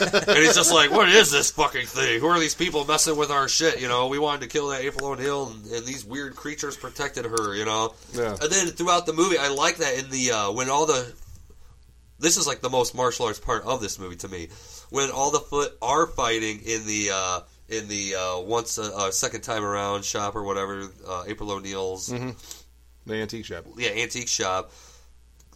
And 0.00 0.38
he's 0.38 0.54
just 0.54 0.72
like, 0.72 0.90
"What 0.90 1.08
is 1.08 1.30
this 1.30 1.50
fucking 1.50 1.86
thing? 1.86 2.20
Who 2.20 2.26
are 2.26 2.38
these 2.38 2.54
people 2.54 2.84
messing 2.84 3.16
with 3.16 3.30
our 3.30 3.48
shit? 3.48 3.80
You 3.80 3.88
know, 3.88 4.08
we 4.08 4.18
wanted 4.18 4.42
to 4.42 4.46
kill 4.48 4.68
that 4.68 4.82
April 4.82 5.08
O'Neil, 5.10 5.48
and, 5.50 5.66
and 5.72 5.86
these 5.86 6.04
weird 6.04 6.36
creatures 6.36 6.76
protected 6.76 7.24
her. 7.24 7.54
You 7.54 7.64
know, 7.64 7.94
Yeah. 8.14 8.36
and 8.40 8.50
then 8.50 8.66
throughout 8.68 9.06
the 9.06 9.12
movie, 9.12 9.38
I 9.38 9.48
like 9.48 9.76
that 9.78 9.98
in 9.98 10.10
the 10.10 10.32
uh, 10.32 10.52
when 10.52 10.68
all 10.70 10.86
the 10.86 11.12
this 12.18 12.36
is 12.36 12.46
like 12.46 12.60
the 12.60 12.70
most 12.70 12.94
martial 12.94 13.26
arts 13.26 13.38
part 13.38 13.64
of 13.64 13.80
this 13.80 13.98
movie 13.98 14.16
to 14.16 14.28
me 14.28 14.48
when 14.90 15.10
all 15.10 15.30
the 15.30 15.38
foot 15.38 15.72
are 15.80 16.06
fighting 16.06 16.60
in 16.66 16.84
the 16.86 17.10
uh, 17.12 17.40
in 17.68 17.86
the 17.88 18.14
uh, 18.16 18.40
once 18.40 18.78
a 18.78 18.82
uh, 18.94 19.10
second 19.10 19.42
time 19.42 19.64
around 19.64 20.04
shop 20.04 20.34
or 20.34 20.42
whatever 20.42 20.88
uh, 21.06 21.24
April 21.28 21.50
O'Neil's 21.52 22.08
the 22.08 22.34
antique 23.14 23.44
shop. 23.44 23.64
yeah 23.76 23.90
antique 23.90 24.28
shop. 24.28 24.72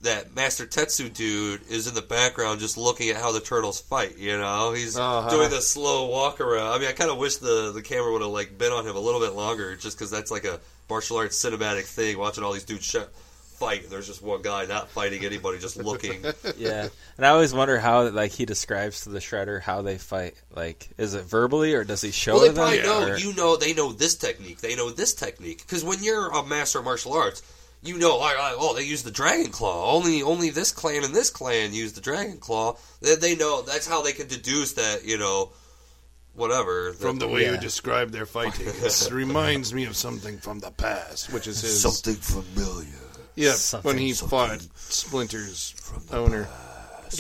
That 0.03 0.35
Master 0.35 0.67
Tetsu 0.67 1.13
dude 1.15 1.61
is 1.71 1.87
in 1.87 1.95
the 1.95 2.03
background 2.03 2.59
just 2.59 2.77
looking 2.77 3.09
at 3.11 3.17
how 3.17 3.31
the 3.31 3.39
turtles 3.41 3.81
fight. 3.81 4.19
You 4.19 4.37
know, 4.37 4.73
he's 4.73 4.97
Uh-huh. 4.97 5.31
doing 5.31 5.49
the 5.51 5.61
slow 5.61 6.07
walk 6.09 6.41
around. 6.41 6.73
I 6.73 6.79
mean, 6.79 6.89
I 6.89 6.93
kind 6.93 7.11
of 7.11 7.19
wish 7.19 7.37
the 7.37 7.71
the 7.73 7.83
camera 7.83 8.11
would 8.13 8.23
have 8.23 8.31
like 8.33 8.59
been 8.59 8.73
on 8.73 8.85
him 8.87 8.97
a 8.97 9.01
little 9.01 9.21
bit 9.21 9.35
longer, 9.35 9.77
just 9.77 9.97
because 9.97 10.11
that's 10.11 10.31
like 10.33 10.45
a 10.45 10.59
martial 10.91 11.19
arts 11.19 11.39
cinematic 11.43 11.85
thing. 11.85 12.19
Watching 12.19 12.43
all 12.43 12.53
these 12.53 12.65
dudes 12.65 12.85
sh- 12.85 12.97
fight, 13.61 13.85
and 13.85 13.93
there's 13.93 14.09
just 14.09 14.23
one 14.23 14.43
guy 14.43 14.67
not 14.67 14.89
fighting 14.91 15.25
anybody, 15.25 15.59
just 15.61 15.77
looking. 15.77 16.25
Yeah, 16.57 16.89
and 17.17 17.25
I 17.25 17.29
always 17.29 17.55
wonder 17.55 17.79
how 17.79 18.09
like 18.09 18.33
he 18.33 18.45
describes 18.45 19.03
to 19.03 19.11
the 19.11 19.21
Shredder 19.21 19.61
how 19.63 19.83
they 19.83 19.99
fight. 19.99 20.35
Like, 20.53 20.89
is 20.99 21.15
it 21.15 21.23
verbally 21.27 21.75
or 21.75 21.85
does 21.85 22.01
he 22.01 22.11
show 22.11 22.33
Well, 22.35 22.43
they 22.43 22.49
to 22.49 22.55
probably 22.55 22.79
them? 22.79 22.87
know 22.87 23.07
or- 23.13 23.17
you 23.19 23.35
know 23.35 23.57
they 23.57 23.73
know 23.73 23.93
this 23.93 24.17
technique. 24.17 24.61
They 24.61 24.75
know 24.75 24.91
this 24.91 25.15
technique 25.15 25.59
because 25.65 25.85
when 25.85 26.03
you're 26.03 26.29
a 26.33 26.43
master 26.45 26.81
of 26.81 26.87
martial 26.87 27.13
arts, 27.13 27.41
you 27.83 27.99
know 27.99 28.17
like, 28.19 28.39
like, 28.39 28.55
oh 28.59 28.75
they 28.75 28.83
use 28.85 29.03
the 29.03 29.11
dragon 29.11 29.51
claw. 29.51 29.95
Only 29.95 30.23
only 30.23 30.51
this 30.51 30.73
clan 30.73 31.05
and 31.05 31.15
this 31.15 31.31
clan 31.31 31.73
use 31.75 31.93
the 31.95 32.01
dragon 32.01 32.39
claw. 32.39 32.77
Then 33.01 33.21
they 33.21 33.35
know 33.37 33.63
that's 33.63 33.87
how 33.87 34.03
they 34.03 34.13
can 34.13 34.29
deduce 34.29 34.73
that 34.75 35.05
you 35.05 35.19
know 35.19 35.53
whatever 36.35 36.93
From 36.95 37.19
the 37.19 37.27
that- 37.27 37.33
way 37.33 37.43
Yeah. 37.43 37.53
you 37.53 37.59
describe 37.59 38.11
their 38.11 38.27
fighting, 38.27 38.67
it 38.83 39.11
reminds 39.11 39.75
me 39.75 39.85
of 39.85 39.97
something 39.97 40.39
from 40.39 40.61
the 40.61 40.71
past, 40.71 41.33
which 41.33 41.47
is 41.47 41.61
his 41.61 41.83
familiar. 42.21 42.87
Yeah, 43.35 43.53
Something- 43.53 43.87
when 43.89 43.99
he 43.99 44.13
fought 44.13 44.61
Splinter's 44.77 45.75
owner. 46.11 46.49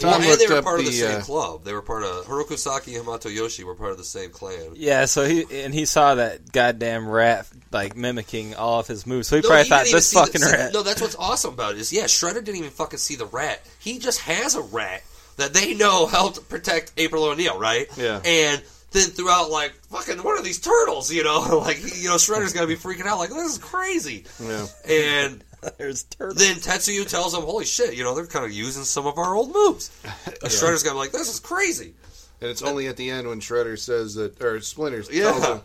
Well, 0.02 0.14
and 0.14 0.40
they 0.40 0.46
were 0.46 0.62
part 0.62 0.78
of 0.80 0.86
the 0.86 0.90
the, 0.90 0.96
same 0.96 1.18
uh, 1.18 1.22
club. 1.22 1.64
They 1.64 1.72
were 1.72 1.82
part 1.82 2.02
of 2.04 2.26
Oroku 2.26 2.56
Saki 2.56 2.94
and 2.94 3.04
Hamato 3.04 3.34
Yoshi 3.34 3.64
were 3.64 3.74
part 3.74 3.90
of 3.90 3.98
the 3.98 4.04
same 4.04 4.30
clan. 4.30 4.72
Yeah, 4.74 5.04
so 5.06 5.24
he 5.26 5.44
and 5.64 5.74
he 5.74 5.84
saw 5.84 6.14
that 6.14 6.52
goddamn 6.52 7.08
rat 7.08 7.46
like 7.72 7.96
mimicking 7.96 8.54
all 8.54 8.80
of 8.80 8.86
his 8.86 9.06
moves. 9.06 9.28
So 9.28 9.36
he 9.36 9.42
No, 9.42 9.48
probably 9.48 9.64
he 9.64 9.68
thought 9.70 9.84
this 9.86 10.10
the- 10.10 10.20
fucking 10.20 10.40
see, 10.40 10.52
rat. 10.52 10.72
No, 10.72 10.82
that's 10.82 11.00
what's 11.00 11.16
awesome 11.16 11.54
about 11.54 11.74
it 11.74 11.80
is 11.80 11.92
yeah, 11.92 12.04
Shredder 12.04 12.34
didn't 12.44 12.56
even 12.56 12.70
fucking 12.70 12.98
see 12.98 13.16
the 13.16 13.26
rat. 13.26 13.60
He 13.80 13.98
just 13.98 14.20
has 14.20 14.54
a 14.54 14.62
rat 14.62 15.02
that 15.36 15.52
they 15.54 15.74
know 15.74 16.06
helped 16.06 16.48
protect 16.48 16.92
April 16.96 17.24
O'Neil, 17.24 17.58
right? 17.58 17.88
Yeah. 17.96 18.20
And 18.24 18.62
then 18.92 19.08
throughout, 19.08 19.50
like 19.50 19.72
fucking, 19.90 20.18
what 20.22 20.38
are 20.38 20.42
these 20.42 20.60
turtles? 20.60 21.10
You 21.10 21.24
know, 21.24 21.58
like 21.64 21.78
you 21.82 22.08
know, 22.08 22.16
Shredder's 22.16 22.52
gonna 22.52 22.66
be 22.66 22.76
freaking 22.76 23.06
out, 23.06 23.18
like 23.18 23.30
this 23.30 23.52
is 23.52 23.58
crazy. 23.58 24.24
Yeah. 24.40 24.66
And 24.86 25.44
There's 25.78 26.04
turtles. 26.04 26.38
then 26.38 26.56
Tetsuyu 26.56 27.08
tells 27.08 27.34
him, 27.34 27.42
"Holy 27.42 27.64
shit, 27.64 27.94
you 27.94 28.02
know, 28.04 28.14
they're 28.14 28.26
kind 28.26 28.44
of 28.44 28.52
using 28.52 28.84
some 28.84 29.06
of 29.06 29.18
our 29.18 29.34
old 29.34 29.52
moves." 29.54 29.90
And 30.26 30.50
Shredder's 30.50 30.82
gonna 30.82 30.94
be 30.96 31.00
like, 31.00 31.12
"This 31.12 31.32
is 31.32 31.40
crazy." 31.40 31.94
And 32.40 32.50
it's 32.50 32.62
only 32.62 32.88
at 32.88 32.96
the 32.96 33.10
end 33.10 33.28
when 33.28 33.40
Shredder 33.40 33.78
says 33.78 34.14
that, 34.16 34.42
or 34.42 34.60
Splinter 34.60 35.04
Yeah. 35.12 35.30
tells 35.30 35.44
him, 35.46 35.60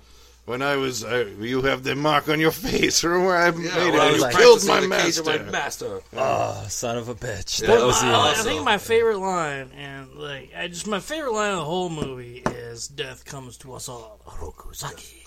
when 0.45 0.61
I 0.61 0.75
was, 0.75 1.03
uh, 1.03 1.27
you 1.39 1.63
have 1.63 1.81
the 1.83 1.95
mark 1.95 2.29
on 2.29 2.39
your 2.39 2.51
face 2.51 3.01
from 3.01 3.25
where 3.25 3.35
I 3.35 3.49
made 3.51 3.65
Yeah, 3.65 3.87
it. 3.87 3.91
when 3.93 3.99
I 4.01 4.09
you 4.11 4.21
like- 4.21 4.35
killed 4.37 4.63
my 4.65 4.79
the 4.81 4.87
cage 4.95 5.17
of 5.17 5.25
master. 5.25 5.43
my 5.45 5.51
master. 5.51 6.01
oh, 6.15 6.65
son 6.69 6.97
of 6.97 7.09
a 7.09 7.15
bitch. 7.15 7.61
Yeah, 7.61 7.67
That 7.67 7.79
that 7.79 7.85
was 7.85 7.95
was 7.95 8.01
the 8.03 8.07
I, 8.07 8.31
I 8.31 8.33
think 8.43 8.63
my 8.63 8.77
favorite 8.77 9.17
line, 9.17 9.71
and 9.75 10.13
like, 10.15 10.51
I 10.55 10.67
just 10.67 10.85
my 10.87 10.99
favorite 10.99 11.33
line 11.33 11.51
of 11.53 11.57
the 11.57 11.65
whole 11.65 11.89
movie 11.89 12.43
is 12.45 12.87
"Death 12.87 13.25
comes 13.25 13.57
to 13.57 13.73
us 13.73 13.89
all." 13.89 14.19
Oroku 14.27 14.75
Saki. 14.75 15.25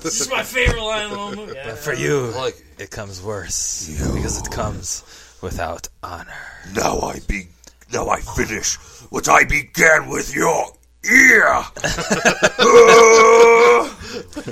This 0.00 0.20
is 0.20 0.30
my 0.30 0.42
favorite 0.42 0.82
line 0.82 1.04
of 1.06 1.10
the 1.10 1.16
whole 1.16 1.34
movie. 1.34 1.54
But 1.64 1.78
for 1.78 1.92
you, 1.94 2.32
Like 2.36 2.56
it 2.78 2.90
comes 2.90 3.22
worse 3.22 3.88
because 4.14 4.40
it 4.40 4.50
comes 4.50 5.02
without 5.42 5.88
honor. 6.02 6.32
Now 6.74 7.00
I 7.00 7.20
be 7.26 7.48
now 7.92 8.08
I 8.08 8.20
finish 8.20 8.76
what 9.10 9.28
I 9.28 9.44
began 9.44 10.08
with 10.08 10.34
your 10.34 10.66
ear. 11.04 11.62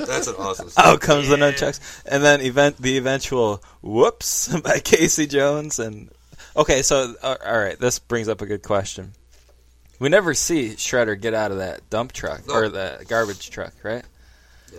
That's 0.07 0.27
an 0.27 0.35
awesome. 0.39 0.69
Out 0.77 1.01
comes 1.01 1.29
the 1.29 1.37
nunchucks, 1.37 2.03
and 2.07 2.23
then 2.23 2.41
event 2.41 2.77
the 2.79 2.97
eventual 2.99 3.63
whoops 3.83 4.49
by 4.63 4.79
Casey 4.79 5.27
Jones. 5.27 5.79
And 5.79 6.11
okay, 6.57 6.83
so 6.83 7.15
uh, 7.23 7.37
all 7.45 7.59
right, 7.59 7.79
this 7.79 7.99
brings 7.99 8.29
up 8.29 8.41
a 8.43 8.47
good 8.47 8.63
question. 8.63 9.13
We 9.99 10.09
never 10.09 10.35
see 10.35 10.71
Shredder 10.71 11.21
get 11.21 11.33
out 11.33 11.53
of 11.53 11.59
that 11.59 11.89
dump 11.89 12.13
truck 12.13 12.47
No. 12.49 12.55
or 12.55 12.69
the 12.69 13.05
garbage 13.09 13.51
truck, 13.51 13.73
right? 13.85 14.05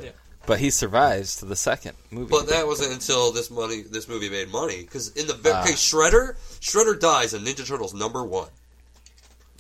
Yeah. 0.02 0.10
But 0.46 0.60
he 0.60 0.72
survives 0.72 1.38
to 1.38 1.46
the 1.46 1.56
second 1.56 1.96
movie. 2.12 2.30
But 2.30 2.48
that 2.50 2.68
wasn't 2.68 2.92
until 2.92 3.32
this 3.32 3.50
money, 3.50 3.82
this 3.82 4.08
movie 4.10 4.30
made 4.30 4.52
money. 4.52 4.82
Because 4.82 5.10
in 5.10 5.28
the 5.28 5.40
Ah. 5.46 5.62
okay, 5.64 5.74
Shredder, 5.74 6.36
Shredder 6.60 7.00
dies 7.00 7.34
in 7.34 7.44
Ninja 7.44 7.66
Turtles 7.66 7.94
number 7.94 8.24
one. 8.24 8.50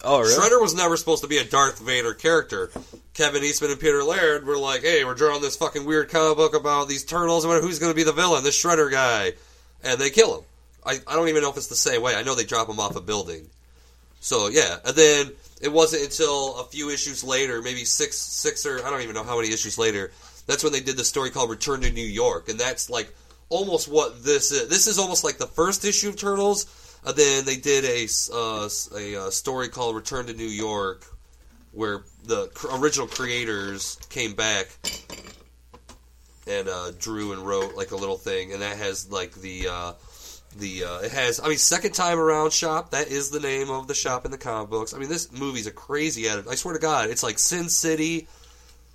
oh, 0.04 0.20
really? 0.20 0.34
Shredder 0.36 0.62
was 0.62 0.76
never 0.76 0.98
supposed 0.98 1.22
to 1.24 1.30
be 1.30 1.38
a 1.38 1.46
Darth 1.46 1.80
Vader 1.80 2.14
character. 2.14 2.70
Kevin 3.14 3.44
Eastman 3.44 3.72
and 3.72 3.80
Peter 3.80 4.04
Laird 4.04 4.46
were 4.46 4.58
like, 4.58 4.82
"Hey, 4.82 5.06
we're 5.06 5.14
drawing 5.14 5.42
this 5.42 5.56
fucking 5.56 5.86
weird 5.86 6.10
comic 6.10 6.36
book 6.36 6.54
about 6.56 6.90
these 6.90 7.06
turtles. 7.06 7.46
and 7.46 7.64
Who's 7.64 7.80
going 7.80 7.92
to 7.92 7.96
be 7.96 8.04
the 8.04 8.12
villain? 8.12 8.44
This 8.44 8.62
Shredder 8.62 8.92
guy?" 8.92 9.34
And 9.84 10.00
they 10.02 10.10
kill 10.10 10.40
him. 10.40 10.46
I, 10.86 11.00
I 11.08 11.16
don't 11.16 11.30
even 11.30 11.44
know 11.44 11.50
if 11.52 11.56
it's 11.58 11.68
the 11.68 11.76
same 11.76 12.02
way. 12.02 12.16
I 12.16 12.24
know 12.24 12.36
they 12.36 12.44
drop 12.44 12.68
him 12.68 12.80
off 12.82 12.98
a 12.98 13.02
building. 13.02 13.48
So 14.20 14.48
yeah, 14.50 14.78
and 14.86 14.96
then 14.96 15.32
it 15.64 15.72
wasn't 15.72 16.04
until 16.04 16.60
a 16.60 16.66
few 16.66 16.90
issues 16.90 17.24
later, 17.24 17.62
maybe 17.62 17.86
six, 17.86 18.18
six 18.18 18.66
or 18.66 18.86
I 18.86 18.90
don't 18.90 19.02
even 19.02 19.16
know 19.16 19.24
how 19.24 19.38
many 19.38 19.54
issues 19.54 19.78
later. 19.78 20.12
That's 20.46 20.62
when 20.62 20.74
they 20.74 20.82
did 20.82 20.98
the 20.98 21.06
story 21.06 21.30
called 21.30 21.50
Return 21.50 21.80
to 21.82 21.92
New 21.92 22.06
York, 22.06 22.50
and 22.50 22.60
that's 22.60 22.90
like 22.90 23.14
almost 23.48 23.88
what 23.88 24.26
this 24.26 24.52
is. 24.52 24.68
This 24.68 24.88
is 24.88 25.00
almost 25.00 25.24
like 25.24 25.38
the 25.38 25.48
first 25.48 25.86
issue 25.86 26.10
of 26.10 26.18
Turtles. 26.18 26.66
And 27.06 27.16
then 27.16 27.46
they 27.46 27.56
did 27.56 27.86
a, 27.86 28.08
uh, 28.34 28.70
a, 28.96 29.28
uh, 29.28 29.30
story 29.30 29.70
called 29.70 29.96
Return 29.96 30.26
to 30.28 30.34
New 30.34 30.48
York, 30.48 31.06
where 31.72 32.02
the 32.26 32.50
original 32.74 33.08
creators 33.08 33.98
came 34.10 34.34
back 34.34 34.68
and 36.46 36.68
uh, 36.68 36.92
drew 37.00 37.32
and 37.32 37.42
wrote 37.46 37.76
like 37.76 37.92
a 37.92 37.96
little 37.96 38.18
thing, 38.18 38.52
and 38.52 38.62
that 38.62 38.78
has 38.78 39.10
like 39.10 39.34
the 39.36 39.68
uh, 39.70 39.94
the 40.58 40.84
uh, 40.84 41.00
it 41.00 41.12
has. 41.12 41.40
I 41.40 41.48
mean, 41.48 41.58
second 41.58 41.94
time 41.94 42.20
around 42.20 42.54
shop. 42.54 42.92
That 42.92 43.08
is 43.08 43.30
the 43.30 43.40
name 43.40 43.70
of 43.70 43.88
the 43.88 43.94
shop 43.94 44.26
in 44.26 44.32
the 44.32 44.38
comic 44.38 44.70
books. 44.70 44.94
I 44.94 44.98
mean, 44.98 45.10
this 45.10 45.32
movie's 45.32 45.68
a 45.68 45.72
crazy 45.72 46.28
edit. 46.28 46.46
I 46.50 46.56
swear 46.56 46.74
to 46.74 46.80
God, 46.80 47.10
it's 47.10 47.24
like 47.24 47.40
Sin 47.40 47.70
City, 47.70 48.28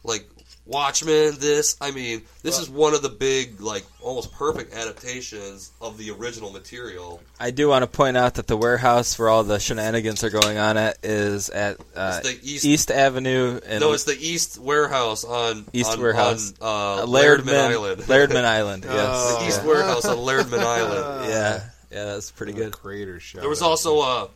like 0.04 0.28
Watchmen. 0.68 1.34
This. 1.40 1.76
I 1.80 1.90
mean, 1.90 2.22
this 2.42 2.58
is 2.58 2.68
one 2.68 2.92
of 2.94 3.00
the 3.02 3.08
big, 3.08 3.60
like, 3.60 3.84
almost 4.02 4.32
perfect 4.32 4.74
adaptations 4.74 5.72
of 5.80 5.96
the 5.96 6.10
original 6.10 6.52
material. 6.52 7.20
I 7.40 7.50
do 7.50 7.68
want 7.68 7.82
to 7.82 7.86
point 7.86 8.16
out 8.16 8.34
that 8.34 8.46
the 8.46 8.56
warehouse 8.56 9.18
where 9.18 9.28
all 9.30 9.42
the 9.44 9.58
shenanigans 9.58 10.22
are 10.24 10.30
going 10.30 10.58
on 10.58 10.76
at 10.76 10.98
is 11.02 11.48
at 11.48 11.80
uh, 11.96 12.20
It's 12.22 12.28
the 12.42 12.50
East- 12.52 12.64
East 12.66 12.90
Avenue 12.90 13.60
and 13.66 13.80
no, 13.80 13.92
it's 13.94 14.04
the 14.04 14.16
East 14.18 14.58
Warehouse 14.58 15.24
on 15.24 15.64
East 15.72 15.92
on, 15.92 16.00
Warehouse. 16.00 16.52
on, 16.60 16.66
uh, 17.00 17.02
uh, 17.02 17.06
Lairdman 17.06 17.44
Lairdman 17.44 17.70
Island. 17.70 18.02
Lairdman 18.08 18.44
Island. 18.44 18.84
Yes. 18.88 19.06
Oh. 19.10 19.38
the 19.40 19.48
East 19.48 19.60
yeah. 19.62 19.68
Warehouse 19.68 20.04
on 20.04 20.16
Lairdman 20.18 20.60
Island. 20.64 21.30
yeah, 21.30 21.64
yeah, 21.90 22.04
that's 22.04 22.30
pretty 22.30 22.52
good. 22.52 22.72
Creator 22.72 23.20
show. 23.20 23.40
There 23.40 23.48
was 23.48 23.62
also 23.62 24.00
uh, 24.00 24.28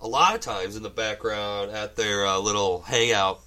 a 0.00 0.08
lot 0.08 0.34
of 0.34 0.40
times 0.40 0.76
in 0.76 0.82
the 0.82 0.90
background 0.90 1.70
at 1.70 1.94
their 1.96 2.26
uh, 2.26 2.38
little 2.38 2.80
hangout, 2.82 3.40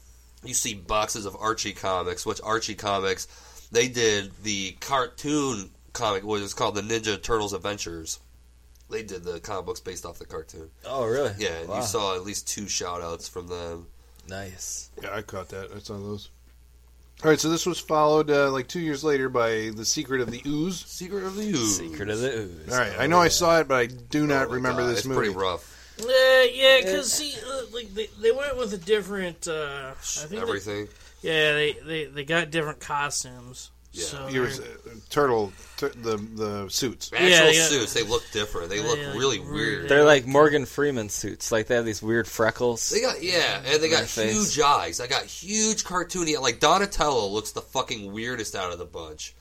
you 0.44 0.54
see 0.54 0.74
boxes 0.74 1.26
of 1.26 1.36
Archie 1.40 1.74
comics. 1.74 2.26
Which 2.26 2.40
Archie 2.44 2.76
comics, 2.76 3.28
they 3.72 3.88
did 3.88 4.32
the 4.44 4.76
cartoon 4.80 5.72
comic, 5.94 6.24
what 6.24 6.42
is 6.42 6.54
called 6.54 6.76
the 6.76 6.82
Ninja 6.82 7.22
Turtles 7.22 7.54
Adventures. 7.54 8.20
They 8.90 9.04
did 9.04 9.24
the 9.24 9.40
comic 9.40 9.66
books 9.66 9.80
based 9.80 10.06
off 10.06 10.20
the 10.20 10.26
cartoon. 10.26 10.70
Oh, 10.86 11.06
really? 11.06 11.32
Yeah, 11.40 11.60
and 11.60 11.70
Wow. 11.70 11.78
you 11.78 11.84
saw 11.84 12.16
at 12.16 12.24
least 12.24 12.48
two 12.48 12.68
shout 12.68 13.02
outs 13.02 13.28
from 13.28 13.48
them. 13.48 13.88
Nice. 14.28 14.90
Yeah, 15.02 15.16
I 15.16 15.22
caught 15.22 15.50
that. 15.50 15.72
I 15.76 15.80
saw 15.80 15.94
those. 15.98 16.30
All 17.24 17.30
right, 17.30 17.40
so 17.40 17.50
this 17.50 17.66
was 17.66 17.80
followed 17.80 18.30
uh, 18.30 18.52
like 18.52 18.68
two 18.68 18.80
years 18.82 19.04
later 19.04 19.30
by 19.30 19.72
The 19.76 19.86
Secret 19.86 20.20
of 20.22 20.30
the 20.30 20.42
Ooze. 20.46 20.84
Secret 20.86 21.24
of 21.24 21.36
the 21.36 21.50
Ooze. 21.52 21.78
Secret 21.78 22.10
of 22.10 22.20
the 22.20 22.30
Ooze. 22.38 22.72
All 22.72 22.78
right, 22.78 22.94
I 23.00 23.08
know 23.08 23.20
I 23.20 23.30
saw 23.30 23.60
it, 23.60 23.68
but 23.68 23.76
I 23.76 23.86
do 23.86 24.28
not 24.28 24.48
Oh 24.48 24.52
remember 24.52 24.82
God, 24.82 24.90
this 24.90 25.00
it's 25.00 25.08
movie. 25.08 25.28
It's 25.28 25.34
pretty 25.34 25.40
rough. 25.46 25.73
Uh, 26.00 26.06
yeah, 26.52 26.80
because 26.82 27.12
see, 27.12 27.36
uh, 27.48 27.62
like 27.74 27.94
they, 27.94 28.08
they 28.22 28.32
went 28.32 28.58
with 28.58 28.74
a 28.74 28.78
different. 28.78 29.48
Uh, 29.48 29.92
I 29.92 29.94
think 30.02 30.30
they- 30.32 30.38
Everything. 30.38 30.88
yeah, 31.22 31.54
they, 31.54 31.74
they 31.86 32.06
they 32.06 32.24
got 32.26 32.50
different 32.52 32.80
costumes. 32.80 33.70
Yeah. 33.92 34.06
So 34.06 34.26
Here 34.26 34.46
uh, 34.46 34.90
turtle, 35.12 35.54
tur- 35.78 35.90
the 35.96 36.18
the 36.18 36.68
suits. 36.70 37.12
Actual 37.14 37.30
Yeah, 37.30 37.50
yeah. 37.52 37.66
suits, 37.66 37.94
they 37.94 38.02
look 38.02 38.24
different. 38.32 38.70
They 38.70 38.80
look 38.82 38.98
Yeah, 38.98 39.10
like 39.10 39.20
really 39.20 39.38
weird. 39.40 39.54
weird. 39.54 39.90
They're 39.90 40.04
like 40.04 40.26
Morgan 40.26 40.66
Freeman 40.66 41.10
suits. 41.10 41.52
Like 41.52 41.68
they 41.68 41.76
have 41.76 41.86
these 41.86 42.02
weird 42.02 42.28
freckles. 42.28 42.90
They 42.90 43.02
got 43.02 43.22
yeah, 43.22 43.58
and 43.58 43.66
they 43.84 43.90
Their 43.90 44.00
got 44.00 44.06
face. 44.06 44.34
huge 44.34 44.60
eyes. 44.66 45.00
I 45.00 45.06
got 45.06 45.26
huge 45.26 45.84
cartoony. 45.84 46.42
Like 46.42 46.60
Donatello 46.60 47.28
looks 47.28 47.52
the 47.52 47.62
fucking 47.62 48.12
weirdest 48.12 48.56
out 48.56 48.72
of 48.74 48.80
the 48.80 48.86
bunch, 48.86 49.36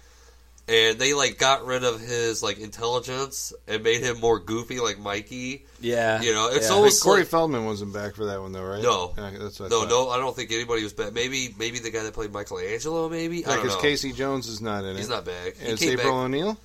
and 0.68 0.98
they 0.98 1.12
like 1.14 1.38
got 1.38 1.64
rid 1.66 1.84
of 1.84 2.00
his 2.00 2.42
like 2.42 2.58
intelligence 2.58 3.52
and 3.66 3.82
made 3.82 4.00
him 4.02 4.20
more 4.20 4.38
goofy, 4.38 4.80
like 4.80 4.98
Mikey. 4.98 5.66
yeah. 5.80 6.20
You 6.22 6.32
know, 6.32 6.48
it's 6.52 6.68
yeah. 6.68 6.74
almost 6.74 7.02
Corey 7.02 7.20
like 7.20 7.28
Feldman 7.28 7.64
wasn't 7.64 7.92
back 7.92 8.14
for 8.14 8.26
that 8.26 8.40
one 8.40 8.52
though, 8.52 8.64
right? 8.64 8.82
No. 8.82 9.14
Yeah, 9.16 9.30
that's 9.38 9.58
what 9.60 9.70
no, 9.70 9.80
thought. 9.80 9.88
no. 9.88 10.08
I 10.10 10.18
don't 10.18 10.34
think 10.34 10.52
anybody 10.52 10.82
was 10.82 10.92
back. 10.92 11.12
Maybe 11.12 11.54
maybe 11.58 11.78
the 11.78 11.90
guy 11.90 12.02
that 12.04 12.14
played 12.14 12.32
Michelangelo. 12.32 13.08
Maybe 13.08 13.44
I 13.44 13.50
Yeah, 13.50 13.56
don't 13.56 13.64
because. 13.66 13.80
Casey 13.82 14.12
Jones 14.12 14.46
is 14.48 14.60
not 14.60 14.84
in 14.84 14.90
it. 14.90 14.96
He's 14.98 15.08
not 15.08 15.24
back. 15.24 15.56
He 15.56 15.68
It's 15.72 15.82
April 15.82 16.12
back. 16.14 16.24
O'Neil. 16.24 16.56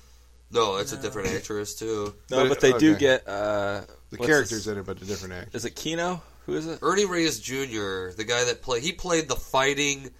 No, 0.50 0.76
it's 0.76 0.92
a 0.92 0.96
different 0.96 1.28
actress 1.34 1.74
too. 1.74 2.14
No, 2.30 2.38
But- 2.44 2.48
but, 2.48 2.60
they 2.60 2.72
do 2.72 2.96
get 2.96 3.28
uh, 3.28 3.82
The 4.10 4.16
characters 4.16 4.64
his- 4.64 4.68
in 4.68 4.78
it, 4.78 4.86
but 4.86 5.00
a 5.02 5.04
different 5.04 5.34
actor. 5.34 5.50
Is 5.56 5.64
it 5.66 5.76
Keno? 5.76 6.22
Who 6.46 6.54
is 6.54 6.66
it? 6.66 6.78
Ernie 6.80 7.04
Reyes 7.04 7.38
Jr., 7.38 8.12
the 8.16 8.24
guy 8.26 8.44
that 8.44 8.62
played, 8.62 8.82
he 8.82 8.92
played 8.92 9.28
the 9.28 9.36
fighting, 9.36 10.10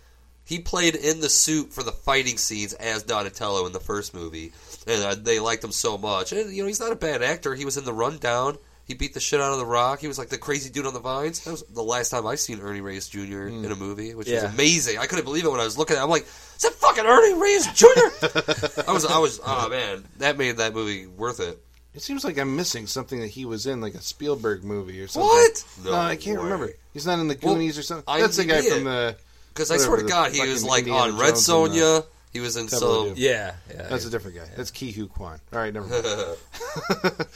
he 0.49 0.59
played 0.61 0.95
in 0.95 1.21
the 1.21 1.29
suit 1.29 1.75
for 1.75 1.83
the 1.83 1.93
fighting 1.93 2.39
scenes 2.39 2.73
as 2.73 3.03
Donatello 3.03 3.67
in 3.67 3.73
the 3.73 3.81
first 3.81 4.15
movie, 4.15 4.53
and 4.87 5.05
uh, 5.05 5.15
they 5.15 5.41
liked 5.41 5.63
him 5.63 5.73
so 5.73 5.99
much. 5.99 6.33
And 6.33 6.51
you 6.51 6.63
know, 6.63 6.67
he's 6.69 6.81
not 6.81 6.91
a 6.91 6.97
bad 6.97 7.23
actor. 7.23 7.55
He 7.55 7.67
was 7.67 7.77
in 7.77 7.85
the 7.85 7.93
Rundown. 7.93 8.57
He 8.87 8.95
beat 8.95 9.13
the 9.13 9.21
shit 9.21 9.43
out 9.43 9.53
of 9.53 9.59
the 9.59 9.67
Rock. 9.67 10.01
He 10.01 10.09
was 10.09 10.17
like 10.19 10.31
the 10.31 10.39
crazy 10.39 10.71
dude 10.71 10.87
on 10.87 10.95
the 10.95 11.01
vines. 11.01 11.45
That 11.45 11.51
was 11.51 11.63
the 11.65 11.83
last 11.83 12.09
time 12.09 12.27
I 12.27 12.37
seen 12.37 12.61
Ernie 12.61 12.81
Reyes 12.81 13.07
Jr. 13.07 13.49
in 13.49 13.71
a 13.71 13.77
movie, 13.77 14.15
which 14.15 14.31
was 14.31 14.43
amazing. 14.43 14.97
I 14.97 15.05
couldn't 15.05 15.27
believe 15.27 15.45
it 15.45 15.51
when 15.51 15.61
I 15.61 15.65
was 15.65 15.77
looking 15.77 15.97
at. 15.97 16.01
it. 16.01 16.05
I'm 16.05 16.09
like, 16.09 16.23
is 16.23 16.63
that 16.63 16.73
fucking 16.73 17.05
Ernie 17.05 17.39
Reyes 17.39 17.67
Jr.? 17.75 17.87
I 18.89 18.93
was, 18.93 19.05
I 19.05 19.19
was, 19.19 19.41
oh 19.47 19.69
man, 19.69 20.07
that 20.17 20.39
made 20.39 20.57
that 20.57 20.73
movie 20.73 21.07
worth 21.07 21.41
it. 21.41 21.63
It 21.95 22.01
seems 22.01 22.25
like 22.25 22.39
I'm 22.39 22.57
missing 22.57 22.87
something 22.87 23.21
that 23.21 23.27
he 23.29 23.45
was 23.45 23.67
in, 23.67 23.83
like 23.83 23.95
a 23.95 24.01
Spielberg 24.01 24.65
movie 24.65 25.03
or 25.03 25.09
something. 25.09 25.29
What? 25.29 25.65
No, 25.85 25.93
I 25.93 26.17
can't 26.17 26.39
way. 26.39 26.45
remember. 26.45 26.73
He's 26.95 27.07
not 27.07 27.19
in 27.19 27.29
the 27.29 27.37
Well, 27.43 27.55
Goonies 27.55 27.77
or 27.77 27.83
something. 27.83 28.05
That's 28.19 28.37
the 28.37 28.47
guy 28.47 28.63
from 28.63 28.85
the. 28.85 29.17
Because 29.59 29.73
I 29.73 29.77
swear 29.79 29.97
to 29.97 30.05
God, 30.05 30.31
he 30.33 30.41
was 30.49 30.63
like 30.63 30.85
Indiana 30.85 31.13
on 31.15 31.19
Red 31.19 31.31
Jones 31.35 31.49
and, 31.49 31.73
Sonja. 31.75 32.07
He 32.33 32.39
was 32.41 32.57
in 32.57 32.69
Temple 32.69 32.89
of 32.91 32.97
some. 32.99 33.07
Doom. 33.09 33.15
Yeah, 33.17 33.55
yeah. 33.75 33.89
That's 33.89 34.05
a 34.05 34.11
different 34.11 34.37
guy. 34.37 34.47
That's 34.57 34.71
Ke 34.71 34.95
Huy 34.95 35.09
Quan. 35.09 35.41
All 35.53 35.59
right, 35.59 35.73
never 35.75 35.87
mind. 35.87 36.05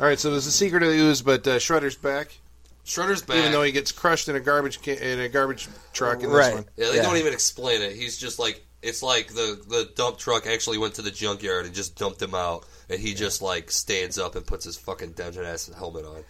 All 0.00 0.06
right, 0.06 0.18
so 0.18 0.30
there's 0.30 0.44
the 0.44 0.50
secret 0.50 0.82
of 0.82 0.90
the 0.90 0.96
ooze, 0.96 1.22
but 1.22 1.46
uh, 1.46 1.56
Shredder's 1.58 1.94
back, 1.96 2.38
Shredder's 2.84 3.22
back. 3.22 3.36
even 3.36 3.52
though 3.52 3.62
he 3.62 3.72
gets 3.72 3.92
crushed 3.92 4.28
in 4.28 4.36
a 4.36 4.40
garbage 4.40 4.82
ca- 4.82 4.96
in 4.98 5.20
a 5.20 5.28
garbage 5.28 5.68
truck 5.92 6.22
in 6.22 6.30
Right. 6.30 6.46
this 6.46 6.54
one. 6.54 6.64
Yeah, 6.76 6.88
they 6.90 6.96
Yeah. 6.96 7.02
don't 7.02 7.16
even 7.18 7.32
explain 7.32 7.82
it. 7.82 7.92
He's 7.94 8.18
just 8.18 8.38
like 8.38 8.64
it's 8.82 9.02
like 9.02 9.28
the 9.28 9.60
the 9.68 9.90
dump 9.94 10.18
truck 10.18 10.46
actually 10.46 10.78
went 10.78 10.94
to 10.94 11.02
the 11.02 11.10
junkyard 11.12 11.66
and 11.66 11.74
just 11.74 11.96
dumped 11.96 12.20
him 12.20 12.34
out, 12.34 12.64
and 12.90 13.00
he 13.00 13.14
just 13.14 13.40
like 13.42 13.70
stands 13.70 14.18
up 14.18 14.34
and 14.34 14.44
puts 14.46 14.64
his 14.64 14.76
fucking 14.76 15.12
dungeon 15.12 15.44
ass 15.44 15.70
helmet 15.78 16.04
on. 16.04 16.24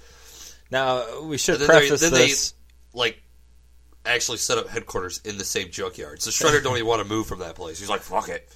Now 0.70 1.20
we 1.22 1.38
should 1.38 1.60
And 1.60 1.62
then 1.62 1.68
they- 1.68 1.80
preface 1.88 2.00
then 2.02 2.12
they- 2.12 2.26
this. 2.28 2.54
Like 2.94 3.21
actually 4.04 4.38
set 4.38 4.58
up 4.58 4.68
headquarters 4.68 5.20
in 5.24 5.38
the 5.38 5.44
same 5.44 5.70
junkyard. 5.70 6.20
So 6.22 6.30
Shredder 6.30 6.62
don't 6.64 6.76
even 6.76 6.86
want 6.86 7.02
to 7.02 7.08
move 7.08 7.26
from 7.26 7.40
that 7.40 7.54
place. 7.54 7.78
He's 7.78 7.88
like, 7.88 8.00
"Fuck 8.02 8.28
it, 8.28 8.48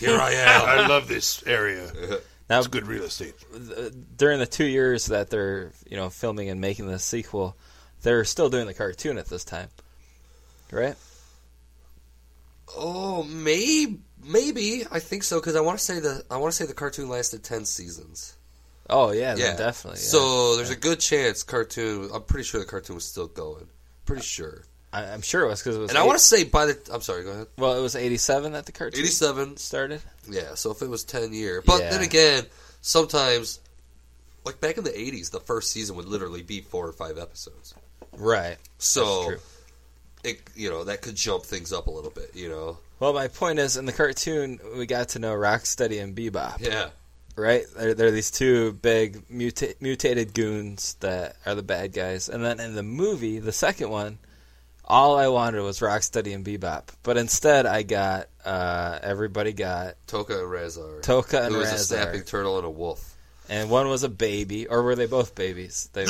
here 0.00 0.16
I 0.18 0.32
am." 0.32 0.62
I 0.84 0.86
love 0.86 1.08
this 1.08 1.42
area. 1.46 1.90
Now, 2.48 2.58
It's 2.58 2.68
good 2.68 2.86
real 2.86 3.02
estate. 3.02 3.34
during 4.16 4.38
the 4.38 4.46
two 4.46 4.66
years 4.66 5.06
that 5.06 5.30
they're 5.30 5.72
you 5.90 5.96
know 5.96 6.10
filming 6.10 6.48
and 6.48 6.60
making 6.60 6.86
the 6.86 7.00
sequel, 7.00 7.56
they're 8.02 8.24
still 8.24 8.48
doing 8.48 8.66
the 8.68 8.74
cartoon 8.74 9.18
at 9.18 9.26
this 9.26 9.44
time, 9.44 9.68
right? 10.70 10.94
oh, 12.76 13.22
maybe, 13.24 13.98
maybe 14.24 14.84
I 14.90 14.98
think 15.00 15.22
so 15.22 15.40
because 15.40 15.56
I 15.56 15.60
want 15.60 15.78
to 15.78 15.84
say 15.84 15.98
the 16.00 16.24
I 16.30 16.36
want 16.36 16.52
to 16.52 16.56
say 16.56 16.66
the 16.66 16.74
cartoon 16.74 17.08
lasted 17.08 17.42
ten 17.42 17.64
seasons. 17.64 18.36
Oh 18.88 19.10
yeah, 19.10 19.34
then 19.34 19.38
Yeah, 19.44 19.56
definitely. 19.56 19.98
yeah. 20.00 20.06
So 20.06 20.54
there's 20.56 20.70
a 20.70 20.76
good 20.76 21.00
chance 21.00 21.42
cartoon. 21.42 22.10
I'm 22.14 22.22
pretty 22.22 22.44
sure 22.44 22.60
the 22.60 22.66
cartoon 22.66 22.94
was 22.94 23.04
still 23.04 23.26
going. 23.26 23.66
Pretty 24.04 24.22
sure. 24.22 24.64
I, 24.96 25.12
I'm 25.12 25.22
sure 25.22 25.42
it 25.44 25.48
was 25.48 25.60
because 25.62 25.76
it 25.76 25.80
was. 25.80 25.90
And 25.90 25.98
I 25.98 26.04
want 26.04 26.18
to 26.18 26.24
say 26.24 26.44
by 26.44 26.66
the. 26.66 26.78
I'm 26.92 27.00
sorry. 27.02 27.24
Go 27.24 27.30
ahead. 27.30 27.46
Well, 27.58 27.76
it 27.78 27.82
was 27.82 27.94
'87 27.96 28.52
that 28.52 28.66
the 28.66 28.72
cartoon 28.72 29.00
87. 29.00 29.56
started. 29.56 30.00
Yeah. 30.28 30.54
So 30.54 30.70
if 30.70 30.82
it 30.82 30.88
was 30.88 31.04
10 31.04 31.32
year, 31.32 31.62
but 31.64 31.80
Yeah. 31.80 31.90
then 31.90 32.02
again, 32.02 32.44
sometimes, 32.80 33.60
like 34.44 34.60
back 34.60 34.78
in 34.78 34.84
the 34.84 34.90
80s, 34.90 35.30
the 35.30 35.40
first 35.40 35.70
season 35.70 35.96
would 35.96 36.06
literally 36.06 36.42
be 36.42 36.60
four 36.60 36.86
or 36.88 36.92
five 36.92 37.18
episodes. 37.18 37.74
Right. 38.16 38.56
So 38.78 39.24
true. 39.26 39.38
it 40.24 40.40
you 40.54 40.70
know 40.70 40.84
that 40.84 41.02
could 41.02 41.16
jump 41.16 41.44
things 41.44 41.72
up 41.72 41.86
a 41.86 41.90
little 41.90 42.10
bit. 42.10 42.30
You 42.34 42.48
know. 42.48 42.78
Well, 42.98 43.12
my 43.12 43.28
point 43.28 43.58
is, 43.58 43.76
in 43.76 43.84
the 43.84 43.92
cartoon, 43.92 44.58
we 44.76 44.86
got 44.86 45.10
to 45.10 45.18
know 45.18 45.34
Rocksteady 45.34 46.02
and 46.02 46.16
Bebop. 46.16 46.60
Yeah. 46.60 46.88
right? 47.36 47.64
They're, 47.76 47.92
they're 47.92 48.10
these 48.10 48.30
two 48.30 48.72
big 48.72 49.28
muta- 49.28 49.74
mutated 49.80 50.32
goons 50.32 50.94
that 51.00 51.36
are 51.44 51.54
the 51.54 51.62
bad 51.62 51.92
guys, 51.92 52.30
and 52.30 52.42
then 52.42 52.58
in 52.58 52.74
the 52.74 52.82
movie, 52.82 53.38
the 53.38 53.52
second 53.52 53.90
one, 53.90 54.18
all 54.86 55.16
I 55.16 55.28
wanted 55.28 55.62
was 55.62 55.80
Rocksteady 55.80 56.34
and 56.34 56.44
Bebop, 56.44 56.84
but 57.02 57.16
instead 57.16 57.66
I 57.66 57.82
got 57.82 58.28
uh, 58.44 58.98
everybody 59.02 59.52
got 59.52 59.94
Tokka 60.06 60.42
and 60.42 60.48
Rahzar. 60.52 61.02
Tokka 61.02 61.46
and 61.46 61.54
Who 61.54 61.60
was 61.60 61.72
a 61.72 61.78
snapping 61.78 62.22
turtle 62.22 62.56
and 62.58 62.66
a 62.66 62.70
wolf. 62.70 63.16
and 63.48 63.68
one 63.70 63.88
was 63.88 64.02
a 64.04 64.08
baby, 64.08 64.66
or 64.68 64.82
were 64.82 64.94
they 64.94 65.06
both 65.06 65.34
babies? 65.34 65.88
They 65.92 66.02
were, 66.02 66.06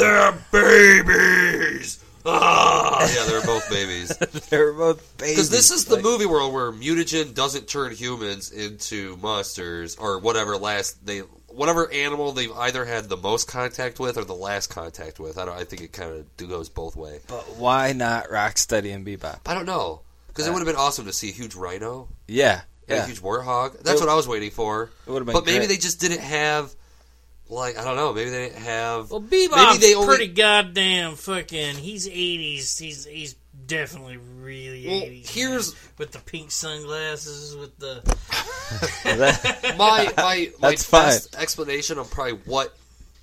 They're 0.53 1.03
babies. 1.03 2.03
Ah. 2.29 3.01
yeah, 3.15 3.25
they're 3.31 3.47
both 3.47 3.71
babies. 3.71 4.09
they 4.51 4.59
were 4.59 4.73
both 4.73 5.17
babies. 5.17 5.35
Because 5.37 5.51
this 5.51 5.71
is 5.71 5.85
the 5.85 5.95
Like, 5.95 6.05
movie 6.05 6.27
world 6.27 6.53
where 6.53 6.73
mutagen 6.73 7.35
doesn't 7.35 7.69
turn 7.69 7.93
humans 7.93 8.51
into 8.51 9.17
monsters 9.19 9.95
or 9.97 10.19
whatever 10.19 10.57
last 10.57 11.07
they 11.07 11.23
whatever 11.57 11.91
animal 11.91 12.33
they've 12.33 12.53
either 12.53 12.85
had 12.85 13.09
the 13.09 13.17
most 13.17 13.49
contact 13.49 13.99
with 13.99 14.17
or 14.19 14.25
the 14.25 14.35
last 14.35 14.69
contact 14.69 15.19
with. 15.19 15.39
I 15.39 15.45
don't. 15.47 15.59
I 15.59 15.65
think 15.65 15.83
it 15.83 15.93
kind 15.93 16.13
of 16.39 16.49
goes 16.49 16.69
both 16.69 16.95
way. 16.97 17.21
But 17.27 17.57
why 17.57 17.93
not 17.93 18.29
Rocksteady 18.29 18.95
and 18.95 19.07
Bebop? 19.07 19.41
I 19.47 19.55
don't 19.55 19.67
know 19.67 20.03
because 20.29 20.47
it 20.47 20.51
uh, 20.51 20.53
would 20.53 20.61
have 20.61 20.67
been 20.67 20.77
awesome 20.81 21.07
to 21.07 21.13
see 21.13 21.31
a 21.31 21.33
huge 21.33 21.55
rhino 21.55 22.09
Yeah, 22.29 22.61
and 22.89 22.99
yeah. 22.99 23.05
a 23.05 23.07
huge 23.07 23.21
warthog. 23.23 23.81
That's 23.83 24.01
what 24.01 24.09
I 24.11 24.15
was 24.15 24.29
waiting 24.29 24.51
for. 24.51 24.91
It 25.07 25.11
would 25.11 25.21
have 25.21 25.27
been. 25.27 25.33
But 25.35 25.47
maybe 25.47 25.59
great. 25.59 25.69
they 25.71 25.77
just 25.79 25.99
didn't 26.01 26.21
have 26.21 26.73
like 27.49 27.79
I 27.79 27.85
don't 27.85 27.97
know. 27.97 28.13
Maybe 28.13 28.31
they 28.31 28.49
didn't 28.49 28.63
have. 28.63 29.11
Well, 29.11 29.21
Maybe 29.21 29.49
Bebop's 29.49 29.79
they 29.79 29.95
only- 29.95 30.07
pretty 30.17 30.33
goddamn 30.33 31.15
fucking. 31.15 31.77
He's 31.77 32.07
eighties. 32.07 32.77
He's 32.79 33.05
he's 33.07 33.35
definitely 33.67 34.17
really 34.41 34.87
Well, 34.87 35.03
eighties. 35.03 35.31
here's 35.31 35.75
with 35.99 36.13
the 36.13 36.19
pink 36.21 36.51
sunglasses 36.51 37.57
with 37.57 37.79
the. 37.79 38.03
That- 39.05 39.75
my 39.79 40.13
my 40.17 40.51
my 40.61 40.71
That's 40.71 40.85
fine. 40.85 41.05
best 41.07 41.37
explanation 41.37 41.99
on 41.99 42.07
probably 42.07 42.35
what 42.47 42.77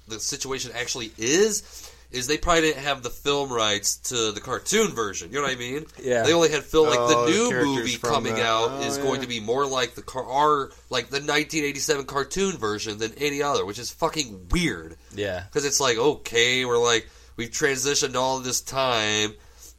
the 0.08 0.20
situation 0.20 0.72
actually 0.74 1.12
is 1.18 1.90
is 2.12 2.28
they 2.28 2.38
probably 2.38 2.62
didn't 2.62 2.84
have 2.84 3.02
the 3.04 3.10
film 3.10 3.52
rights 3.52 3.98
to 3.98 4.32
the 4.32 4.40
cartoon 4.40 4.92
version. 4.92 5.30
You 5.32 5.38
know 5.38 5.44
what 5.48 5.52
I 5.52 5.56
mean? 5.56 5.86
Yeah. 6.02 6.22
They 6.24 6.32
only 6.34 6.50
had 6.52 6.64
film 6.64 6.88
like 6.90 7.00
Oh, 7.00 7.08
the 7.26 7.32
the 7.32 7.38
new 7.38 7.50
characters 7.50 7.76
movie 7.76 7.98
coming 7.98 8.36
the- 8.36 8.46
out 8.46 8.70
oh, 8.72 8.82
is 8.88 8.98
yeah. 8.98 9.04
going 9.04 9.22
to 9.22 9.28
be 9.28 9.40
more 9.40 9.66
like 9.66 9.96
the 9.96 10.02
car 10.04 10.24
our 10.24 10.70
like 10.90 11.08
the 11.10 11.18
1987 11.18 12.06
cartoon 12.06 12.58
version 12.58 13.00
than 13.00 13.14
any 13.18 13.42
other, 13.42 13.66
which 13.66 13.80
is 13.80 13.92
fucking 13.92 14.48
weird 14.52 14.96
yeah, 15.16 15.44
because 15.46 15.66
it's 15.66 15.80
like 15.82 15.98
okay, 15.98 16.64
we're 16.66 16.78
like 16.78 17.10
we've 17.36 17.50
transitioned 17.52 18.16
all 18.16 18.40
this 18.40 18.62
time. 18.62 19.34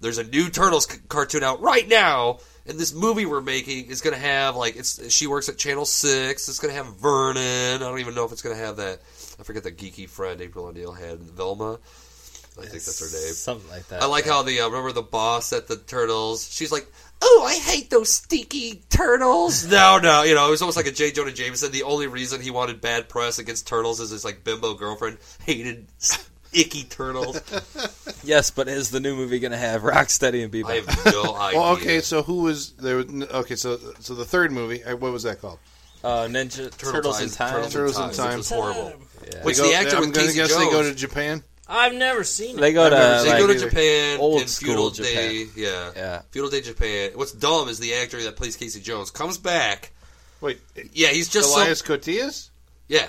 There's 0.04 0.18
a 0.18 0.24
new 0.24 0.50
Turtles 0.50 0.86
c- 0.86 0.98
cartoon 1.08 1.42
out 1.42 1.62
right 1.62 1.88
now, 1.88 2.40
and 2.66 2.78
this 2.78 2.92
movie 2.92 3.24
we're 3.24 3.40
making 3.40 3.86
is 3.86 4.02
going 4.02 4.14
to 4.14 4.20
have 4.20 4.54
like 4.54 4.76
it's. 4.76 5.10
She 5.10 5.26
works 5.26 5.48
at 5.48 5.56
Channel 5.56 5.86
Six. 5.86 6.46
It's 6.48 6.58
going 6.58 6.74
to 6.74 6.76
have 6.76 6.94
Vernon. 6.96 7.76
I 7.76 7.78
don't 7.78 8.00
even 8.00 8.14
know 8.14 8.24
if 8.24 8.32
it's 8.32 8.42
going 8.42 8.54
to 8.54 8.62
have 8.62 8.76
that. 8.76 9.00
I 9.40 9.42
forget 9.44 9.62
the 9.62 9.72
geeky 9.72 10.06
friend 10.06 10.42
April 10.42 10.66
O'Neil 10.66 10.92
had, 10.92 11.20
Velma. 11.20 11.78
I 12.56 12.66
think 12.66 12.84
that's 12.84 13.00
her 13.00 13.06
name. 13.06 13.32
something 13.32 13.68
like 13.68 13.88
that. 13.88 14.02
I 14.02 14.06
like 14.06 14.26
yeah. 14.26 14.32
how 14.32 14.42
the 14.42 14.60
uh, 14.60 14.66
remember 14.68 14.92
the 14.92 15.02
boss 15.02 15.52
at 15.52 15.66
the 15.66 15.76
Turtles. 15.76 16.48
She's 16.52 16.70
like, 16.70 16.86
"Oh, 17.22 17.44
I 17.48 17.54
hate 17.54 17.88
those 17.88 18.12
stinky 18.12 18.84
turtles." 18.90 19.66
no, 19.70 19.98
no, 19.98 20.22
you 20.22 20.34
know, 20.34 20.46
it 20.46 20.50
was 20.50 20.60
almost 20.62 20.76
like 20.76 20.86
a 20.86 20.92
J. 20.92 21.12
Jonah 21.12 21.32
Jameson. 21.32 21.72
The 21.72 21.82
only 21.82 22.06
reason 22.08 22.42
he 22.42 22.50
wanted 22.50 22.80
bad 22.80 23.08
press 23.08 23.38
against 23.38 23.66
turtles 23.66 24.00
is 24.00 24.10
his 24.10 24.24
like 24.24 24.44
bimbo 24.44 24.74
girlfriend 24.74 25.16
hated 25.46 25.86
icky 26.54 26.84
turtles. 26.84 27.40
Yes, 28.26 28.50
but 28.50 28.68
is 28.68 28.88
the 28.90 29.00
new 29.00 29.14
movie 29.16 29.38
going 29.38 29.50
to 29.52 29.58
have 29.58 29.82
Rocksteady 29.82 30.42
and 30.44 30.50
Bebop? 30.50 30.70
I 30.70 30.74
have 30.76 31.12
no 31.14 31.36
idea. 31.38 31.60
Well, 31.60 31.72
okay, 31.74 32.00
so 32.00 32.22
who 32.22 32.36
was 32.44 32.70
there? 32.72 32.96
Was, 32.96 33.06
okay, 33.10 33.54
so 33.54 33.78
so 34.00 34.14
the 34.14 34.24
third 34.24 34.50
movie, 34.50 34.82
uh, 34.82 34.96
what 34.96 35.12
was 35.12 35.24
that 35.24 35.42
called? 35.42 35.58
uh, 36.02 36.22
Ninja 36.22 36.74
Turtles 36.78 37.20
in 37.20 37.28
Time. 37.28 37.52
Turtles, 37.68 37.72
Turtles 37.74 37.98
in 37.98 38.04
in 38.04 38.10
Time. 38.12 38.16
Time. 38.16 38.28
Which 38.30 38.36
was 38.38 38.48
horrible. 38.50 38.92
Yeah. 39.30 39.42
Which 39.42 39.56
go- 39.58 39.68
the 39.68 39.74
actor 39.74 39.96
I'm 39.96 40.00
with 40.06 40.14
gonna 40.14 40.26
Casey 40.28 40.38
guess 40.38 40.48
Jones. 40.50 40.64
they 40.64 40.70
go 40.70 40.82
to 40.84 40.94
Japan. 40.94 41.42
I've 41.68 41.94
never 41.94 42.24
seen 42.24 42.56
it. 42.56 42.60
They 42.62 42.72
go 42.72 42.88
to 42.88 42.96
I've 42.96 43.24
They 43.24 43.30
like, 43.30 43.38
go 43.40 43.46
to. 43.46 43.58
Japan 43.58 44.20
Old 44.20 44.40
in 44.42 44.48
school 44.48 44.68
feudal 44.68 44.90
Japan. 44.90 45.14
day. 45.14 45.46
Yeah. 45.56 45.90
yeah. 45.94 46.22
Feudal 46.30 46.48
day 46.50 46.60
Japan. 46.62 47.10
What's 47.14 47.32
dumb 47.32 47.68
is 47.68 47.78
the 47.78 47.92
actor 47.96 48.22
that 48.22 48.36
plays 48.36 48.56
Casey 48.56 48.80
Jones 48.80 49.10
comes 49.10 49.36
back. 49.36 49.90
Wait, 50.40 50.60
Yeah, 50.94 51.08
he's 51.08 51.28
just 51.28 51.52
so 51.52 51.58
Elias 51.60 51.82
Koteas? 51.82 52.48
Yeah. 52.88 53.06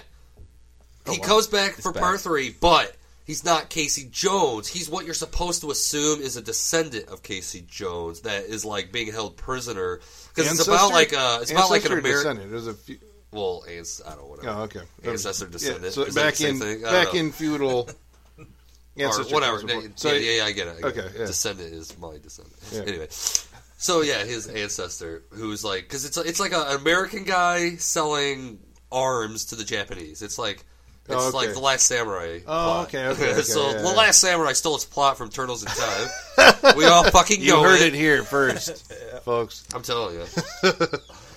Oh, 1.07 1.13
he 1.13 1.19
wow. 1.19 1.25
comes 1.25 1.47
back 1.47 1.73
for 1.75 1.91
back. 1.93 2.01
part 2.03 2.19
three, 2.21 2.53
but 2.59 2.93
he's 3.25 3.43
not 3.43 3.69
Casey 3.69 4.07
Jones. 4.09 4.67
He's 4.67 4.89
what 4.89 5.05
you're 5.05 5.13
supposed 5.13 5.61
to 5.61 5.71
assume 5.71 6.21
is 6.21 6.37
a 6.37 6.41
descendant 6.41 7.09
of 7.09 7.21
Casey 7.23 7.63
Jones 7.67 8.21
that 8.21 8.45
is 8.45 8.63
like 8.63 8.91
being 8.91 9.11
held 9.11 9.35
prisoner 9.37 9.99
because 10.33 10.51
it's 10.51 10.67
about 10.67 10.91
like 10.91 11.11
a 11.13 11.39
it's 11.41 11.51
about 11.51 11.69
like 11.69 11.85
an 11.85 11.91
American. 11.91 12.11
descendant? 12.13 12.51
There's 12.51 12.67
a 12.67 12.73
few, 12.73 12.97
Well, 13.31 13.63
ans- 13.69 14.01
I 14.05 14.09
don't 14.11 14.19
know 14.19 14.25
whatever. 14.27 14.49
oh, 14.49 14.61
okay. 14.63 14.81
Ancestor 15.03 15.45
Yeah, 15.45 15.51
descendant. 15.51 15.93
so 15.93 16.03
Is 16.03 16.15
back 16.15 16.39
in 16.41 16.59
thing? 16.59 16.85
I 16.85 16.91
don't 16.91 17.03
back 17.05 17.13
know. 17.13 17.19
in 17.19 17.31
feudal. 17.31 17.89
or 18.97 19.23
whatever. 19.25 19.59
So, 19.95 20.13
yeah, 20.13 20.37
yeah, 20.37 20.43
I 20.45 20.51
get 20.53 20.67
it. 20.67 20.77
I 20.77 20.81
get 20.91 20.97
okay, 20.97 20.99
it. 21.07 21.13
yeah. 21.19 21.25
Descendant 21.25 21.73
is 21.73 21.97
my 21.99 22.17
descendant. 22.17 22.55
Yeah. 22.71 22.81
Anyway, 22.83 23.07
so 23.09 24.01
yeah, 24.01 24.23
his 24.23 24.47
ancestor, 24.47 25.23
who's 25.31 25.63
like, 25.65 25.83
because 25.83 26.05
it's 26.05 26.15
it's 26.17 26.39
like 26.39 26.53
an 26.53 26.77
American 26.79 27.23
guy 27.25 27.75
selling 27.75 28.59
arms 28.91 29.45
to 29.45 29.55
the 29.55 29.65
Japanese. 29.65 30.21
It's 30.21 30.37
like 30.37 30.63
it's 31.07 31.15
Oh, 31.15 31.27
okay. 31.29 31.37
like 31.37 31.53
the 31.53 31.59
Last 31.59 31.85
Samurai. 31.85 32.39
Oh, 32.39 32.41
plot. 32.45 32.87
okay, 32.87 33.05
okay, 33.07 33.31
okay, 33.33 33.41
so 33.43 33.67
yeah, 33.71 33.77
the 33.77 33.83
yeah. 33.89 33.89
Last 33.95 34.19
Samurai 34.19 34.53
stole 34.53 34.75
its 34.75 34.85
plot 34.85 35.17
from 35.17 35.29
Turtles 35.29 35.61
in 35.63 35.69
Time. 35.69 36.75
we 36.77 36.85
all 36.85 37.03
fucking 37.03 37.41
You 37.41 37.53
know 37.53 37.63
heard 37.63 37.81
it. 37.81 37.93
it 37.93 37.93
here 37.93 38.23
first, 38.23 38.91
folks. 39.23 39.63
I'm 39.73 39.81
telling 39.83 40.15
you. 40.15 40.25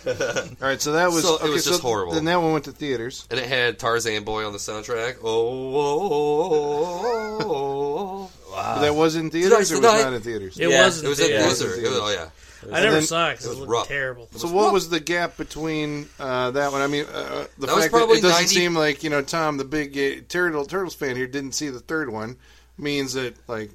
All 0.07 0.13
right, 0.61 0.81
so 0.81 0.93
that 0.93 1.11
was 1.11 1.23
So 1.23 1.35
it 1.35 1.43
okay, 1.43 1.51
was 1.51 1.65
so 1.65 1.71
just 1.73 1.83
horrible. 1.83 2.15
Then 2.15 2.25
that 2.27 2.41
one 2.41 2.53
went 2.53 2.65
to 2.65 2.73
theaters. 2.73 3.27
And 3.31 3.39
it 3.39 3.47
had 3.47 3.79
Tarzan 3.79 4.25
Boy 4.25 4.47
on 4.47 4.53
the 4.53 4.59
soundtrack. 4.59 5.17
Oh, 5.23 5.77
oh, 5.77 6.11
oh, 6.11 7.39
oh, 7.41 7.45
oh. 7.45 8.31
But 8.55 8.81
that 8.81 8.95
was 8.95 9.17
in 9.17 9.31
theaters 9.31 9.53
or 9.53 9.59
was 9.59 9.71
tonight. 9.85 10.03
not 10.03 10.13
in 10.15 10.23
theaters? 10.23 10.59
It 10.59 10.71
Yeah, 10.71 10.85
wasn't. 10.85 11.07
It 11.07 11.09
was 11.11 11.21
in 11.21 11.27
theaters. 11.27 11.47
was 11.47 11.61
in 11.61 11.67
Blizzard. 11.69 11.85
It 11.85 11.89
was- 11.91 11.99
oh 12.01 12.11
yeah. 12.11 12.29
I 12.73 12.81
never 12.81 12.93
then- 12.97 13.03
saw 13.03 13.29
it 13.31 13.33
because 13.39 13.47
it 13.47 13.49
it, 13.49 13.51
was 13.51 13.59
looked 13.61 13.71
rough. 13.71 13.89
terrible. 13.89 14.29
So 14.37 14.49
what 14.49 14.73
was 14.73 14.89
the 14.89 15.01
gap 15.01 15.37
between 15.37 16.09
uh, 16.19 16.51
that 16.53 16.73
one? 16.73 16.81
I 16.83 16.87
mean, 16.87 17.05
uh, 17.13 17.47
the 17.59 17.67
That 17.67 17.77
fact 17.79 17.93
that 17.93 18.03
it 18.11 18.23
doesn't 18.23 18.31
90 18.31 18.47
seem 18.47 18.75
like 18.75 19.03
you 19.03 19.11
know 19.11 19.23
Tom, 19.23 19.57
the 19.57 19.65
big 19.65 19.97
uh, 19.97 20.23
turtle 20.29 20.65
turtles 20.67 20.95
fan 20.95 21.17
here, 21.17 21.27
didn't 21.27 21.53
see 21.53 21.69
the 21.69 21.81
third 21.81 22.11
one, 22.11 22.37
means 22.77 23.13
that 23.15 23.35
like 23.49 23.71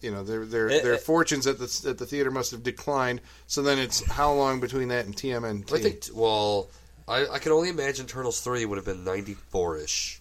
you 0.00 0.10
know 0.10 0.22
their 0.24 0.44
their 0.44 0.68
It- 0.68 0.82
their 0.82 0.92
it- 0.94 1.00
fortunes 1.02 1.46
at 1.46 1.58
the 1.58 1.86
at 1.88 1.98
the 1.98 2.06
theater 2.06 2.30
must 2.30 2.50
have 2.50 2.62
declined. 2.62 3.20
So 3.46 3.62
then 3.62 3.78
it's 3.78 4.04
how 4.10 4.32
long 4.32 4.60
between 4.60 4.88
that 4.88 5.06
and 5.06 5.16
TMNT? 5.16 5.72
I 5.72 5.80
think. 5.80 6.02
Well, 6.12 6.68
I, 7.06 7.26
I 7.26 7.38
can 7.38 7.52
only 7.52 7.68
imagine 7.68 8.06
Turtles 8.06 8.40
three 8.40 8.64
would 8.64 8.76
have 8.78 8.84
been 8.86 9.04
ninety 9.04 9.34
four 9.34 9.78
ish. 9.78 10.20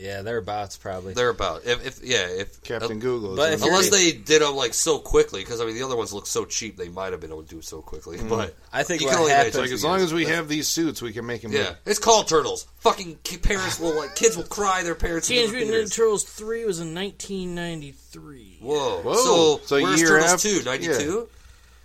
Yeah, 0.00 0.22
they're 0.22 0.40
bots 0.40 0.76
probably. 0.76 1.14
Thereabout. 1.14 1.62
If, 1.64 1.86
if 1.86 2.04
yeah, 2.04 2.26
if 2.28 2.62
Captain 2.62 2.98
uh, 2.98 3.00
Google. 3.00 3.36
but 3.36 3.52
if 3.52 3.62
unless 3.62 3.90
they 3.90 4.12
did 4.12 4.42
them 4.42 4.54
like 4.54 4.74
so 4.74 4.98
quickly, 4.98 5.40
because 5.40 5.60
I 5.60 5.64
mean 5.66 5.74
the 5.74 5.82
other 5.82 5.96
ones 5.96 6.12
look 6.12 6.26
so 6.26 6.44
cheap, 6.44 6.76
they 6.76 6.88
might 6.88 7.12
have 7.12 7.20
been 7.20 7.30
able 7.30 7.42
to 7.42 7.48
do 7.48 7.58
it 7.58 7.64
so 7.64 7.82
quickly. 7.82 8.18
Mm-hmm. 8.18 8.28
But 8.28 8.54
I 8.72 8.82
think 8.84 9.00
you 9.02 9.06
what 9.08 9.12
can 9.14 9.20
only 9.22 9.32
happened- 9.32 9.54
imagine 9.56 9.70
like 9.70 9.74
as 9.74 9.84
long 9.84 10.00
as 10.00 10.12
we 10.14 10.26
have 10.26 10.48
these 10.48 10.68
suits, 10.68 11.02
we 11.02 11.12
can 11.12 11.26
make 11.26 11.42
them. 11.42 11.52
yeah, 11.52 11.74
it's 11.86 11.98
called 11.98 12.28
Turtles. 12.28 12.66
Fucking 12.80 13.18
ki- 13.24 13.38
parents 13.38 13.80
will 13.80 13.96
like 13.96 14.14
kids 14.14 14.36
will 14.36 14.44
cry 14.44 14.82
their 14.82 14.94
parents. 14.94 15.28
Teenage 15.28 15.50
Mutant 15.50 15.70
Ninja 15.70 15.74
theaters. 15.74 15.90
Turtles 15.96 16.24
three 16.24 16.64
was 16.64 16.80
in 16.80 16.94
1993. 16.94 18.58
Whoa. 18.60 19.00
Whoa. 19.02 19.14
So, 19.14 19.60
So 19.64 19.82
where's 19.82 20.00
year 20.00 20.08
Turtles 20.10 20.32
after- 20.32 20.48
two? 20.58 20.64
Ninety 20.64 20.86
two. 20.86 21.28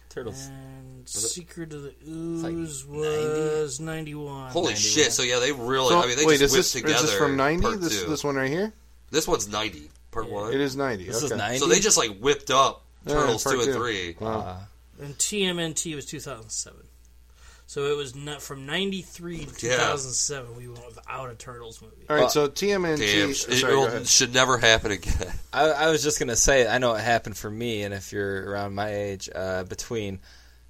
Turtles. 0.10 0.50
And 1.04 1.10
Secret 1.10 1.74
of 1.74 1.84
the 1.84 1.90
like 1.90 2.54
Ooze 2.54 2.86
90? 2.88 3.00
was 3.00 3.80
91. 3.80 4.52
Holy 4.52 4.74
91. 4.74 4.76
shit! 4.76 5.12
So 5.12 5.24
yeah, 5.24 5.40
they 5.40 5.52
really. 5.52 5.90
So, 5.90 6.02
I 6.02 6.08
mean, 6.08 6.18
they 6.18 6.26
wait, 6.26 6.40
just 6.40 6.44
is 6.44 6.52
whipped 6.54 6.64
this, 6.64 6.72
together. 6.74 6.96
is 6.96 7.02
this 7.04 7.14
from 7.18 7.36
ninety? 7.38 7.76
This 7.78 8.04
two. 8.04 8.10
this 8.10 8.24
one 8.24 8.36
right 8.36 8.50
here? 8.50 8.74
This 9.12 9.28
one's 9.28 9.48
ninety. 9.48 9.90
Part 10.12 10.30
one. 10.30 10.54
It 10.54 10.62
is 10.62 10.76
ninety. 10.76 11.06
This 11.06 11.18
okay. 11.18 11.26
is 11.26 11.32
90. 11.38 11.60
So 11.60 11.68
they 11.68 11.80
just 11.80 11.98
like 11.98 12.18
whipped 12.20 12.52
up 12.52 12.84
Turtles 13.08 13.44
part 13.44 13.56
two 13.56 13.62
and 13.62 13.74
two. 13.74 13.78
three. 13.80 14.16
Wow. 14.20 14.40
Uh, 14.40 14.58
And 15.04 15.18
TMNT 15.18 15.96
was 15.96 16.06
2007. 16.06 16.80
So 17.66 17.86
it 17.86 17.98
was 17.98 18.14
not 18.14 18.42
from 18.42 18.66
93 18.68 19.46
to 19.46 19.66
Yeah. 19.66 19.78
2007. 19.78 20.56
We 20.58 20.68
went 20.68 20.86
without 20.86 21.32
a 21.32 21.34
Turtles 21.36 21.82
movie. 21.82 22.06
All 22.10 22.16
right, 22.16 22.30
so 22.30 22.48
TMNT. 22.48 22.98
Damn, 22.98 23.30
it 23.32 23.36
sorry, 23.36 23.74
go 23.74 24.04
should 24.04 24.34
never 24.34 24.58
happen 24.60 24.92
again. 24.92 25.34
I, 25.54 25.70
I 25.70 25.90
was 25.90 26.04
just 26.04 26.20
gonna 26.20 26.36
say, 26.36 26.68
I 26.68 26.78
know 26.78 26.94
it 26.94 27.02
happened 27.02 27.36
for 27.38 27.50
me, 27.50 27.82
and 27.84 27.94
if 27.94 28.12
you're 28.12 28.52
around 28.52 28.76
my 28.76 28.94
age, 28.94 29.30
uh, 29.34 29.64
between 29.64 30.20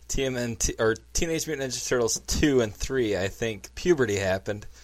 TMNT 0.08 0.80
or 0.80 0.96
Teenage 1.14 1.48
Mutant 1.48 1.72
Ninja 1.74 1.88
Turtles 1.88 2.20
two 2.28 2.62
and 2.62 2.74
three, 2.74 3.18
I 3.18 3.28
think 3.28 3.74
puberty 3.76 4.18
happened. 4.18 4.66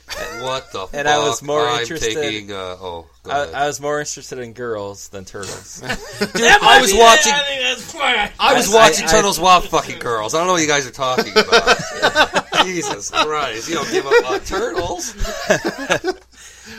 What 0.41 0.71
the 0.71 0.79
And 0.93 1.05
fuck? 1.05 1.05
I 1.05 1.17
was 1.19 1.43
more 1.43 1.67
I'm 1.67 1.81
interested- 1.81 2.13
taking. 2.15 2.51
Uh, 2.51 2.55
oh, 2.79 3.05
go 3.23 3.31
I, 3.31 3.43
ahead. 3.43 3.53
I 3.53 3.67
was 3.67 3.79
more 3.81 3.99
interested 3.99 4.39
in 4.39 4.53
girls 4.53 5.09
than 5.09 5.25
turtles. 5.25 5.81
Dude, 6.19 6.29
I 6.61 6.79
was 6.81 6.93
watching. 6.93 7.33
I 7.33 7.39
think 7.39 7.61
that's 7.61 7.93
why. 7.93 8.31
I 8.39 8.53
was 8.55 8.73
I- 8.73 8.75
watching 8.77 9.05
I- 9.05 9.09
Turtles 9.11 9.39
Wild 9.39 9.65
Fucking 9.65 9.99
Girls. 9.99 10.33
I 10.33 10.37
don't 10.39 10.47
know 10.47 10.53
what 10.53 10.61
you 10.61 10.67
guys 10.67 10.87
are 10.87 10.91
talking 10.91 11.31
about. 11.33 12.47
Jesus 12.63 13.11
Christ! 13.11 13.69
You 13.69 13.75
don't 13.75 13.91
give 13.91 14.05
up 14.07 14.31
on 14.31 14.39
turtles. 14.41 15.13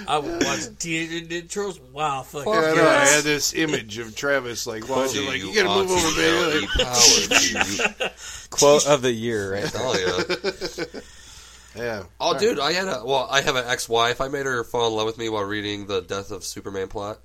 I 0.08 0.18
would 0.18 0.44
watch 0.44 0.60
Teenage 0.78 1.10
Mutant 1.10 1.30
Ninja 1.30 1.50
Turtles. 1.50 1.80
Wow, 1.92 2.22
fuck. 2.22 2.44
Fuck 2.44 2.54
Yeah, 2.54 2.70
I 2.70 2.74
know. 2.74 2.88
I 2.88 3.04
had 3.06 3.24
this 3.24 3.54
image 3.54 3.98
of 3.98 4.14
Travis 4.16 4.66
like 4.66 4.88
watching, 4.88 5.26
like 5.26 5.38
you 5.38 5.50
You 5.50 5.62
gotta 5.62 5.80
move 5.80 5.90
over, 5.90 6.16
baby. 6.16 6.66
auntie 6.84 7.82
Like, 8.04 8.12
Quote 8.50 8.86
of 8.86 9.02
the 9.02 9.12
year, 9.12 9.52
right? 9.54 9.64
dude. 9.64 9.72
Oh 9.82 10.94
yeah. 11.76 11.84
yeah. 11.84 12.02
Oh, 12.20 12.36
dude, 12.38 12.58
I 12.58 12.72
had 12.72 12.88
a 12.88 13.02
well. 13.04 13.28
I 13.30 13.42
have 13.42 13.54
an 13.56 13.64
ex-wife. 13.66 14.20
I 14.20 14.28
made 14.28 14.44
her 14.46 14.64
fall 14.64 14.88
in 14.88 14.94
love 14.94 15.06
with 15.06 15.18
me 15.18 15.28
while 15.28 15.44
reading 15.44 15.86
the 15.86 16.00
Death 16.00 16.30
of 16.32 16.42
Superman 16.44 16.88
plot. 16.88 17.18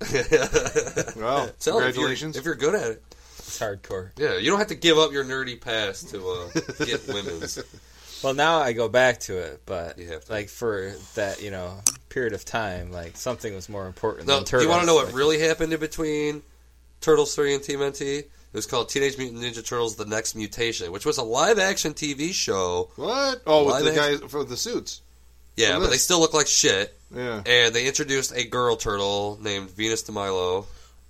Well, 1.16 1.50
Tell 1.58 1.80
her 1.80 1.88
if 1.88 1.96
you're- 1.96 2.14
congratulations. 2.14 2.36
if 2.36 2.44
you're 2.44 2.54
good 2.54 2.74
at 2.74 2.90
it. 2.92 3.02
It's 3.38 3.58
hardcore. 3.58 4.10
Yeah, 4.16 4.38
you 4.38 4.50
don't 4.50 4.58
have 4.58 4.68
to 4.68 4.74
give 4.74 4.98
up 4.98 5.12
your 5.12 5.24
nerdy 5.24 5.60
past 5.60 6.10
to 6.10 6.28
uh, 6.28 6.84
get 6.84 7.06
women's. 7.08 7.58
Well, 8.22 8.34
now 8.34 8.58
I 8.58 8.72
go 8.72 8.88
back 8.88 9.20
to 9.20 9.36
it, 9.36 9.62
but 9.66 9.98
You 9.98 10.08
have 10.08 10.24
to. 10.24 10.32
like 10.32 10.48
for 10.48 10.92
that, 11.14 11.42
you 11.42 11.50
know, 11.50 11.80
period 12.08 12.32
of 12.32 12.44
time, 12.44 12.90
like 12.92 13.16
something 13.16 13.54
was 13.54 13.68
more 13.68 13.86
important 13.86 14.26
No, 14.26 14.40
than 14.40 14.58
do 14.58 14.62
you 14.64 14.68
want 14.68 14.80
to 14.82 14.86
know 14.86 14.94
what 14.94 15.06
like, 15.06 15.14
really 15.14 15.38
happened 15.38 15.72
in 15.72 15.80
between 15.80 16.42
Turtles 17.00 17.34
3 17.34 17.54
and 17.54 17.62
Team 17.62 17.80
TMNT? 17.80 18.18
It 18.20 18.30
was 18.52 18.66
called 18.66 18.88
Teenage 18.88 19.18
Mutant 19.18 19.42
Ninja 19.42 19.64
Turtles: 19.66 19.96
The 19.96 20.06
Next 20.06 20.34
Mutation, 20.34 20.90
which 20.90 21.04
was 21.04 21.18
a 21.18 21.22
live-action 21.22 21.92
TV 21.92 22.32
show. 22.32 22.90
What? 22.96 23.42
Oh, 23.46 23.66
with 23.66 23.84
the 23.84 23.90
they- 23.90 23.96
guys 23.96 24.20
for 24.30 24.44
the 24.44 24.56
suits. 24.56 25.02
Yeah, 25.56 25.72
From 25.74 25.82
but 25.84 25.90
they 25.90 25.96
still 25.96 26.20
look 26.20 26.32
like 26.34 26.46
shit. 26.46 26.94
Yeah. 27.14 27.42
And 27.46 27.74
they 27.74 27.86
introduced 27.86 28.32
a 28.34 28.44
girl 28.44 28.76
turtle 28.76 29.38
named 29.42 29.70
Venus 29.70 30.02
de 30.02 30.12
Milo. 30.12 30.66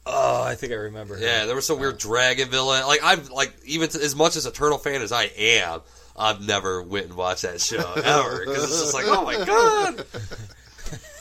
Oh, 0.06 0.42
I 0.42 0.54
think 0.54 0.72
I 0.72 0.76
remember. 0.76 1.16
her. 1.16 1.22
Yeah, 1.22 1.46
there 1.46 1.56
was 1.56 1.66
some 1.66 1.78
uh. 1.78 1.80
weird 1.80 1.98
dragon 1.98 2.48
villain. 2.48 2.84
Like 2.86 3.02
I've 3.02 3.30
like 3.30 3.52
even 3.64 3.88
to, 3.90 4.00
as 4.02 4.14
much 4.14 4.36
as 4.36 4.46
a 4.46 4.52
turtle 4.52 4.78
fan 4.78 5.02
as 5.02 5.10
I 5.12 5.24
am, 5.36 5.80
I've 6.16 6.40
never 6.46 6.82
went 6.82 7.06
and 7.06 7.14
watched 7.16 7.42
that 7.42 7.60
show 7.60 7.92
ever 7.94 8.40
because 8.46 8.64
it's 8.64 8.80
just 8.80 8.94
like, 8.94 9.04
oh 9.06 9.24
my 9.24 9.44
god. 9.44 10.04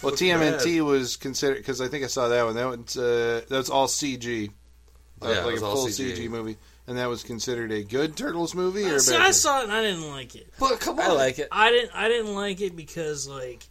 Well, 0.03 0.13
TMNT 0.13 0.85
was 0.85 1.17
considered 1.17 1.57
because 1.57 1.81
I 1.81 1.87
think 1.87 2.03
I 2.03 2.07
saw 2.07 2.27
that 2.27 2.45
one. 2.45 2.53
That 2.55 2.67
was 2.67 2.95
uh, 2.97 3.41
that 3.49 3.57
was 3.57 3.69
all 3.71 3.87
CG. 3.87 4.49
Uh, 4.49 5.27
Yeah, 5.29 5.39
it 5.39 5.43
like 5.45 5.53
was 5.53 5.61
a 5.63 5.65
all 5.65 5.75
full 5.75 5.87
CG. 5.87 6.15
CG. 6.17 6.29
movie, 6.29 6.57
and 6.85 6.97
that 6.99 7.09
was 7.09 7.23
considered 7.23 7.71
a 7.71 7.83
good 7.83 8.15
Turtles 8.15 8.53
movie 8.53 8.85
or 8.85 8.99
See. 8.99 9.15
I 9.15 9.19
movie? 9.21 9.31
saw 9.33 9.61
it 9.61 9.63
and 9.63 9.71
I 9.73 9.81
didn't 9.81 10.07
like 10.11 10.35
it. 10.35 10.53
But 10.59 10.79
come 10.79 10.99
on, 10.99 11.05
I 11.05 11.11
like 11.13 11.39
it. 11.39 11.47
I 11.51 11.71
didn't. 11.71 11.91
I 11.95 12.07
didn't 12.07 12.35
like 12.35 12.61
it 12.61 12.75
because 12.75 13.27
like 13.27 13.63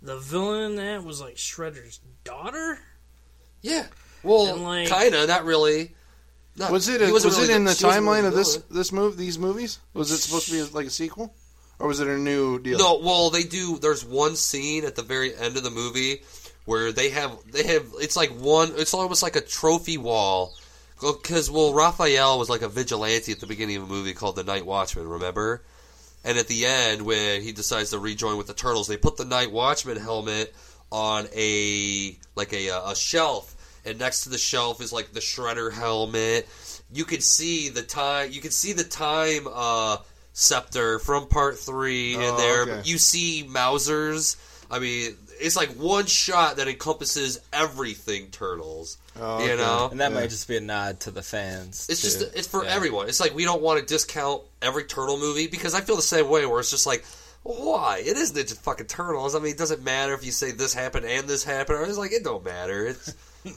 the 0.00 0.16
villain 0.18 0.70
in 0.70 0.76
that 0.76 1.04
was 1.04 1.20
like 1.20 1.34
Shredder's 1.36 2.00
daughter. 2.24 2.78
Yeah, 3.60 3.86
well, 4.22 4.56
like- 4.56 4.88
kinda, 4.88 5.26
not 5.26 5.44
really. 5.44 5.94
Not, 6.56 6.72
Was 6.72 6.88
it 6.88 7.02
a, 7.02 7.12
wasn't 7.12 7.34
really 7.34 7.52
it 7.52 7.56
in 7.56 7.64
the 7.64 7.74
she 7.74 7.84
wasn't 7.84 8.06
really 8.06 8.22
timeline 8.22 8.26
of 8.26 8.34
this 8.34 8.56
this 8.70 8.92
move 8.92 9.16
these 9.16 9.38
movies? 9.38 9.78
Was 9.92 10.10
it 10.10 10.18
supposed 10.18 10.46
to 10.46 10.52
be 10.52 10.62
like 10.74 10.86
a 10.86 10.90
sequel, 10.90 11.34
or 11.78 11.88
was 11.88 12.00
it 12.00 12.08
a 12.08 12.16
new 12.16 12.58
deal? 12.58 12.78
No, 12.78 13.00
well, 13.02 13.30
they 13.30 13.42
do. 13.42 13.78
There's 13.78 14.04
one 14.04 14.36
scene 14.36 14.84
at 14.84 14.96
the 14.96 15.02
very 15.02 15.36
end 15.36 15.56
of 15.56 15.64
the 15.64 15.70
movie 15.70 16.22
where 16.64 16.92
they 16.92 17.10
have 17.10 17.36
they 17.50 17.64
have. 17.64 17.86
It's 18.00 18.16
like 18.16 18.30
one. 18.30 18.72
It's 18.76 18.94
almost 18.94 19.22
like 19.22 19.36
a 19.36 19.40
trophy 19.40 19.98
wall. 19.98 20.54
Because 21.00 21.50
well, 21.50 21.74
Raphael 21.74 22.38
was 22.38 22.48
like 22.48 22.62
a 22.62 22.68
vigilante 22.68 23.32
at 23.32 23.40
the 23.40 23.46
beginning 23.46 23.76
of 23.76 23.82
a 23.82 23.86
movie 23.86 24.14
called 24.14 24.36
The 24.36 24.44
Night 24.44 24.64
Watchman. 24.64 25.06
Remember? 25.08 25.62
And 26.24 26.38
at 26.38 26.48
the 26.48 26.66
end, 26.66 27.02
when 27.02 27.42
he 27.42 27.52
decides 27.52 27.90
to 27.90 27.98
rejoin 27.98 28.36
with 28.38 28.46
the 28.46 28.54
turtles, 28.54 28.88
they 28.88 28.96
put 28.96 29.16
the 29.16 29.24
Night 29.24 29.52
Watchman 29.52 29.96
helmet 29.98 30.54
on 30.90 31.26
a 31.36 32.18
like 32.34 32.52
a 32.52 32.68
a 32.68 32.94
shelf, 32.96 33.54
and 33.86 33.98
next 33.98 34.22
to 34.24 34.28
the 34.28 34.38
shelf 34.38 34.80
is 34.80 34.92
like 34.92 35.12
the 35.12 35.20
Shredder 35.20 35.72
helmet. 35.72 36.46
You 36.92 37.04
could 37.04 37.22
see 37.22 37.68
the 37.70 37.82
time. 37.82 38.30
You 38.32 38.40
could 38.40 38.52
see 38.52 38.72
the 38.72 38.84
time 38.84 39.46
uh, 39.52 39.96
scepter 40.32 40.98
from 40.98 41.28
Part 41.28 41.58
Three 41.58 42.14
in 42.14 42.20
Oh, 42.22 42.36
there. 42.36 42.62
okay. 42.62 42.82
You 42.84 42.98
see 42.98 43.44
Mausers. 43.48 44.36
I 44.70 44.78
mean, 44.80 45.14
it's 45.40 45.56
like 45.56 45.70
one 45.70 46.06
shot 46.06 46.56
that 46.56 46.68
encompasses 46.68 47.38
everything 47.52 48.28
Turtles. 48.30 48.98
Oh, 49.18 49.38
You 49.38 49.52
okay. 49.52 49.56
know, 49.62 49.88
and 49.90 50.00
that 50.00 50.10
Yeah. 50.12 50.20
might 50.20 50.30
just 50.30 50.46
be 50.48 50.56
a 50.56 50.60
nod 50.60 51.00
to 51.00 51.10
the 51.10 51.22
fans. 51.22 51.86
it's 51.88 52.02
just 52.02 52.20
it's 52.34 52.46
for 52.48 52.64
Yeah. 52.64 52.74
everyone. 52.74 53.08
It's 53.08 53.20
like 53.20 53.34
we 53.34 53.44
don't 53.44 53.62
want 53.62 53.80
to 53.80 53.86
discount 53.86 54.42
every 54.60 54.84
turtle 54.84 55.18
movie 55.18 55.46
because 55.46 55.74
I 55.74 55.80
feel 55.80 55.96
the 55.96 56.02
same 56.02 56.28
way. 56.28 56.44
Where 56.46 56.60
it's 56.60 56.70
just 56.70 56.86
like, 56.86 57.04
why? 57.42 58.02
It 58.04 58.16
is 58.16 58.32
Ninja 58.32 58.56
fucking 58.58 58.86
Turtles. 58.86 59.34
I 59.34 59.38
mean, 59.38 59.52
it 59.52 59.58
doesn't 59.58 59.82
matter 59.82 60.12
if 60.14 60.24
you 60.24 60.32
say 60.32 60.50
this 60.50 60.74
happened 60.74 61.06
and 61.06 61.28
this 61.28 61.44
happened. 61.44 61.78
Or 61.78 61.84
it's 61.84 61.96
like 61.98 62.12
it 62.12 62.24
don't 62.24 62.44
matter. 62.44 62.86
It's 62.88 63.14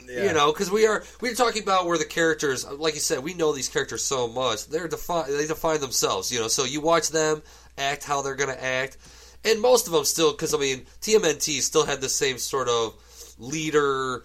Yeah. 0.08 0.24
you 0.24 0.32
know 0.32 0.52
because 0.52 0.70
we 0.70 0.86
are 0.86 1.02
we're 1.20 1.34
talking 1.34 1.62
about 1.62 1.86
where 1.86 1.98
the 1.98 2.04
characters, 2.04 2.66
like 2.66 2.94
you 2.94 3.00
said, 3.00 3.20
we 3.20 3.34
know 3.34 3.52
these 3.52 3.68
characters 3.68 4.04
so 4.04 4.28
much. 4.28 4.66
They're 4.66 4.88
defi- 4.88 5.30
they 5.32 5.46
define 5.46 5.80
themselves. 5.80 6.30
You 6.32 6.40
know, 6.40 6.48
so 6.48 6.64
you 6.64 6.80
watch 6.80 7.10
them 7.10 7.42
act 7.78 8.04
how 8.04 8.22
they're 8.22 8.34
gonna 8.36 8.52
act, 8.52 8.96
and 9.44 9.60
most 9.60 9.86
of 9.86 9.92
them 9.92 10.04
still 10.04 10.32
because 10.32 10.54
I 10.54 10.58
mean 10.58 10.86
TMNT 11.00 11.60
still 11.60 11.86
had 11.86 12.00
the 12.00 12.08
same 12.08 12.38
sort 12.38 12.68
of 12.68 12.94
leader. 13.38 14.24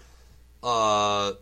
Uh, 0.63 1.33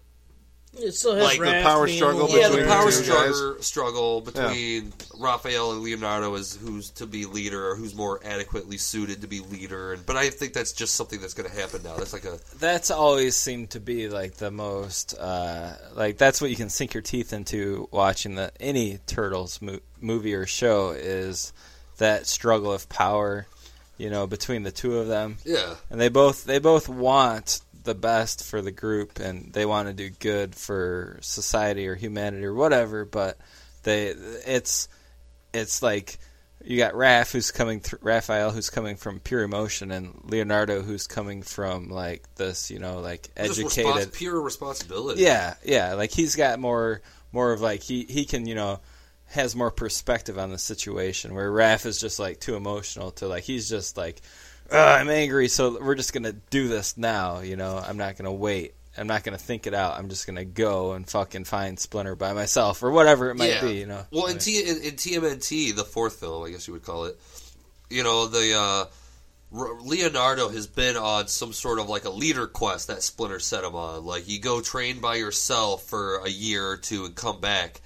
It 0.75 0.93
still 0.93 1.13
has 1.15 1.23
Like 1.23 1.39
the 1.39 1.61
power 1.61 1.87
struggle 1.87 2.21
little- 2.27 2.35
yeah, 2.37 2.47
between 2.47 2.65
the 2.65 2.71
power 2.73 2.85
the 2.85 2.97
two 2.97 3.03
struggle, 3.03 3.61
struggle 3.61 4.21
between 4.21 4.91
Raphael 5.19 5.71
and 5.73 5.81
Leonardo 5.83 6.33
is 6.33 6.55
who's 6.55 6.89
to 6.91 7.05
be 7.05 7.25
leader 7.25 7.69
or 7.69 7.75
who's 7.75 7.93
more 7.93 8.19
adequately 8.25 8.77
suited 8.77 9.21
to 9.21 9.27
be 9.27 9.39
leader. 9.39 9.93
And 9.93 10.05
but 10.05 10.15
I 10.15 10.31
think 10.31 10.53
that's 10.53 10.71
just 10.73 10.95
something 10.95 11.21
that's 11.21 11.35
going 11.35 11.47
to 11.49 11.55
happen 11.55 11.83
now. 11.83 11.95
That's 11.95 12.11
like 12.13 12.25
a 12.25 12.39
that's 12.59 12.89
always 12.89 13.35
seemed 13.35 13.69
to 13.71 13.79
be 13.79 14.09
like 14.09 14.35
the 14.37 14.49
most 14.49 15.13
uh, 15.19 15.73
like 15.95 16.17
that's 16.17 16.41
what 16.41 16.49
you 16.49 16.55
can 16.55 16.69
sink 16.69 16.95
your 16.95 17.03
teeth 17.03 17.33
into 17.33 17.87
watching 17.91 18.33
the 18.35 18.51
any 18.59 18.97
turtles 19.05 19.61
mo- 19.61 19.79
movie 20.01 20.33
or 20.33 20.47
show 20.47 20.89
is 20.91 21.53
that 21.99 22.25
struggle 22.25 22.73
of 22.73 22.89
power 22.89 23.45
you 23.99 24.09
know 24.09 24.25
between 24.25 24.63
the 24.63 24.71
two 24.71 24.97
of 24.97 25.07
them 25.07 25.37
yeah, 25.45 25.75
and 25.91 26.01
they 26.01 26.09
both 26.09 26.45
they 26.45 26.57
both 26.57 26.89
want 26.89 27.61
the 27.83 27.95
best 27.95 28.43
for 28.43 28.61
the 28.61 28.71
group 28.71 29.19
and 29.19 29.51
they 29.53 29.65
want 29.65 29.87
to 29.87 29.93
do 29.93 30.09
good 30.09 30.55
for 30.55 31.17
society 31.21 31.87
or 31.87 31.95
humanity 31.95 32.45
or 32.45 32.53
whatever 32.53 33.05
but 33.05 33.37
they 33.83 34.07
it's 34.07 34.87
it's 35.53 35.81
like 35.81 36.17
you 36.63 36.77
got 36.77 36.93
Raph 36.93 37.31
who's 37.31 37.51
coming 37.51 37.81
through 37.81 37.99
Raphael 38.01 38.51
who's 38.51 38.69
coming 38.69 38.95
from 38.95 39.19
pure 39.19 39.43
emotion 39.43 39.91
and 39.91 40.17
Leonardo 40.23 40.81
who's 40.81 41.07
coming 41.07 41.41
from 41.43 41.89
like 41.89 42.23
this 42.35 42.71
you 42.71 42.79
know 42.79 42.99
like 42.99 43.29
educated 43.35 44.07
respons- 44.07 44.13
pure 44.13 44.41
responsibility. 44.41 45.21
yeah 45.23 45.55
yeah 45.63 45.93
like 45.93 46.11
he's 46.11 46.35
got 46.35 46.59
more 46.59 47.01
more 47.31 47.51
of 47.51 47.61
like 47.61 47.83
he 47.83 48.03
he 48.03 48.25
can 48.25 48.45
you 48.47 48.55
know 48.55 48.79
has 49.25 49.55
more 49.55 49.71
perspective 49.71 50.37
on 50.37 50.51
the 50.51 50.57
situation 50.57 51.33
where 51.33 51.51
Raph 51.51 51.85
is 51.85 51.99
just 51.99 52.19
like 52.19 52.39
too 52.39 52.55
emotional 52.55 53.11
to 53.11 53.27
like 53.27 53.43
he's 53.43 53.67
just 53.67 53.97
like 53.97 54.17
"Ugh, 54.17 54.23
I'm 54.73 55.09
angry 55.09 55.47
so 55.47 55.79
we're 55.81 55.95
just 55.95 56.13
gonna 56.13 56.33
do 56.33 56.67
this 56.67 56.97
now 56.97 57.39
you 57.41 57.55
know 57.55 57.77
I'm 57.77 57.97
not 57.97 58.17
gonna 58.17 58.33
wait 58.33 58.73
I'm 58.97 59.07
not 59.07 59.23
gonna 59.23 59.37
think 59.37 59.67
it 59.67 59.73
out 59.73 59.97
I'm 59.97 60.09
just 60.09 60.25
gonna 60.27 60.45
go 60.45 60.93
and 60.93 61.07
fucking 61.09 61.45
find 61.45 61.79
Splinter 61.79 62.15
by 62.15 62.33
myself 62.33 62.81
or 62.83 62.91
whatever 62.91 63.29
it 63.29 63.35
might 63.35 63.49
Yeah. 63.49 63.61
be 63.61 63.73
you 63.79 63.85
know 63.85 64.05
Well, 64.11 64.27
in, 64.27 64.37
T- 64.39 64.59
in, 64.61 64.77
in 64.81 64.93
TMNT, 64.95 65.75
the 65.75 65.83
fourth 65.83 66.19
film, 66.19 66.43
I 66.43 66.49
guess 66.51 66.67
you 66.67 66.73
would 66.73 66.83
call 66.83 67.05
it, 67.05 67.19
you 67.89 68.03
know, 68.03 68.27
the 68.27 68.53
uh, 68.57 68.85
R- 69.55 69.81
Leonardo 69.81 70.49
has 70.49 70.65
been 70.67 70.97
on 70.97 71.27
some 71.27 71.53
sort 71.53 71.77
of 71.79 71.87
like 71.89 72.05
a 72.05 72.09
leader 72.09 72.47
quest 72.47 72.87
that 72.87 73.03
Splinter 73.03 73.39
set 73.39 73.63
him 73.63 73.75
on. 73.75 74.03
Like, 74.05 74.27
you 74.27 74.39
go 74.39 74.61
train 74.61 74.99
by 74.99 75.15
yourself 75.15 75.83
for 75.83 76.17
a 76.25 76.29
year 76.29 76.67
or 76.67 76.77
two 76.77 77.05
and 77.05 77.13
come 77.15 77.39
back. 77.39 77.81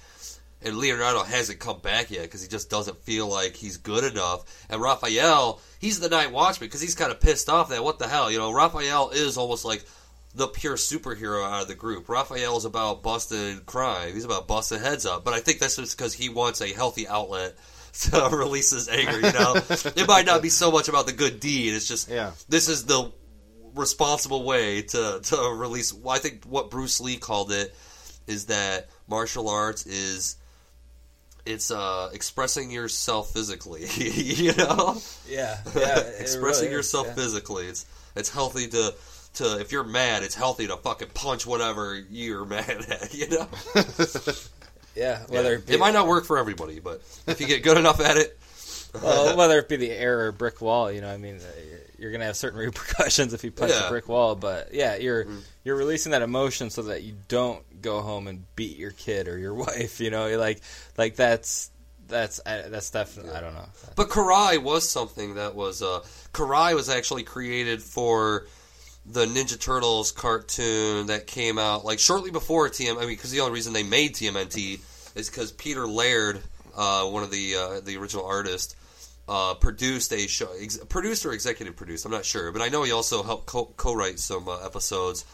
And 0.60 0.76
Leonardo 0.76 1.22
hasn't 1.22 1.60
come 1.60 1.78
back 1.78 2.10
yet 2.10 2.22
because 2.22 2.42
he 2.42 2.48
just 2.48 2.68
doesn't 2.68 2.98
feel 3.04 3.28
like 3.28 3.54
he's 3.54 3.76
good 3.76 4.02
enough. 4.02 4.66
And 4.68 4.80
Raphael, 4.82 5.60
he's 5.78 6.00
the 6.00 6.08
Night 6.08 6.32
Watchman 6.32 6.66
because 6.66 6.80
he's 6.80 6.96
kind 6.96 7.12
of 7.12 7.20
pissed 7.20 7.48
off 7.48 7.68
that 7.68 7.84
what 7.84 8.00
the 8.00 8.08
hell, 8.08 8.28
you 8.30 8.38
know, 8.38 8.52
Raphael 8.52 9.10
is 9.10 9.36
almost 9.36 9.64
like 9.64 9.84
the 10.34 10.48
pure 10.48 10.74
superhero 10.74 11.44
out 11.48 11.62
of 11.62 11.68
the 11.68 11.76
group. 11.76 12.08
Raphael 12.08 12.56
is 12.56 12.64
about 12.64 13.04
busting 13.04 13.60
crime. 13.66 14.14
He's 14.14 14.24
about 14.24 14.48
busting 14.48 14.80
heads 14.80 15.06
up. 15.06 15.24
But 15.24 15.34
I 15.34 15.38
think 15.40 15.60
that's 15.60 15.76
just 15.76 15.96
because 15.96 16.12
he 16.12 16.28
wants 16.28 16.60
a 16.60 16.72
healthy 16.72 17.06
outlet 17.06 17.54
to 18.10 18.28
release 18.32 18.70
his 18.72 18.88
anger. 18.88 19.14
You 19.16 19.32
know, 19.32 19.54
it 19.94 20.08
might 20.08 20.26
not 20.26 20.42
be 20.42 20.48
so 20.50 20.72
much 20.72 20.88
about 20.88 21.06
the 21.06 21.12
good 21.12 21.38
deed. 21.38 21.72
It's 21.72 21.86
just 21.86 22.08
Yeah. 22.08 22.32
this 22.48 22.68
is 22.68 22.84
the 22.84 23.12
responsible 23.74 24.44
way 24.44 24.82
to 24.82 25.20
to 25.22 25.36
release. 25.56 25.94
I 26.08 26.18
think 26.18 26.44
what 26.44 26.70
Bruce 26.70 27.00
Lee 27.00 27.16
called 27.16 27.52
it 27.52 27.74
is 28.26 28.46
that 28.46 28.88
martial 29.06 29.48
arts 29.48 29.86
is. 29.86 30.34
It's 31.48 31.70
uh, 31.70 32.10
expressing 32.12 32.70
yourself 32.70 33.32
physically, 33.32 33.86
you 33.96 34.54
know. 34.54 34.98
yeah, 35.26 35.58
yeah 35.76 35.98
expressing 35.98 36.42
really 36.42 36.66
is, 36.66 36.72
yourself 36.72 37.06
yeah. 37.08 37.14
physically. 37.14 37.66
It's 37.66 37.86
it's 38.14 38.28
healthy 38.28 38.68
to 38.68 38.94
to 39.34 39.58
if 39.60 39.72
you're 39.72 39.84
mad, 39.84 40.22
it's 40.22 40.34
healthy 40.34 40.66
to 40.66 40.76
fucking 40.76 41.08
punch 41.14 41.46
whatever 41.46 41.96
you're 42.10 42.44
mad 42.56 42.68
at. 42.90 43.14
You 43.14 43.28
know, 43.30 43.48
yeah 44.94 45.22
whether 45.28 45.54
it, 45.54 45.60
it, 45.60 45.66
be, 45.66 45.76
might 45.78 45.94
not 45.94 46.06
work 46.06 46.24
for 46.26 46.36
everybody, 46.38 46.80
but 46.80 47.00
if 47.26 47.40
you 47.40 47.46
get 47.46 47.62
good 47.62 47.78
enough 47.78 48.00
at 48.00 48.16
it, 48.18 48.38
well, 49.02 49.36
whether 49.36 49.58
it 49.58 49.68
be 49.68 49.76
the 49.76 49.90
air 49.90 50.26
or 50.26 50.32
brick 50.32 50.60
wall, 50.60 50.90
you 50.90 51.00
know, 51.00 51.08
I 51.10 51.16
mean, 51.18 51.36
uh, 51.36 51.40
you're 51.98 52.10
gonna 52.12 52.24
have 52.24 52.36
certain 52.36 52.58
repercussions 52.58 53.32
if 53.32 53.44
you 53.44 53.50
punch 53.50 53.72
Yeah. 53.72 53.86
a 53.86 53.90
brick 53.90 54.08
wall. 54.08 54.34
But 54.34 54.72
yeah, 54.74 54.96
you're 54.96 55.24
Mm. 55.24 55.40
you're 55.64 55.76
releasing 55.76 56.12
that 56.12 56.22
emotion 56.22 56.70
so 56.70 56.82
that 56.82 57.02
you 57.02 57.14
don't 57.28 57.62
go 57.82 58.00
home 58.00 58.26
and 58.26 58.44
beat 58.56 58.76
your 58.76 58.90
kid 58.92 59.28
or 59.28 59.38
your 59.38 59.54
wife. 59.66 60.00
You 60.00 60.10
know, 60.10 60.36
like 60.38 60.60
like 60.96 61.16
that's 61.16 61.70
that's 62.08 62.40
that's 62.44 62.90
definitely 62.90 63.32
I 63.32 63.40
don't 63.40 63.54
know. 63.54 63.68
But 63.96 64.08
Karai 64.08 64.62
was 64.62 64.88
something 64.88 65.34
that 65.34 65.54
was 65.54 65.82
uh, 65.82 66.00
Karai 66.32 66.74
was 66.74 66.88
actually 66.88 67.22
created 67.22 67.82
for 67.82 68.46
the 69.06 69.24
Ninja 69.24 69.58
Turtles 69.58 70.12
cartoon 70.12 71.06
that 71.06 71.26
came 71.26 71.58
out 71.58 71.84
like 71.84 71.98
shortly 71.98 72.30
before 72.30 72.68
TM. 72.68 72.96
I 72.96 73.00
mean, 73.00 73.08
because 73.08 73.30
the 73.30 73.40
only 73.40 73.52
reason 73.52 73.72
they 73.72 73.82
made 73.82 74.14
TMNT 74.14 74.80
is 75.16 75.30
because 75.30 75.52
Peter 75.52 75.86
Laird, 75.86 76.40
uh, 76.76 77.04
one 77.04 77.22
of 77.22 77.30
the 77.30 77.54
uh, 77.56 77.80
the 77.80 77.96
original 77.96 78.26
artists, 78.26 78.76
uh, 79.28 79.54
produced 79.54 80.12
a 80.12 80.26
show, 80.26 80.48
ex- 80.60 80.78
produced 80.88 81.24
or 81.26 81.32
executive 81.32 81.76
produced. 81.76 82.04
I'm 82.04 82.12
not 82.12 82.24
sure, 82.24 82.52
but 82.52 82.62
I 82.62 82.68
know 82.68 82.82
he 82.82 82.92
also 82.92 83.22
helped 83.22 83.46
co- 83.46 83.72
co-write 83.76 84.18
some 84.18 84.48
uh, 84.48 84.64
episodes 84.64 85.24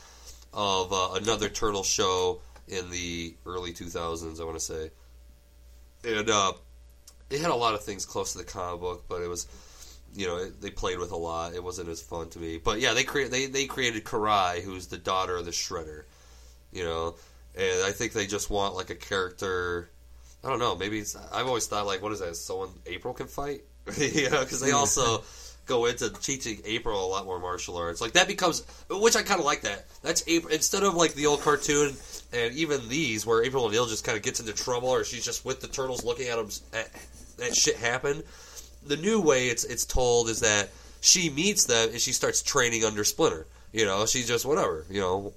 of 0.54 0.92
uh, 0.92 1.14
another 1.14 1.48
turtle 1.48 1.82
show 1.82 2.40
in 2.68 2.90
the 2.90 3.34
early 3.44 3.72
2000s, 3.72 4.40
I 4.40 4.44
want 4.44 4.58
to 4.58 4.64
say. 4.64 4.90
And 6.04 6.30
uh, 6.30 6.52
it 7.30 7.40
had 7.40 7.50
a 7.50 7.56
lot 7.56 7.74
of 7.74 7.82
things 7.82 8.06
close 8.06 8.32
to 8.32 8.38
the 8.38 8.44
comic 8.44 8.80
book, 8.80 9.04
but 9.08 9.22
it 9.22 9.28
was, 9.28 9.46
you 10.14 10.26
know, 10.26 10.36
it, 10.38 10.60
they 10.60 10.70
played 10.70 10.98
with 10.98 11.12
a 11.12 11.16
lot. 11.16 11.54
It 11.54 11.62
wasn't 11.62 11.88
as 11.88 12.00
fun 12.00 12.28
to 12.30 12.38
me. 12.38 12.58
But 12.58 12.80
yeah, 12.80 12.92
they 12.94 13.04
create 13.04 13.30
they 13.30 13.46
they 13.46 13.66
created 13.66 14.04
Karai, 14.04 14.62
who's 14.62 14.86
the 14.86 14.98
daughter 14.98 15.36
of 15.36 15.44
the 15.44 15.50
Shredder, 15.50 16.04
you 16.72 16.84
know, 16.84 17.16
and 17.56 17.84
I 17.84 17.92
think 17.92 18.12
they 18.12 18.26
just 18.26 18.50
want 18.50 18.74
like 18.74 18.90
a 18.90 18.94
character. 18.94 19.90
I 20.42 20.48
don't 20.48 20.58
know. 20.58 20.76
Maybe 20.76 20.98
it's, 20.98 21.16
I've 21.32 21.46
always 21.46 21.66
thought 21.66 21.86
like, 21.86 22.02
what 22.02 22.12
is 22.12 22.20
that? 22.20 22.36
Someone 22.36 22.68
April 22.86 23.14
can 23.14 23.28
fight, 23.28 23.62
you 23.96 24.28
know, 24.28 24.40
because 24.40 24.60
they 24.60 24.72
also 24.72 25.24
go 25.66 25.86
into 25.86 26.10
teaching 26.10 26.60
April 26.64 27.04
a 27.04 27.08
lot 27.08 27.24
more 27.24 27.38
martial 27.38 27.76
arts. 27.76 28.00
Like 28.00 28.12
that 28.12 28.28
becomes, 28.28 28.64
which 28.90 29.16
I 29.16 29.22
kind 29.22 29.40
of 29.40 29.46
like 29.46 29.62
that. 29.62 29.86
That's 30.02 30.22
April 30.26 30.52
instead 30.52 30.82
of 30.82 30.94
like 30.94 31.14
the 31.14 31.26
old 31.26 31.40
cartoon 31.40 31.94
and 32.32 32.54
even 32.54 32.88
these 32.88 33.24
where 33.26 33.42
April 33.42 33.64
O'Neil 33.64 33.86
just 33.86 34.04
kind 34.04 34.16
of 34.16 34.22
gets 34.22 34.40
into 34.40 34.52
trouble 34.52 34.88
or 34.88 35.04
she's 35.04 35.24
just 35.24 35.44
with 35.44 35.60
the 35.60 35.68
turtles 35.68 36.04
looking 36.04 36.28
at 36.28 36.36
them 36.36 36.48
at 36.72 36.90
that 37.38 37.56
shit 37.56 37.76
happen. 37.76 38.22
The 38.86 38.96
new 38.96 39.20
way 39.20 39.48
it's 39.48 39.64
it's 39.64 39.84
told 39.84 40.28
is 40.28 40.40
that 40.40 40.68
she 41.00 41.30
meets 41.30 41.64
them 41.64 41.90
and 41.90 42.00
she 42.00 42.12
starts 42.12 42.42
training 42.42 42.84
under 42.84 43.04
Splinter. 43.04 43.46
You 43.72 43.86
know, 43.86 44.06
she's 44.06 44.28
just 44.28 44.44
whatever. 44.44 44.84
You 44.90 45.00
know, 45.00 45.32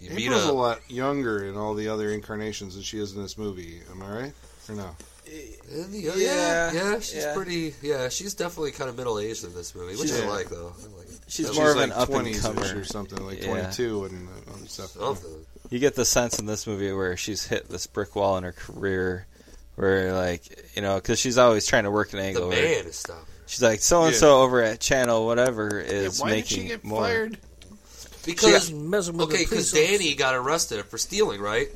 you 0.00 0.10
meet 0.10 0.26
April's 0.26 0.46
a, 0.46 0.50
a 0.50 0.52
lot 0.52 0.90
younger 0.90 1.44
in 1.44 1.56
all 1.56 1.74
the 1.74 1.88
other 1.88 2.10
incarnations 2.10 2.74
than 2.74 2.82
she 2.82 2.98
is 2.98 3.14
in 3.14 3.22
this 3.22 3.36
movie. 3.36 3.80
Am 3.90 4.02
I 4.02 4.10
right? 4.10 4.32
Or 4.68 4.74
no? 4.74 4.96
In 5.26 5.90
the- 5.92 5.98
yeah, 6.00 6.12
Yeah, 6.16 6.72
yeah, 6.72 7.00
she's 7.00 7.14
yeah. 7.14 7.34
pretty. 7.34 7.74
Yeah, 7.82 8.08
she's 8.08 8.34
definitely 8.34 8.72
kind 8.72 8.90
of 8.90 8.96
middle 8.96 9.18
aged 9.18 9.44
in 9.44 9.54
this 9.54 9.74
movie, 9.74 9.96
which 9.96 10.10
She's- 10.10 10.20
I 10.22 10.26
like 10.28 10.48
though. 10.50 10.72
I 10.78 10.96
like 10.98 11.08
it. 11.08 11.18
She's 11.26 11.46
She's 11.48 11.56
more 11.56 11.70
of 11.70 11.76
like 11.76 11.86
an 11.86 11.92
up 11.92 12.08
and 12.10 12.26
20s-ish 12.26 12.42
comer. 12.42 12.78
or 12.80 12.84
something, 12.84 13.24
like 13.26 13.40
Yeah. 13.42 13.46
22 13.48 14.04
and 14.04 14.28
uh, 14.28 14.52
other 14.54 14.66
stuff. 14.68 14.90
Something. 14.90 15.46
You 15.70 15.78
get 15.78 15.94
the 15.94 16.04
sense 16.04 16.38
in 16.38 16.46
this 16.46 16.66
movie 16.66 16.92
where 16.92 17.16
she's 17.16 17.46
hit 17.46 17.68
this 17.68 17.86
brick 17.86 18.14
wall 18.14 18.36
in 18.36 18.44
her 18.44 18.52
career, 18.52 19.26
where 19.76 20.12
like 20.12 20.42
you 20.76 20.82
know, 20.82 20.96
because 20.96 21.18
she's 21.18 21.38
always 21.38 21.66
trying 21.66 21.84
to 21.84 21.90
work 21.90 22.12
an 22.12 22.18
angle. 22.18 22.48
where 22.50 22.62
man 22.62 22.86
is 22.86 22.96
stopping. 22.96 23.24
she's 23.46 23.62
like, 23.62 23.80
so 23.80 24.04
and 24.04 24.14
so 24.14 24.42
over 24.42 24.62
at 24.62 24.80
Channel 24.80 25.24
whatever 25.26 25.82
Yeah, 25.84 25.92
is 25.92 26.20
why 26.20 26.28
did 26.28 26.34
making 26.36 26.62
she 26.62 26.68
get 26.68 26.84
more. 26.84 27.02
fired? 27.02 27.38
Because 28.26 28.70
messing 28.72 29.16
with 29.16 29.28
okay, 29.30 29.44
because 29.44 29.72
Danny 29.72 30.14
got 30.14 30.34
arrested 30.34 30.84
for 30.86 30.96
stealing, 30.98 31.40
right? 31.40 31.68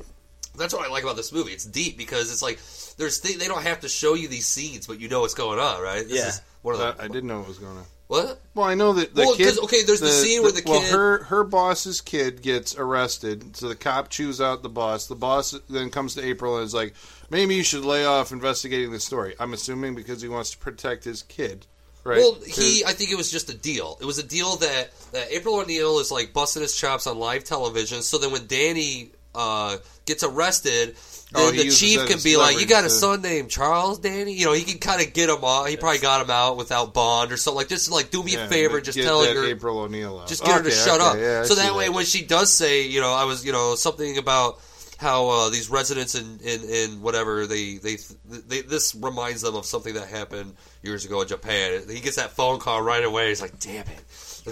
That's 0.57 0.73
what 0.73 0.85
I 0.87 0.89
like 0.91 1.03
about 1.03 1.15
this 1.15 1.31
movie. 1.31 1.51
It's 1.51 1.63
deep 1.65 1.97
because 1.97 2.31
it's 2.31 2.41
like 2.41 2.59
there's 2.99 3.19
th- 3.21 3.39
they 3.39 3.47
don't 3.47 3.63
have 3.63 3.79
to 3.79 3.89
show 3.89 4.13
you 4.13 4.27
these 4.27 4.45
scenes, 4.45 4.85
but 4.85 4.99
you 4.99 5.09
know 5.09 5.21
what's 5.21 5.33
going 5.33 5.57
on, 5.57 5.81
right? 5.81 6.07
This 6.07 6.17
Yeah. 6.19 6.27
is 6.27 6.41
one 6.61 6.75
of 6.75 6.81
I, 6.81 6.91
the 6.91 7.03
I 7.03 7.07
didn't 7.07 7.27
know 7.27 7.39
what 7.39 7.47
was 7.47 7.57
going 7.57 7.77
on. 7.77 7.85
what? 8.07 8.39
Well, 8.53 8.65
I 8.67 8.75
know 8.75 8.93
that 8.93 9.15
the 9.15 9.21
Well, 9.21 9.29
'cause, 9.35 9.55
kid. 9.55 9.59
okay, 9.63 9.83
there's 9.83 9.99
the 10.01 10.11
scene 10.11 10.43
where 10.43 10.51
the 10.51 10.61
well, 10.65 10.81
kid- 10.81 10.91
her 10.91 11.23
her 11.23 11.43
boss's 11.43 12.01
kid 12.01 12.41
gets 12.43 12.75
arrested, 12.75 13.55
so 13.57 13.67
the 13.69 13.75
cop 13.75 14.09
chews 14.09 14.39
out 14.39 14.61
the 14.61 14.69
boss. 14.69 15.07
The 15.07 15.15
boss 15.15 15.55
then 15.69 15.89
comes 15.89 16.13
to 16.15 16.23
April 16.23 16.57
and 16.57 16.65
is 16.65 16.73
like, 16.75 16.93
"Maybe 17.31 17.55
you 17.55 17.63
should 17.63 17.85
lay 17.85 18.05
off 18.05 18.31
investigating 18.31 18.91
the 18.91 18.99
story." 18.99 19.35
I'm 19.39 19.53
assuming 19.53 19.95
because 19.95 20.21
he 20.21 20.27
wants 20.27 20.51
to 20.51 20.57
protect 20.57 21.03
his 21.05 21.23
kid, 21.23 21.65
right? 22.03 22.17
Well, 22.17 22.37
he 22.45 22.83
I 22.85 22.91
think 22.93 23.11
it 23.11 23.15
was 23.17 23.31
just 23.31 23.49
a 23.49 23.53
deal. 23.55 23.97
It 24.01 24.05
was 24.05 24.17
a 24.17 24.23
deal 24.23 24.57
that 24.57 24.91
that 25.13 25.31
April 25.31 25.55
O'Neil 25.55 25.99
is 25.99 26.11
like 26.11 26.33
busting 26.33 26.61
his 26.61 26.75
chops 26.75 27.07
on 27.07 27.17
live 27.19 27.43
television. 27.45 28.01
So 28.01 28.17
then 28.17 28.31
when 28.31 28.47
Danny 28.47 29.11
uh, 29.35 29.77
gets 30.05 30.23
arrested. 30.23 30.95
Then 31.31 31.43
Oh, 31.45 31.51
the 31.51 31.69
chief 31.69 32.07
can 32.07 32.17
be 32.23 32.37
like, 32.37 32.59
"You 32.59 32.65
got 32.65 32.85
a 32.85 32.89
son 32.89 33.21
named 33.21 33.51
Charles, 33.51 33.99
Danny." 33.99 34.33
You 34.33 34.45
know, 34.45 34.53
he 34.53 34.63
can 34.63 34.79
kind 34.79 34.99
of 34.99 35.13
get 35.13 35.29
him 35.29 35.43
out. 35.43 35.65
He 35.65 35.77
probably 35.77 35.99
got 35.99 36.23
him 36.23 36.31
out 36.31 36.57
without 36.57 36.91
bond 36.93 37.31
or 37.31 37.37
something. 37.37 37.57
Like, 37.57 37.67
just 37.67 37.91
like 37.91 38.09
do 38.09 38.23
me 38.23 38.33
Yeah, 38.33 38.45
a 38.45 38.49
favor, 38.49 38.81
just 38.81 38.97
get 38.97 39.03
tell 39.05 39.21
that 39.21 39.35
her 39.35 39.45
April 39.45 39.77
O'Neil 39.77 40.17
out. 40.19 40.27
Just 40.27 40.43
get 40.43 40.53
her 40.57 40.63
to 40.63 40.67
Okay, 40.69 40.75
shut 40.75 40.99
okay, 40.99 41.09
up. 41.09 41.17
yeah, 41.17 41.43
so 41.43 41.53
see 41.53 41.61
that 41.61 41.75
way, 41.75 41.89
when 41.89 42.05
she 42.05 42.25
does 42.25 42.51
say, 42.51 42.87
you 42.87 42.99
know, 42.99 43.13
I 43.13 43.25
was, 43.25 43.45
you 43.45 43.51
know, 43.51 43.75
something 43.75 44.17
about 44.17 44.59
how 44.97 45.29
uh, 45.29 45.49
these 45.49 45.69
residents 45.69 46.15
in, 46.15 46.39
in, 46.43 46.63
in 46.63 47.01
whatever 47.01 47.45
they, 47.45 47.75
they 47.77 47.97
they 48.27 48.61
this 48.61 48.95
reminds 48.95 49.41
them 49.43 49.55
of 49.55 49.65
something 49.67 49.93
that 49.93 50.07
happened 50.07 50.55
years 50.81 51.05
ago 51.05 51.21
in 51.21 51.27
Japan. 51.27 51.83
He 51.87 51.99
gets 52.01 52.15
that 52.15 52.31
phone 52.31 52.59
call 52.59 52.81
right 52.81 53.03
away. 53.03 53.29
He's 53.29 53.39
like, 53.41 53.59
"Damn 53.59 53.85
it! 53.85 54.03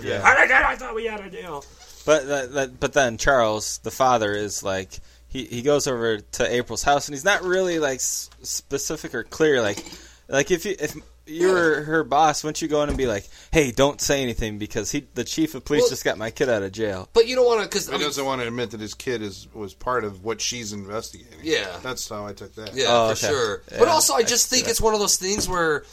Yeah. 0.03 0.21
I, 0.23 0.71
I 0.73 0.75
thought 0.75 0.93
we 0.93 1.05
had 1.05 1.21
a 1.21 1.29
deal." 1.31 1.65
But 2.05 2.27
that, 2.27 2.53
that, 2.53 2.79
but 2.79 2.93
then 2.93 3.17
Charles, 3.17 3.79
the 3.79 3.91
father, 3.91 4.31
is 4.31 4.63
like 4.63 4.99
he, 5.27 5.45
he 5.45 5.61
goes 5.61 5.87
over 5.87 6.19
to 6.19 6.53
April's 6.53 6.83
house 6.83 7.07
and 7.07 7.15
he's 7.15 7.25
not 7.25 7.43
really 7.43 7.79
like 7.79 7.97
s- 7.97 8.29
specific 8.41 9.13
or 9.13 9.23
clear. 9.23 9.61
Like 9.61 9.83
like 10.27 10.51
if 10.51 10.65
you 10.65 10.75
if 10.79 10.95
you 11.29 11.49
were 11.51 11.81
her 11.83 12.05
boss, 12.05 12.41
wouldn't 12.41 12.61
you 12.61 12.69
go 12.69 12.81
in 12.83 12.89
and 12.89 12.97
be 12.97 13.05
like, 13.05 13.27
hey, 13.51 13.71
don't 13.71 13.99
say 13.99 14.23
anything 14.23 14.57
because 14.59 14.91
he 14.91 15.07
the 15.13 15.25
chief 15.25 15.55
of 15.55 15.65
police 15.65 15.81
Well- 15.81 15.89
just 15.89 16.05
got 16.05 16.17
my 16.17 16.31
kid 16.31 16.47
out 16.49 16.63
of 16.63 16.71
jail. 16.71 17.09
But 17.13 17.27
you 17.27 17.35
don't 17.35 17.45
want 17.45 17.61
to 17.63 17.67
because 17.67 17.89
he 17.89 17.97
doesn't 17.97 18.23
want 18.25 18.41
to 18.41 18.47
admit 18.47 18.71
that 18.71 18.79
his 18.79 18.93
kid 18.93 19.21
is 19.21 19.47
was 19.53 19.73
part 19.73 20.03
of 20.05 20.23
what 20.23 20.39
she's 20.39 20.71
investigating. 20.73 21.39
Yeah. 21.43 21.67
that's 21.83 22.07
how 22.07 22.25
I 22.25 22.33
took 22.33 22.55
that. 22.55 22.73
Yeah, 22.73 22.85
Oh, 22.87 23.13
for 23.15 23.25
okay. 23.27 23.33
sure. 23.33 23.61
Yeah, 23.71 23.79
but 23.79 23.87
also, 23.89 24.13
I 24.13 24.17
I 24.19 24.23
just 24.23 24.49
can 24.49 24.55
think 24.55 24.65
that. 24.65 24.71
it's 24.71 24.81
one 24.81 24.93
of 24.93 24.99
those 25.01 25.17
things 25.17 25.49
where 25.49 25.83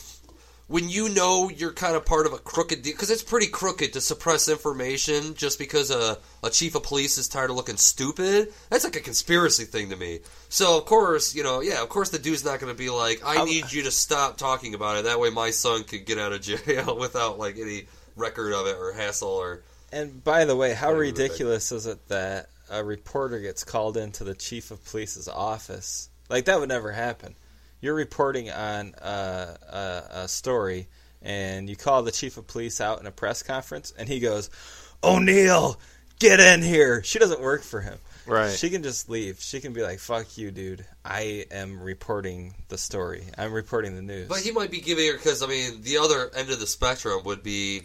when 0.66 0.88
you 0.88 1.08
know 1.08 1.50
you're 1.50 1.72
kind 1.72 1.94
of 1.94 2.06
part 2.06 2.26
of 2.26 2.32
a 2.32 2.38
crooked 2.38 2.82
deal, 2.82 2.92
because 2.94 3.10
it's 3.10 3.22
pretty 3.22 3.46
crooked 3.46 3.92
to 3.92 4.00
suppress 4.00 4.48
information 4.48 5.34
just 5.34 5.58
because 5.58 5.90
a, 5.90 6.18
a 6.42 6.50
chief 6.50 6.74
of 6.74 6.82
police 6.82 7.18
is 7.18 7.28
tired 7.28 7.50
of 7.50 7.56
looking 7.56 7.76
stupid. 7.76 8.52
That's 8.70 8.84
like 8.84 8.96
a 8.96 9.00
conspiracy 9.00 9.64
thing 9.64 9.90
to 9.90 9.96
me. 9.96 10.20
So, 10.48 10.78
of 10.78 10.86
course, 10.86 11.34
you 11.34 11.42
know, 11.42 11.60
yeah, 11.60 11.82
of 11.82 11.88
course 11.88 12.10
the 12.10 12.18
dude's 12.18 12.44
not 12.44 12.60
going 12.60 12.72
to 12.72 12.78
be 12.78 12.90
like, 12.90 13.22
I 13.24 13.36
How- 13.36 13.44
need 13.44 13.64
uh, 13.64 13.68
you 13.70 13.82
to 13.82 13.90
stop 13.90 14.36
talking 14.36 14.74
about 14.74 14.96
it. 14.96 15.04
That 15.04 15.20
way 15.20 15.30
my 15.30 15.50
son 15.50 15.84
could 15.84 16.06
get 16.06 16.18
out 16.18 16.32
of 16.32 16.40
jail 16.42 16.96
without, 16.98 17.38
like, 17.38 17.58
any 17.58 17.84
record 18.16 18.52
of 18.52 18.66
it 18.66 18.76
or 18.76 18.92
hassle 18.92 19.28
or. 19.28 19.62
And 19.92 20.24
by 20.24 20.44
the 20.44 20.56
way, 20.56 20.72
how 20.72 20.92
ridiculous 20.92 21.72
is 21.72 21.86
it 21.86 22.08
that 22.08 22.48
a 22.70 22.82
reporter 22.82 23.38
gets 23.40 23.64
called 23.64 23.96
into 23.96 24.24
the 24.24 24.34
chief 24.34 24.70
of 24.70 24.84
police's 24.84 25.28
office? 25.28 26.08
Like 26.28 26.46
that 26.46 26.58
would 26.58 26.68
never 26.68 26.90
happen. 26.90 27.34
You're 27.84 27.92
reporting 27.92 28.50
on 28.50 28.94
uh, 28.94 29.56
a, 29.70 30.22
a 30.22 30.28
story, 30.28 30.88
and 31.20 31.68
you 31.68 31.76
call 31.76 32.02
the 32.02 32.12
chief 32.12 32.38
of 32.38 32.46
police 32.46 32.80
out 32.80 32.98
in 32.98 33.06
a 33.06 33.10
press 33.10 33.42
conference, 33.42 33.92
and 33.98 34.08
he 34.08 34.20
goes, 34.20 34.48
"O'Neil, 35.02 35.78
get 36.18 36.40
in 36.40 36.62
here." 36.62 37.02
She 37.02 37.18
doesn't 37.18 37.42
work 37.42 37.62
for 37.62 37.82
him. 37.82 37.98
Right. 38.26 38.56
She 38.56 38.70
can 38.70 38.82
just 38.82 39.10
leave. 39.10 39.38
She 39.40 39.60
can 39.60 39.74
be 39.74 39.82
like, 39.82 39.98
"Fuck 39.98 40.38
you, 40.38 40.50
dude. 40.50 40.86
I 41.04 41.44
am 41.50 41.78
reporting 41.78 42.54
the 42.68 42.78
story. 42.78 43.24
I'm 43.36 43.52
reporting 43.52 43.94
the 43.94 44.00
news." 44.00 44.28
But 44.28 44.38
he 44.38 44.50
might 44.50 44.70
be 44.70 44.80
giving 44.80 45.06
her, 45.08 45.12
because, 45.12 45.42
I 45.42 45.46
mean, 45.46 45.82
the 45.82 45.98
other 45.98 46.30
end 46.34 46.48
of 46.48 46.60
the 46.60 46.66
spectrum 46.66 47.22
would 47.24 47.42
be 47.42 47.82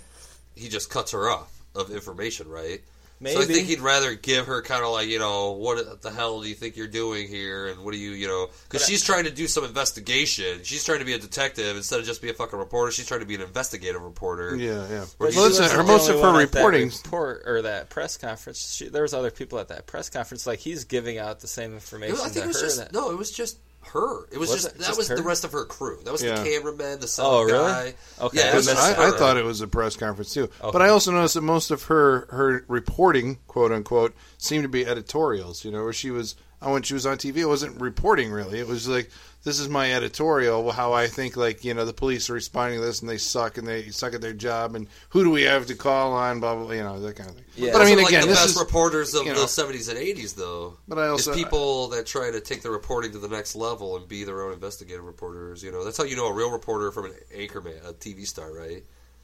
he 0.55 0.69
just 0.69 0.89
cuts 0.89 1.11
her 1.11 1.29
off 1.29 1.51
of 1.75 1.91
information, 1.91 2.47
right? 2.47 2.81
Maybe. 3.21 3.35
So 3.35 3.41
I 3.41 3.45
think 3.45 3.67
he'd 3.67 3.81
rather 3.81 4.15
give 4.15 4.45
her 4.47 4.61
kind 4.61 4.81
of 4.83 4.91
like 4.91 5.09
you 5.09 5.19
know 5.19 5.51
what 5.51 6.01
the 6.01 6.09
hell 6.09 6.41
do 6.41 6.47
you 6.47 6.55
think 6.55 6.77
you're 6.77 6.87
doing 6.87 7.27
here 7.27 7.67
and 7.67 7.83
what 7.83 7.91
do 7.91 7.97
you 7.97 8.11
you 8.11 8.27
know 8.27 8.47
because 8.63 8.81
But 8.81 8.81
I- 8.83 8.85
she's 8.85 9.03
trying 9.03 9.25
to 9.25 9.29
do 9.31 9.45
some 9.47 9.65
investigation. 9.65 10.61
She's 10.63 10.83
trying 10.85 10.99
to 10.99 11.05
be 11.05 11.13
a 11.13 11.19
detective 11.19 11.75
instead 11.75 11.99
of 11.99 12.05
just 12.05 12.21
be 12.21 12.29
a 12.29 12.33
fucking 12.33 12.57
reporter. 12.57 12.91
She's 12.91 13.07
trying 13.07 13.19
to 13.19 13.25
be 13.25 13.35
an 13.35 13.41
investigative 13.41 14.01
reporter. 14.01 14.55
Yeah, 14.55 14.87
yeah. 14.89 15.05
But 15.17 15.19
Well, 15.19 15.31
she 15.31 15.39
listen, 15.59 15.69
her 15.77 15.83
most 15.83 16.07
of 16.09 16.15
her 16.15 16.21
one 16.21 16.33
that 16.35 16.53
reporting. 16.55 16.89
report 17.03 17.43
or 17.45 17.61
that 17.63 17.89
press 17.89 18.15
conference. 18.17 18.73
She, 18.75 18.87
there 18.87 19.01
was 19.01 19.13
other 19.13 19.31
people 19.31 19.59
at 19.59 19.67
that 19.67 19.85
press 19.85 20.09
conference. 20.09 20.47
Like 20.47 20.59
he's 20.59 20.85
giving 20.85 21.17
out 21.17 21.41
the 21.41 21.47
same 21.47 21.71
It 21.71 21.75
information 21.75 22.13
was- 22.13 22.21
I 22.23 22.27
to 22.29 22.33
think 22.33 22.45
it 22.45 22.47
was 22.47 22.61
her. 22.61 22.67
just 22.67 22.77
that, 22.77 22.93
no, 22.93 23.11
it 23.11 23.17
was 23.17 23.31
just 23.31 23.57
her. 23.87 24.25
It 24.31 24.37
was, 24.37 24.49
Was 24.49 24.63
just 24.63 24.75
it 24.75 24.77
that 24.79 24.85
just 24.87 24.97
was 24.97 25.07
the 25.07 25.23
rest 25.23 25.43
of 25.45 25.51
her 25.53 25.65
crew. 25.65 25.99
That 26.03 26.11
was 26.11 26.21
Yeah. 26.23 26.35
the 26.41 26.49
cameraman, 26.49 26.99
the 26.99 27.07
sound 27.07 27.27
Oh, 27.29 27.43
really? 27.43 27.57
guy. 27.57 27.93
Okay, 28.21 28.37
yeah, 28.39 28.51
I 28.51 28.55
was 28.55 28.67
missed 28.67 28.77
just 28.77 28.99
I, 28.99 29.07
I 29.07 29.11
thought 29.11 29.37
it 29.37 29.45
was 29.45 29.61
a 29.61 29.67
press 29.67 29.95
conference 29.95 30.33
too, 30.33 30.49
but 30.61 30.81
I 30.81 30.89
also 30.89 31.11
noticed 31.11 31.33
that 31.35 31.41
most 31.41 31.71
of 31.71 31.83
her 31.83 32.27
her 32.31 32.65
reporting, 32.67 33.39
quote 33.47 33.71
unquote, 33.71 34.13
seemed 34.37 34.63
to 34.63 34.69
be 34.69 34.85
editorials. 34.85 35.63
You 35.65 35.71
know, 35.71 35.83
where 35.83 35.93
she 35.93 36.11
was 36.11 36.35
uh, 36.61 36.69
when 36.69 36.81
she 36.81 36.93
was 36.93 37.05
on 37.05 37.17
TV, 37.17 37.37
it 37.37 37.45
wasn't 37.45 37.79
reporting 37.79 38.31
really. 38.31 38.59
It 38.59 38.67
was 38.67 38.87
like 38.87 39.09
this 39.43 39.59
is 39.59 39.69
my 39.69 39.93
editorial, 39.93 40.69
how 40.71 40.91
I 40.91 41.07
think 41.07 41.37
like 41.37 41.63
you 41.63 41.73
know 41.73 41.85
the 41.85 41.93
police 41.93 42.29
are 42.29 42.33
responding 42.33 42.79
to 42.79 42.85
this 42.85 42.99
and 42.99 43.09
they 43.09 43.17
suck 43.17 43.57
and 43.57 43.65
they 43.65 43.89
suck 43.89 44.13
at 44.13 44.21
their 44.21 44.33
job 44.33 44.75
and 44.75 44.87
who 45.09 45.23
do 45.23 45.29
we 45.29 45.43
have 45.43 45.67
to 45.67 45.75
call 45.75 46.11
on, 46.13 46.41
blah 46.41 46.55
blah, 46.55 46.65
blah 46.65 46.73
you 46.73 46.83
know 46.83 46.99
that 46.99 47.15
kind 47.15 47.29
of 47.29 47.35
thing. 47.37 47.45
Yeah. 47.55 47.71
But 47.71 47.81
I 47.81 47.85
mean, 47.85 47.97
like 47.97 48.07
again, 48.07 48.21
the 48.21 48.27
this 48.27 48.39
best 48.39 48.49
is 48.55 48.59
reporters 48.59 49.13
of 49.15 49.25
you 49.25 49.33
the 49.33 49.39
'70s 49.41 49.89
and 49.89 49.97
'80s, 49.97 50.35
though. 50.35 50.77
But 50.87 50.99
I 50.99 51.07
also- 51.07 51.31
is 51.31 51.37
people 51.37 51.87
that 51.89 52.05
try 52.05 52.31
to 52.31 52.41
take 52.41 52.61
the 52.61 52.71
reporting 52.71 53.13
to 53.13 53.19
the 53.19 53.29
next 53.29 53.55
level 53.55 53.95
and 53.95 54.07
be 54.07 54.25
their 54.25 54.43
own 54.43 54.53
investigative 54.53 55.05
reporters. 55.05 55.63
You 55.63 55.71
know, 55.71 55.85
that's 55.85 55.97
how 55.97 56.03
you 56.03 56.17
know 56.17 56.27
a 56.27 56.33
real 56.33 56.51
reporter 56.51 56.91
from 56.91 57.05
an 57.05 57.13
anchorman, 57.33 57.87
a 57.87 57.93
TV 57.93 58.27
star, 58.27 58.53
right? 58.53 58.83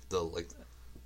The 0.10 0.20
like 0.22 0.48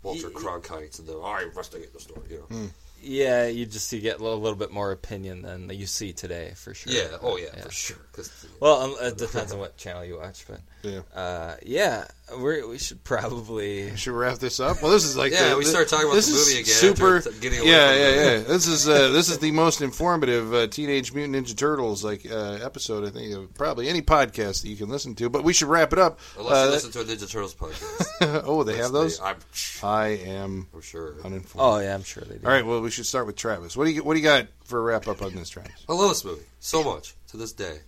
Walter 0.03 0.29
Cronkite 0.29 0.99
and 0.99 1.07
the 1.07 1.17
I 1.17 1.43
investigate 1.43 1.93
the 1.93 1.99
story. 1.99 2.27
You 2.29 2.45
know, 2.49 2.69
yeah, 3.01 3.47
you 3.47 3.65
just 3.65 3.91
you 3.93 3.99
get 4.01 4.19
a 4.19 4.23
little, 4.23 4.39
little 4.39 4.57
bit 4.57 4.71
more 4.71 4.91
opinion 4.91 5.41
than 5.43 5.69
you 5.69 5.85
see 5.87 6.13
today 6.13 6.53
for 6.55 6.73
sure. 6.73 6.91
yeah, 6.93 7.17
oh 7.21 7.37
yeah, 7.37 7.61
for 7.61 7.71
sure. 7.71 7.97
'Cause- 8.11 8.45
Well, 8.59 8.81
um, 8.81 8.95
it 9.01 9.17
depends 9.17 9.51
on 9.53 9.59
what 9.59 9.77
channel 9.77 10.03
you 10.05 10.17
watch, 10.17 10.45
but 10.47 10.59
yeah. 10.83 10.99
uh, 11.13 11.55
yeah, 11.65 12.05
we 12.37 12.63
we 12.65 12.77
should 12.77 13.03
probably. 13.03 13.95
Should 13.97 14.13
wrap 14.13 14.37
this 14.39 14.59
up? 14.59 14.81
Well, 14.81 14.91
this 14.91 15.03
is 15.03 15.17
like 15.17 15.31
Yeah, 15.31 15.49
the- 15.49 15.57
we 15.57 15.63
the- 15.63 15.69
started 15.69 15.89
talking 15.89 16.05
about 16.07 16.15
this 16.15 16.27
the 16.27 16.33
movie 16.33 16.61
again 16.61 16.73
Super, 16.75 17.21
getting 17.41 17.59
away 17.59 17.69
yeah, 17.69 17.93
yeah, 17.95 18.09
yeah. 18.09 18.37
This 18.39 18.67
is 18.67 18.87
uh, 18.87 19.09
this 19.09 19.29
is 19.29 19.39
the 19.39 19.51
most 19.51 19.81
informative 19.81 20.53
uh, 20.53 20.67
Teenage 20.67 21.13
Mutant 21.13 21.35
Ninja 21.47 21.55
Turtles 21.55 22.03
like 22.03 22.29
uh, 22.29 22.59
episode 22.63 23.05
I 23.05 23.09
think 23.09 23.35
of 23.35 23.53
probably 23.55 23.89
any 23.89 24.01
podcast 24.01 24.61
that 24.61 24.69
you 24.69 24.75
can 24.75 24.89
listen 24.89 25.15
to. 25.15 25.29
But 25.29 25.43
we 25.43 25.53
should 25.53 25.67
wrap 25.67 25.91
it 25.93 25.99
up. 25.99 26.19
unless 26.37 26.51
you 26.51 26.55
Uh, 26.57 26.69
listen 26.71 26.91
to 26.91 26.99
a 27.01 27.03
Ninja 27.03 27.29
Turtles 27.29 27.55
podcast, 27.55 28.43
oh, 28.45 28.63
they 28.63 28.77
have 28.77 28.91
those. 28.91 29.19
I'm, 29.19 29.37
I 29.83 30.07
am 30.07 30.67
I'm 30.73 30.81
sure. 30.81 31.15
uninformed. 31.23 31.63
Oh 31.75 31.79
yeah, 31.79 31.93
I'm 31.93 32.03
sure 32.03 32.23
they 32.23 32.37
do. 32.37 32.45
All 32.45 32.51
right, 32.53 32.65
well, 32.65 32.77
we 32.79 32.85
we 32.85 32.91
should 32.91 33.05
start 33.05 33.25
with 33.27 33.35
Travis. 33.35 33.77
What 33.77 33.85
do 33.85 33.91
you 33.91 34.03
what 34.03 34.13
do 34.15 34.19
you 34.19 34.25
got 34.25 34.47
for 34.63 34.79
a 34.79 34.81
wrap 34.81 35.07
up 35.07 35.21
on 35.21 35.33
this, 35.35 35.49
Travis? 35.49 35.71
I 35.87 35.93
love 35.93 36.09
this 36.09 36.23
movie 36.25 36.41
so 36.59 36.83
much 36.83 37.13
to 37.29 37.37
this 37.37 37.51
day. 37.53 37.79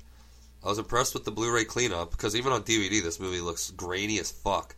I 0.64 0.68
was 0.68 0.78
impressed 0.78 1.14
with 1.14 1.26
the 1.26 1.32
Blu-ray 1.32 1.66
cleanup 1.66 2.12
because 2.12 2.36
even 2.36 2.52
on 2.52 2.64
DVD, 2.64 3.02
this 3.02 3.20
movie 3.20 3.42
looks 3.42 3.72
grainy 3.72 4.20
as 4.20 4.32
fuck, 4.32 4.76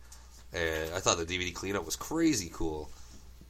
and 0.52 0.92
I 0.94 1.00
thought 1.00 1.18
the 1.18 1.26
DVD 1.26 1.54
cleanup 1.54 1.84
was 1.84 1.96
crazy 1.96 2.50
cool. 2.52 2.90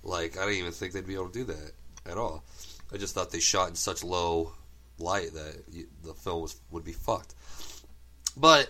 Like 0.03 0.37
I 0.37 0.41
didn't 0.41 0.59
even 0.59 0.73
think 0.73 0.93
they'd 0.93 1.07
be 1.07 1.15
able 1.15 1.29
to 1.29 1.33
do 1.33 1.45
that 1.45 1.73
at 2.07 2.19
all. 2.19 2.45
I 2.93 2.97
just 2.97 3.15
thought 3.15 3.31
they 3.31 3.41
shot 3.41 3.69
in 3.69 3.75
such 3.75 4.03
low 4.03 4.53
light 4.99 5.33
that 5.35 5.65
you, 5.71 5.87
the 6.03 6.15
film 6.15 6.43
was 6.43 6.57
would 6.71 6.85
be 6.85 6.93
fucked. 6.93 7.35
But 8.37 8.69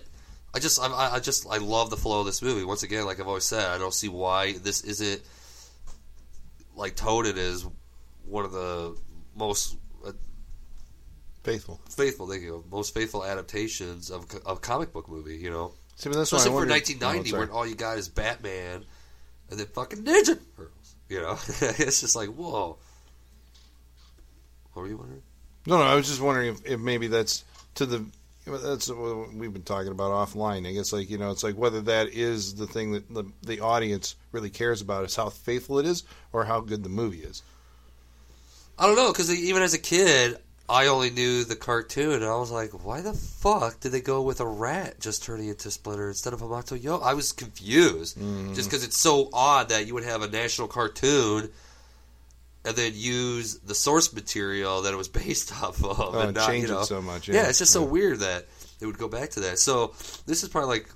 I 0.55 0.59
just 0.59 0.81
I, 0.81 1.15
I 1.15 1.21
just 1.21 1.47
I 1.49 1.59
love 1.59 1.91
the 1.91 1.97
flow 1.97 2.21
of 2.21 2.27
this 2.27 2.43
movie. 2.43 2.65
Once 2.65 2.83
again, 2.83 3.07
like 3.07 3.19
I've 3.19 3.29
always 3.29 3.45
said, 3.45 3.65
I 3.71 3.79
don't 3.79 3.95
see 3.95 4.09
why 4.09 4.53
this 4.53 4.83
isn't 4.85 5.23
like 6.77 6.97
touted 6.97 7.39
as 7.39 7.67
one 8.27 8.45
of 8.45 8.53
the 8.53 8.97
most 9.37 9.77
Faithful. 11.45 11.79
faithful, 11.91 12.27
thank 12.27 12.43
you, 12.43 12.65
most 12.73 12.93
faithful 12.95 13.25
adaptations 13.25 14.11
of 14.11 14.27
of 14.45 14.61
comic 14.63 14.93
book 14.93 15.09
movie. 15.09 15.37
You 15.37 15.51
know, 15.51 15.73
See, 15.97 16.09
but 16.09 16.17
that's 16.17 16.33
especially 16.33 16.51
for 16.51 16.55
wondered- 16.57 16.73
1990, 16.73 17.33
Oh, 17.35 17.39
where 17.39 17.51
all 17.53 17.67
you 17.67 17.75
got 17.77 17.99
is 17.99 18.09
Batman 18.09 18.85
and 19.51 19.61
then 19.61 19.67
fucking 19.67 20.03
Ninja 20.05 20.39
Turtles. 20.57 20.95
You 21.09 21.21
know, 21.21 21.33
it's 21.61 22.01
just 22.01 22.17
like 22.17 22.31
whoa. 22.31 22.79
What 24.73 24.83
were 24.83 24.89
you 24.89 24.97
wondering? 24.97 25.23
No, 25.67 25.77
no, 25.79 25.85
I 25.85 25.95
was 25.95 26.09
just 26.09 26.21
wondering 26.21 26.49
if, 26.55 26.67
if 26.67 26.81
maybe 26.81 27.07
that's 27.07 27.45
to 27.77 27.87
the 27.87 28.05
that's 28.47 28.89
what 28.91 29.33
we've 29.33 29.53
been 29.53 29.63
talking 29.63 29.93
about 29.93 30.11
offline. 30.13 30.69
I 30.69 30.73
guess 30.73 30.93
like 30.93 31.09
you 31.11 31.19
know, 31.19 31.31
it's 31.31 31.43
like 31.45 31.57
whether 31.57 31.81
that 31.83 32.09
is 32.09 32.55
the 32.55 32.67
thing 32.67 32.93
that 32.93 33.13
the, 33.13 33.25
the 33.43 33.61
audience 33.61 34.17
really 34.33 34.51
cares 34.51 34.81
about 34.81 35.05
is 35.05 35.15
how 35.17 35.29
faithful 35.31 35.79
it 35.79 35.87
is 35.87 36.05
or 36.33 36.45
how 36.45 36.61
good 36.61 36.83
the 36.83 36.89
movie 36.91 37.23
is. 37.23 37.43
I 38.79 38.87
don't 38.87 38.97
know 38.97 39.13
because 39.13 39.31
even 39.33 39.63
as 39.63 39.73
a 39.75 39.79
kid, 39.79 40.37
I 40.69 40.87
only 40.87 41.11
knew 41.11 41.45
the 41.45 41.57
cartoon, 41.57 42.15
and 42.15 42.25
I 42.25 42.37
was 42.37 42.51
like, 42.51 42.71
why 42.85 43.03
the 43.03 43.13
fuck 43.13 43.81
did 43.81 43.93
they 43.93 44.01
go 44.01 44.23
with 44.23 44.41
a 44.41 44.47
rat 44.47 44.99
just 44.99 45.23
turning 45.23 45.49
into 45.49 45.71
Splinter 45.71 46.09
instead 46.09 46.33
of 46.33 46.41
Hamato 46.41 46.83
Yo? 46.83 46.99
I 46.99 47.13
was 47.13 47.33
confused 47.33 48.17
mm-hmm. 48.17 48.55
just 48.55 48.71
because 48.71 48.83
it's 48.83 48.99
so 48.99 49.29
odd 49.33 49.69
that 49.69 49.87
you 49.87 49.93
would 49.95 50.05
have 50.05 50.23
a 50.23 50.29
national 50.29 50.69
cartoon. 50.69 51.51
And 52.67 52.75
then 52.75 52.93
use 52.95 53.59
the 53.59 53.75
source 53.75 54.11
material 54.15 54.81
that 54.83 54.95
it 54.95 54.97
was 54.97 55.09
based 55.25 55.53
off 55.63 55.85
of, 55.85 56.01
Oh, 56.01 56.19
and 56.19 56.35
not, 56.35 56.49
change 56.49 56.63
you 56.63 56.75
know, 56.75 56.81
it 56.81 56.87
so 56.87 57.03
much. 57.03 57.29
Yeah, 57.29 57.47
it's 57.49 57.59
just 57.59 57.73
so 57.75 57.83
weird 57.85 58.21
that 58.21 58.47
they 58.79 58.87
would 58.87 58.97
go 58.97 59.07
back 59.07 59.31
to 59.31 59.41
that. 59.41 59.59
So 59.59 59.89
this 60.25 60.43
is 60.43 60.49
probably 60.49 60.79
like, 60.79 60.89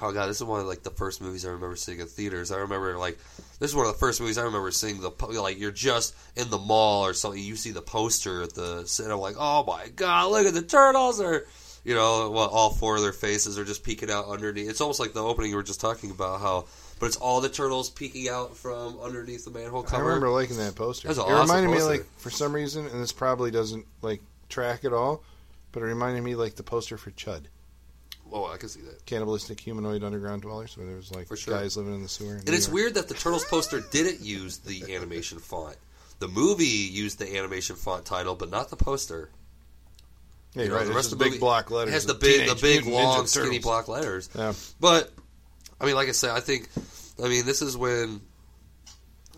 oh 0.00 0.12
god, 0.12 0.28
this 0.28 0.36
is 0.36 0.44
one 0.44 0.60
of 0.60 0.66
like 0.66 0.84
the 0.84 0.90
first 0.90 1.20
movies 1.20 1.44
I 1.44 1.50
remember 1.50 1.74
seeing 1.74 1.98
in 1.98 2.06
theaters. 2.06 2.52
I 2.52 2.58
remember 2.58 2.96
like 2.98 3.18
this 3.62 3.70
is 3.70 3.76
one 3.76 3.86
of 3.86 3.92
the 3.92 3.98
first 3.98 4.20
movies 4.20 4.38
I 4.38 4.42
remember 4.42 4.72
seeing. 4.72 5.00
The 5.00 5.10
like 5.40 5.56
you're 5.60 5.70
just 5.70 6.16
in 6.34 6.50
the 6.50 6.58
mall 6.58 7.06
or 7.06 7.14
something, 7.14 7.40
you 7.40 7.54
see 7.54 7.70
the 7.70 7.80
poster 7.80 8.42
at 8.42 8.54
the 8.54 9.00
and 9.00 9.12
I'm 9.12 9.20
like, 9.20 9.36
oh 9.38 9.62
my 9.64 9.86
god, 9.94 10.32
look 10.32 10.46
at 10.46 10.52
the 10.52 10.62
turtles! 10.62 11.20
Or 11.20 11.46
you 11.84 11.94
know, 11.94 12.28
well, 12.32 12.48
all 12.48 12.70
four 12.70 12.96
of 12.96 13.02
their 13.02 13.12
faces 13.12 13.60
are 13.60 13.64
just 13.64 13.84
peeking 13.84 14.10
out 14.10 14.26
underneath. 14.26 14.68
It's 14.68 14.80
almost 14.80 14.98
like 14.98 15.12
the 15.12 15.22
opening 15.22 15.50
you 15.50 15.56
were 15.56 15.62
just 15.62 15.80
talking 15.80 16.10
about 16.10 16.40
how. 16.40 16.66
But 16.98 17.06
it's 17.06 17.16
all 17.16 17.40
the 17.40 17.48
turtles 17.48 17.88
peeking 17.88 18.28
out 18.28 18.56
from 18.56 18.98
underneath 19.00 19.44
the 19.44 19.52
manhole 19.52 19.84
cover. 19.84 20.02
I 20.02 20.06
remember 20.06 20.30
liking 20.30 20.56
that 20.56 20.74
poster. 20.74 21.06
That's 21.06 21.20
it 21.20 21.22
awesome 21.22 21.56
reminded 21.56 21.70
me 21.70 21.84
like 21.84 22.04
for 22.18 22.30
some 22.30 22.52
reason, 22.52 22.86
and 22.86 23.00
this 23.00 23.12
probably 23.12 23.52
doesn't 23.52 23.86
like 24.02 24.22
track 24.48 24.84
at 24.84 24.92
all, 24.92 25.22
but 25.70 25.84
it 25.84 25.86
reminded 25.86 26.24
me 26.24 26.34
like 26.34 26.56
the 26.56 26.64
poster 26.64 26.96
for 26.96 27.12
Chud, 27.12 27.42
Oh, 28.32 28.46
I 28.50 28.56
can 28.56 28.68
see 28.68 28.80
that. 28.82 29.04
cannibalistic 29.04 29.60
humanoid 29.60 30.02
underground 30.02 30.42
dwellers, 30.42 30.76
where 30.76 30.86
there 30.86 30.96
was 30.96 31.12
like 31.14 31.28
For 31.28 31.36
sure. 31.36 31.54
guys 31.54 31.76
living 31.76 31.94
in 31.94 32.02
the 32.02 32.08
sewer. 32.08 32.30
in 32.32 32.36
And 32.38 32.48
New 32.48 32.54
it's 32.54 32.66
York. 32.66 32.74
weird 32.74 32.94
that 32.94 33.08
the 33.08 33.14
Turtles 33.14 33.44
poster 33.44 33.80
didn't 33.92 34.20
use 34.20 34.58
the 34.58 34.94
animation 34.94 35.38
font. 35.38 35.76
The 36.18 36.28
movie 36.28 36.64
used 36.64 37.18
the 37.18 37.36
animation 37.36 37.76
font 37.76 38.04
title, 38.04 38.34
but 38.34 38.50
not 38.50 38.70
the 38.70 38.76
poster. 38.76 39.28
Yeah, 40.54 40.62
You 40.64 40.68
know, 40.68 40.76
right. 40.76 40.86
the 40.86 40.92
rest 40.94 41.12
of 41.12 41.18
the 41.18 41.24
big 41.24 41.32
movie 41.32 41.40
block 41.40 41.70
letters. 41.70 41.92
Has 41.94 42.06
the 42.06 42.14
big, 42.14 42.48
the 42.48 42.54
big, 42.54 42.86
long, 42.86 43.26
skinny 43.26 43.58
block 43.58 43.88
letters. 43.88 44.28
Yeah. 44.34 44.52
But 44.80 45.10
I 45.80 45.86
mean, 45.86 45.94
like 45.94 46.08
I 46.08 46.12
said, 46.12 46.30
I 46.30 46.40
think, 46.40 46.68
I 47.22 47.28
mean, 47.28 47.44
this 47.44 47.60
is 47.62 47.76
when, 47.76 48.20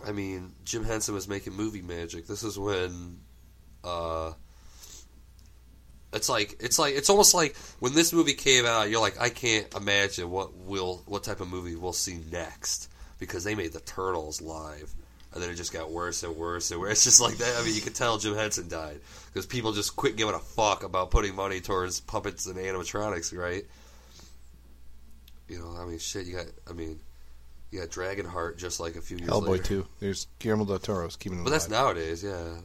I 0.05 0.11
mean, 0.11 0.51
Jim 0.63 0.83
Henson 0.83 1.15
was 1.15 1.27
making 1.27 1.53
movie 1.53 1.81
magic. 1.81 2.27
This 2.27 2.43
is 2.43 2.59
when, 2.59 3.17
uh, 3.83 4.33
it's 6.13 6.29
like 6.29 6.57
it's 6.59 6.79
like 6.79 6.95
it's 6.95 7.09
almost 7.09 7.33
like 7.33 7.55
when 7.79 7.93
this 7.93 8.13
movie 8.13 8.33
came 8.33 8.65
out, 8.65 8.89
you're 8.89 9.01
like, 9.01 9.19
I 9.19 9.29
can't 9.29 9.73
imagine 9.75 10.29
what 10.29 10.55
will 10.55 11.03
what 11.05 11.23
type 11.23 11.41
of 11.41 11.49
movie 11.49 11.75
we'll 11.75 11.93
see 11.93 12.19
next 12.31 12.89
because 13.19 13.43
they 13.43 13.55
made 13.55 13.73
the 13.73 13.79
Turtles 13.81 14.41
live. 14.41 14.93
And 15.33 15.43
then 15.43 15.49
it 15.49 15.55
just 15.55 15.73
got 15.73 15.91
worse 15.91 16.23
and 16.23 16.37
worse 16.37 16.71
and 16.71 16.79
worse. 16.79 16.91
It's 16.93 17.03
just 17.03 17.19
like 17.21 17.37
that. 17.37 17.57
I 17.59 17.65
mean, 17.65 17.75
you 17.75 17.81
could 17.81 17.95
tell 17.95 18.17
Jim 18.17 18.35
Henson 18.35 18.69
died 18.69 19.01
because 19.27 19.45
people 19.45 19.73
just 19.73 19.95
quit 19.97 20.15
giving 20.15 20.33
a 20.33 20.39
fuck 20.39 20.83
about 20.83 21.11
putting 21.11 21.35
money 21.35 21.59
towards 21.59 21.99
puppets 21.99 22.45
and 22.45 22.55
animatronics, 22.55 23.37
right? 23.37 23.65
You 25.49 25.59
know, 25.59 25.75
I 25.77 25.85
mean, 25.85 25.99
shit. 25.99 26.25
You 26.25 26.37
got, 26.37 26.45
I 26.69 26.73
mean, 26.73 26.99
you 27.71 27.79
got 27.81 27.89
Dragonheart 27.89 28.57
just 28.57 28.79
like 28.79 28.95
a 28.95 29.01
few 29.01 29.17
years 29.17 29.29
Hellboy 29.29 29.47
later. 29.47 29.63
too. 29.63 29.87
There's 29.99 30.27
Guillermo 30.39 30.65
del 30.65 30.79
Toro's 30.79 31.17
keeping 31.17 31.43
But 31.43 31.49
that's 31.49 31.69
nowadays, 31.69 32.23
yeah, 32.23 32.55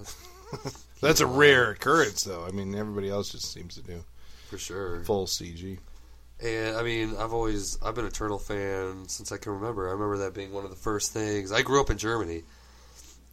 That's 1.00 1.20
a 1.20 1.26
rare 1.26 1.70
occurrence, 1.70 2.24
though. 2.24 2.44
I 2.44 2.50
mean, 2.50 2.74
everybody 2.74 3.08
else 3.08 3.30
just 3.30 3.52
seems 3.52 3.74
to 3.76 3.82
do 3.82 4.04
for 4.48 4.58
sure. 4.58 5.02
full 5.04 5.26
CG. 5.26 5.78
And 6.42 6.76
I 6.76 6.82
mean, 6.82 7.14
I've 7.18 7.32
always 7.32 7.78
I've 7.82 7.94
been 7.94 8.06
a 8.06 8.10
turtle 8.10 8.38
fan 8.38 9.08
since 9.08 9.30
I 9.30 9.36
can 9.36 9.52
remember. 9.52 9.88
I 9.88 9.92
remember 9.92 10.18
that 10.18 10.34
being 10.34 10.52
one 10.52 10.64
of 10.64 10.70
the 10.70 10.76
first 10.76 11.12
things. 11.12 11.52
I 11.52 11.62
grew 11.62 11.80
up 11.80 11.90
in 11.90 11.98
Germany, 11.98 12.44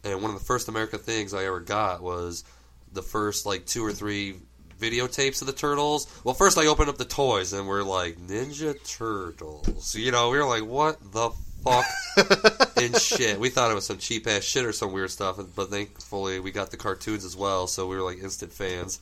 and 0.04 0.22
one 0.22 0.30
of 0.30 0.38
the 0.38 0.44
first 0.44 0.68
American 0.68 0.98
things 0.98 1.32
I 1.32 1.44
ever 1.44 1.60
got 1.60 2.02
was 2.02 2.44
the 2.92 3.02
first 3.02 3.46
like 3.46 3.66
two 3.66 3.84
or 3.84 3.92
three 3.92 4.36
videotapes 4.78 5.40
of 5.40 5.46
the 5.46 5.52
turtles. 5.52 6.06
Well, 6.24 6.34
first 6.34 6.58
I 6.58 6.66
opened 6.66 6.88
up 6.88 6.98
the 6.98 7.04
toys 7.04 7.52
and 7.52 7.66
we're 7.66 7.82
like 7.82 8.16
Ninja 8.18 8.76
Turtles. 8.86 9.94
You 9.94 10.12
know, 10.12 10.30
we 10.30 10.38
were 10.38 10.46
like, 10.46 10.64
what 10.64 10.98
the 11.12 11.30
fuck 11.62 11.84
and 12.76 12.96
shit. 12.96 13.38
We 13.38 13.50
thought 13.50 13.70
it 13.70 13.74
was 13.74 13.86
some 13.86 13.98
cheap 13.98 14.26
ass 14.26 14.44
shit 14.44 14.64
or 14.64 14.72
some 14.72 14.92
weird 14.92 15.10
stuff, 15.10 15.38
but 15.54 15.70
thankfully 15.70 16.40
we 16.40 16.50
got 16.50 16.70
the 16.70 16.76
cartoons 16.76 17.24
as 17.24 17.36
well, 17.36 17.66
so 17.66 17.86
we 17.86 17.96
were 17.96 18.02
like 18.02 18.18
instant 18.18 18.52
fans. 18.52 19.00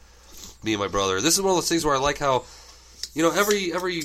Me 0.62 0.72
and 0.72 0.80
my 0.80 0.88
brother. 0.88 1.20
This 1.20 1.34
is 1.34 1.42
one 1.42 1.50
of 1.50 1.56
those 1.56 1.68
things 1.68 1.84
where 1.84 1.94
I 1.94 1.98
like 1.98 2.18
how, 2.18 2.44
you 3.14 3.22
know, 3.22 3.30
every 3.30 3.72
every 3.72 4.02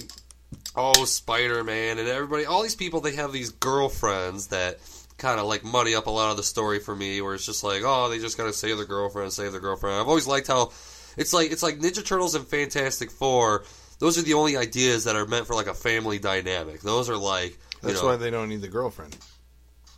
oh 0.76 1.06
Spider 1.06 1.64
Man 1.64 1.98
and 1.98 2.08
everybody, 2.08 2.46
all 2.46 2.62
these 2.62 2.76
people, 2.76 3.02
they 3.02 3.16
have 3.16 3.32
these 3.32 3.52
girlfriends 3.52 4.48
that 4.48 4.80
kind 5.18 5.40
of 5.40 5.46
like 5.46 5.64
muddy 5.64 5.96
up 5.96 6.08
a 6.08 6.12
lot 6.12 6.32
of 6.32 6.38
the 6.38 6.44
story 6.44 6.80
for 6.80 6.96
me, 6.96 7.22
where 7.22 7.34
it's 7.34 7.46
just 7.46 7.64
like, 7.64 7.84
oh, 7.86 8.10
they 8.10 8.20
just 8.20 8.38
gotta 8.38 8.54
save 8.54 8.78
their 8.78 8.86
girlfriend, 8.86 9.32
save 9.34 9.52
their 9.52 9.62
girlfriend. 9.62 10.00
I've 10.00 10.08
always 10.08 10.28
liked 10.28 10.48
how 10.48 10.72
it's 11.18 11.34
like 11.34 11.52
it's 11.52 11.64
like 11.64 11.80
Ninja 11.80 12.06
Turtles 12.06 12.36
and 12.36 12.46
Fantastic 12.46 13.12
Four. 13.12 13.64
Those 14.00 14.18
are 14.18 14.24
the 14.24 14.34
only 14.34 14.58
ideas 14.58 15.04
that 15.04 15.16
are 15.16 15.28
meant 15.28 15.48
for 15.48 15.54
like 15.54 15.68
a 15.68 15.74
family 15.74 16.18
dynamic. 16.18 16.82
Those 16.82 17.10
are 17.10 17.18
like 17.18 17.58
you 17.82 17.90
That's 17.90 18.02
know, 18.02 18.10
why 18.10 18.16
they 18.18 18.30
don't 18.30 18.50
need 18.50 18.62
the 18.62 18.68
girlfriend. 18.68 19.18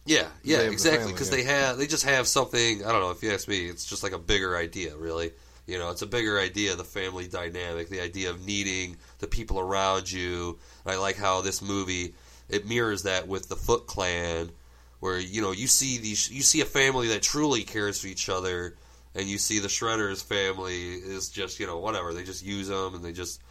yeah, 0.05 0.27
yeah, 0.43 0.57
They 0.57 0.63
have 0.63 0.65
the 0.65 0.71
exactly. 0.71 1.11
Because 1.11 1.29
they 1.29 1.43
have, 1.43 1.77
they 1.77 1.87
just 1.87 2.05
have 2.05 2.27
something. 2.27 2.83
I 2.85 2.91
don't 2.91 3.01
know 3.01 3.11
if 3.11 3.23
you 3.23 3.31
ask 3.31 3.47
me. 3.47 3.65
It's 3.65 3.85
just 3.85 4.03
like 4.03 4.13
a 4.13 4.19
bigger 4.19 4.57
idea, 4.57 4.95
really. 4.95 5.31
You 5.65 5.77
know, 5.79 5.91
it's 5.91 6.01
a 6.01 6.07
bigger 6.07 6.39
idea, 6.39 6.75
the 6.75 6.83
family 6.83 7.27
dynamic, 7.27 7.87
the 7.89 8.01
idea 8.01 8.29
of 8.29 8.45
needing 8.45 8.97
the 9.19 9.27
people 9.27 9.59
around 9.59 10.11
you. 10.11 10.59
And 10.83 10.93
I 10.93 10.97
like 10.97 11.15
how 11.15 11.41
this 11.41 11.61
movie 11.61 12.15
it 12.49 12.67
mirrors 12.67 13.03
that 13.03 13.27
with 13.27 13.47
the 13.47 13.55
Foot 13.55 13.87
Clan, 13.87 14.51
where 14.99 15.17
you 15.19 15.41
know 15.41 15.51
you 15.51 15.67
see 15.67 15.97
these, 15.97 16.29
you 16.29 16.41
see 16.41 16.61
a 16.61 16.65
family 16.65 17.07
that 17.09 17.21
truly 17.21 17.63
cares 17.63 18.01
for 18.01 18.07
each 18.07 18.27
other, 18.29 18.75
and 19.15 19.27
you 19.27 19.37
see 19.37 19.59
the 19.59 19.69
Shredders 19.69 20.23
family 20.23 20.93
is 20.95 21.29
just 21.29 21.59
you 21.59 21.65
know 21.67 21.79
whatever. 21.79 22.13
They 22.13 22.23
just 22.23 22.45
use 22.45 22.67
them 22.67 22.95
and 22.95 23.03
they 23.03 23.13
just, 23.13 23.41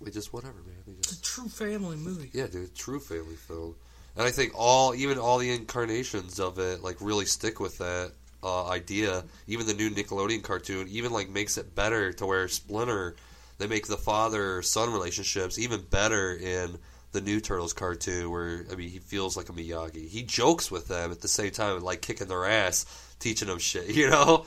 they 0.00 0.10
just 0.10 0.32
whatever, 0.32 0.54
man. 0.66 0.76
They 0.86 0.92
just 0.94 1.12
It's 1.12 1.20
a 1.20 1.22
true 1.22 1.48
family 1.48 1.96
movie. 1.96 2.30
yeah, 2.32 2.46
dude, 2.46 2.74
true 2.74 3.00
family 3.00 3.36
film. 3.36 3.74
And 4.16 4.26
I 4.26 4.30
think 4.30 4.52
all, 4.54 4.94
even 4.94 5.18
all 5.18 5.38
the 5.38 5.50
incarnations 5.52 6.38
of 6.38 6.58
it, 6.58 6.82
like 6.82 6.96
really 7.00 7.24
stick 7.24 7.60
with 7.60 7.78
that 7.78 8.12
uh, 8.42 8.68
idea. 8.68 9.24
Even 9.46 9.66
the 9.66 9.74
new 9.74 9.88
Nickelodeon 9.90 10.42
cartoon, 10.42 10.86
even 10.88 11.12
like 11.12 11.30
makes 11.30 11.56
it 11.56 11.74
better 11.74 12.12
to 12.14 12.26
where 12.26 12.46
Splinter, 12.48 13.16
they 13.58 13.66
make 13.66 13.86
the 13.86 13.96
father 13.96 14.60
son 14.62 14.92
relationships 14.92 15.58
even 15.58 15.80
better 15.82 16.34
in 16.34 16.76
the 17.12 17.20
new 17.22 17.40
Turtles 17.40 17.72
cartoon. 17.72 18.30
Where 18.30 18.66
I 18.70 18.74
mean, 18.74 18.90
he 18.90 18.98
feels 18.98 19.36
like 19.36 19.48
a 19.48 19.52
Miyagi. 19.52 20.08
He 20.08 20.22
jokes 20.24 20.70
with 20.70 20.88
them 20.88 21.10
at 21.10 21.20
the 21.22 21.28
same 21.28 21.50
time, 21.52 21.80
like 21.80 22.02
kicking 22.02 22.26
their 22.28 22.44
ass, 22.44 22.84
teaching 23.18 23.48
them 23.48 23.58
shit, 23.58 23.86
you 23.94 24.10
know. 24.10 24.44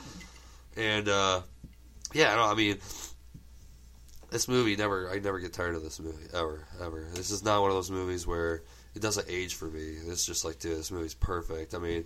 And 0.77 1.07
uh, 1.09 1.41
yeah, 2.13 2.35
no, 2.35 2.43
I 2.43 2.53
mean, 2.53 2.77
this 4.35 4.49
movie 4.49 4.75
never 4.75 5.09
I 5.09 5.19
never 5.19 5.39
get 5.39 5.53
tired 5.53 5.75
of 5.75 5.83
this 5.83 5.97
movie 5.97 6.25
ever 6.33 6.67
ever. 6.83 7.07
This 7.13 7.31
is 7.31 7.41
not 7.41 7.61
one 7.61 7.71
of 7.71 7.77
those 7.77 7.89
movies 7.89 8.27
where 8.27 8.63
it 8.93 9.01
doesn't 9.01 9.27
age 9.29 9.55
for 9.55 9.63
me. 9.63 9.95
It's 10.07 10.25
just 10.25 10.43
like, 10.43 10.59
dude, 10.59 10.77
this 10.77 10.91
movie's 10.91 11.13
perfect. 11.13 11.73
I 11.73 11.77
mean, 11.77 12.03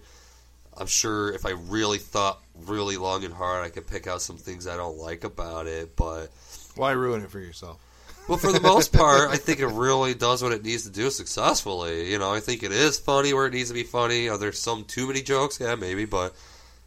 I'm 0.78 0.86
sure 0.86 1.34
if 1.34 1.48
I 1.48 1.52
really 1.70 1.98
thought 1.98 2.40
really 2.68 2.98
long 2.98 3.24
and 3.24 3.34
hard, 3.34 3.66
I 3.66 3.70
could 3.70 3.88
pick 3.88 4.06
out 4.06 4.22
some 4.22 4.38
things 4.38 4.68
I 4.68 4.78
don't 4.78 5.00
like 5.00 5.24
about 5.24 5.66
it. 5.66 5.96
But 5.96 6.28
Why 6.76 6.92
ruin 6.92 7.24
it 7.24 7.32
for 7.32 7.40
yourself? 7.40 7.80
well, 8.28 8.38
for 8.38 8.52
the 8.52 8.62
most 8.62 8.94
part, 8.96 9.32
I 9.32 9.38
think 9.38 9.60
it 9.60 9.66
really 9.66 10.14
does 10.14 10.44
what 10.44 10.52
it 10.52 10.64
needs 10.64 10.84
to 10.84 10.92
do 10.92 11.10
successfully. 11.10 12.12
You 12.12 12.20
know, 12.20 12.32
I 12.32 12.42
think 12.42 12.62
it 12.62 12.72
is 12.72 13.00
funny 13.00 13.34
where 13.34 13.48
it 13.48 13.54
needs 13.54 13.70
to 13.70 13.74
be 13.74 13.82
funny. 13.82 14.30
Are 14.30 14.38
there 14.38 14.52
some 14.52 14.86
too 14.86 15.08
many 15.08 15.24
jokes? 15.24 15.60
Yeah, 15.60 15.74
maybe, 15.74 16.06
but 16.06 16.36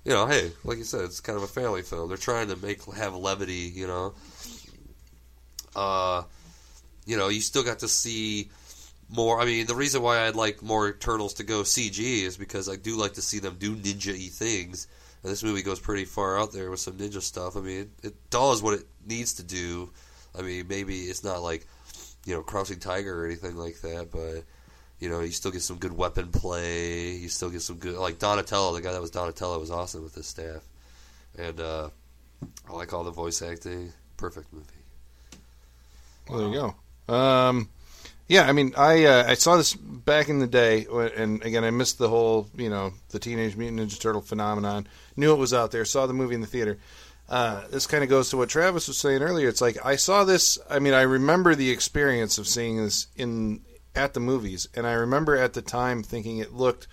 you 0.04 0.12
know, 0.12 0.28
hey, 0.28 0.52
like 0.62 0.78
you 0.78 0.84
said, 0.84 1.00
it's 1.00 1.18
kind 1.18 1.36
of 1.36 1.42
a 1.42 1.48
family 1.48 1.82
film. 1.82 2.08
They're 2.08 2.16
trying 2.16 2.46
to 2.50 2.56
make 2.56 2.84
have 2.94 3.16
levity, 3.16 3.72
you 3.74 3.88
know. 3.88 4.14
Uh, 5.74 6.22
you 7.06 7.16
know, 7.16 7.28
you 7.28 7.40
still 7.40 7.62
got 7.62 7.80
to 7.80 7.88
see 7.88 8.50
more. 9.08 9.40
I 9.40 9.44
mean, 9.44 9.66
the 9.66 9.74
reason 9.74 10.02
why 10.02 10.26
I'd 10.26 10.36
like 10.36 10.62
more 10.62 10.92
turtles 10.92 11.34
to 11.34 11.44
go 11.44 11.62
CG 11.62 11.98
is 11.98 12.36
because 12.36 12.68
I 12.68 12.76
do 12.76 12.96
like 12.96 13.14
to 13.14 13.22
see 13.22 13.38
them 13.38 13.56
do 13.58 13.74
ninja-y 13.76 14.28
things. 14.28 14.86
And 15.22 15.30
this 15.30 15.42
movie 15.42 15.62
goes 15.62 15.80
pretty 15.80 16.04
far 16.04 16.38
out 16.38 16.52
there 16.52 16.70
with 16.70 16.80
some 16.80 16.94
ninja 16.94 17.22
stuff. 17.22 17.56
I 17.56 17.60
mean, 17.60 17.80
it, 17.80 18.08
it 18.08 18.30
does 18.30 18.62
what 18.62 18.74
it 18.74 18.86
needs 19.06 19.34
to 19.34 19.42
do. 19.42 19.90
I 20.36 20.42
mean, 20.42 20.66
maybe 20.68 21.02
it's 21.02 21.24
not 21.24 21.42
like 21.42 21.66
you 22.24 22.34
know 22.34 22.42
Crouching 22.42 22.78
Tiger 22.78 23.22
or 23.22 23.26
anything 23.26 23.56
like 23.56 23.80
that, 23.82 24.10
but 24.10 24.44
you 24.98 25.08
know, 25.08 25.20
you 25.20 25.32
still 25.32 25.50
get 25.50 25.62
some 25.62 25.78
good 25.78 25.96
weapon 25.96 26.30
play. 26.30 27.12
You 27.12 27.28
still 27.28 27.50
get 27.50 27.62
some 27.62 27.76
good 27.76 27.96
like 27.96 28.18
Donatello. 28.18 28.72
The 28.72 28.80
guy 28.80 28.92
that 28.92 29.00
was 29.00 29.10
Donatello 29.10 29.58
was 29.58 29.70
awesome 29.70 30.02
with 30.02 30.14
his 30.14 30.26
staff, 30.26 30.62
and 31.36 31.60
uh, 31.60 31.90
I 32.68 32.72
like 32.72 32.92
all 32.92 33.04
the 33.04 33.10
voice 33.10 33.42
acting. 33.42 33.92
Perfect 34.16 34.52
movie. 34.52 34.81
Well, 36.32 36.40
there 36.40 36.48
you 36.48 36.74
go. 37.08 37.14
Um, 37.14 37.68
yeah, 38.26 38.48
I 38.48 38.52
mean, 38.52 38.72
I 38.76 39.04
uh, 39.04 39.24
I 39.28 39.34
saw 39.34 39.56
this 39.56 39.74
back 39.74 40.30
in 40.30 40.38
the 40.38 40.46
day, 40.46 40.86
and 41.16 41.42
again, 41.44 41.64
I 41.64 41.70
missed 41.70 41.98
the 41.98 42.08
whole 42.08 42.48
you 42.56 42.70
know 42.70 42.92
the 43.10 43.18
Teenage 43.18 43.56
Mutant 43.56 43.80
Ninja 43.80 44.00
Turtle 44.00 44.22
phenomenon. 44.22 44.86
Knew 45.16 45.32
it 45.32 45.38
was 45.38 45.52
out 45.52 45.72
there. 45.72 45.84
Saw 45.84 46.06
the 46.06 46.14
movie 46.14 46.34
in 46.34 46.40
the 46.40 46.46
theater. 46.46 46.78
Uh, 47.28 47.66
this 47.68 47.86
kind 47.86 48.02
of 48.02 48.08
goes 48.08 48.30
to 48.30 48.36
what 48.38 48.48
Travis 48.48 48.88
was 48.88 48.98
saying 48.98 49.20
earlier. 49.20 49.48
It's 49.48 49.60
like 49.60 49.76
I 49.84 49.96
saw 49.96 50.24
this. 50.24 50.58
I 50.70 50.78
mean, 50.78 50.94
I 50.94 51.02
remember 51.02 51.54
the 51.54 51.70
experience 51.70 52.38
of 52.38 52.46
seeing 52.46 52.78
this 52.78 53.08
in 53.16 53.60
at 53.94 54.14
the 54.14 54.20
movies, 54.20 54.68
and 54.74 54.86
I 54.86 54.92
remember 54.92 55.36
at 55.36 55.52
the 55.52 55.62
time 55.62 56.02
thinking 56.02 56.38
it 56.38 56.54
looked 56.54 56.88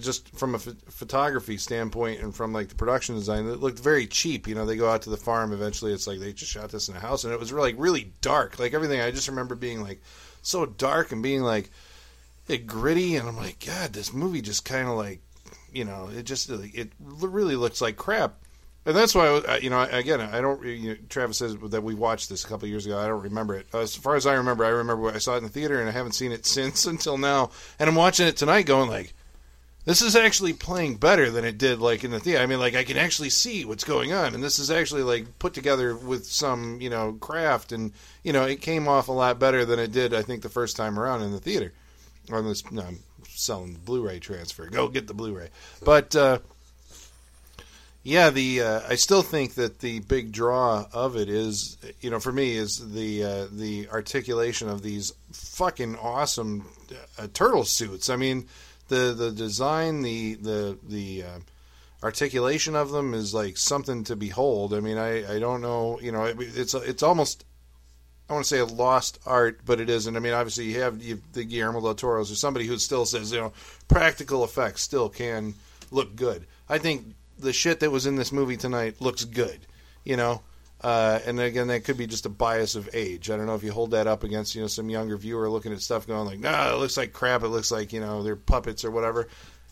just 0.00 0.36
from 0.36 0.54
a 0.54 0.58
ph- 0.58 0.76
photography 0.88 1.56
standpoint 1.56 2.20
and 2.20 2.34
from 2.34 2.52
like 2.52 2.68
the 2.68 2.74
production 2.74 3.14
design, 3.14 3.46
it 3.46 3.60
looked 3.60 3.78
very 3.78 4.06
cheap. 4.06 4.46
You 4.46 4.54
know, 4.54 4.66
they 4.66 4.76
go 4.76 4.90
out 4.90 5.02
to 5.02 5.10
the 5.10 5.16
farm. 5.16 5.52
Eventually, 5.52 5.92
it's 5.92 6.06
like 6.06 6.20
they 6.20 6.32
just 6.32 6.50
shot 6.50 6.70
this 6.70 6.88
in 6.88 6.96
a 6.96 7.00
house, 7.00 7.24
and 7.24 7.32
it 7.32 7.40
was 7.40 7.52
really, 7.52 7.72
like 7.72 7.80
really 7.80 8.12
dark. 8.20 8.58
Like 8.58 8.74
everything, 8.74 9.00
I 9.00 9.10
just 9.10 9.28
remember 9.28 9.54
being 9.54 9.82
like 9.82 10.02
so 10.42 10.66
dark 10.66 11.12
and 11.12 11.22
being 11.22 11.42
like 11.42 11.70
it 12.48 12.66
gritty, 12.66 13.16
and 13.16 13.28
I'm 13.28 13.36
like, 13.36 13.64
God, 13.64 13.92
this 13.92 14.12
movie 14.12 14.40
just 14.40 14.64
kind 14.64 14.88
of 14.88 14.96
like, 14.96 15.20
you 15.72 15.84
know, 15.84 16.08
it 16.14 16.24
just 16.24 16.50
uh, 16.50 16.58
it 16.62 16.92
really 17.00 17.56
looks 17.56 17.80
like 17.80 17.96
crap. 17.96 18.36
And 18.86 18.96
that's 18.96 19.14
why, 19.14 19.58
you 19.60 19.68
know, 19.68 19.82
again, 19.82 20.20
I 20.20 20.40
don't. 20.40 20.64
You 20.64 20.90
know, 20.90 20.96
Travis 21.10 21.36
says 21.36 21.56
that 21.62 21.82
we 21.82 21.94
watched 21.94 22.30
this 22.30 22.42
a 22.44 22.48
couple 22.48 22.68
years 22.68 22.86
ago. 22.86 22.98
I 22.98 23.06
don't 23.06 23.22
remember 23.22 23.54
it. 23.54 23.66
As 23.74 23.94
far 23.94 24.16
as 24.16 24.26
I 24.26 24.34
remember, 24.34 24.64
I 24.64 24.68
remember 24.68 25.10
I 25.10 25.18
saw 25.18 25.34
it 25.34 25.38
in 25.38 25.42
the 25.44 25.50
theater, 25.50 25.78
and 25.78 25.90
I 25.90 25.92
haven't 25.92 26.12
seen 26.12 26.32
it 26.32 26.46
since 26.46 26.86
until 26.86 27.18
now. 27.18 27.50
And 27.78 27.90
I'm 27.90 27.96
watching 27.96 28.26
it 28.26 28.38
tonight, 28.38 28.64
going 28.64 28.88
like, 28.88 29.12
this 29.88 30.02
is 30.02 30.14
actually 30.14 30.52
playing 30.52 30.96
better 30.96 31.30
than 31.30 31.46
it 31.46 31.56
did 31.56 31.78
like 31.78 32.04
in 32.04 32.10
the 32.10 32.20
theater. 32.20 32.42
I 32.42 32.46
mean, 32.46 32.60
like 32.60 32.74
I 32.74 32.84
can 32.84 32.98
actually 32.98 33.30
see 33.30 33.64
what's 33.64 33.84
going 33.84 34.12
on, 34.12 34.34
and 34.34 34.44
this 34.44 34.58
is 34.58 34.70
actually 34.70 35.02
like 35.02 35.38
put 35.38 35.54
together 35.54 35.96
with 35.96 36.26
some, 36.26 36.78
you 36.82 36.90
know, 36.90 37.14
craft, 37.14 37.72
and 37.72 37.92
you 38.22 38.34
know, 38.34 38.44
it 38.44 38.60
came 38.60 38.86
off 38.86 39.08
a 39.08 39.12
lot 39.12 39.38
better 39.38 39.64
than 39.64 39.78
it 39.78 39.90
did, 39.90 40.12
I 40.12 40.20
think, 40.20 40.42
the 40.42 40.50
first 40.50 40.76
time 40.76 40.98
around 40.98 41.22
in 41.22 41.32
the 41.32 41.40
theater. 41.40 41.72
This, 42.28 42.70
no, 42.70 42.82
I'm 42.82 42.98
selling 43.30 43.72
the 43.72 43.78
Blu-ray 43.78 44.18
transfer. 44.18 44.66
Go 44.66 44.88
get 44.88 45.06
the 45.06 45.14
Blu-ray, 45.14 45.48
but. 45.82 46.14
uh 46.14 46.38
yeah, 48.04 48.30
the 48.30 48.62
uh, 48.62 48.80
I 48.88 48.94
still 48.94 49.20
think 49.20 49.54
that 49.56 49.80
the 49.80 50.00
big 50.00 50.32
draw 50.32 50.86
of 50.94 51.16
it 51.16 51.28
is, 51.28 51.76
you 52.00 52.08
know, 52.08 52.20
for 52.20 52.32
me 52.32 52.56
is 52.56 52.92
the 52.92 53.22
uh, 53.22 53.46
the 53.52 53.88
articulation 53.90 54.68
of 54.70 54.82
these 54.82 55.12
fucking 55.32 55.96
awesome 55.96 56.64
uh, 57.18 57.26
turtle 57.34 57.64
suits. 57.64 58.08
I 58.08 58.16
mean, 58.16 58.46
the 58.88 59.14
the 59.16 59.30
design, 59.30 60.02
the 60.02 60.34
the 60.34 60.78
the 60.82 61.22
uh, 61.22 61.38
articulation 62.02 62.74
of 62.74 62.90
them 62.90 63.14
is 63.14 63.34
like 63.34 63.56
something 63.56 64.04
to 64.04 64.16
behold. 64.16 64.74
I 64.74 64.80
mean, 64.80 64.98
I 64.98 65.36
I 65.36 65.38
don't 65.38 65.60
know, 65.60 65.98
you 66.00 66.12
know, 66.12 66.24
it, 66.24 66.36
it's 66.40 66.74
it's 66.74 67.02
almost 67.02 67.44
I 68.28 68.34
want 68.34 68.44
to 68.44 68.48
say 68.48 68.58
a 68.58 68.66
lost 68.66 69.18
art, 69.24 69.60
but 69.64 69.80
it 69.80 69.88
isn't. 69.88 70.14
I 70.14 70.20
mean, 70.20 70.34
obviously 70.34 70.64
you 70.64 70.82
have 70.82 71.02
you, 71.02 71.20
the 71.32 71.44
Guillermo 71.44 71.80
del 71.80 71.94
Toro's 71.94 72.30
or 72.30 72.34
somebody 72.34 72.66
who 72.66 72.76
still 72.76 73.06
says, 73.06 73.32
you 73.32 73.40
know, 73.40 73.52
practical 73.88 74.44
effects 74.44 74.82
still 74.82 75.08
can 75.08 75.54
look 75.90 76.14
good. 76.14 76.46
I 76.68 76.78
think 76.78 77.14
the 77.38 77.54
shit 77.54 77.80
that 77.80 77.90
was 77.90 78.04
in 78.04 78.16
this 78.16 78.32
movie 78.32 78.58
tonight 78.58 79.00
looks 79.00 79.24
good, 79.24 79.60
you 80.04 80.16
know. 80.16 80.42
Uh, 80.80 81.18
and 81.26 81.40
again, 81.40 81.68
that 81.68 81.84
could 81.84 81.96
be 81.96 82.06
just 82.06 82.26
a 82.26 82.28
bias 82.28 82.76
of 82.76 82.88
age. 82.92 83.30
I 83.30 83.36
don't 83.36 83.46
know 83.46 83.56
if 83.56 83.64
you 83.64 83.72
hold 83.72 83.90
that 83.90 84.06
up 84.06 84.22
against 84.22 84.54
you 84.54 84.60
know 84.60 84.68
some 84.68 84.88
younger 84.88 85.16
viewer 85.16 85.50
looking 85.50 85.72
at 85.72 85.80
stuff 85.80 86.06
going 86.06 86.26
like, 86.26 86.38
nah, 86.38 86.72
it 86.72 86.78
looks 86.78 86.96
like 86.96 87.12
crap. 87.12 87.42
It 87.42 87.48
looks 87.48 87.70
like 87.70 87.92
you 87.92 88.00
know 88.00 88.22
they're 88.22 88.36
puppets 88.36 88.84
or 88.84 88.90
whatever. 88.90 89.28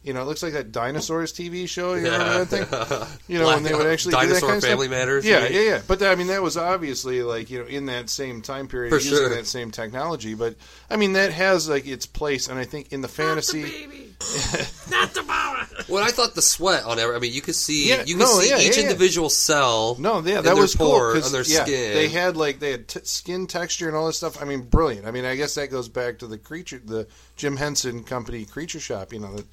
You 0.07 0.13
know, 0.13 0.23
it 0.23 0.27
looks 0.27 0.41
like 0.43 0.53
that 0.53 0.71
dinosaurs 0.71 1.33
TV 1.33 1.69
show. 1.69 1.95
You 1.95 2.05
remember 2.05 2.45
that 2.45 2.47
thing? 2.47 3.19
You 3.29 3.41
know, 3.41 3.47
when 3.47 3.65
they 3.65 3.75
would 3.75 3.87
actually 3.89 4.13
do 4.13 4.29
that 4.29 4.41
kind 4.41 4.53
of 4.55 4.61
stuff? 4.61 4.71
Family 4.71 4.87
Matters. 4.87 5.27
Yeah, 5.27 5.41
right? 5.43 5.51
yeah, 5.51 5.61
yeah. 5.61 5.83
But 5.87 6.01
I 6.03 6.15
mean, 6.15 6.29
that 6.29 6.43
was 6.43 6.57
obviously 6.57 7.25
like 7.25 7.51
you 7.51 7.59
know 7.59 7.67
in 7.67 7.87
that 7.87 8.09
same 8.09 8.41
time 8.41 8.69
period 8.69 8.91
For 8.91 8.97
using 8.97 9.17
sure. 9.19 9.29
that 9.31 9.47
same 9.49 9.73
technology. 9.73 10.35
But 10.35 10.55
I 10.89 10.95
mean, 10.97 11.15
that 11.15 11.33
has 11.33 11.69
like 11.69 11.87
its 11.89 12.07
place, 12.07 12.47
and 12.49 12.57
I 12.57 12.65
think 12.65 12.93
in 12.93 13.01
the 13.01 13.09
Not 13.09 13.15
fantasy. 13.15 13.63
the 13.63 13.71
baby. 13.71 14.03
Not 14.91 15.13
the 15.13 15.25
mama. 15.25 15.67
Well, 15.89 16.05
I 16.05 16.11
thought 16.11 16.35
the 16.35 16.43
sweat 16.43 16.85
on 16.85 16.99
every. 17.01 17.17
I 17.17 17.19
mean, 17.19 17.33
you 17.33 17.43
could 17.43 17.57
see. 17.57 17.89
Yeah, 17.89 18.05
you 18.07 18.15
could 18.15 18.21
no, 18.21 18.39
see 18.41 18.49
yeah, 18.51 18.59
each 18.59 18.77
yeah, 18.77 18.85
yeah. 18.85 18.89
individual 18.91 19.29
cell. 19.29 19.97
No, 19.99 20.21
yeah, 20.21 20.37
that 20.37 20.45
their 20.45 20.57
was 20.57 20.75
cool 20.77 20.89
pore, 20.91 21.15
'cause, 21.15 21.27
on 21.27 21.33
their 21.33 21.43
yeah, 21.43 21.65
skin. 21.65 21.95
They 21.95 22.09
had 22.09 22.37
like 22.37 22.61
they 22.61 22.71
had 22.71 22.87
t- 22.89 23.01
skin 23.03 23.47
texture 23.49 23.89
and 23.89 23.97
all 23.97 24.07
this 24.07 24.19
stuff. 24.19 24.41
I 24.41 24.45
mean, 24.45 24.63
brilliant. 24.63 25.07
I 25.07 25.11
mean, 25.11 25.25
I 25.25 25.35
guess 25.35 25.57
that 25.57 25.71
goes 25.71 25.89
back 25.89 26.19
to 26.21 26.27
the 26.29 26.39
creature, 26.39 26.81
the 26.85 27.09
Jim 27.37 27.57
Henson 27.57 28.05
Company 28.05 28.45
Creature 28.45 28.81
Shop. 28.81 29.13
You 29.13 29.19
know 29.19 29.35
that 29.35 29.47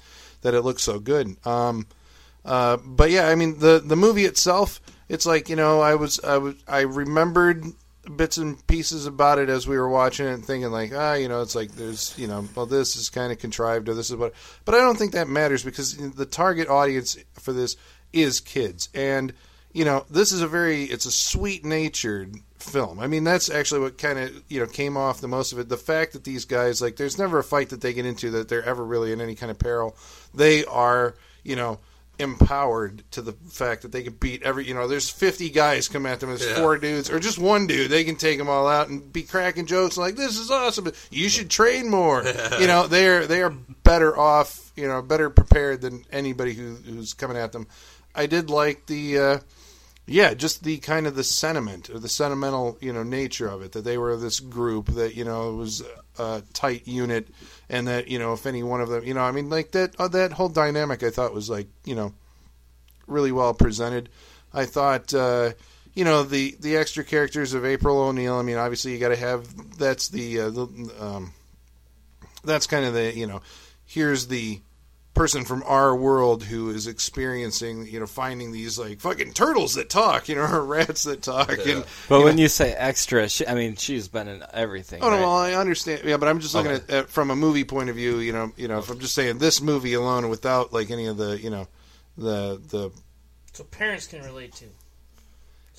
that 0.44 0.54
it 0.54 0.60
looks 0.62 0.82
so 0.82 1.00
good. 1.00 1.36
Um, 1.44 1.86
uh, 2.44 2.76
but 2.76 3.10
yeah, 3.10 3.26
I 3.28 3.34
mean 3.34 3.58
the 3.58 3.82
the 3.84 3.96
movie 3.96 4.26
itself, 4.26 4.80
it's 5.08 5.26
like 5.26 5.48
you 5.48 5.56
know 5.56 5.80
I 5.80 5.96
was 5.96 6.20
I 6.20 6.38
was 6.38 6.54
I 6.68 6.80
remembered 6.82 7.64
bits 8.16 8.36
and 8.36 8.64
pieces 8.66 9.06
about 9.06 9.38
it 9.38 9.48
as 9.48 9.66
we 9.66 9.78
were 9.78 9.88
watching 9.88 10.26
it 10.26 10.34
and 10.34 10.44
thinking 10.44 10.70
like 10.70 10.92
ah 10.94 11.14
you 11.14 11.26
know 11.26 11.40
it's 11.40 11.54
like 11.54 11.70
there's 11.72 12.14
you 12.18 12.26
know 12.26 12.46
well 12.54 12.66
this 12.66 12.96
is 12.96 13.08
kind 13.08 13.32
of 13.32 13.38
contrived 13.38 13.88
or 13.88 13.94
this 13.94 14.10
is 14.10 14.16
what 14.16 14.34
but 14.66 14.74
I 14.74 14.78
don't 14.78 14.98
think 14.98 15.12
that 15.12 15.26
matters 15.26 15.64
because 15.64 15.96
the 15.96 16.26
target 16.26 16.68
audience 16.68 17.16
for 17.32 17.54
this 17.54 17.78
is 18.12 18.40
kids 18.40 18.90
and 18.92 19.32
you 19.74 19.84
know 19.84 20.06
this 20.08 20.32
is 20.32 20.40
a 20.40 20.48
very 20.48 20.84
it's 20.84 21.04
a 21.04 21.10
sweet 21.12 21.64
natured 21.64 22.34
film. 22.58 22.98
I 22.98 23.06
mean 23.08 23.24
that's 23.24 23.50
actually 23.50 23.80
what 23.80 23.98
kind 23.98 24.18
of 24.18 24.42
you 24.48 24.60
know 24.60 24.66
came 24.66 24.96
off 24.96 25.20
the 25.20 25.28
most 25.28 25.52
of 25.52 25.58
it. 25.58 25.68
The 25.68 25.76
fact 25.76 26.14
that 26.14 26.24
these 26.24 26.46
guys 26.46 26.80
like 26.80 26.96
there's 26.96 27.18
never 27.18 27.38
a 27.40 27.44
fight 27.44 27.68
that 27.70 27.82
they 27.82 27.92
get 27.92 28.06
into 28.06 28.30
that 28.30 28.48
they're 28.48 28.64
ever 28.64 28.82
really 28.84 29.12
in 29.12 29.20
any 29.20 29.34
kind 29.34 29.50
of 29.50 29.58
peril. 29.58 29.94
They 30.32 30.64
are 30.64 31.14
you 31.42 31.56
know 31.56 31.80
empowered 32.20 33.02
to 33.10 33.20
the 33.20 33.32
fact 33.50 33.82
that 33.82 33.90
they 33.90 34.02
can 34.04 34.12
beat 34.14 34.42
every 34.44 34.66
you 34.66 34.72
know 34.72 34.86
there's 34.86 35.10
50 35.10 35.50
guys 35.50 35.88
come 35.88 36.06
at 36.06 36.20
them. 36.20 36.28
There's 36.30 36.46
Yeah. 36.46 36.54
four 36.56 36.78
dudes 36.78 37.10
or 37.10 37.18
just 37.18 37.38
one 37.38 37.66
dude. 37.66 37.90
They 37.90 38.04
can 38.04 38.16
take 38.16 38.38
them 38.38 38.48
all 38.48 38.68
out 38.68 38.88
and 38.88 39.12
be 39.12 39.22
cracking 39.24 39.66
jokes 39.66 39.96
like 39.96 40.14
this 40.16 40.38
is 40.38 40.50
awesome. 40.50 40.90
You 41.10 41.28
should 41.28 41.50
train 41.50 41.90
more. 41.90 42.22
You 42.60 42.68
know 42.68 42.86
they're 42.86 43.26
they 43.26 43.42
are 43.42 43.50
better 43.82 44.16
off 44.16 44.70
you 44.76 44.86
know 44.86 45.02
better 45.02 45.28
prepared 45.28 45.80
than 45.80 46.04
anybody 46.12 46.54
who, 46.54 46.74
who's 46.76 47.12
coming 47.14 47.36
at 47.36 47.50
them. 47.52 47.66
I 48.14 48.26
did 48.26 48.48
like 48.48 48.86
the 48.86 49.18
uh 49.18 49.38
yeah, 50.06 50.34
just 50.34 50.64
the 50.64 50.78
kind 50.78 51.06
of 51.06 51.16
the 51.16 51.24
sentiment 51.24 51.88
or 51.88 51.98
the 51.98 52.08
sentimental, 52.08 52.76
you 52.80 52.92
know, 52.92 53.02
nature 53.02 53.48
of 53.48 53.62
it. 53.62 53.72
That 53.72 53.84
they 53.84 53.96
were 53.96 54.16
this 54.16 54.38
group 54.38 54.88
that 54.88 55.14
you 55.14 55.24
know 55.24 55.54
was 55.54 55.82
a 56.18 56.42
tight 56.52 56.86
unit, 56.86 57.28
and 57.70 57.88
that 57.88 58.08
you 58.08 58.18
know 58.18 58.34
if 58.34 58.44
any 58.44 58.62
one 58.62 58.82
of 58.82 58.90
them, 58.90 59.04
you 59.04 59.14
know, 59.14 59.22
I 59.22 59.32
mean, 59.32 59.48
like 59.48 59.72
that 59.72 59.98
uh, 59.98 60.08
that 60.08 60.32
whole 60.32 60.50
dynamic, 60.50 61.02
I 61.02 61.10
thought 61.10 61.32
was 61.32 61.48
like 61.48 61.68
you 61.84 61.94
know, 61.94 62.12
really 63.06 63.32
well 63.32 63.54
presented. 63.54 64.10
I 64.52 64.66
thought, 64.66 65.14
uh, 65.14 65.52
you 65.94 66.04
know, 66.04 66.22
the 66.22 66.54
the 66.60 66.76
extra 66.76 67.02
characters 67.02 67.54
of 67.54 67.64
April 67.64 67.98
O'Neil. 67.98 68.34
I 68.34 68.42
mean, 68.42 68.56
obviously 68.56 68.92
you 68.92 68.98
got 68.98 69.08
to 69.08 69.16
have 69.16 69.78
that's 69.78 70.08
the 70.08 70.40
uh, 70.40 70.50
the 70.50 70.94
um, 71.00 71.32
that's 72.44 72.66
kind 72.66 72.84
of 72.84 72.92
the 72.92 73.16
you 73.16 73.26
know, 73.26 73.40
here's 73.86 74.26
the 74.26 74.60
person 75.14 75.44
from 75.44 75.62
our 75.64 75.94
world 75.94 76.42
who 76.42 76.70
is 76.70 76.86
experiencing, 76.88 77.86
you 77.86 78.00
know, 78.00 78.06
finding 78.06 78.50
these 78.52 78.78
like 78.78 79.00
fucking 79.00 79.32
turtles 79.32 79.74
that 79.74 79.88
talk, 79.88 80.28
you 80.28 80.34
know, 80.34 80.42
or 80.52 80.64
rats 80.64 81.04
that 81.04 81.22
talk. 81.22 81.50
And 81.50 81.84
But 82.08 82.18
you 82.18 82.24
when 82.24 82.36
know- 82.36 82.42
you 82.42 82.48
say 82.48 82.72
extra, 82.72 83.28
she, 83.28 83.46
I 83.46 83.54
mean, 83.54 83.76
she's 83.76 84.08
been 84.08 84.26
in 84.28 84.42
everything. 84.52 85.02
Oh 85.02 85.10
no, 85.10 85.18
well 85.20 85.36
I 85.36 85.52
understand. 85.54 86.02
Yeah, 86.04 86.16
but 86.16 86.28
I'm 86.28 86.40
just 86.40 86.54
looking 86.54 86.72
Okay. 86.72 86.84
at, 86.92 87.04
at 87.04 87.08
from 87.10 87.30
a 87.30 87.36
movie 87.36 87.64
point 87.64 87.90
of 87.90 87.96
view. 87.96 88.18
You 88.18 88.32
know, 88.32 88.52
you 88.56 88.68
know, 88.68 88.78
if 88.78 88.90
I'm 88.90 88.98
just 88.98 89.14
saying 89.14 89.38
this 89.38 89.60
movie 89.62 89.94
alone 89.94 90.28
without 90.28 90.72
like 90.72 90.90
any 90.90 91.06
of 91.06 91.16
the, 91.16 91.38
you 91.40 91.50
know, 91.50 91.68
the 92.18 92.60
the 92.68 92.90
So 93.52 93.64
parents 93.64 94.06
can 94.06 94.22
relate 94.22 94.52
to. 94.56 94.66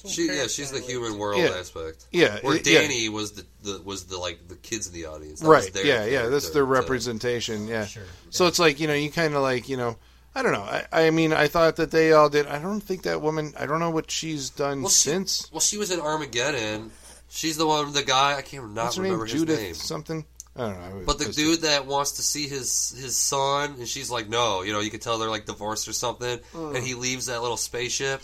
So 0.06 0.12
She, 0.12 0.28
yeah, 0.28 0.48
she's 0.48 0.72
the 0.72 0.80
human 0.80 1.18
world 1.18 1.42
Yeah. 1.42 1.50
aspect. 1.60 2.06
yeah, 2.12 2.40
Where 2.42 2.56
it- 2.58 2.68
yeah. 2.68 2.82
Danny 2.82 3.10
was 3.10 3.32
the, 3.34 3.46
the 3.64 3.82
was 3.84 4.06
the 4.06 4.18
like 4.18 4.48
the 4.48 4.56
kids 4.56 4.88
in 4.88 4.94
the 4.94 5.06
audience. 5.08 5.40
That 5.42 5.48
was 5.48 5.64
right? 5.66 5.74
their 5.74 5.86
Yeah, 5.86 6.06
yeah, 6.06 6.22
that's 6.30 6.46
character, 6.46 6.50
their 6.54 6.64
so- 6.64 6.82
representation. 6.82 7.68
Yeah. 7.68 7.86
Sure. 7.86 8.04
So 8.30 8.48
it's 8.48 8.60
like 8.60 8.80
you 8.80 8.88
know, 8.88 8.94
you 8.94 9.12
kind 9.12 9.34
of 9.36 9.42
like 9.42 9.68
you 9.70 9.78
know, 9.78 9.98
I 10.36 10.42
don't 10.44 10.52
know. 10.54 10.62
I, 10.64 10.86
I 10.92 11.10
mean, 11.12 11.34
I 11.34 11.48
thought 11.48 11.78
that 11.78 11.92
they 11.92 12.12
all 12.14 12.30
did. 12.30 12.48
I 12.48 12.60
don't 12.60 12.82
think 12.82 13.04
that 13.04 13.22
woman. 13.22 13.54
I 13.60 13.66
don't 13.66 13.80
know 13.80 13.90
what 13.92 14.12
she's 14.12 14.50
done 14.50 14.82
Well, 14.82 14.90
she- 14.90 15.10
since. 15.10 15.50
Well, 15.52 15.62
she 15.62 15.78
was 15.78 15.92
in 15.92 16.00
Armageddon. 16.00 16.92
She's 17.30 17.58
the 17.58 17.66
one, 17.66 17.92
the 17.94 18.04
guy. 18.04 18.36
I 18.38 18.42
can't 18.42 18.74
not 18.74 18.86
What's 18.86 18.96
her 18.98 19.04
remember 19.04 19.26
name? 19.26 19.32
his 19.34 19.42
Judith 19.42 19.60
name. 19.60 19.74
something. 19.76 20.26
I 20.58 20.62
don't 20.70 20.80
know. 20.80 21.00
I 21.02 21.04
But 21.04 21.18
the 21.20 21.26
pissed. 21.26 21.38
dude 21.38 21.62
that 21.64 21.86
wants 21.86 22.14
to 22.14 22.22
see 22.22 22.48
his 22.48 22.96
his 22.98 23.18
son, 23.18 23.76
and 23.78 23.88
she's 23.88 24.10
like, 24.10 24.30
no, 24.30 24.62
you 24.62 24.72
know, 24.72 24.80
you 24.80 24.90
can 24.90 25.02
tell 25.02 25.18
they're 25.18 25.30
like 25.30 25.46
divorced 25.46 25.88
or 25.90 25.92
something, 25.94 26.40
oh. 26.54 26.70
and 26.74 26.82
he 26.86 26.94
leaves 26.94 27.26
that 27.26 27.42
little 27.42 27.58
spaceship, 27.58 28.22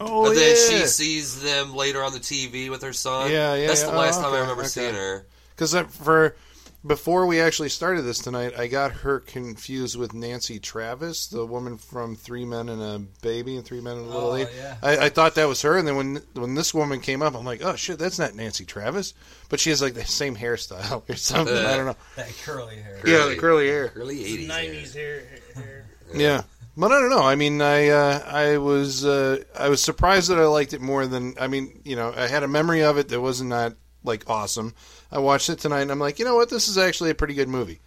oh 0.00 0.26
and 0.26 0.34
yeah, 0.38 0.40
then 0.46 0.56
she 0.80 0.86
sees 0.86 1.42
them 1.42 1.74
later 1.74 2.02
on 2.02 2.12
the 2.12 2.18
TV 2.20 2.70
with 2.70 2.82
her 2.82 2.92
son. 2.92 3.30
Yeah, 3.30 3.54
yeah, 3.54 3.66
That's 3.66 3.82
the 3.82 3.88
yeah. 3.90 3.96
last 3.98 4.18
Oh, 4.18 4.22
time 4.22 4.30
I 4.32 4.34
okay, 4.34 4.40
remember 4.42 4.62
okay. 4.62 4.68
seeing 4.68 4.94
her. 4.94 5.26
because 5.56 5.74
for 6.02 6.36
before 6.84 7.26
we 7.26 7.40
actually 7.40 7.68
started 7.68 8.02
this 8.02 8.18
tonight, 8.18 8.58
I 8.58 8.66
got 8.66 8.90
her 8.90 9.20
confused 9.20 9.96
with 9.96 10.14
Nancy 10.14 10.58
Travis, 10.58 11.28
the 11.28 11.46
woman 11.46 11.78
from 11.78 12.16
Three 12.16 12.44
Men 12.44 12.68
and 12.68 12.82
a 12.82 12.98
Baby 13.22 13.54
and 13.56 13.64
Three 13.64 13.80
Men 13.80 13.98
and 13.98 14.06
a 14.06 14.08
Little 14.08 14.30
Oh, 14.30 14.32
Lady. 14.32 14.50
yeah. 14.56 14.76
I, 14.82 14.96
I 14.98 15.08
thought 15.08 15.36
that 15.36 15.46
was 15.46 15.62
her, 15.62 15.78
and 15.78 15.86
then 15.86 15.94
when 15.94 16.22
when 16.34 16.56
this 16.56 16.74
woman 16.74 16.98
came 17.00 17.22
up, 17.22 17.36
I'm 17.36 17.44
like, 17.44 17.62
oh 17.64 17.76
shit, 17.76 18.00
that's 18.00 18.18
not 18.18 18.34
Nancy 18.34 18.64
Travis, 18.64 19.14
but 19.48 19.60
she 19.60 19.70
has 19.70 19.80
like 19.80 19.94
the 19.94 20.04
same 20.04 20.34
hairstyle 20.34 21.08
or 21.08 21.14
something. 21.14 21.54
I 21.56 21.76
don't 21.76 21.86
know. 21.86 21.90
Uh, 21.92 21.94
that 22.16 22.32
curly 22.44 22.76
hair. 22.82 23.00
Yeah, 23.06 23.26
the 23.28 23.36
curly 23.36 23.68
hair. 23.68 23.92
early 23.94 24.16
'80s. 24.18 24.48
Nineties 24.48 24.94
hair, 24.94 25.22
hair. 25.54 25.84
Yeah. 26.12 26.42
But 26.76 26.90
I 26.90 27.00
don't 27.00 27.10
know. 27.10 27.22
I 27.22 27.34
mean, 27.34 27.60
I 27.60 27.88
uh, 27.88 28.18
I 28.26 28.56
was 28.58 29.04
uh, 29.04 29.42
I 29.58 29.68
was 29.68 29.82
surprised 29.82 30.30
that 30.30 30.38
I 30.38 30.46
liked 30.46 30.72
it 30.72 30.80
more 30.80 31.06
than 31.06 31.34
I 31.38 31.46
mean, 31.46 31.80
you 31.84 31.96
know, 31.96 32.12
I 32.16 32.26
had 32.28 32.42
a 32.42 32.48
memory 32.48 32.82
of 32.82 32.96
it 32.98 33.08
that 33.08 33.20
was 33.20 33.42
not 33.42 33.70
that 33.70 33.76
like 34.04 34.24
awesome. 34.28 34.74
I 35.10 35.18
watched 35.18 35.50
it 35.50 35.58
tonight 35.58 35.82
and 35.82 35.90
I'm 35.92 35.98
like, 35.98 36.18
you 36.18 36.24
know 36.24 36.34
what, 36.36 36.48
this 36.48 36.68
is 36.68 36.78
actually 36.78 37.10
a 37.10 37.14
pretty 37.14 37.34
good 37.34 37.48
movie. 37.48 37.80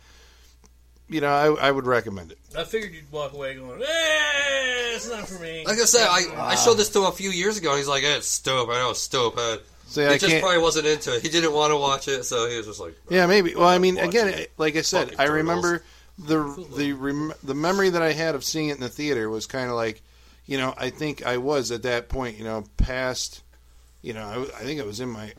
You 1.10 1.22
know, 1.22 1.30
I, 1.30 1.68
I 1.68 1.72
would 1.72 1.86
recommend 1.86 2.32
it. 2.32 2.38
I 2.58 2.64
figured 2.64 2.94
you'd 2.94 3.12
walk 3.12 3.34
away 3.34 3.54
going, 3.56 3.80
"Eh, 3.82 3.86
it's 4.96 5.10
not 5.10 5.28
for 5.28 5.40
me." 5.42 5.64
Like 5.66 5.78
I 5.78 5.86
said, 5.86 6.08
I, 6.10 6.52
I 6.52 6.56
showed 6.56 6.76
this 6.76 6.90
to 6.90 7.00
him 7.00 7.06
a 7.06 7.12
few 7.12 7.30
years 7.30 7.58
ago, 7.60 7.70
and 7.72 7.78
he's 7.78 7.88
like, 7.88 8.04
eh, 8.04 8.18
"It's 8.18 8.40
dope. 8.40 8.70
I 8.70 8.74
know 8.80 8.90
it's 8.92 9.08
dope." 9.08 9.38
Uh, 9.38 9.58
See, 9.88 10.02
he 10.02 10.08
I 10.08 10.18
just 10.18 10.26
can't. 10.32 10.42
probably 10.42 10.58
wasn't 10.64 10.88
into 10.88 11.16
it. 11.16 11.22
He 11.22 11.30
didn't 11.30 11.54
want 11.54 11.70
to 11.72 11.78
watch 11.78 12.08
it, 12.08 12.24
so 12.24 12.50
he 12.50 12.58
was 12.58 12.66
just 12.66 12.80
like, 12.80 12.96
Yeah, 13.08 13.28
maybe. 13.28 13.54
Well, 13.54 13.68
I 13.68 13.78
mean, 13.78 13.96
Watch 13.98 14.06
again, 14.08 14.30
it. 14.30 14.52
like 14.58 14.76
I 14.78 14.82
said, 14.82 15.06
Fucking 15.10 15.20
I 15.20 15.26
turtles. 15.26 15.36
remember 15.38 15.84
the 16.18 16.68
the 16.76 16.94
rem- 16.94 17.34
the 17.44 17.56
memory 17.56 17.90
that 17.90 18.02
I 18.02 18.14
had 18.14 18.36
of 18.36 18.44
seeing 18.44 18.70
it 18.70 18.76
in 18.76 18.82
the 18.82 18.90
theater 18.90 19.30
was 19.30 19.46
kind 19.46 19.70
of 19.70 19.76
like, 19.76 20.02
you 20.46 20.58
know, 20.58 20.74
I 20.78 20.90
think 20.90 21.26
I 21.26 21.38
was 21.38 21.72
at 21.72 21.84
that 21.84 22.10
point, 22.10 22.38
you 22.38 22.44
know, 22.44 22.64
past, 22.78 23.44
you 24.02 24.14
know, 24.14 24.22
I, 24.22 24.42
I 24.60 24.64
think 24.64 24.80
it 24.80 24.86
was 24.86 25.00
in 25.00 25.10
my 25.10 25.34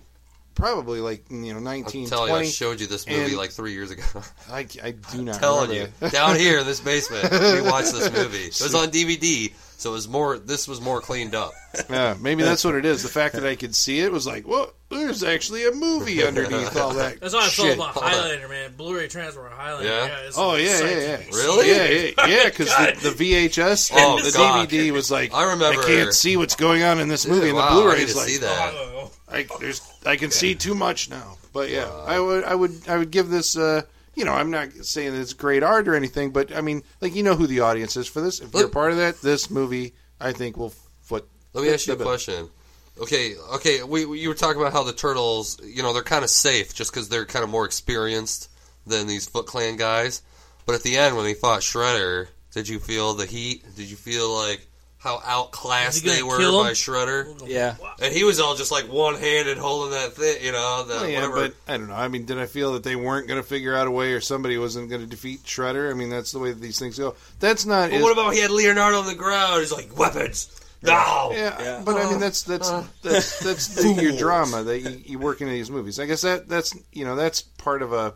probably 0.56 1.00
like 1.00 1.30
you 1.30 1.52
know 1.52 1.58
"I'm 1.58 1.64
19, 1.64 2.08
telling 2.08 2.32
you, 2.32 2.38
I 2.38 2.44
showed 2.44 2.80
you 2.80 2.88
this 2.88 3.06
movie 3.06 3.36
like 3.36 3.52
three 3.52 3.72
years 3.72 3.92
ago." 3.92 4.02
I, 4.50 4.66
I 4.82 4.90
do 4.90 5.22
not 5.22 5.38
telling 5.38 5.70
you, 5.70 5.88
down 6.10 6.36
here 6.36 6.58
in 6.58 6.66
this 6.66 6.80
basement, 6.92 7.30
we 7.30 7.62
watched 7.62 7.92
this 7.92 8.12
movie. 8.12 8.46
It 8.46 8.60
was 8.60 8.74
on 8.74 8.88
DVD, 8.88 9.52
so 9.78 9.90
it 9.90 9.92
was 9.92 10.08
more. 10.08 10.38
This 10.38 10.66
was 10.66 10.80
more 10.80 11.00
cleaned 11.00 11.34
up. 11.34 11.52
Yeah, 11.90 12.16
maybe 12.20 12.42
that's 12.42 12.64
what 12.64 12.74
it 12.74 12.84
is. 12.84 13.02
The 13.02 13.08
fact 13.08 13.34
that 13.34 13.44
I 13.44 13.54
could 13.54 13.74
see 13.74 14.00
it 14.00 14.10
was 14.10 14.26
like, 14.26 14.48
well, 14.48 14.72
there's 14.88 15.22
actually 15.22 15.66
a 15.66 15.72
movie 15.72 16.24
underneath 16.24 16.74
all 16.76 16.94
that. 16.94 17.20
That's 17.20 17.34
why 17.34 17.40
I 17.40 17.48
shit. 17.48 17.76
felt 17.76 17.90
about 17.92 18.02
Highlander, 18.02 18.48
man. 18.48 18.72
Blu-ray 18.76 19.08
transfer 19.08 19.46
of 19.46 19.52
Highlander. 19.52 19.88
Yeah? 19.88 20.06
Yeah. 20.06 20.26
it's 20.26 20.38
Oh 20.38 20.54
yeah, 20.54 20.80
yeah, 20.80 20.98
yeah. 20.98 21.36
Really? 21.36 21.68
Yeah, 21.68 21.84
yeah, 22.26 22.26
yeah. 22.38 22.44
Because 22.48 22.68
the, 22.68 23.10
the 23.10 23.24
VHS, 23.24 23.90
Oh, 23.94 24.22
the 24.22 24.32
God. 24.36 24.68
DVD 24.70 24.90
was 24.92 25.10
like, 25.10 25.34
I 25.34 25.50
remember- 25.52 25.80
I 25.82 25.84
can't 25.86 26.14
see 26.14 26.36
what's 26.36 26.56
going 26.56 26.82
on 26.82 26.98
in 26.98 27.08
this 27.08 27.26
movie, 27.26 27.48
and 27.48 27.56
wow, 27.56 27.66
the 27.66 27.70
I 27.70 27.74
Blu-ray 27.82 28.02
is 28.02 28.16
like, 28.16 28.28
see 28.28 28.38
that. 28.38 28.72
Oh, 28.74 29.10
I, 29.28 29.46
there's, 29.60 29.82
I 30.06 30.16
can 30.16 30.30
see 30.30 30.54
too 30.54 30.74
much 30.74 31.10
now. 31.10 31.36
But 31.52 31.68
yeah, 31.70 31.90
I 31.90 32.18
would, 32.20 32.44
I 32.44 32.54
would, 32.54 32.88
I 32.88 32.96
would 32.96 33.10
give 33.10 33.28
this. 33.28 33.56
Uh, 33.56 33.82
you 34.16 34.24
know, 34.24 34.32
I'm 34.32 34.50
not 34.50 34.72
saying 34.72 35.14
it's 35.14 35.32
great 35.34 35.62
art 35.62 35.86
or 35.86 35.94
anything, 35.94 36.30
but 36.30 36.54
I 36.56 36.60
mean, 36.62 36.82
like 37.00 37.14
you 37.14 37.22
know 37.22 37.36
who 37.36 37.46
the 37.46 37.60
audience 37.60 37.96
is 37.96 38.08
for 38.08 38.20
this. 38.20 38.40
If 38.40 38.52
you're 38.54 38.68
part 38.68 38.90
of 38.90 38.96
that, 38.98 39.20
this 39.20 39.50
movie, 39.50 39.94
I 40.20 40.32
think 40.32 40.56
will 40.56 40.70
foot. 41.02 41.28
Let 41.52 41.62
me 41.64 41.72
ask 41.72 41.86
you 41.86 41.92
a 41.92 41.96
bill. 41.96 42.06
question. 42.06 42.48
Okay, 43.00 43.34
okay. 43.56 43.82
We, 43.82 44.06
we- 44.06 44.20
you 44.20 44.28
were 44.30 44.34
talking 44.34 44.60
about 44.60 44.72
how 44.72 44.82
the 44.82 44.92
turtles, 44.94 45.60
you 45.62 45.82
know, 45.82 45.92
they're 45.92 46.02
kind 46.02 46.24
of 46.24 46.30
safe 46.30 46.74
just 46.74 46.90
because 46.92 47.08
they're 47.10 47.26
kind 47.26 47.42
of 47.44 47.50
more 47.50 47.66
experienced 47.66 48.50
than 48.86 49.06
these 49.06 49.26
Foot 49.28 49.46
Clan 49.46 49.76
guys. 49.76 50.22
But 50.64 50.74
at 50.76 50.82
the 50.82 50.96
end, 50.96 51.14
when 51.14 51.24
they 51.26 51.34
fought 51.34 51.60
Shredder, 51.60 52.28
did 52.52 52.68
you 52.68 52.78
feel 52.78 53.12
the 53.14 53.26
heat? 53.26 53.64
Did 53.76 53.90
you 53.90 53.96
feel 53.96 54.30
like 54.34 54.65
how 55.06 55.20
outclassed 55.24 55.96
Is 55.96 56.02
he 56.02 56.06
gonna 56.08 56.16
they 56.18 56.22
were 56.22 56.36
kill 56.38 56.60
him? 56.60 56.66
by 56.66 56.72
Shredder? 56.72 57.42
Yeah. 57.48 57.76
And 58.02 58.12
he 58.12 58.24
was 58.24 58.40
all 58.40 58.56
just 58.56 58.72
like 58.72 58.90
one 58.90 59.14
handed 59.14 59.56
holding 59.58 59.92
that 59.92 60.14
thing, 60.14 60.44
you 60.44 60.52
know, 60.52 60.84
the 60.84 60.94
Well, 60.94 61.08
yeah, 61.08 61.28
whatever. 61.28 61.48
but 61.48 61.54
I 61.72 61.76
don't 61.76 61.88
know. 61.88 61.94
I 61.94 62.08
mean, 62.08 62.24
did 62.26 62.38
I 62.38 62.46
feel 62.46 62.72
that 62.72 62.82
they 62.82 62.96
weren't 62.96 63.28
going 63.28 63.40
to 63.40 63.46
figure 63.46 63.74
out 63.74 63.86
a 63.86 63.90
way, 63.90 64.12
or 64.12 64.20
somebody 64.20 64.58
wasn't 64.58 64.90
going 64.90 65.00
to 65.02 65.06
defeat 65.06 65.44
Shredder? 65.44 65.90
I 65.90 65.94
mean, 65.94 66.10
that's 66.10 66.32
the 66.32 66.38
way 66.40 66.50
that 66.52 66.60
these 66.60 66.78
things 66.78 66.98
go. 66.98 67.14
That's 67.40 67.64
not. 67.66 67.90
But 67.90 67.96
as- 67.98 68.02
what 68.02 68.12
about 68.12 68.34
he 68.34 68.40
had 68.40 68.50
Leonardo 68.50 68.98
on 68.98 69.06
the 69.06 69.14
ground? 69.14 69.60
He's 69.60 69.72
like 69.72 69.96
weapons. 69.96 70.60
No. 70.82 71.30
Yeah, 71.32 71.60
Yeah. 71.62 71.82
but 71.84 71.96
I 71.96 72.10
mean 72.10 72.20
that's 72.20 72.46
uh, 72.48 72.52
that's 72.52 72.70
uh. 72.70 72.84
that's 73.02 73.38
that's 73.40 73.68
the, 73.68 73.94
your 74.02 74.12
drama 74.18 74.62
that 74.62 74.78
you, 74.80 75.00
you 75.06 75.18
work 75.18 75.40
into 75.40 75.52
these 75.52 75.70
movies. 75.70 75.98
I 75.98 76.04
guess 76.06 76.20
that 76.20 76.48
that's 76.48 76.76
you 76.92 77.04
know 77.04 77.16
that's 77.16 77.40
part 77.42 77.80
of 77.82 77.92
a 77.94 78.12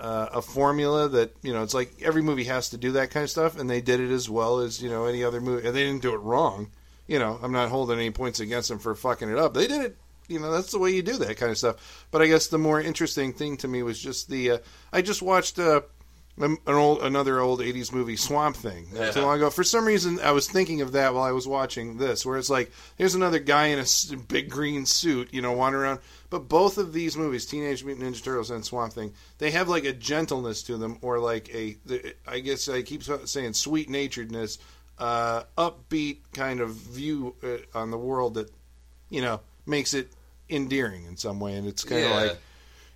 uh, 0.00 0.28
a 0.32 0.42
formula 0.42 1.08
that 1.08 1.34
you 1.42 1.52
know 1.52 1.62
it's 1.62 1.74
like 1.74 1.92
every 2.02 2.22
movie 2.22 2.44
has 2.44 2.70
to 2.70 2.76
do 2.76 2.92
that 2.92 3.10
kind 3.10 3.24
of 3.24 3.30
stuff, 3.30 3.58
and 3.58 3.68
they 3.68 3.80
did 3.80 4.00
it 4.00 4.10
as 4.10 4.28
well 4.28 4.60
as 4.60 4.82
you 4.82 4.90
know 4.90 5.04
any 5.06 5.24
other 5.24 5.40
movie. 5.40 5.66
And 5.66 5.76
they 5.76 5.84
didn't 5.84 6.02
do 6.02 6.14
it 6.14 6.18
wrong. 6.18 6.70
You 7.06 7.18
know, 7.18 7.38
I'm 7.42 7.52
not 7.52 7.70
holding 7.70 7.98
any 7.98 8.10
points 8.10 8.40
against 8.40 8.68
them 8.68 8.78
for 8.78 8.94
fucking 8.94 9.30
it 9.30 9.38
up. 9.38 9.54
They 9.54 9.66
did 9.66 9.82
it. 9.82 9.96
You 10.28 10.40
know, 10.40 10.52
that's 10.52 10.72
the 10.72 10.78
way 10.78 10.90
you 10.90 11.02
do 11.02 11.16
that 11.16 11.38
kind 11.38 11.50
of 11.50 11.56
stuff. 11.56 12.06
But 12.10 12.20
I 12.20 12.26
guess 12.26 12.48
the 12.48 12.58
more 12.58 12.80
interesting 12.80 13.32
thing 13.32 13.56
to 13.58 13.68
me 13.68 13.82
was 13.82 13.98
just 13.98 14.28
the. 14.28 14.50
Uh, 14.52 14.58
I 14.92 15.02
just 15.02 15.22
watched. 15.22 15.58
Uh, 15.58 15.82
an 16.40 16.58
old, 16.66 17.02
another 17.02 17.40
old 17.40 17.60
'80s 17.60 17.92
movie, 17.92 18.16
Swamp 18.16 18.56
Thing, 18.56 18.86
not 18.92 19.12
too 19.12 19.22
long 19.22 19.36
ago. 19.36 19.50
For 19.50 19.64
some 19.64 19.84
reason, 19.86 20.20
I 20.20 20.30
was 20.32 20.48
thinking 20.48 20.80
of 20.80 20.92
that 20.92 21.14
while 21.14 21.24
I 21.24 21.32
was 21.32 21.46
watching 21.48 21.98
this, 21.98 22.24
where 22.24 22.38
it's 22.38 22.50
like, 22.50 22.70
here's 22.96 23.14
another 23.14 23.38
guy 23.38 23.66
in 23.66 23.78
a 23.78 24.16
big 24.16 24.48
green 24.48 24.86
suit, 24.86 25.32
you 25.32 25.42
know, 25.42 25.52
wandering 25.52 25.84
around. 25.84 26.00
But 26.30 26.48
both 26.48 26.78
of 26.78 26.92
these 26.92 27.16
movies, 27.16 27.46
Teenage 27.46 27.82
Mutant 27.84 28.06
Ninja 28.14 28.22
Turtles 28.22 28.50
and 28.50 28.64
Swamp 28.64 28.92
Thing, 28.92 29.12
they 29.38 29.50
have 29.50 29.68
like 29.68 29.84
a 29.84 29.92
gentleness 29.92 30.62
to 30.64 30.76
them, 30.76 30.98
or 31.02 31.18
like 31.18 31.48
a 31.54 31.76
i 32.26 32.38
guess 32.40 32.68
I 32.68 32.82
keep 32.82 33.02
saying 33.02 33.54
sweet 33.54 33.88
naturedness, 33.88 34.58
uh, 34.98 35.44
upbeat 35.56 36.18
kind 36.32 36.60
of 36.60 36.70
view 36.70 37.34
uh, 37.42 37.78
on 37.78 37.90
the 37.90 37.98
world 37.98 38.34
that, 38.34 38.50
you 39.10 39.22
know, 39.22 39.40
makes 39.66 39.94
it 39.94 40.10
endearing 40.50 41.04
in 41.06 41.16
some 41.16 41.40
way. 41.40 41.54
And 41.54 41.66
it's 41.66 41.84
kind 41.84 42.04
of 42.04 42.10
Yeah. 42.10 42.16
like, 42.16 42.38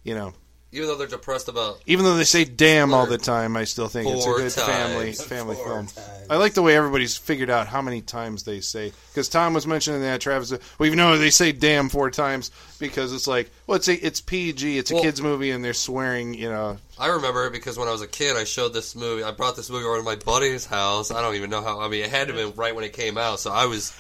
you 0.05 0.15
know, 0.15 0.33
Even 0.75 0.89
though 0.89 0.97
they're 0.97 1.07
depressed 1.07 1.49
about 1.49 1.81
even 1.87 2.05
though 2.05 2.17
they 2.17 2.25
say 2.25 2.45
"damn" 2.47 2.95
all 2.95 3.05
the 3.07 3.19
time, 3.19 3.57
I 3.59 3.65
still 3.65 3.89
think 3.89 4.09
it's 4.09 4.23
a 4.23 4.25
four 4.25 4.39
good 4.39 4.53
family 4.53 5.05
times. 5.07 5.23
family 5.23 5.55
Four 5.57 5.65
film. 5.67 5.87
times. 5.87 6.01
I 6.31 6.37
like 6.37 6.55
the 6.55 6.63
way 6.63 6.75
everybody's 6.75 7.15
figured 7.17 7.51
out 7.51 7.67
how 7.67 7.83
many 7.83 8.01
times 8.01 8.45
they 8.45 8.61
say 8.61 8.91
because 9.11 9.29
Tom 9.29 9.53
was 9.53 9.67
mentioning 9.67 10.01
that 10.01 10.23
Travis. 10.23 10.51
Uh, 10.51 10.59
well, 10.79 10.89
you 10.89 10.97
know 10.97 11.19
they 11.19 11.29
say 11.29 11.53
"damn" 11.53 11.91
four 11.91 12.11
times 12.11 12.51
because 12.79 13.13
it's 13.13 13.27
like, 13.27 13.51
well, 13.67 13.77
it's 13.77 13.89
a, 13.89 13.95
it's 13.95 14.23
PG, 14.23 14.79
it's 14.79 14.91
a 14.91 14.95
Well- 14.95 15.03
kids 15.03 15.21
movie, 15.21 15.51
and 15.51 15.63
they're 15.63 15.75
swearing. 15.75 16.33
You 16.33 16.49
know, 16.49 16.79
I 16.99 17.09
remember 17.09 17.47
it 17.47 17.53
because 17.53 17.77
when 17.79 17.87
I 17.89 17.93
was 17.93 18.01
a 18.01 18.09
kid, 18.09 18.37
I 18.37 18.45
showed 18.45 18.73
this 18.73 18.97
movie. 18.97 19.23
I 19.23 19.31
brought 19.33 19.57
this 19.57 19.69
movie 19.69 19.85
over 19.85 19.99
to 19.99 20.03
my 20.03 20.17
buddy's 20.17 20.65
house. 20.65 21.11
I 21.11 21.21
don't 21.21 21.35
even 21.35 21.51
know 21.51 21.63
how. 21.63 21.81
I 21.81 21.89
mean, 21.89 22.03
it 22.03 22.11
had 22.11 22.29
to 22.29 22.35
have 22.35 22.55
been 22.55 22.57
right 22.59 22.75
when 22.75 22.85
it 22.85 22.95
came 22.95 23.19
out. 23.19 23.41
So 23.41 23.53
I 23.53 23.67
was, 23.67 23.93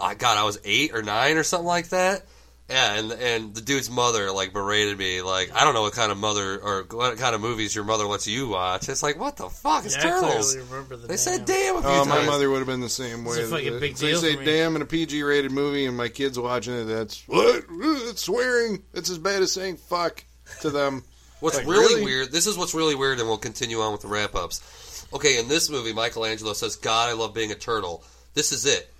I 0.00 0.14
God, 0.14 0.38
I 0.38 0.44
was 0.44 0.58
eight 0.64 0.94
or 0.94 1.02
nine 1.02 1.36
or 1.36 1.42
something 1.42 1.66
like 1.66 1.90
that. 1.90 2.24
Yeah, 2.70 2.94
and 2.94 3.12
and 3.12 3.54
the 3.54 3.60
dude's 3.60 3.90
mother 3.90 4.30
like 4.32 4.52
berated 4.54 4.96
me. 4.96 5.20
Like 5.20 5.52
I 5.54 5.64
don't 5.64 5.74
know 5.74 5.82
what 5.82 5.92
kind 5.92 6.10
of 6.10 6.16
mother 6.16 6.58
or 6.58 6.86
what 6.90 7.18
kind 7.18 7.34
of 7.34 7.40
movies 7.40 7.74
your 7.74 7.84
mother 7.84 8.04
lets 8.04 8.26
you 8.26 8.48
watch. 8.48 8.88
It's 8.88 9.02
like 9.02 9.18
what 9.18 9.36
the 9.36 9.50
fuck? 9.50 9.84
It's 9.84 9.94
Yeah, 9.96 10.16
I 10.18 10.20
turtles. 10.20 10.56
remember 10.56 10.96
the 10.96 11.06
They 11.08 11.12
name. 11.14 11.18
said 11.18 11.44
damn 11.44 11.76
a 11.76 11.80
few 11.82 11.90
oh, 11.90 12.04
times. 12.04 12.08
my 12.08 12.24
mother 12.24 12.48
would 12.48 12.58
have 12.58 12.66
been 12.66 12.80
the 12.80 12.88
same 12.88 13.24
way. 13.24 13.36
It's 13.36 13.48
a 13.48 13.50
fucking 13.56 13.74
If 13.74 13.80
big 13.80 13.96
they 13.96 14.10
deal 14.12 14.20
say 14.20 14.34
for 14.34 14.40
me. 14.40 14.46
"damn" 14.46 14.76
in 14.76 14.82
a 14.82 14.86
PG-rated 14.86 15.50
movie, 15.52 15.84
and 15.86 15.96
my 15.96 16.08
kids 16.08 16.38
watching 16.38 16.74
it. 16.74 16.84
That's 16.84 17.22
what 17.28 17.64
it's 17.68 18.22
swearing. 18.22 18.82
It's 18.94 19.10
as 19.10 19.18
bad 19.18 19.42
as 19.42 19.52
saying 19.52 19.76
"fuck" 19.76 20.24
to 20.62 20.70
them. 20.70 21.04
What's 21.40 21.56
Like, 21.58 21.66
really, 21.66 21.94
really? 21.96 22.04
weird, 22.04 22.30
this 22.30 22.46
is 22.46 22.56
what's 22.56 22.72
really 22.72 22.94
weird, 22.94 23.18
and 23.18 23.26
we'll 23.26 23.36
continue 23.36 23.80
on 23.80 23.90
with 23.90 24.02
the 24.02 24.06
wrap 24.08 24.36
ups. 24.36 25.04
Okay, 25.12 25.40
in 25.40 25.48
this 25.48 25.68
movie, 25.68 25.92
Michelangelo 25.92 26.52
says, 26.52 26.76
God, 26.76 27.08
I 27.10 27.14
love 27.14 27.34
being 27.34 27.50
a 27.50 27.56
turtle. 27.56 28.04
This 28.34 28.52
is 28.52 28.64
it. 28.64 28.91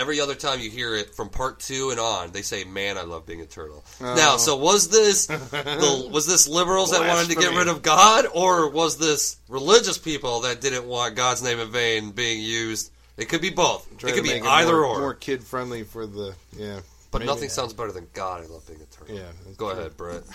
Every 0.00 0.18
other 0.20 0.34
time 0.34 0.60
you 0.60 0.70
hear 0.70 0.94
it 0.96 1.14
from 1.14 1.28
part 1.28 1.60
two 1.60 1.90
and 1.90 2.00
on, 2.00 2.32
they 2.32 2.40
say, 2.40 2.64
"Man, 2.64 2.96
I 2.96 3.02
love 3.02 3.26
being 3.26 3.42
a 3.42 3.46
turtle." 3.46 3.84
Oh. 4.00 4.14
Now, 4.14 4.38
so 4.38 4.56
was 4.56 4.88
this 4.88 5.26
the, 5.26 6.08
was 6.10 6.26
this 6.26 6.48
liberals 6.48 6.92
that 6.92 7.06
wanted 7.06 7.28
to 7.28 7.36
get 7.36 7.54
rid 7.54 7.68
of 7.68 7.82
God, 7.82 8.26
or 8.32 8.70
was 8.70 8.96
this 8.96 9.36
religious 9.48 9.98
people 9.98 10.40
that 10.40 10.62
didn't 10.62 10.86
want 10.86 11.16
God's 11.16 11.42
name 11.42 11.58
in 11.58 11.70
vain 11.70 12.12
being 12.12 12.40
used? 12.40 12.90
It 13.18 13.28
could 13.28 13.42
be 13.42 13.50
both. 13.50 13.86
Try 13.98 14.08
it 14.08 14.12
to 14.12 14.18
could 14.18 14.24
be 14.26 14.40
make 14.40 14.44
either 14.44 14.72
more, 14.72 14.84
or. 14.84 14.98
more 15.00 15.14
kid 15.14 15.44
friendly 15.44 15.82
for 15.82 16.06
the 16.06 16.34
yeah. 16.56 16.80
but 17.10 17.18
maybe. 17.18 17.26
nothing 17.30 17.50
sounds 17.50 17.74
better 17.74 17.92
than 17.92 18.06
God. 18.14 18.42
I 18.42 18.46
love 18.46 18.66
being 18.66 18.80
a 18.80 18.86
turtle. 18.86 19.14
Yeah, 19.14 19.30
Go 19.58 19.70
ahead, 19.70 19.96
Brett. 19.96 20.22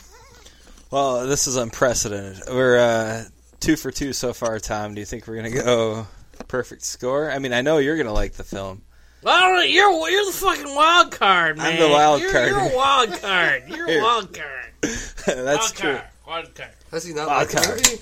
Well, 0.92 1.28
this 1.28 1.48
is 1.48 1.56
unprecedented. 1.56 2.44
We're 2.48 2.78
uh, 2.78 3.24
two 3.60 3.76
for 3.76 3.92
two 3.92 4.14
so 4.14 4.34
far, 4.34 4.60
Tom. 4.60 4.94
Do 4.94 5.02
you 5.02 5.06
think 5.06 5.28
we're 5.28 5.36
gonna 5.36 5.50
go 5.50 6.08
perfect 6.48 6.84
score? 6.84 7.32
I 7.32 7.40
mean, 7.40 7.54
I 7.54 7.62
know 7.62 7.80
you're 7.80 7.98
gonna 7.98 8.14
like 8.14 8.34
the 8.34 8.44
film. 8.44 8.84
I 9.26 9.64
you're 9.66 10.10
you're 10.10 10.26
the 10.26 10.32
fucking 10.32 10.76
wild 10.76 11.12
card, 11.12 11.58
man. 11.58 11.74
I'm 11.74 11.80
the 11.80 11.90
wild 11.90 12.22
you're, 12.22 12.32
card. 12.32 12.50
You're 12.50 12.60
a 12.60 12.76
wild 12.76 13.22
card. 13.22 13.64
You're 13.68 13.90
a 13.90 14.02
wild 14.02 14.34
card. 14.34 14.72
That's 14.82 15.26
wild 15.28 15.74
true. 15.76 15.92
card. 15.94 16.04
Wild 16.28 16.56
card. 16.56 16.70
Has 16.92 17.04
he 17.06 17.14
not 17.14 17.28
Wild 17.28 17.40
liked 17.40 17.52
the 17.52 17.58
card. 17.58 17.82
movie? 17.82 18.02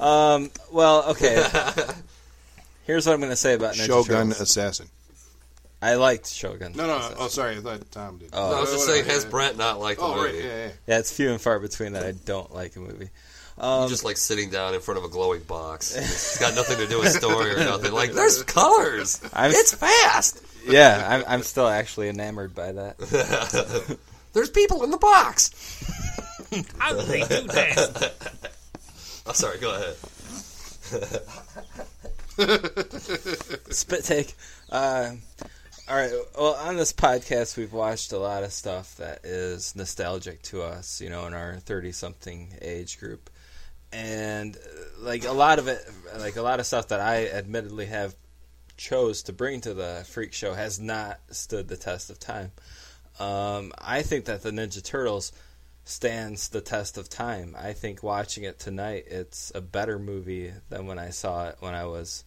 Um, 0.00 0.50
well, 0.72 1.10
okay. 1.10 1.36
Here's 2.84 3.06
what 3.06 3.12
I'm 3.14 3.20
gonna 3.20 3.36
say 3.36 3.54
about 3.54 3.74
Ninja 3.74 3.86
Shogun 3.86 4.28
Turtles. 4.28 4.40
assassin. 4.40 4.88
I 5.80 5.94
liked 5.94 6.26
Shogun. 6.28 6.72
No, 6.74 6.86
no. 6.86 7.10
Oh, 7.18 7.28
sorry. 7.28 7.56
I 7.56 7.60
thought 7.60 7.90
Tom 7.92 8.18
did. 8.18 8.30
Oh. 8.32 8.50
No, 8.50 8.56
I 8.56 8.60
was 8.60 8.70
just 8.72 8.88
Whatever, 8.88 9.04
saying, 9.08 9.14
has 9.14 9.24
Brent 9.24 9.56
not 9.58 9.78
liked 9.78 10.00
the 10.00 10.06
Oh, 10.06 10.22
right. 10.24 10.32
movie? 10.34 10.46
Yeah, 10.46 10.56
yeah. 10.66 10.70
Yeah, 10.88 10.98
it's 10.98 11.12
few 11.14 11.30
and 11.30 11.40
far 11.40 11.60
between 11.60 11.92
that 11.92 12.04
I 12.04 12.12
don't 12.12 12.52
like 12.52 12.74
a 12.76 12.80
movie. 12.80 13.10
you 13.62 13.88
just 13.88 14.04
like 14.04 14.16
sitting 14.16 14.50
down 14.50 14.74
in 14.74 14.80
front 14.80 14.98
of 14.98 15.04
a 15.04 15.08
glowing 15.08 15.42
box. 15.42 15.94
It's 15.96 16.38
got 16.38 16.54
nothing 16.56 16.78
to 16.78 16.86
do 16.88 16.98
with 16.98 17.12
story 17.12 17.52
or 17.54 17.58
nothing. 17.58 17.92
Like 17.92 18.12
there's 18.12 18.42
colors. 18.42 19.20
I'm- 19.32 19.52
it's 19.54 19.72
fast. 19.74 20.42
Yeah, 20.66 21.06
I'm, 21.08 21.24
I'm 21.26 21.42
still 21.42 21.68
actually 21.68 22.08
enamored 22.08 22.54
by 22.54 22.72
that. 22.72 23.98
There's 24.32 24.50
people 24.50 24.84
in 24.84 24.90
the 24.90 24.98
box. 24.98 25.50
How 26.78 26.92
do 26.92 27.02
they 27.02 27.20
do 27.20 27.42
that? 27.48 28.50
Oh, 29.26 29.32
sorry. 29.32 29.58
Go 29.58 29.74
ahead. 29.74 29.96
Spit 33.70 34.04
take. 34.04 34.34
Uh, 34.70 35.10
all 35.88 35.96
right. 35.96 36.12
Well, 36.36 36.54
on 36.54 36.76
this 36.76 36.92
podcast, 36.92 37.56
we've 37.56 37.72
watched 37.72 38.12
a 38.12 38.18
lot 38.18 38.42
of 38.42 38.52
stuff 38.52 38.96
that 38.96 39.24
is 39.24 39.74
nostalgic 39.74 40.42
to 40.42 40.62
us, 40.62 41.00
you 41.00 41.10
know, 41.10 41.26
in 41.26 41.34
our 41.34 41.56
thirty-something 41.56 42.54
age 42.62 42.98
group, 42.98 43.28
and 43.92 44.56
uh, 44.56 44.60
like 45.00 45.24
a 45.24 45.32
lot 45.32 45.58
of 45.58 45.68
it, 45.68 45.80
like 46.18 46.36
a 46.36 46.42
lot 46.42 46.60
of 46.60 46.66
stuff 46.66 46.88
that 46.88 47.00
I 47.00 47.28
admittedly 47.28 47.86
have 47.86 48.14
chose 48.78 49.22
to 49.24 49.32
bring 49.32 49.60
to 49.60 49.74
the 49.74 50.06
freak 50.08 50.32
show 50.32 50.54
has 50.54 50.80
not 50.80 51.18
stood 51.30 51.68
the 51.68 51.76
test 51.76 52.08
of 52.08 52.18
time. 52.18 52.52
Um, 53.20 53.72
I 53.76 54.02
think 54.02 54.24
that 54.26 54.42
the 54.42 54.50
Ninja 54.50 54.82
Turtles 54.82 55.32
stands 55.84 56.48
the 56.48 56.60
test 56.60 56.96
of 56.96 57.08
time. 57.08 57.56
I 57.58 57.72
think 57.72 58.02
watching 58.02 58.44
it 58.44 58.58
tonight, 58.58 59.06
it's 59.08 59.52
a 59.54 59.60
better 59.60 59.98
movie 59.98 60.52
than 60.70 60.86
when 60.86 60.98
I 60.98 61.10
saw 61.10 61.48
it 61.48 61.56
when 61.60 61.74
I 61.74 61.84
was 61.84 62.24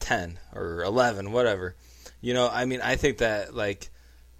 10 0.00 0.38
or 0.54 0.82
11, 0.82 1.30
whatever. 1.30 1.76
You 2.20 2.34
know, 2.34 2.48
I 2.50 2.64
mean, 2.64 2.80
I 2.82 2.96
think 2.96 3.18
that, 3.18 3.54
like, 3.54 3.90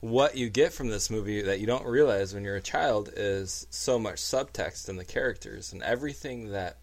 what 0.01 0.37
you 0.37 0.49
get 0.49 0.73
from 0.73 0.89
this 0.89 1.11
movie 1.11 1.43
that 1.43 1.61
you 1.61 1.67
don't 1.67 1.87
realize 1.87 2.35
when 2.35 2.43
you're 2.43 2.57
a 2.57 2.63
child 2.63 3.11
is 3.15 3.67
so 3.71 3.99
much 3.99 4.17
subtext 4.17 4.89
in 4.89 4.97
the 4.97 5.05
characters 5.05 5.73
and 5.73 5.83
everything 5.83 6.53
that 6.53 6.79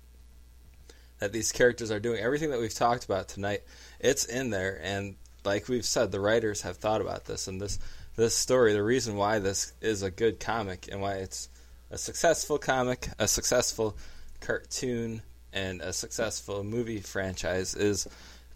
that 1.19 1.33
these 1.33 1.51
characters 1.51 1.89
are 1.89 1.99
doing, 1.99 2.21
everything 2.21 2.51
that 2.51 2.59
we've 2.59 2.73
talked 2.73 3.03
about 3.03 3.27
tonight, 3.27 3.63
it's 3.99 4.25
in 4.25 4.49
there. 4.49 4.79
And 4.81 5.15
like 5.43 5.67
we've 5.67 5.85
said 5.85 6.11
the 6.11 6.19
writers 6.19 6.61
have 6.61 6.77
thought 6.77 7.01
about 7.01 7.25
this. 7.25 7.47
And 7.47 7.59
this 7.59 7.79
this 8.15 8.35
story, 8.35 8.73
the 8.73 8.83
reason 8.83 9.15
why 9.15 9.39
this 9.39 9.73
is 9.79 10.01
a 10.01 10.09
good 10.09 10.39
comic 10.39 10.89
and 10.91 11.01
why 11.01 11.15
it's 11.15 11.49
a 11.91 11.97
successful 11.97 12.57
comic, 12.57 13.07
a 13.19 13.27
successful 13.27 13.95
cartoon 14.41 15.21
and 15.53 15.81
a 15.81 15.93
successful 15.93 16.63
movie 16.63 16.99
franchise 16.99 17.75
is 17.75 18.07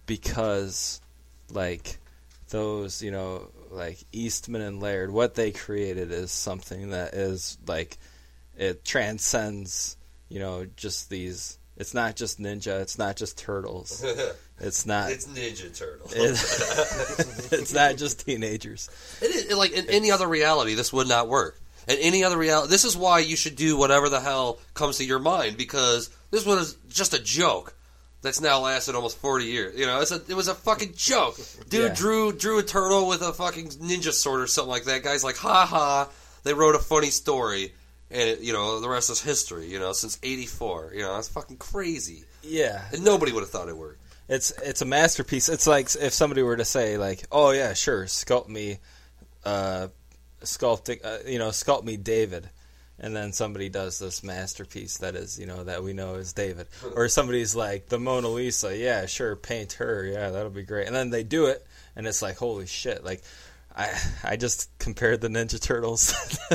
because 0.05 0.99
like 1.51 1.99
those, 2.49 3.01
you 3.01 3.11
know, 3.11 3.49
like 3.69 3.99
Eastman 4.11 4.61
and 4.61 4.81
Laird, 4.81 5.11
what 5.11 5.35
they 5.35 5.51
created 5.51 6.11
is 6.11 6.31
something 6.31 6.89
that 6.89 7.13
is 7.13 7.57
like 7.67 7.97
it 8.57 8.83
transcends, 8.83 9.95
you 10.27 10.39
know, 10.39 10.65
just 10.75 11.09
these 11.09 11.57
it's 11.77 11.93
not 11.93 12.15
just 12.15 12.39
ninja, 12.39 12.81
it's 12.81 12.97
not 12.97 13.15
just 13.15 13.37
turtles. 13.37 14.03
It's 14.63 14.85
not 14.85 15.09
It's 15.11 15.25
Ninja 15.25 15.75
Turtle. 15.75 16.05
it, 16.11 17.51
it's 17.51 17.73
not 17.73 17.95
just 17.97 18.23
teenagers. 18.23 18.91
It 19.19 19.25
is, 19.49 19.57
like 19.57 19.71
in 19.71 19.89
any 19.89 20.11
other 20.11 20.27
reality, 20.27 20.75
this 20.75 20.93
would 20.93 21.07
not 21.07 21.27
work. 21.27 21.59
In 21.87 21.97
any 21.97 22.23
other 22.23 22.37
reality, 22.37 22.69
this 22.69 22.85
is 22.85 22.95
why 22.95 23.19
you 23.21 23.35
should 23.35 23.55
do 23.55 23.75
whatever 23.75 24.07
the 24.07 24.19
hell 24.19 24.59
comes 24.75 24.97
to 24.99 25.03
your 25.03 25.17
mind 25.17 25.57
because 25.57 26.11
this 26.29 26.45
was 26.45 26.77
just 26.89 27.15
a 27.15 27.19
joke 27.23 27.73
that's 28.21 28.39
now 28.39 28.59
lasted 28.59 28.93
almost 28.93 29.17
forty 29.17 29.45
years. 29.45 29.79
You 29.79 29.87
know, 29.87 29.99
it's 29.99 30.11
a, 30.11 30.21
it 30.29 30.35
was 30.35 30.47
a 30.47 30.53
fucking 30.53 30.93
joke. 30.95 31.39
Dude 31.69 31.89
Yeah. 31.89 31.95
drew 31.95 32.31
drew 32.31 32.59
a 32.59 32.63
turtle 32.63 33.07
with 33.07 33.23
a 33.23 33.33
fucking 33.33 33.69
ninja 33.69 34.11
sword 34.13 34.41
or 34.41 34.47
something 34.47 34.69
like 34.69 34.83
that. 34.83 35.01
Guys 35.01 35.23
like, 35.23 35.37
ha 35.37 35.65
ha. 35.65 36.07
They 36.43 36.53
wrote 36.53 36.75
a 36.75 36.79
funny 36.79 37.09
story, 37.09 37.73
and 38.11 38.21
it, 38.29 38.39
you 38.41 38.53
know 38.53 38.79
the 38.79 38.89
rest 38.89 39.09
is 39.09 39.21
history. 39.21 39.67
You 39.67 39.79
know, 39.79 39.93
since 39.93 40.19
'84. 40.21 40.91
You 40.95 41.01
know, 41.03 41.17
it's 41.17 41.29
fucking 41.29 41.57
crazy, 41.57 42.23
Yeah, 42.43 42.83
and 42.93 43.03
nobody 43.03 43.31
would 43.31 43.41
have 43.41 43.49
thought 43.49 43.69
it 43.69 43.77
worked. 43.77 44.01
it's 44.27 44.51
it's 44.63 44.81
a 44.81 44.85
masterpiece. 44.85 45.49
It's 45.49 45.67
like 45.67 45.87
if 45.95 46.13
somebody 46.13 46.43
were 46.43 46.57
to 46.57 46.65
say 46.65 46.97
like, 46.97 47.23
"Oh 47.31 47.51
yeah, 47.51 47.73
sure, 47.73 48.05
sculpt 48.05 48.47
me, 48.49 48.79
uh, 49.45 49.87
sculpting, 50.43 51.03
uh, 51.03 51.19
you 51.27 51.39
know, 51.39 51.49
sculpt 51.49 51.83
me 51.83 51.97
David," 51.97 52.49
and 52.99 53.15
then 53.15 53.33
somebody 53.33 53.69
does 53.69 53.97
this 53.99 54.23
masterpiece 54.23 54.97
that 54.99 55.15
is, 55.15 55.39
you 55.39 55.45
know, 55.45 55.63
that 55.63 55.83
we 55.83 55.93
know 55.93 56.15
is 56.15 56.33
David, 56.33 56.67
or 56.95 57.07
somebody's 57.09 57.55
like 57.55 57.87
the 57.89 57.99
Mona 57.99 58.27
Lisa. 58.29 58.75
Yeah, 58.77 59.05
sure, 59.05 59.35
paint 59.35 59.73
her. 59.73 60.05
Yeah, 60.05 60.29
that'll 60.31 60.49
be 60.51 60.63
great. 60.63 60.87
And 60.87 60.95
then 60.95 61.09
they 61.09 61.23
do 61.23 61.45
it, 61.47 61.65
and 61.95 62.05
it's 62.07 62.21
like, 62.21 62.37
holy 62.37 62.67
shit! 62.67 63.03
Like, 63.03 63.21
I 63.75 63.89
I 64.23 64.35
just 64.37 64.69
compared 64.79 65.21
the 65.21 65.29
Ninja 65.29 65.59
Turtles 65.61 66.13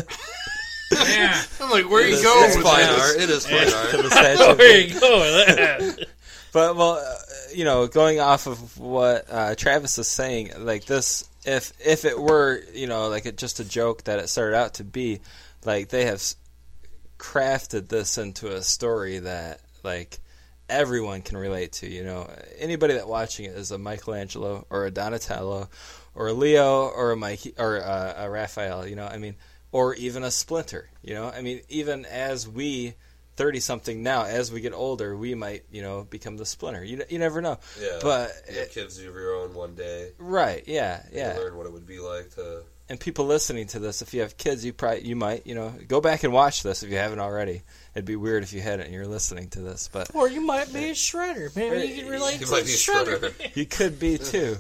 Yeah. 0.93 1.43
I'm 1.61 1.71
like, 1.71 1.89
where 1.91 2.03
are 2.05 2.07
you 2.07 2.15
It's, 2.15 2.23
going 2.23 2.45
it's 2.47 2.57
with 2.57 2.65
fine 2.67 2.87
this? 2.87 3.11
art. 3.11 3.21
It 3.21 3.31
is 3.31 3.47
fine 3.47 3.73
art. 3.73 3.91
to 3.91 4.03
the 4.03 4.11
Statue 4.11 4.51
of 4.53 4.59
Where 4.59 4.81
you 4.81 5.01
go 5.01 5.19
with 5.21 5.57
that? 5.57 6.07
But 6.53 6.77
well, 6.77 6.93
uh, 6.93 7.15
you 7.55 7.65
know, 7.65 7.87
going 7.87 8.21
off 8.21 8.47
of 8.47 8.79
what 8.79 9.27
uh, 9.31 9.55
Travis 9.57 9.99
is 9.99 10.09
saying, 10.09 10.53
like 10.59 10.85
this, 10.87 11.29
if 11.45 11.73
if 11.85 12.05
it 12.05 12.19
were, 12.19 12.61
you 12.73 12.87
know, 12.87 13.09
like 13.09 13.27
it, 13.27 13.37
just 13.37 13.61
a 13.61 13.65
joke 13.65 14.05
that 14.05 14.19
it 14.21 14.29
started 14.29 14.57
out 14.57 14.75
to 14.75 14.85
be, 14.85 15.21
like 15.65 15.89
they 15.89 16.05
have 16.07 16.23
crafted 17.19 17.89
this 17.89 18.19
into 18.19 18.55
a 18.55 18.63
story 18.63 19.19
that 19.21 19.61
like 19.83 20.19
everyone 20.69 21.23
can 21.23 21.37
relate 21.37 21.73
to. 21.73 21.89
You 21.89 22.05
know, 22.05 22.31
anybody 22.59 22.95
that 22.95 23.09
watching 23.09 23.47
it 23.47 23.53
is 23.53 23.71
a 23.71 23.79
Michelangelo 23.79 24.67
or 24.71 24.87
a 24.87 24.91
Donatello 24.91 25.69
or 26.15 26.29
a 26.29 26.33
Leo 26.33 26.89
or 26.89 27.13
a 27.13 27.17
Mikey 27.17 27.55
or 27.59 27.77
a, 27.79 28.15
a 28.19 28.31
Raphael. 28.31 28.87
You 28.87 28.97
know, 28.97 29.07
I 29.07 29.19
mean, 29.19 29.35
or 29.77 29.95
even 29.95 30.23
a 30.25 30.31
Splinter. 30.31 30.89
You 31.03 31.15
know, 31.15 31.29
I 31.29 31.43
mean, 31.43 31.61
even 31.69 32.05
as 32.07 32.49
we. 32.49 32.95
30 33.37 33.61
something 33.61 34.03
now 34.03 34.25
as 34.25 34.51
we 34.51 34.63
get 34.63 34.73
older 34.73 35.15
we 35.15 35.35
might 35.35 35.63
you 35.71 35.83
know 35.83 36.05
become 36.09 36.39
the 36.39 36.47
splinter 36.47 36.83
you, 36.83 37.03
you 37.11 37.19
never 37.19 37.43
know 37.43 37.59
Yeah, 37.79 37.99
but 38.01 38.33
you 38.51 38.61
have 38.61 38.71
kids 38.71 38.97
of 38.99 39.05
your 39.05 39.35
own 39.37 39.53
one 39.53 39.75
day. 39.75 40.13
right 40.17 40.65
yeah 40.67 41.03
You 41.13 41.19
yeah 41.19 41.35
learn 41.37 41.55
what 41.59 41.67
it 41.67 41.73
would 41.75 41.87
be 41.87 41.99
like 41.99 42.35
to. 42.37 42.63
and 42.89 42.99
people 42.99 43.27
listening 43.27 43.67
to 43.67 43.79
this 43.79 44.01
if 44.01 44.15
you 44.15 44.23
have 44.23 44.39
kids 44.39 44.65
you 44.65 44.73
probably 44.73 45.03
you 45.07 45.17
might 45.17 45.47
you 45.47 45.55
know 45.55 45.75
go 45.87 46.01
back 46.01 46.25
and 46.25 46.33
watch 46.33 46.63
this 46.63 46.83
if 46.83 46.89
you 46.89 46.97
haven't 46.97 47.19
already 47.21 47.61
it'd 47.95 48.07
be 48.07 48.17
weird 48.17 48.43
if 48.43 48.55
you 48.55 48.63
hadn't 48.63 48.87
and 48.87 48.95
you're 48.95 49.07
listening 49.07 49.51
to 49.51 49.61
this 49.61 49.91
but 49.93 50.09
Or 50.15 50.31
you 50.31 50.41
might 50.41 50.73
be 50.73 50.87
a 50.87 50.93
shredder. 50.95 51.55
Maybe 51.55 51.93
you 51.93 52.03
can 52.05 52.11
relate 52.11 52.41
You 52.41 52.47
to 52.47 52.53
might 52.53 52.63
a 52.63 52.65
be 52.65 52.73
a 52.73 52.75
shredder. 52.75 53.19
shredder. 53.19 53.55
you 53.57 53.67
could 53.67 54.01
be 54.01 54.17
too 54.17 54.57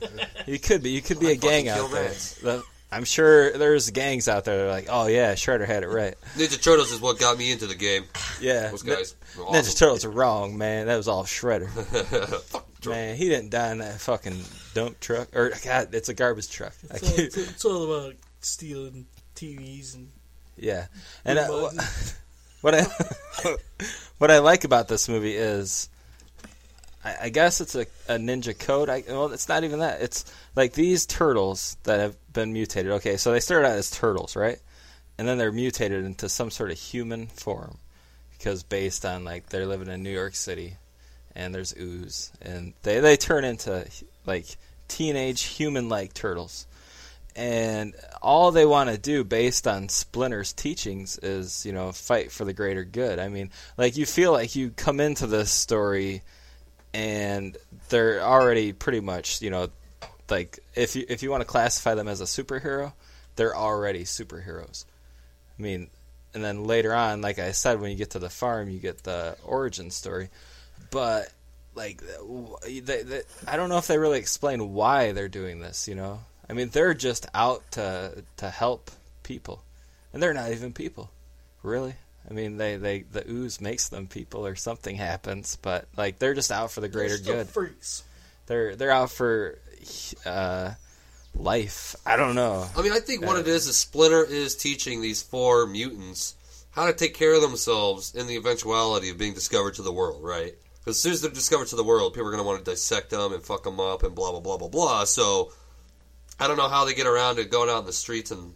you 0.47 0.59
could 0.59 0.83
be 0.83 0.91
you 0.91 1.01
could 1.01 1.19
be 1.19 1.29
a 1.29 1.31
I'd 1.31 1.41
fucking 1.41 1.65
gang 1.65 1.75
kill 1.75 1.85
out 1.87 1.91
there. 1.93 2.09
The- 2.43 2.63
i'm 2.93 3.05
sure 3.05 3.57
there's 3.59 3.91
gangs 3.91 4.29
out 4.29 4.45
there 4.45 4.59
that 4.59 4.65
are 4.67 4.71
like 4.71 4.87
oh 4.89 5.07
yeah 5.07 5.35
shredder 5.35 5.67
had 5.67 5.83
it 5.83 5.89
right. 5.89 6.15
Ninja 6.37 6.63
Turtles 6.63 6.93
is 6.93 7.01
what 7.01 7.19
got 7.19 7.37
me 7.39 7.51
into 7.51 7.67
the 7.67 7.75
game. 7.75 8.05
yeah. 8.41 8.71
Those 8.71 8.83
guys. 8.83 9.15
were 9.37 9.45
ninja 9.45 9.77
turtles 9.79 10.05
are 10.05 10.11
wrong 10.11 10.57
man. 10.57 10.87
That 10.87 10.97
was 10.97 11.09
all 11.09 11.25
shredder. 11.25 11.69
Fuck 12.45 12.67
Turtle. 12.81 12.93
man 12.93 13.17
he 13.17 13.29
didn't 13.29 13.51
die 13.51 13.73
in 13.73 13.79
that 13.79 14.01
fucking 14.01 14.41
dump 14.75 15.01
truck. 15.01 15.35
Or 15.35 15.51
god 15.65 15.95
it's 15.95 16.09
a 16.09 16.15
garbage 16.15 16.49
truck. 16.51 16.75
It's 16.91 17.03
all, 17.03 17.19
it's, 17.25 17.37
it's 17.37 17.65
all 17.65 17.85
about 17.85 18.15
stealing 18.41 19.07
TVs 19.35 19.95
and 19.95 20.11
Yeah, 20.57 20.87
and 21.25 21.39
uh, 21.39 21.49
what 22.61 22.75
I 22.75 22.87
what 24.19 24.31
I 24.31 24.39
like 24.39 24.65
about 24.65 24.89
this 24.89 25.09
movie 25.09 25.35
is, 25.37 25.89
I, 27.07 27.17
I 27.23 27.29
guess 27.29 27.61
it's 27.61 27.77
a, 27.77 27.83
a 28.09 28.19
ninja 28.19 28.59
code. 28.59 28.89
I, 28.91 29.05
well, 29.07 29.33
it's 29.33 29.49
not 29.49 29.63
even 29.63 29.79
that. 29.79 30.03
It's 30.03 30.25
like 30.57 30.73
these 30.73 31.07
turtles 31.07 31.77
that 31.85 32.01
have 32.01 32.17
been 32.33 32.53
mutated. 32.53 32.93
Okay, 32.93 33.17
so 33.17 33.31
they 33.31 33.41
started 33.41 33.69
out 33.69 33.77
as 33.77 33.91
turtles, 33.91 34.35
right? 34.35 34.59
And 35.17 35.27
then 35.27 35.39
they're 35.39 35.53
mutated 35.53 36.05
into 36.05 36.29
some 36.29 36.51
sort 36.51 36.73
of 36.73 36.79
human 36.79 37.29
form 37.29 37.79
because 38.37 38.65
based 38.65 39.07
on 39.07 39.25
like 39.25 39.49
they're 39.49 39.67
living 39.67 39.89
in 39.89 40.03
New 40.03 40.11
York 40.11 40.35
City, 40.35 40.77
and 41.35 41.55
there's 41.55 41.75
ooze, 41.79 42.33
and 42.43 42.75
they 42.83 42.99
they 42.99 43.17
turn 43.17 43.45
into 43.45 43.87
like 44.27 44.47
teenage 44.89 45.43
human-like 45.43 46.13
turtles 46.13 46.67
and 47.35 47.95
all 48.23 48.51
they 48.51 48.65
want 48.65 48.89
to 48.89 48.97
do 48.97 49.23
based 49.23 49.67
on 49.67 49.89
splinter's 49.89 50.53
teachings 50.53 51.19
is 51.19 51.67
you 51.67 51.73
know 51.73 51.91
fight 51.91 52.31
for 52.31 52.45
the 52.45 52.53
greater 52.53 52.85
good 52.85 53.19
i 53.19 53.29
mean 53.29 53.51
like 53.77 53.97
you 53.97 54.07
feel 54.07 54.31
like 54.31 54.55
you 54.55 54.71
come 54.71 55.01
into 55.01 55.27
this 55.27 55.51
story 55.51 56.23
and 56.95 57.57
they're 57.89 58.21
already 58.23 58.73
pretty 58.73 59.01
much 59.01 59.43
you 59.43 59.51
know 59.51 59.69
like 60.31 60.59
if 60.75 60.97
you 60.97 61.05
if 61.09 61.23
you 61.23 61.31
want 61.31 61.41
to 61.41 61.47
classify 61.47 61.95
them 61.95 62.09
as 62.09 62.21
a 62.21 62.25
superhero 62.25 62.93
they're 63.37 63.57
already 63.57 64.05
superheroes 64.05 64.85
i 65.59 65.63
mean 65.63 65.89
and 66.35 66.43
then 66.45 66.65
later 66.65 66.95
on 66.95 67.21
like 67.21 67.39
i 67.39 67.53
said 67.53 67.81
when 67.81 67.91
you 67.91 67.97
get 67.97 68.11
to 68.11 68.19
the 68.19 68.31
farm 68.31 68.69
you 68.69 68.79
get 68.79 69.03
the 69.05 69.37
origin 69.45 69.91
story 69.91 70.29
but 70.91 71.33
like 71.77 72.03
they, 72.65 72.81
they, 72.81 73.23
I 73.47 73.57
don't 73.57 73.69
know 73.69 73.79
if 73.79 73.87
they 73.87 73.99
really 73.99 74.19
explain 74.19 74.73
why 74.73 75.13
they're 75.13 75.29
doing 75.29 75.61
this. 75.61 75.87
You 75.87 75.95
know, 75.95 76.21
I 76.49 76.55
mean, 76.55 76.71
they're 76.71 76.95
just 76.95 77.27
out 77.35 77.63
to 77.73 78.25
to 78.39 78.51
help 78.51 78.91
people, 79.23 79.63
and 80.13 80.23
they're 80.23 80.35
not 80.35 80.51
even 80.51 80.73
people, 80.73 81.11
really. 81.63 81.95
I 82.29 82.33
mean, 82.33 82.57
they, 82.57 82.77
they 82.77 83.01
the 83.03 83.29
ooze 83.29 83.61
makes 83.61 83.89
them 83.89 84.09
people, 84.09 84.47
or 84.47 84.57
something 84.57 84.97
happens, 84.97 85.57
but 85.63 85.87
like 85.97 86.19
they're 86.19 86.35
just 86.35 86.51
out 86.51 86.73
for 86.73 86.81
the 86.81 86.89
greater 86.89 87.17
They're 87.19 87.37
good. 87.37 87.49
freaks. 87.49 88.03
They're 88.47 88.75
they're 88.77 88.91
out 88.91 89.11
for 89.11 89.59
uh, 90.25 90.73
life. 91.35 91.95
I 92.05 92.17
don't 92.17 92.35
know. 92.35 92.67
I 92.77 92.83
mean, 92.83 92.93
I 92.93 93.01
think 93.01 93.25
what 93.25 93.39
it 93.39 93.47
is 93.47 93.67
is 93.67 93.77
Splinter 93.77 94.25
is 94.25 94.57
teaching 94.57 95.01
these 95.01 95.23
four 95.23 95.67
mutants 95.67 96.35
how 96.71 96.87
to 96.87 96.93
take 96.93 97.15
care 97.15 97.35
of 97.35 97.43
themselves 97.43 98.15
in 98.15 98.27
the 98.27 98.37
eventuality 98.37 99.09
of 99.11 99.19
being 99.19 99.35
discovered 99.35 99.75
to 99.75 99.83
the 99.83 99.93
world, 99.93 100.23
right? 100.23 100.55
Because 100.79 100.97
as 100.97 101.01
soon 101.01 101.13
as 101.13 101.23
they're 101.23 101.31
discovered 101.31 101.69
to 101.69 101.77
the 101.77 101.85
world, 101.85 102.13
people 102.13 102.29
are 102.29 102.33
going 102.33 102.43
to 102.43 102.47
want 102.47 102.65
to 102.65 102.71
dissect 102.71 103.11
them 103.11 103.33
and 103.33 103.43
fuck 103.43 103.63
them 103.63 103.81
up 103.81 104.03
and 104.03 104.15
blah 104.15 104.31
blah 104.31 104.41
blah 104.41 104.59
blah 104.59 104.69
blah. 104.69 105.05
So 105.05 105.53
I 106.39 106.47
don't 106.49 106.57
know 106.57 106.69
how 106.69 106.85
they 106.85 106.95
get 106.95 107.07
around 107.07 107.37
to 107.37 107.45
going 107.45 107.71
out 107.71 107.81
in 107.81 107.87
the 107.87 107.93
streets 107.93 108.31
and 108.31 108.53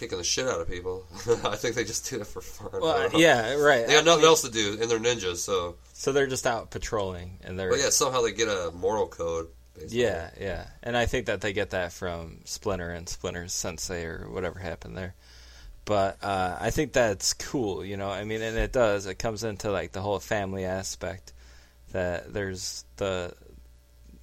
kicking 0.00 0.18
the 0.18 0.24
shit 0.24 0.48
out 0.48 0.60
of 0.60 0.68
people. 0.68 1.04
I 1.44 1.56
think 1.56 1.74
they 1.74 1.84
just 1.84 2.08
do 2.08 2.22
it 2.22 2.26
for 2.26 2.40
fun. 2.40 2.80
Well, 2.80 3.10
yeah, 3.20 3.54
right. 3.54 3.86
They 3.86 3.92
got 3.92 4.06
nothing 4.06 4.24
else 4.24 4.42
to 4.42 4.50
do, 4.50 4.78
and 4.80 4.90
they're 4.90 4.98
ninjas. 4.98 5.36
So, 5.36 5.76
So 5.92 6.12
they're 6.12 6.26
just 6.26 6.46
out 6.46 6.70
patrolling, 6.70 7.38
and 7.44 7.58
they're 7.58 7.70
but 7.70 7.78
yeah, 7.78 7.90
somehow 7.90 8.22
they 8.22 8.32
get 8.32 8.48
a 8.48 8.72
moral 8.74 9.06
code. 9.06 9.48
Basically. 9.74 10.02
Yeah, 10.02 10.30
yeah, 10.40 10.66
and 10.82 10.96
I 10.96 11.06
think 11.06 11.26
that 11.26 11.42
they 11.42 11.52
get 11.52 11.70
that 11.70 11.92
from 11.92 12.40
Splinter 12.44 12.90
and 12.90 13.08
Splinter's 13.08 13.52
Sensei 13.52 14.04
or 14.04 14.26
whatever 14.30 14.58
happened 14.58 14.96
there. 14.96 15.14
But 15.84 16.22
uh, 16.22 16.56
I 16.58 16.70
think 16.70 16.92
that's 16.92 17.34
cool, 17.34 17.84
you 17.84 17.96
know. 17.96 18.10
I 18.10 18.24
mean, 18.24 18.42
and 18.42 18.56
it 18.56 18.72
does. 18.72 19.06
It 19.06 19.18
comes 19.18 19.44
into 19.44 19.70
like 19.70 19.92
the 19.92 20.00
whole 20.00 20.18
family 20.18 20.64
aspect. 20.64 21.32
That 21.92 22.32
there's 22.32 22.84
the 22.96 23.34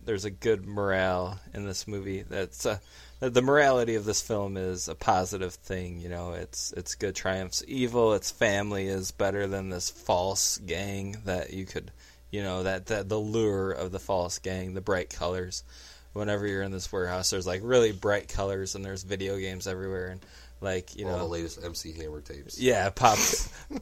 there's 0.05 0.25
a 0.25 0.31
good 0.31 0.65
morale 0.65 1.39
in 1.53 1.65
this 1.65 1.87
movie. 1.87 2.23
That's 2.23 2.65
uh, 2.65 2.79
the 3.19 3.29
the 3.29 3.41
morality 3.41 3.95
of 3.95 4.05
this 4.05 4.21
film 4.21 4.57
is 4.57 4.87
a 4.87 4.95
positive 4.95 5.53
thing. 5.53 5.99
You 5.99 6.09
know, 6.09 6.33
it's 6.33 6.71
it's 6.75 6.95
good 6.95 7.15
triumphs 7.15 7.63
evil. 7.67 8.13
Its 8.13 8.31
family 8.31 8.87
is 8.87 9.11
better 9.11 9.47
than 9.47 9.69
this 9.69 9.89
false 9.89 10.57
gang 10.59 11.17
that 11.25 11.53
you 11.53 11.65
could 11.65 11.91
you 12.31 12.43
know 12.43 12.63
that, 12.63 12.87
that 12.87 13.07
the 13.07 13.17
lure 13.17 13.71
of 13.71 13.91
the 13.91 13.99
false 13.99 14.39
gang 14.39 14.73
the 14.73 14.81
bright 14.81 15.09
colors 15.09 15.63
whenever 16.11 16.45
you're 16.45 16.61
in 16.61 16.71
this 16.71 16.91
warehouse 16.91 17.29
there's 17.29 17.47
like 17.47 17.61
really 17.63 17.93
bright 17.93 18.27
colors 18.27 18.75
and 18.75 18.83
there's 18.83 19.03
video 19.03 19.37
games 19.37 19.65
everywhere 19.65 20.07
and 20.07 20.19
like 20.59 20.93
you 20.97 21.05
all 21.05 21.13
know 21.13 21.17
the 21.19 21.23
latest 21.23 21.63
MC 21.63 21.93
Hammer 21.93 22.19
tapes. 22.19 22.59
yeah 22.59 22.89
pop 22.89 23.17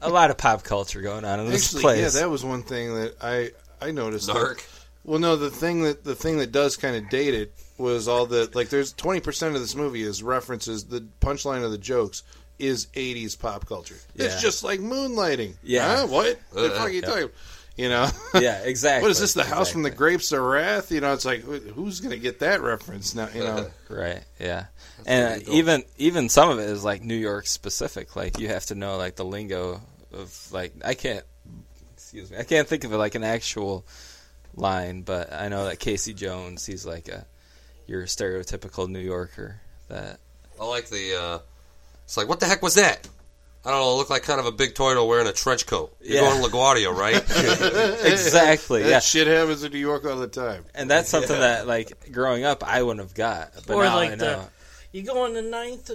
a 0.03 0.09
lot 0.09 0.29
of 0.29 0.37
pop 0.37 0.63
culture 0.63 1.01
going 1.01 1.25
on 1.25 1.39
in 1.39 1.49
this 1.49 1.65
Actually, 1.73 1.81
place 1.81 2.13
yeah, 2.13 2.21
that 2.21 2.29
was 2.29 2.45
one 2.45 2.61
thing 2.61 2.93
that 2.93 3.15
I 3.19 3.51
I 3.81 3.89
noticed. 3.91 4.27
that- 4.27 4.35
Narc. 4.35 4.84
Well, 5.05 5.19
no, 5.19 5.35
the 5.35 5.49
thing 5.51 5.83
that 5.83 6.03
the 6.03 6.15
thing 6.15 6.37
that 6.39 6.51
does 6.51 6.75
kind 6.77 6.95
of 6.95 7.09
date 7.09 7.33
it 7.33 7.53
was 7.77 8.07
all 8.07 8.25
the 8.25 8.49
like. 8.53 8.69
There's 8.69 8.91
twenty 8.93 9.19
percent 9.21 9.55
of 9.55 9.61
this 9.61 9.75
movie 9.75 10.03
is 10.03 10.21
references. 10.23 10.85
The 10.85 11.05
punchline 11.21 11.63
of 11.63 11.71
the 11.71 11.77
jokes 11.77 12.23
is 12.59 12.87
'80s 12.87 13.37
pop 13.39 13.67
culture. 13.67 13.97
It's 14.15 14.35
Yeah. 14.35 14.39
just 14.41 14.63
like 14.63 14.79
moonlighting. 14.79 15.55
Yeah. 15.63 15.97
Huh? 16.01 16.07
what? 16.07 16.39
the 16.53 16.65
Uh, 16.65 16.69
fuck 16.71 16.81
are 16.81 16.89
you 16.89 17.01
talking? 17.01 17.29
You 17.77 17.89
know. 17.89 18.07
yeah 18.39 18.59
exactly 18.63 19.01
What 19.03 19.11
is 19.11 19.19
this? 19.19 19.33
The 19.33 19.43
house 19.43 19.69
from 19.69 19.83
the 19.83 19.89
exactly. 19.89 19.97
grapes 19.97 20.31
of 20.31 20.39
wrath? 20.41 20.91
You 20.93 21.01
know, 21.01 21.11
it's 21.13 21.25
like 21.25 21.41
wh- 21.43 21.67
who's 21.73 21.99
gonna 21.99 22.15
get 22.17 22.39
that 22.39 22.61
reference 22.61 23.13
now? 23.13 23.27
You 23.33 23.41
know, 23.43 23.67
right 23.89 24.23
yeah 24.39 24.65
and 25.05 25.41
uh, 25.45 25.51
even 25.51 25.83
even 25.97 26.29
some 26.29 26.49
of 26.49 26.57
it 26.59 26.69
is 26.69 26.83
like 26.85 27.03
new 27.03 27.13
york 27.15 27.45
specific 27.45 28.15
like 28.15 28.39
you 28.39 28.47
have 28.47 28.65
to 28.67 28.73
know 28.75 28.97
like 28.97 29.15
the 29.17 29.25
lingo 29.25 29.79
of 30.13 30.47
like 30.51 30.73
i 30.83 30.93
can't 30.95 31.23
excuse 31.93 32.31
me 32.31 32.37
i 32.37 32.43
can't 32.43 32.67
think 32.67 32.83
of 32.85 32.91
it 32.93 32.97
like 32.97 33.13
an 33.13 33.23
actual 33.23 33.85
line 34.55 35.01
but 35.01 35.31
i 35.33 35.47
know 35.49 35.65
that 35.65 35.79
casey 35.79 36.13
jones 36.13 36.65
he's 36.65 36.85
like 36.85 37.07
a 37.09 37.25
your 37.87 38.03
stereotypical 38.03 38.87
new 38.87 38.99
yorker 38.99 39.59
that 39.89 40.19
I 40.59 40.65
like 40.65 40.87
the. 40.89 41.15
uh 41.21 41.39
It's 42.05 42.15
like, 42.17 42.27
what 42.29 42.39
the 42.39 42.45
heck 42.45 42.61
was 42.63 42.75
that? 42.75 43.05
I 43.65 43.71
don't 43.71 43.79
know. 43.81 43.91
It 43.93 43.97
looked 43.97 44.09
like 44.09 44.23
kind 44.23 44.39
of 44.39 44.45
a 44.45 44.51
big 44.51 44.73
tornado 44.73 45.03
wearing 45.05 45.27
a 45.27 45.33
trench 45.33 45.65
coat. 45.67 45.93
You're 46.01 46.23
Yeah. 46.23 46.29
going 46.29 46.41
to 46.43 46.49
LaGuardia, 46.49 46.95
right? 46.95 47.15
exactly 48.05 48.83
that 48.83 48.89
yeah 48.89 48.99
shit 48.99 49.27
happens 49.27 49.63
in 49.63 49.71
New 49.73 49.79
York 49.79 50.05
all 50.05 50.15
the 50.17 50.27
time. 50.27 50.63
and 50.73 50.89
that's 50.89 51.09
something 51.09 51.37
that 51.37 51.67
like 51.67 52.11
growing 52.11 52.43
up 52.45 52.63
i 52.63 52.81
wouldn't 52.81 53.05
have 53.05 53.13
got 53.15 53.51
but 53.67 53.75
Or 53.75 53.83
now 53.83 53.95
like 53.95 54.11
i 54.11 54.15
the- 54.15 54.25
know 54.25 54.47
You 54.91 55.03
go 55.03 55.23
on 55.25 55.33
the 55.33 55.41
ninth, 55.41 55.91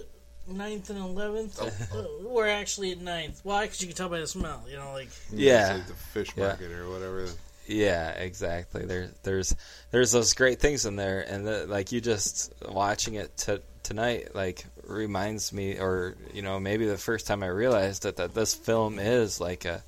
ninth 0.47 0.91
and 0.91 0.99
eleventh. 0.99 1.59
Oh. 1.61 1.99
Uh, 1.99 2.28
We're 2.28 2.49
actually 2.49 2.93
at 2.93 3.01
ninth. 3.01 3.41
Why? 3.45 3.65
Because 3.65 3.81
you 3.81 3.87
can 3.89 3.97
tell 3.97 4.11
by 4.11 4.20
the 4.20 4.27
smell. 4.27 4.62
You 4.70 4.77
know, 4.77 4.93
like 4.93 5.09
Yeah. 5.32 5.77
It's 5.77 5.78
like 5.78 5.87
the 5.89 5.95
fish 5.95 6.32
Yeah. 6.37 6.49
market 6.49 6.70
or 6.73 6.91
whatever. 6.91 7.27
Yeah, 7.71 8.11
exactly. 8.11 8.85
There, 8.85 9.11
there's, 9.23 9.55
there's 9.93 10.11
those 10.11 10.35
great 10.35 10.59
things 10.61 10.87
in 10.87 10.97
there, 10.97 11.21
and 11.21 11.47
the, 11.47 11.67
like 11.67 11.93
you 11.93 12.01
just 12.01 12.53
watching 12.69 13.15
it 13.15 13.37
t- 13.37 13.59
tonight, 13.85 14.35
like 14.35 14.65
reminds 14.85 15.53
me, 15.53 15.79
or 15.79 16.17
you 16.35 16.43
know, 16.43 16.59
maybe 16.59 16.87
the 16.87 16.99
first 16.99 17.29
time 17.29 17.45
I 17.45 17.47
realized 17.47 18.03
that 18.03 18.17
that 18.17 18.35
this 18.35 18.55
film 18.55 18.99
is 18.99 19.41
like 19.41 19.65
a 19.65 19.85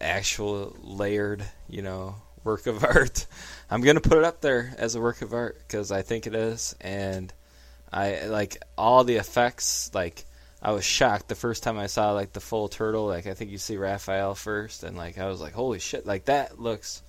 actual 0.00 0.76
layered, 0.82 1.44
you 1.68 1.82
know, 1.82 2.16
work 2.42 2.66
of 2.66 2.82
art. 2.84 3.26
I'm 3.70 3.82
gonna 3.82 4.00
put 4.00 4.18
it 4.18 4.24
up 4.24 4.40
there 4.40 4.74
as 4.76 4.96
a 4.96 5.00
work 5.00 5.22
of 5.22 5.32
art 5.32 5.58
because 5.58 5.92
I 5.92 6.02
think 6.02 6.26
it 6.26 6.34
is, 6.34 6.74
and 6.80 7.32
I 7.92 8.26
like 8.26 8.60
all 8.76 9.04
the 9.04 9.16
effects. 9.16 9.92
Like 9.94 10.24
I 10.66 10.72
was 10.72 10.84
shocked 10.84 11.28
the 11.28 11.36
first 11.36 11.62
time 11.62 11.78
I 11.78 11.86
saw 11.86 12.10
like 12.10 12.32
the 12.32 12.40
full 12.40 12.66
turtle. 12.66 13.06
Like 13.06 13.28
I 13.28 13.34
think 13.34 13.52
you 13.52 13.58
see 13.58 13.76
Raphael 13.76 14.34
first, 14.34 14.82
and 14.82 14.96
like 14.96 15.16
I 15.16 15.28
was 15.28 15.40
like, 15.40 15.52
holy 15.52 15.78
shit! 15.78 16.04
Like 16.04 16.24
that 16.24 16.58
looks, 16.58 17.04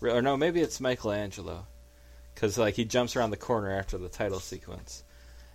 real. 0.00 0.16
or 0.16 0.22
no, 0.22 0.38
maybe 0.38 0.62
it's 0.62 0.80
Michelangelo, 0.80 1.66
because 2.34 2.56
like 2.56 2.72
he 2.74 2.86
jumps 2.86 3.14
around 3.14 3.28
the 3.30 3.36
corner 3.36 3.70
after 3.70 3.98
the 3.98 4.08
title 4.08 4.40
sequence. 4.40 5.04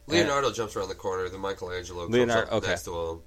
Leonardo 0.06 0.52
jumps 0.52 0.76
around 0.76 0.90
the 0.90 0.94
corner. 0.94 1.28
Then 1.30 1.42
Michelangelo 1.42 2.04
comes 2.04 2.14
Leonardo- 2.14 2.48
up 2.48 2.54
okay. 2.58 2.68
next 2.68 2.84
to 2.84 2.96
him. 2.96 3.22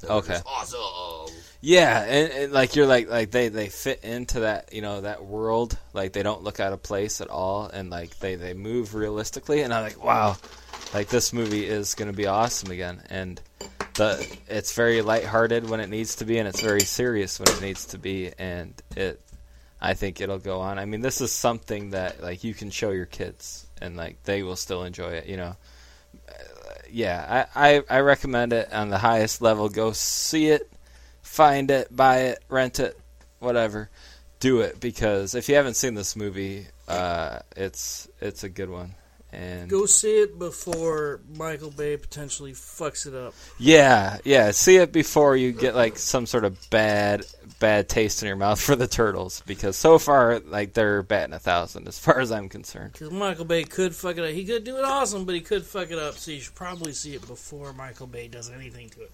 And 0.00 0.10
Okay. 0.10 0.38
Awesome. 0.46 1.34
Yeah, 1.60 2.02
and, 2.02 2.32
and 2.32 2.52
like 2.52 2.76
you're 2.76 2.86
like 2.86 3.10
like 3.10 3.30
they 3.30 3.48
they 3.50 3.68
fit 3.68 4.04
into 4.04 4.40
that 4.40 4.72
you 4.72 4.80
know 4.80 5.02
that 5.02 5.22
world. 5.26 5.76
Like 5.92 6.14
they 6.14 6.22
don't 6.22 6.42
look 6.42 6.60
out 6.60 6.72
of 6.72 6.82
place 6.82 7.20
at 7.20 7.28
all, 7.28 7.66
and 7.66 7.90
like 7.90 8.18
they 8.20 8.36
they 8.36 8.54
move 8.54 8.94
realistically. 8.94 9.60
And 9.60 9.74
I'm 9.74 9.82
like, 9.84 10.02
wow, 10.02 10.38
like 10.94 11.08
this 11.08 11.32
movie 11.32 11.66
is 11.66 11.94
going 11.94 12.10
to 12.10 12.16
be 12.16 12.26
awesome 12.26 12.70
again. 12.70 13.02
And 13.10 13.40
the 13.94 14.26
it's 14.48 14.74
very 14.74 15.02
lighthearted 15.02 15.68
when 15.68 15.80
it 15.80 15.88
needs 15.88 16.16
to 16.16 16.24
be, 16.24 16.38
and 16.38 16.48
it's 16.48 16.60
very 16.60 16.80
serious 16.80 17.38
when 17.38 17.48
it 17.48 17.60
needs 17.60 17.86
to 17.86 17.98
be. 17.98 18.32
And 18.38 18.74
it, 18.96 19.20
I 19.80 19.94
think 19.94 20.20
it'll 20.20 20.38
go 20.38 20.60
on. 20.60 20.78
I 20.78 20.84
mean, 20.84 21.00
this 21.00 21.20
is 21.20 21.32
something 21.32 21.90
that 21.90 22.22
like 22.22 22.44
you 22.44 22.54
can 22.54 22.70
show 22.70 22.90
your 22.90 23.06
kids, 23.06 23.66
and 23.80 23.96
like 23.96 24.22
they 24.24 24.42
will 24.42 24.56
still 24.56 24.84
enjoy 24.84 25.10
it. 25.10 25.26
You 25.26 25.36
know 25.36 25.56
yeah, 26.90 27.46
I, 27.54 27.76
I, 27.76 27.82
I 27.90 28.00
recommend 28.00 28.52
it 28.52 28.72
on 28.72 28.88
the 28.88 28.98
highest 28.98 29.42
level. 29.42 29.68
Go 29.68 29.92
see 29.92 30.48
it, 30.48 30.70
find 31.22 31.70
it, 31.70 31.94
buy 31.94 32.18
it, 32.18 32.44
rent 32.48 32.80
it, 32.80 32.98
whatever. 33.38 33.90
Do 34.38 34.60
it 34.60 34.80
because 34.80 35.34
if 35.34 35.48
you 35.48 35.54
haven't 35.54 35.74
seen 35.74 35.94
this 35.94 36.14
movie, 36.14 36.66
uh, 36.88 37.40
it's 37.56 38.06
it's 38.20 38.44
a 38.44 38.48
good 38.48 38.68
one. 38.68 38.94
And 39.32 39.68
go 39.68 39.86
see 39.86 40.22
it 40.22 40.38
before 40.38 41.20
Michael 41.36 41.70
Bay 41.70 41.96
potentially 41.96 42.52
fucks 42.52 43.06
it 43.06 43.14
up. 43.14 43.34
yeah, 43.58 44.18
yeah, 44.24 44.52
see 44.52 44.76
it 44.76 44.92
before 44.92 45.36
you 45.36 45.52
get 45.52 45.74
like 45.74 45.98
some 45.98 46.26
sort 46.26 46.44
of 46.44 46.58
bad 46.70 47.26
bad 47.58 47.88
taste 47.88 48.22
in 48.22 48.28
your 48.28 48.36
mouth 48.36 48.60
for 48.60 48.76
the 48.76 48.86
turtles 48.86 49.42
because 49.46 49.76
so 49.76 49.98
far 49.98 50.38
like 50.40 50.74
they're 50.74 51.02
batting 51.02 51.34
a 51.34 51.38
thousand 51.38 51.88
as 51.88 51.98
far 51.98 52.20
as 52.20 52.30
I'm 52.30 52.48
concerned. 52.48 52.92
Because 52.92 53.10
Michael 53.10 53.44
Bay 53.44 53.64
could 53.64 53.94
fuck 53.94 54.16
it 54.16 54.24
up. 54.24 54.30
He 54.30 54.44
could 54.44 54.64
do 54.64 54.76
it 54.78 54.84
awesome, 54.84 55.24
but 55.24 55.34
he 55.34 55.40
could 55.40 55.64
fuck 55.64 55.90
it 55.90 55.98
up. 55.98 56.14
So 56.14 56.30
you 56.30 56.40
should 56.40 56.54
probably 56.54 56.92
see 56.92 57.14
it 57.14 57.26
before 57.26 57.72
Michael 57.72 58.06
Bay 58.06 58.28
does 58.28 58.50
anything 58.50 58.90
to 58.90 59.02
it. 59.02 59.10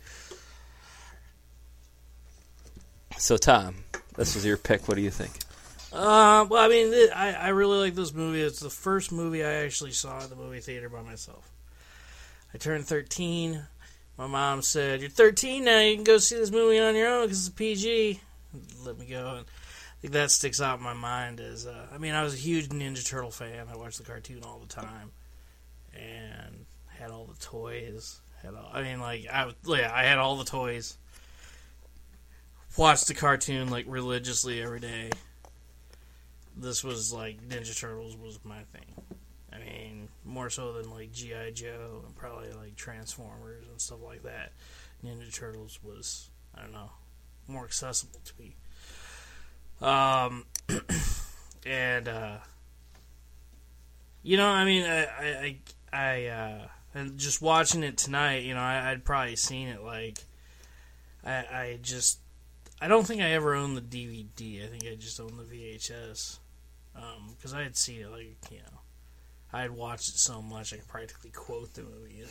So 3.16 3.36
Tom, 3.36 3.76
this 4.16 4.34
was 4.34 4.44
your 4.44 4.56
pick. 4.56 4.88
What 4.88 4.96
do 4.96 5.02
you 5.02 5.10
think? 5.10 5.32
Uh, 5.92 6.46
well, 6.48 6.64
I 6.64 6.68
mean, 6.68 6.90
th- 6.90 7.10
I, 7.14 7.32
I 7.32 7.48
really 7.48 7.78
like 7.78 7.94
this 7.94 8.14
movie. 8.14 8.40
It's 8.40 8.60
the 8.60 8.70
first 8.70 9.12
movie 9.12 9.44
I 9.44 9.52
actually 9.64 9.92
saw 9.92 10.22
at 10.22 10.30
the 10.30 10.36
movie 10.36 10.60
theater 10.60 10.88
by 10.88 11.02
myself. 11.02 11.50
I 12.54 12.58
turned 12.58 12.86
13. 12.86 13.62
My 14.16 14.26
mom 14.26 14.62
said, 14.62 15.00
You're 15.00 15.10
13 15.10 15.64
now, 15.64 15.80
you 15.80 15.94
can 15.94 16.04
go 16.04 16.16
see 16.18 16.36
this 16.36 16.50
movie 16.50 16.78
on 16.78 16.96
your 16.96 17.08
own 17.08 17.24
because 17.26 17.40
it's 17.40 17.48
a 17.48 17.52
PG. 17.52 18.20
Let 18.84 18.98
me 18.98 19.06
go. 19.06 19.36
And 19.36 19.40
I 19.40 20.00
think 20.00 20.14
that 20.14 20.30
sticks 20.30 20.62
out 20.62 20.78
in 20.78 20.84
my 20.84 20.94
mind 20.94 21.40
as, 21.40 21.66
uh, 21.66 21.86
I 21.92 21.98
mean, 21.98 22.14
I 22.14 22.22
was 22.22 22.34
a 22.34 22.38
huge 22.38 22.68
Ninja 22.68 23.06
Turtle 23.06 23.30
fan. 23.30 23.66
I 23.70 23.76
watched 23.76 23.98
the 23.98 24.04
cartoon 24.04 24.42
all 24.44 24.60
the 24.60 24.72
time 24.72 25.12
and 25.94 26.64
had 26.88 27.10
all 27.10 27.26
the 27.26 27.38
toys. 27.38 28.20
Had 28.42 28.54
all, 28.54 28.70
I 28.72 28.82
mean, 28.82 29.00
like, 29.00 29.26
I, 29.30 29.52
yeah, 29.66 29.92
I 29.94 30.04
had 30.04 30.18
all 30.18 30.36
the 30.36 30.44
toys. 30.44 30.96
Watched 32.78 33.08
the 33.08 33.14
cartoon, 33.14 33.68
like, 33.68 33.84
religiously 33.86 34.62
every 34.62 34.80
day 34.80 35.10
this 36.56 36.84
was 36.84 37.12
like 37.12 37.46
Ninja 37.48 37.78
Turtles 37.78 38.16
was 38.16 38.38
my 38.44 38.62
thing. 38.72 39.18
I 39.52 39.58
mean, 39.58 40.08
more 40.24 40.50
so 40.50 40.72
than 40.72 40.90
like 40.90 41.12
GI 41.12 41.52
Joe 41.54 42.02
and 42.06 42.14
probably 42.16 42.52
like 42.52 42.76
Transformers 42.76 43.64
and 43.70 43.80
stuff 43.80 43.98
like 44.02 44.22
that. 44.22 44.52
Ninja 45.04 45.32
Turtles 45.32 45.78
was 45.82 46.30
I 46.54 46.62
don't 46.62 46.72
know 46.72 46.90
more 47.48 47.64
accessible 47.64 48.20
to 48.24 48.32
me. 48.40 48.56
Um, 49.80 50.44
and 51.66 52.08
uh, 52.08 52.36
you 54.22 54.36
know, 54.36 54.48
I 54.48 54.64
mean, 54.64 54.84
I 54.84 55.06
I 55.12 55.56
I, 55.92 56.26
uh, 56.26 56.68
and 56.94 57.18
just 57.18 57.42
watching 57.42 57.82
it 57.82 57.96
tonight, 57.98 58.44
you 58.44 58.54
know, 58.54 58.60
I, 58.60 58.90
I'd 58.90 59.04
probably 59.04 59.36
seen 59.36 59.68
it 59.68 59.82
like 59.82 60.18
I 61.24 61.32
I 61.32 61.78
just 61.82 62.18
I 62.80 62.88
don't 62.88 63.06
think 63.06 63.22
I 63.22 63.32
ever 63.32 63.54
owned 63.54 63.76
the 63.76 63.80
DVD. 63.80 64.64
I 64.64 64.68
think 64.68 64.84
I 64.84 64.94
just 64.94 65.20
owned 65.20 65.38
the 65.38 65.44
VHS 65.44 66.38
because 67.36 67.54
I 67.54 67.62
had 67.62 67.76
seen 67.76 68.02
it 68.02 68.10
like 68.10 68.36
you 68.50 68.58
know 68.58 68.80
I 69.52 69.62
had 69.62 69.70
watched 69.70 70.08
it 70.08 70.18
so 70.18 70.40
much 70.40 70.72
I 70.72 70.76
could 70.76 70.88
practically 70.88 71.30
quote 71.30 71.74
the 71.74 71.82
movie. 71.82 72.24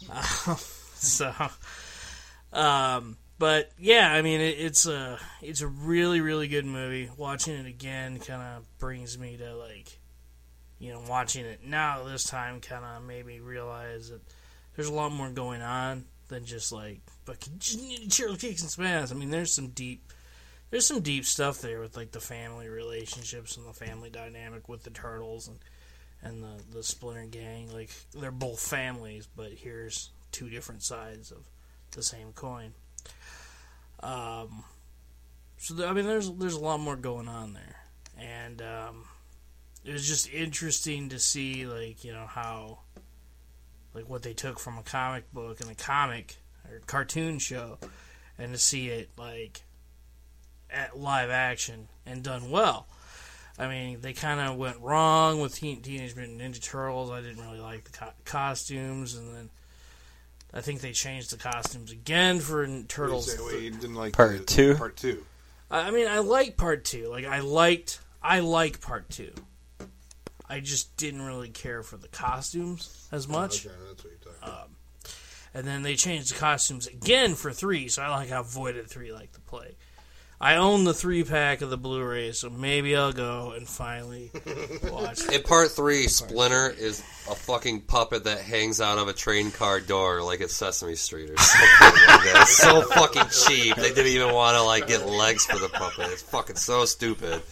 You 0.00 0.08
know? 0.08 0.14
um, 0.14 0.56
so, 0.94 1.32
um, 2.52 3.16
but 3.38 3.70
yeah, 3.78 4.12
I 4.12 4.22
mean, 4.22 4.40
it, 4.40 4.58
it's 4.58 4.86
a 4.86 5.18
it's 5.40 5.60
a 5.60 5.68
really 5.68 6.20
really 6.20 6.48
good 6.48 6.66
movie. 6.66 7.10
Watching 7.16 7.54
it 7.54 7.66
again 7.66 8.18
kind 8.18 8.42
of 8.42 8.78
brings 8.78 9.18
me 9.18 9.36
to 9.36 9.54
like, 9.54 9.98
you 10.78 10.92
know, 10.92 11.02
watching 11.08 11.44
it 11.44 11.64
now 11.64 12.04
this 12.04 12.24
time 12.24 12.60
kind 12.60 12.84
of 12.84 13.04
made 13.04 13.24
me 13.24 13.38
realize 13.38 14.10
that 14.10 14.20
there's 14.74 14.88
a 14.88 14.94
lot 14.94 15.12
more 15.12 15.30
going 15.30 15.62
on 15.62 16.04
than 16.28 16.44
just 16.44 16.72
like 16.72 17.00
fucking 17.24 17.58
cheer 18.10 18.34
kicks 18.36 18.62
and 18.62 18.70
smash. 18.70 19.12
I 19.12 19.14
mean, 19.14 19.30
there's 19.30 19.54
some 19.54 19.68
deep 19.68 20.12
there's 20.70 20.86
some 20.86 21.00
deep 21.00 21.24
stuff 21.24 21.60
there 21.60 21.80
with 21.80 21.96
like 21.96 22.12
the 22.12 22.20
family 22.20 22.68
relationships 22.68 23.56
and 23.56 23.66
the 23.66 23.72
family 23.72 24.10
dynamic 24.10 24.68
with 24.68 24.82
the 24.82 24.90
turtles 24.90 25.48
and 25.48 25.58
and 26.22 26.42
the 26.42 26.62
the 26.72 26.82
Splinter 26.82 27.26
gang. 27.26 27.72
Like 27.72 27.90
they're 28.12 28.30
both 28.30 28.60
families, 28.60 29.26
but 29.26 29.52
here's 29.52 30.10
two 30.32 30.50
different 30.50 30.82
sides 30.82 31.30
of 31.30 31.38
the 31.92 32.02
same 32.02 32.32
coin. 32.32 32.72
Um, 34.00 34.64
so 35.56 35.74
th- 35.74 35.88
I 35.88 35.92
mean, 35.92 36.06
there's 36.06 36.30
there's 36.32 36.54
a 36.54 36.60
lot 36.60 36.80
more 36.80 36.96
going 36.96 37.28
on 37.28 37.54
there, 37.54 37.76
and 38.18 38.62
um, 38.62 39.04
it 39.84 39.92
was 39.92 40.06
just 40.06 40.32
interesting 40.32 41.08
to 41.10 41.18
see 41.18 41.66
like 41.66 42.04
you 42.04 42.12
know 42.12 42.26
how 42.26 42.80
like 43.94 44.08
what 44.08 44.22
they 44.22 44.34
took 44.34 44.58
from 44.58 44.78
a 44.78 44.82
comic 44.82 45.32
book 45.32 45.60
and 45.60 45.70
a 45.70 45.74
comic 45.74 46.36
or 46.68 46.80
cartoon 46.86 47.38
show, 47.38 47.78
and 48.38 48.52
to 48.52 48.58
see 48.58 48.88
it 48.88 49.10
like 49.16 49.62
at 50.70 50.98
live 50.98 51.30
action 51.30 51.88
and 52.06 52.22
done 52.22 52.50
well. 52.50 52.86
I 53.58 53.66
mean, 53.66 54.00
they 54.00 54.12
kind 54.12 54.40
of 54.40 54.56
went 54.56 54.78
wrong 54.80 55.40
with 55.40 55.56
Teen- 55.56 55.82
Teenage 55.82 56.14
Mutant 56.14 56.40
Ninja 56.40 56.62
Turtles. 56.62 57.10
I 57.10 57.20
didn't 57.20 57.44
really 57.44 57.60
like 57.60 57.84
the 57.84 57.90
co- 57.90 58.12
costumes, 58.24 59.16
and 59.16 59.34
then 59.34 59.50
I 60.54 60.60
think 60.60 60.80
they 60.80 60.92
changed 60.92 61.32
the 61.32 61.38
costumes 61.38 61.90
again 61.90 62.38
for 62.38 62.66
Turtles. 62.84 63.32
Say, 63.32 63.38
wait, 63.44 63.62
you 63.64 63.70
didn't 63.72 63.96
like 63.96 64.12
Part 64.12 64.38
the- 64.38 64.44
two? 64.44 64.74
Part 64.76 64.96
two. 64.96 65.24
I 65.70 65.88
I 65.88 65.90
mean, 65.90 66.06
I 66.06 66.20
like 66.20 66.56
part 66.56 66.84
two. 66.84 67.08
Like, 67.08 67.24
I 67.24 67.40
liked, 67.40 68.00
I 68.22 68.40
like 68.40 68.80
part 68.80 69.10
two. 69.10 69.32
I 70.48 70.60
just 70.60 70.96
didn't 70.96 71.22
really 71.22 71.50
care 71.50 71.82
for 71.82 71.96
the 71.96 72.08
costumes 72.08 73.06
as 73.12 73.26
oh, 73.26 73.32
much. 73.32 73.66
Okay, 73.66 73.74
that's 73.88 74.04
what 74.04 74.12
you're 74.12 74.34
talking 74.34 74.48
about. 74.48 74.64
Um, 74.64 74.70
and 75.52 75.66
then 75.66 75.82
they 75.82 75.94
changed 75.94 76.32
the 76.32 76.38
costumes 76.38 76.86
again 76.86 77.34
for 77.34 77.52
three, 77.52 77.88
so 77.88 78.02
I 78.02 78.08
like 78.08 78.28
how 78.28 78.42
Voided 78.42 78.88
three 78.88 79.12
like 79.12 79.32
to 79.32 79.40
play. 79.40 79.76
I 80.40 80.54
own 80.54 80.84
the 80.84 80.94
three 80.94 81.24
pack 81.24 81.62
of 81.62 81.70
the 81.70 81.76
Blu-ray, 81.76 82.30
so 82.30 82.48
maybe 82.48 82.94
I'll 82.94 83.12
go 83.12 83.52
and 83.56 83.68
finally 83.68 84.30
watch. 84.84 85.26
In 85.26 85.42
part 85.42 85.72
three, 85.72 86.06
Splinter 86.06 86.70
is 86.70 87.00
a 87.28 87.34
fucking 87.34 87.82
puppet 87.82 88.24
that 88.24 88.38
hangs 88.40 88.80
out 88.80 88.98
of 88.98 89.08
a 89.08 89.12
train 89.12 89.50
car 89.50 89.80
door 89.80 90.22
like 90.22 90.40
it's 90.40 90.54
Sesame 90.54 90.94
Street 90.94 91.30
or 91.30 91.36
something 91.38 92.06
like 92.06 92.24
that. 92.24 92.38
It's 92.42 92.56
so 92.56 92.82
fucking 92.82 93.28
cheap. 93.30 93.74
They 93.74 93.88
didn't 93.88 94.12
even 94.12 94.32
want 94.32 94.56
to 94.56 94.62
like 94.62 94.86
get 94.86 95.06
legs 95.06 95.44
for 95.44 95.58
the 95.58 95.68
puppet. 95.68 96.06
It's 96.12 96.22
fucking 96.22 96.56
so 96.56 96.84
stupid. 96.84 97.42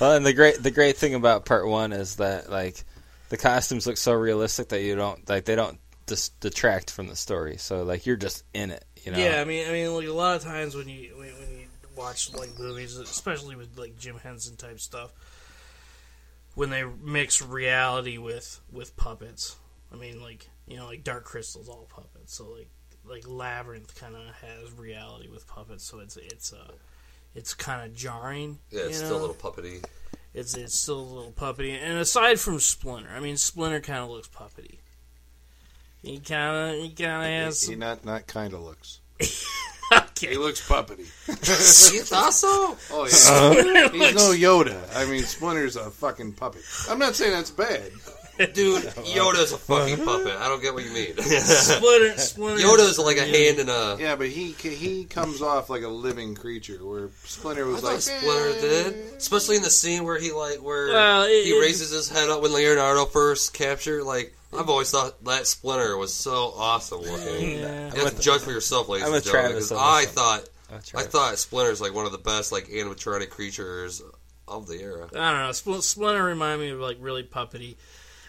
Well, 0.00 0.14
and 0.14 0.26
the 0.26 0.32
great 0.32 0.62
the 0.62 0.72
great 0.72 0.96
thing 0.96 1.14
about 1.14 1.44
part 1.44 1.66
one 1.68 1.92
is 1.92 2.16
that 2.16 2.50
like 2.50 2.84
the 3.28 3.36
costumes 3.36 3.86
look 3.86 3.96
so 3.96 4.12
realistic 4.12 4.68
that 4.70 4.82
you 4.82 4.96
don't 4.96 5.28
like 5.28 5.44
they 5.44 5.54
don't 5.54 5.78
dis- 6.06 6.30
detract 6.40 6.90
from 6.90 7.08
the 7.08 7.16
story. 7.16 7.56
So 7.56 7.82
like 7.82 8.06
you're 8.06 8.16
just 8.16 8.44
in 8.54 8.70
it, 8.70 8.84
you 9.02 9.12
know. 9.12 9.18
Yeah, 9.18 9.40
I 9.40 9.44
mean, 9.44 9.68
I 9.68 9.72
mean, 9.72 9.94
like 9.94 10.06
a 10.06 10.12
lot 10.12 10.36
of 10.36 10.42
times 10.42 10.74
when 10.74 10.88
you 10.88 11.16
when, 11.16 11.28
when 11.28 11.35
you 11.35 11.35
watch 11.96 12.32
like 12.34 12.58
movies, 12.58 12.96
especially 12.96 13.56
with 13.56 13.78
like 13.78 13.98
Jim 13.98 14.16
Henson 14.22 14.56
type 14.56 14.80
stuff, 14.80 15.12
when 16.54 16.70
they 16.70 16.84
mix 16.84 17.42
reality 17.42 18.18
with 18.18 18.60
with 18.70 18.96
puppets. 18.96 19.56
I 19.92 19.96
mean, 19.96 20.20
like 20.22 20.48
you 20.66 20.76
know, 20.76 20.86
like 20.86 21.04
Dark 21.04 21.24
Crystal's 21.24 21.68
all 21.68 21.88
puppets, 21.88 22.34
so 22.34 22.48
like 22.50 22.68
like 23.04 23.24
Labyrinth 23.26 23.98
kind 23.98 24.14
of 24.16 24.22
has 24.42 24.72
reality 24.72 25.28
with 25.28 25.46
puppets, 25.46 25.84
so 25.84 26.00
it's 26.00 26.16
it's 26.16 26.52
uh 26.52 26.72
it's 27.34 27.54
kind 27.54 27.84
of 27.88 27.96
jarring. 27.96 28.58
Yeah, 28.70 28.82
it's 28.82 29.00
you 29.00 29.06
still 29.06 29.18
a 29.18 29.20
little 29.20 29.34
puppety. 29.34 29.84
It's 30.34 30.54
it's 30.54 30.74
still 30.74 31.00
a 31.00 31.00
little 31.00 31.32
puppety. 31.32 31.70
And 31.78 31.98
aside 31.98 32.40
from 32.40 32.58
Splinter, 32.60 33.10
I 33.14 33.20
mean, 33.20 33.36
Splinter 33.36 33.80
kind 33.80 34.00
of 34.00 34.10
looks 34.10 34.28
puppety. 34.28 34.78
He 36.02 36.18
kind 36.18 36.74
of 36.76 36.82
he 36.82 36.90
kind 36.90 37.22
of 37.22 37.44
has 37.46 37.60
He 37.62 37.72
some. 37.72 37.78
not 37.78 38.04
not 38.04 38.26
kind 38.26 38.52
of 38.52 38.60
looks. 38.60 39.00
Okay. 39.92 40.30
He 40.30 40.36
looks 40.36 40.66
puppety. 40.68 41.06
you 41.94 42.00
thought 42.02 42.32
so? 42.32 42.76
Oh 42.90 43.04
yeah. 43.04 43.88
He's 43.90 44.14
no 44.16 44.32
Yoda. 44.32 44.82
I 44.96 45.04
mean, 45.08 45.22
Splinter's 45.22 45.76
a 45.76 45.90
fucking 45.90 46.32
puppet. 46.32 46.62
I'm 46.90 46.98
not 46.98 47.14
saying 47.14 47.32
that's 47.32 47.50
bad. 47.52 47.92
Dude, 48.52 48.82
Yoda's 48.82 49.52
a 49.52 49.58
fucking 49.58 50.04
puppet. 50.04 50.34
I 50.40 50.48
don't 50.48 50.60
get 50.60 50.74
what 50.74 50.84
you 50.84 50.92
mean. 50.92 51.16
Splinter, 51.18 52.18
Splinter. 52.18 52.62
Yoda's 52.62 52.98
like 52.98 53.18
a 53.18 53.24
hand 53.24 53.60
in 53.60 53.68
a. 53.68 53.96
Yeah, 54.00 54.16
but 54.16 54.26
he 54.28 54.52
he 54.52 55.04
comes 55.04 55.40
off 55.40 55.70
like 55.70 55.82
a 55.82 55.88
living 55.88 56.34
creature, 56.34 56.84
where 56.84 57.10
Splinter 57.24 57.64
I 57.64 57.68
was 57.68 57.80
thought 57.82 57.92
like 57.92 58.00
Splinter 58.00 58.48
eh. 58.58 58.60
did, 58.60 58.94
especially 59.18 59.56
in 59.56 59.62
the 59.62 59.70
scene 59.70 60.02
where 60.04 60.18
he 60.18 60.32
like 60.32 60.58
where 60.62 60.88
Well, 60.88 61.22
it- 61.24 61.44
he 61.44 61.56
it- 61.56 61.60
raises 61.60 61.90
his 61.92 62.08
head 62.08 62.28
up 62.28 62.42
when 62.42 62.52
Leonardo 62.52 63.04
first 63.04 63.54
captured. 63.54 64.02
Like 64.02 64.34
I've 64.58 64.68
always 64.68 64.90
thought 64.90 65.22
that 65.24 65.46
Splinter 65.46 65.96
was 65.96 66.12
so 66.14 66.52
awesome 66.56 67.00
looking. 67.00 67.58
Yeah. 67.60 67.94
You 67.94 68.04
have 68.04 68.16
to 68.16 68.22
judge 68.22 68.42
for 68.42 68.50
yourself, 68.52 68.88
ladies 68.88 69.06
I'm 69.08 69.14
and 69.14 69.22
gentlemen. 69.24 69.50
Travis 69.50 69.68
'cause 69.68 69.78
on 69.78 69.94
I 70.02 70.04
thought 70.06 70.48
That's 70.70 70.94
I 70.94 70.98
right. 70.98 71.06
thought 71.06 71.38
Splinter's 71.38 71.80
like 71.80 71.94
one 71.94 72.06
of 72.06 72.12
the 72.12 72.18
best 72.18 72.52
like 72.52 72.68
animatronic 72.68 73.30
creatures 73.30 74.02
of 74.48 74.66
the 74.68 74.80
era. 74.80 75.08
I 75.14 75.30
don't 75.32 75.40
know. 75.40 75.50
Spl- 75.50 75.82
Splinter 75.82 76.22
reminded 76.24 76.64
me 76.64 76.70
of 76.72 76.80
like 76.80 76.98
really 77.00 77.22
puppety. 77.24 77.76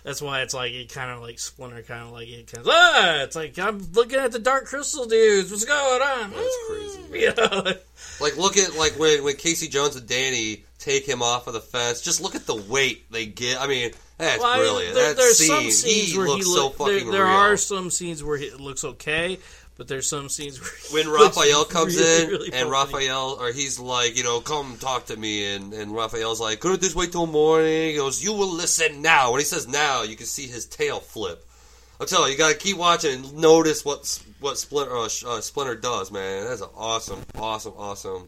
That's 0.03 0.21
why 0.21 0.41
it's 0.41 0.53
like 0.53 0.71
it 0.71 0.91
kind 0.93 1.11
of 1.11 1.19
like 1.21 1.37
Splinter, 1.37 1.81
kind 1.83 2.03
of 2.03 2.11
like 2.11 2.29
it 2.29 2.49
kind 2.51 2.65
of 2.65 2.71
ah. 2.73 3.23
It's 3.23 3.35
like 3.35 3.59
I'm 3.59 3.85
looking 3.93 4.19
at 4.19 4.31
the 4.31 4.39
Dark 4.39 4.65
Crystal 4.65 5.05
dudes. 5.05 5.51
What's 5.51 5.65
going 5.65 6.01
on? 6.01 6.31
That's 6.31 6.57
crazy. 6.67 7.19
You 7.25 7.33
know? 7.35 7.73
Like 8.21 8.37
look 8.37 8.55
at 8.57 8.75
like 8.75 8.97
when 8.97 9.23
when 9.23 9.35
Casey 9.35 9.67
Jones 9.67 9.95
and 9.97 10.07
Danny 10.07 10.63
take 10.79 11.05
him 11.05 11.21
off 11.21 11.47
of 11.47 11.53
the 11.53 11.59
fence. 11.59 12.01
Just 12.01 12.21
look 12.21 12.35
at 12.35 12.45
the 12.45 12.55
weight 12.55 13.11
they 13.11 13.25
get. 13.25 13.59
I 13.59 13.67
mean, 13.67 13.91
that's 14.17 14.39
Well, 14.41 14.47
I 14.51 14.55
mean, 14.57 14.63
brilliant. 14.65 14.95
there- 14.95 15.07
that 15.09 15.17
there's 15.17 15.37
scene, 15.37 15.47
some 15.47 15.71
scenes 15.71 16.11
he 16.11 16.17
where 16.17 16.27
looks 16.27 16.45
he 16.47 16.53
so 16.53 16.69
fucking 16.69 16.93
there, 17.05 17.11
there 17.11 17.23
real. 17.25 17.33
are 17.33 17.57
some 17.57 17.89
scenes 17.91 18.23
where 18.23 18.37
he, 18.37 18.45
it 18.45 18.59
looks 18.59 18.83
okay, 18.83 19.37
but 19.77 19.87
there's 19.87 20.09
some 20.09 20.27
scenes 20.29 20.59
where 20.59 20.71
he 20.71 20.93
when 20.93 21.07
looks 21.13 21.37
Raphael 21.37 21.65
comes 21.69 21.95
really, 21.95 22.23
in 22.23 22.29
really 22.29 22.53
and. 22.53 22.69
Raphael 22.71 23.37
or 23.39 23.51
he's 23.51 23.79
like, 23.79 24.17
you 24.17 24.23
know, 24.23 24.39
come 24.41 24.77
talk 24.77 25.05
to 25.07 25.17
me 25.17 25.53
and, 25.53 25.71
and 25.73 25.93
Raphael's 25.93 26.41
like, 26.41 26.59
couldn't 26.59 26.81
this 26.81 26.95
wait 26.95 27.11
till 27.11 27.27
morning? 27.27 27.89
He 27.91 27.95
goes, 27.95 28.23
You 28.23 28.33
will 28.33 28.51
listen 28.53 29.01
now. 29.03 29.31
When 29.31 29.39
he 29.39 29.45
says 29.45 29.67
now, 29.67 30.01
you 30.03 30.15
can 30.15 30.25
see 30.25 30.47
his 30.47 30.65
tail 30.65 30.99
flip. 30.99 31.43
I'm 31.99 32.05
telling 32.07 32.27
you, 32.27 32.33
you 32.33 32.37
gotta 32.37 32.55
keep 32.55 32.77
watching 32.77 33.23
and 33.23 33.37
notice 33.37 33.83
what 33.85 34.21
what 34.39 34.57
Splinter 34.59 34.95
uh, 34.95 35.05
uh, 35.27 35.41
Splinter 35.41 35.75
does, 35.75 36.11
man. 36.11 36.45
That's 36.45 36.61
an 36.61 36.69
awesome, 36.75 37.21
awesome, 37.35 37.73
awesome 37.77 38.27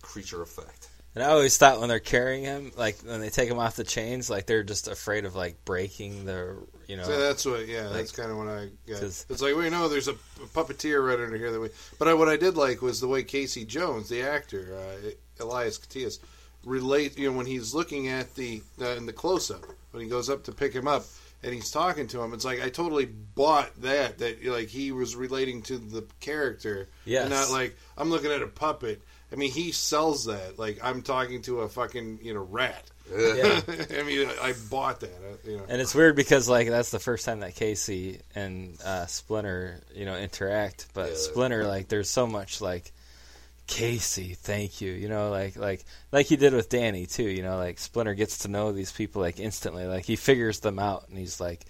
creature 0.00 0.40
effect. 0.42 0.81
And 1.14 1.22
I 1.22 1.28
always 1.28 1.58
thought 1.58 1.78
when 1.78 1.90
they're 1.90 2.00
carrying 2.00 2.44
him, 2.44 2.72
like 2.76 2.98
when 3.02 3.20
they 3.20 3.28
take 3.28 3.50
him 3.50 3.58
off 3.58 3.76
the 3.76 3.84
chains, 3.84 4.30
like 4.30 4.46
they're 4.46 4.62
just 4.62 4.88
afraid 4.88 5.26
of 5.26 5.34
like 5.34 5.62
breaking 5.66 6.24
the, 6.24 6.56
you 6.88 6.96
know. 6.96 7.02
So 7.04 7.20
that's 7.20 7.44
what, 7.44 7.68
yeah, 7.68 7.88
that's 7.88 8.12
kind 8.12 8.30
of 8.30 8.38
what 8.38 8.48
I 8.48 8.70
got. 8.88 9.02
It's 9.02 9.26
like, 9.30 9.54
well, 9.54 9.62
you 9.64 9.70
know, 9.70 9.88
there's 9.90 10.08
a, 10.08 10.12
a 10.12 10.46
puppeteer 10.54 11.06
right 11.06 11.20
under 11.20 11.36
here. 11.36 11.52
That 11.52 11.60
we, 11.60 11.68
but 11.98 12.08
I, 12.08 12.14
what 12.14 12.28
I 12.28 12.36
did 12.38 12.56
like 12.56 12.80
was 12.80 13.00
the 13.00 13.08
way 13.08 13.24
Casey 13.24 13.66
Jones, 13.66 14.08
the 14.08 14.22
actor, 14.22 14.74
uh, 14.74 15.42
Elias 15.44 15.78
Koteas, 15.78 16.18
relate. 16.64 17.18
You 17.18 17.30
know, 17.30 17.36
when 17.36 17.46
he's 17.46 17.74
looking 17.74 18.08
at 18.08 18.34
the 18.34 18.62
uh, 18.80 18.90
in 18.96 19.04
the 19.04 19.12
close 19.12 19.50
up, 19.50 19.66
when 19.90 20.02
he 20.02 20.08
goes 20.08 20.30
up 20.30 20.44
to 20.44 20.52
pick 20.52 20.72
him 20.72 20.88
up, 20.88 21.04
and 21.42 21.52
he's 21.52 21.70
talking 21.70 22.06
to 22.08 22.22
him, 22.22 22.32
it's 22.32 22.46
like 22.46 22.62
I 22.62 22.70
totally 22.70 23.04
bought 23.04 23.70
that. 23.82 24.18
That 24.18 24.42
like 24.46 24.68
he 24.68 24.92
was 24.92 25.14
relating 25.14 25.60
to 25.64 25.76
the 25.76 26.06
character, 26.20 26.88
Yes. 27.04 27.24
and 27.24 27.30
not 27.34 27.50
like 27.50 27.76
I'm 27.98 28.08
looking 28.08 28.30
at 28.30 28.40
a 28.40 28.46
puppet. 28.46 29.02
I 29.32 29.36
mean, 29.36 29.50
he 29.50 29.72
sells 29.72 30.26
that. 30.26 30.58
Like 30.58 30.78
I'm 30.82 31.02
talking 31.02 31.42
to 31.42 31.60
a 31.60 31.68
fucking 31.68 32.18
you 32.22 32.34
know 32.34 32.42
rat. 32.42 32.84
Yeah. 33.10 33.60
I 33.98 34.02
mean, 34.04 34.28
I 34.40 34.54
bought 34.70 35.00
that. 35.00 35.10
uh, 35.10 35.48
You 35.50 35.56
know. 35.58 35.64
And 35.68 35.80
it's 35.80 35.94
weird 35.94 36.16
because 36.16 36.48
like 36.48 36.68
that's 36.68 36.90
the 36.90 36.98
first 37.00 37.24
time 37.26 37.40
that 37.40 37.54
Casey 37.54 38.20
and 38.34 38.78
uh, 38.84 39.06
Splinter, 39.06 39.80
you 39.94 40.04
know, 40.06 40.16
interact. 40.16 40.86
But 40.94 41.10
Yeah. 41.10 41.16
Splinter, 41.16 41.64
like, 41.66 41.88
there's 41.88 42.08
so 42.10 42.26
much 42.26 42.60
like 42.60 42.92
Casey, 43.66 44.34
thank 44.34 44.80
you, 44.80 44.92
you 44.92 45.08
know, 45.08 45.30
like 45.30 45.56
like 45.56 45.84
like 46.10 46.26
he 46.26 46.36
did 46.36 46.52
with 46.52 46.68
Danny 46.68 47.06
too. 47.06 47.22
You 47.28 47.42
know, 47.42 47.56
like 47.56 47.78
Splinter 47.78 48.14
gets 48.14 48.38
to 48.38 48.48
know 48.48 48.72
these 48.72 48.92
people 48.92 49.22
like 49.22 49.38
instantly. 49.40 49.86
Like 49.86 50.04
he 50.04 50.16
figures 50.16 50.60
them 50.60 50.78
out, 50.78 51.08
and 51.08 51.16
he's 51.16 51.40
like, 51.40 51.64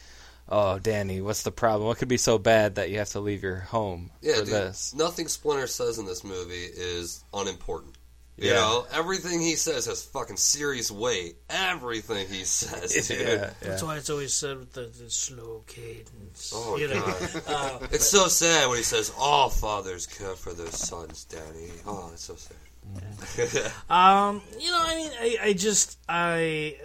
"Oh, 0.52 0.78
Danny, 0.78 1.20
what's 1.20 1.42
the 1.42 1.50
problem? 1.50 1.86
What 1.88 1.98
could 1.98 2.08
be 2.08 2.16
so 2.18 2.38
bad 2.38 2.76
that 2.76 2.90
you 2.90 2.98
have 2.98 3.08
to 3.10 3.20
leave 3.20 3.42
your 3.42 3.56
home 3.56 4.10
Yeah, 4.20 4.34
for 4.40 4.44
dude, 4.44 4.54
this?" 4.54 4.94
nothing 4.94 5.26
Splinter 5.28 5.66
says 5.66 5.98
in 5.98 6.06
this 6.06 6.22
movie 6.22 6.64
is 6.72 7.24
unimportant. 7.34 7.96
You 8.38 8.48
Yeah. 8.48 8.54
know, 8.54 8.86
everything 8.92 9.40
he 9.42 9.56
says 9.56 9.84
has 9.86 10.02
fucking 10.02 10.38
serious 10.38 10.90
weight. 10.90 11.36
Everything 11.50 12.26
he 12.28 12.44
says, 12.44 12.92
dude. 13.08 13.20
Yeah, 13.20 13.26
yeah. 13.34 13.50
That's 13.60 13.82
why 13.82 13.96
it's 13.98 14.08
always 14.10 14.32
said 14.34 14.58
with 14.58 14.72
the, 14.72 14.86
the 14.86 15.10
slow 15.10 15.64
cadence. 15.66 16.50
Oh, 16.54 16.76
you 16.78 16.88
know, 16.88 17.00
God. 17.02 17.42
uh, 17.82 17.86
It's 17.92 18.08
so 18.08 18.28
sad 18.28 18.68
when 18.68 18.78
he 18.78 18.84
says, 18.84 19.12
"All 19.18 19.50
fathers 19.50 20.06
care 20.06 20.34
for 20.34 20.54
their 20.54 20.70
sons, 20.72 21.24
Danny. 21.24 21.70
Oh, 21.86 22.10
it's 22.14 22.24
so 22.24 22.36
sad. 22.36 22.56
Um, 23.90 24.42
you 24.58 24.70
know, 24.70 24.80
I 24.80 24.96
mean, 24.96 25.10
I, 25.20 25.36
I 25.48 25.52
just, 25.52 25.98
I, 26.08 26.76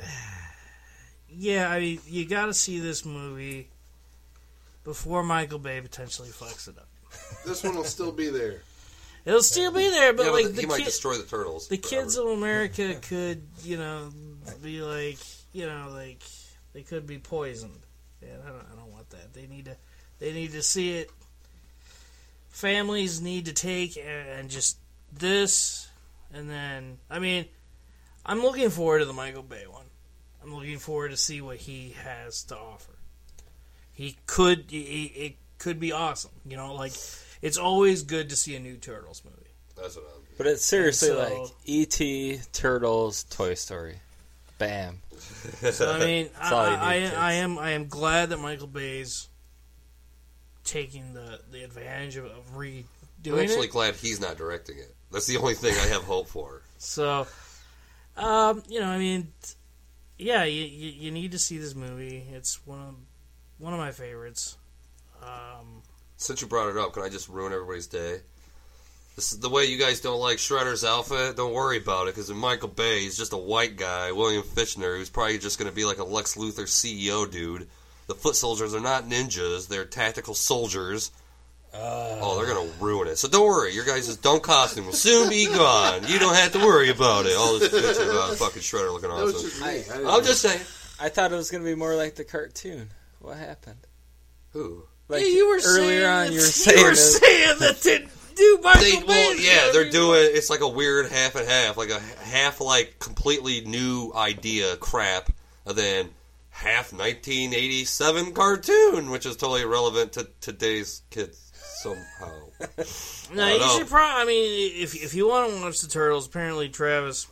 yeah, 1.37 1.69
I 1.69 1.79
mean, 1.79 1.99
you 2.07 2.25
got 2.25 2.47
to 2.47 2.53
see 2.53 2.79
this 2.79 3.05
movie 3.05 3.69
before 4.83 5.23
Michael 5.23 5.59
Bay 5.59 5.79
potentially 5.81 6.29
fucks 6.29 6.67
it 6.67 6.77
up. 6.77 6.87
This 7.45 7.63
one 7.63 7.75
will 7.75 7.83
still 7.83 8.11
be 8.11 8.29
there. 8.29 8.61
It'll 9.23 9.43
still 9.43 9.71
be 9.71 9.89
there, 9.89 10.13
but 10.13 10.27
yeah, 10.27 10.31
like 10.31 10.45
but 10.45 10.55
the 10.55 10.61
he 10.61 10.67
might 10.67 10.77
kid, 10.77 10.85
destroy 10.85 11.17
the 11.17 11.25
turtles. 11.25 11.67
the 11.67 11.77
forever. 11.77 12.03
kids 12.03 12.15
of 12.15 12.27
America 12.27 12.95
could, 13.01 13.43
you 13.63 13.77
know, 13.77 14.09
be 14.63 14.81
like, 14.81 15.17
you 15.51 15.65
know, 15.65 15.89
like 15.91 16.23
they 16.73 16.81
could 16.81 17.05
be 17.05 17.17
poisoned. 17.17 17.81
And 18.21 18.41
I 18.43 18.47
don't, 18.47 18.65
I 18.71 18.75
don't 18.75 18.91
want 18.91 19.09
that. 19.11 19.33
They 19.33 19.45
need 19.45 19.65
to, 19.65 19.75
they 20.19 20.33
need 20.33 20.53
to 20.53 20.63
see 20.63 20.97
it. 20.97 21.11
Families 22.49 23.21
need 23.21 23.45
to 23.45 23.53
take 23.53 23.97
and, 23.97 24.29
and 24.29 24.49
just 24.49 24.77
this, 25.13 25.87
and 26.33 26.49
then 26.49 26.97
I 27.09 27.19
mean, 27.19 27.45
I'm 28.25 28.41
looking 28.41 28.69
forward 28.69 28.99
to 28.99 29.05
the 29.05 29.13
Michael 29.13 29.43
Bay 29.43 29.65
one. 29.67 29.76
I'm 30.47 30.55
looking 30.55 30.79
forward 30.79 31.09
to 31.11 31.17
see 31.17 31.41
what 31.41 31.57
he 31.57 31.95
has 32.03 32.43
to 32.43 32.57
offer. 32.57 32.93
He 33.93 34.17
could, 34.25 34.65
he, 34.69 35.05
it 35.05 35.35
could 35.57 35.79
be 35.79 35.91
awesome. 35.91 36.31
You 36.45 36.55
know, 36.57 36.73
like 36.73 36.93
it's 37.41 37.57
always 37.57 38.03
good 38.03 38.29
to 38.29 38.35
see 38.35 38.55
a 38.55 38.59
new 38.59 38.77
Turtles 38.77 39.23
movie. 39.25 39.51
That's 39.75 39.95
what 39.95 40.05
I'm. 40.15 40.21
But 40.37 40.47
it's 40.47 40.63
seriously 40.63 41.09
so- 41.09 41.17
like 41.17 41.51
E.T., 41.65 42.39
Turtles, 42.53 43.23
Toy 43.23 43.55
Story. 43.55 43.99
Bam. 44.57 45.01
So 45.71 45.91
I 45.91 45.99
mean, 45.99 46.29
I, 46.39 46.51
all 46.53 46.69
need, 46.69 46.75
I. 46.75 47.29
I 47.29 47.33
am 47.33 47.57
I 47.57 47.71
am 47.71 47.87
glad 47.87 48.29
that 48.29 48.37
Michael 48.37 48.67
Bay's 48.67 49.27
taking 50.63 51.13
the 51.13 51.39
the 51.51 51.63
advantage 51.63 52.17
of, 52.17 52.25
of 52.25 52.55
I'm 52.55 52.83
actually 53.39 53.65
it. 53.67 53.71
glad 53.71 53.95
he's 53.95 54.19
not 54.21 54.37
directing 54.37 54.77
it. 54.77 54.93
That's 55.11 55.25
the 55.25 55.37
only 55.37 55.55
thing 55.55 55.73
I 55.73 55.87
have 55.87 56.03
hope 56.03 56.27
for. 56.27 56.61
So, 56.77 57.25
um, 58.15 58.61
you 58.67 58.79
know, 58.79 58.87
I 58.87 58.99
mean, 58.99 59.31
t- 59.41 59.53
yeah, 60.17 60.43
you, 60.43 60.63
you 60.63 60.91
you 60.91 61.11
need 61.11 61.31
to 61.31 61.39
see 61.39 61.57
this 61.57 61.75
movie. 61.75 62.25
It's 62.31 62.65
one 62.65 62.79
of 62.79 62.95
one 63.57 63.73
of 63.73 63.79
my 63.79 63.91
favorites. 63.91 64.57
Um, 65.21 65.81
Since 66.17 66.41
you 66.41 66.47
brought 66.47 66.69
it 66.69 66.77
up, 66.77 66.93
can 66.93 67.03
I 67.03 67.09
just 67.09 67.29
ruin 67.29 67.53
everybody's 67.53 67.87
day? 67.87 68.19
This 69.15 69.33
is 69.33 69.39
the 69.39 69.49
way 69.49 69.65
you 69.65 69.79
guys 69.79 69.99
don't 69.99 70.19
like 70.19 70.37
Shredder's 70.37 70.85
outfit. 70.85 71.37
Don't 71.37 71.53
worry 71.53 71.77
about 71.77 72.07
it, 72.07 72.13
because 72.13 72.29
in 72.29 72.37
Michael 72.37 72.67
Bay, 72.67 72.99
he's 73.01 73.17
just 73.17 73.33
a 73.33 73.37
white 73.37 73.75
guy. 73.75 74.11
William 74.11 74.43
Fichtner, 74.43 74.95
who's 74.95 75.09
probably 75.09 75.39
just 75.39 75.57
going 75.57 75.69
to 75.69 75.75
be 75.75 75.85
like 75.85 75.97
a 75.97 76.03
Lex 76.03 76.35
Luthor 76.35 76.67
CEO 76.67 77.29
dude. 77.29 77.67
The 78.05 78.13
foot 78.13 78.35
soldiers 78.35 78.75
are 78.75 78.79
not 78.79 79.09
ninjas; 79.09 79.67
they're 79.67 79.85
tactical 79.85 80.35
soldiers. 80.35 81.11
Oh, 81.73 82.37
they're 82.37 82.53
gonna 82.53 82.69
ruin 82.79 83.07
it. 83.07 83.17
So 83.17 83.27
don't 83.27 83.45
worry, 83.47 83.73
your 83.73 83.85
guys' 83.85 84.15
dumb 84.17 84.39
costume 84.39 84.85
will 84.85 84.93
soon 84.93 85.29
be 85.29 85.45
gone. 85.45 86.01
You 86.07 86.19
don't 86.19 86.35
have 86.35 86.51
to 86.53 86.59
worry 86.59 86.89
about 86.89 87.25
it. 87.25 87.35
All 87.37 87.59
this 87.59 87.69
bitching 87.69 88.09
about 88.09 88.35
fucking 88.37 88.61
Shredder 88.61 88.91
looking 88.91 89.09
That 89.09 89.15
awesome. 89.15 89.41
just 89.41 89.61
me. 89.61 89.67
I 89.67 89.73
didn't 89.97 90.07
I'm 90.07 90.23
just 90.23 90.41
saying. 90.41 90.61
I 90.99 91.09
thought 91.09 91.31
it 91.31 91.35
was 91.35 91.51
going 91.51 91.63
to 91.63 91.69
be 91.69 91.75
more 91.75 91.95
like 91.95 92.15
the 92.15 92.23
cartoon. 92.23 92.89
What 93.19 93.37
happened? 93.37 93.77
Who? 94.53 94.83
Like 95.07 95.21
yeah, 95.21 95.27
you 95.27 95.47
were 95.47 95.59
earlier 95.63 96.07
on, 96.09 96.31
you 96.31 96.39
were 96.39 96.45
saying, 96.45 96.77
you 96.79 96.85
were 96.85 96.95
saying 96.95 97.59
that 97.59 97.77
the 97.81 98.09
new 98.37 98.59
Michael 98.63 98.81
They, 98.81 99.03
well, 99.05 99.35
Bay- 99.35 99.43
yeah, 99.43 99.71
they're 99.71 99.89
doing. 99.89 100.21
It's 100.33 100.49
like 100.49 100.61
a 100.61 100.67
weird 100.67 101.11
half 101.11 101.35
and 101.35 101.47
half, 101.47 101.77
like 101.77 101.91
a 101.91 101.99
half 102.23 102.59
like 102.59 102.99
completely 102.99 103.61
new 103.61 104.11
idea 104.15 104.75
crap, 104.77 105.29
and 105.65 105.77
then 105.77 106.09
half 106.49 106.91
1987 106.91 108.33
cartoon, 108.33 109.11
which 109.11 109.25
is 109.25 109.37
totally 109.37 109.61
irrelevant 109.61 110.13
to 110.13 110.27
today's 110.41 111.03
kids 111.09 111.46
somehow. 111.95 112.35
No, 113.33 113.43
I 113.45 113.53
you 113.53 113.59
know. 113.59 113.77
should 113.77 113.87
probably. 113.87 114.21
I 114.21 114.25
mean, 114.25 114.71
if 114.83 114.95
if 114.95 115.13
you 115.13 115.27
want 115.27 115.53
to 115.53 115.61
watch 115.61 115.79
the 115.81 115.87
Turtles, 115.87 116.27
apparently 116.27 116.69
Travis 116.69 117.27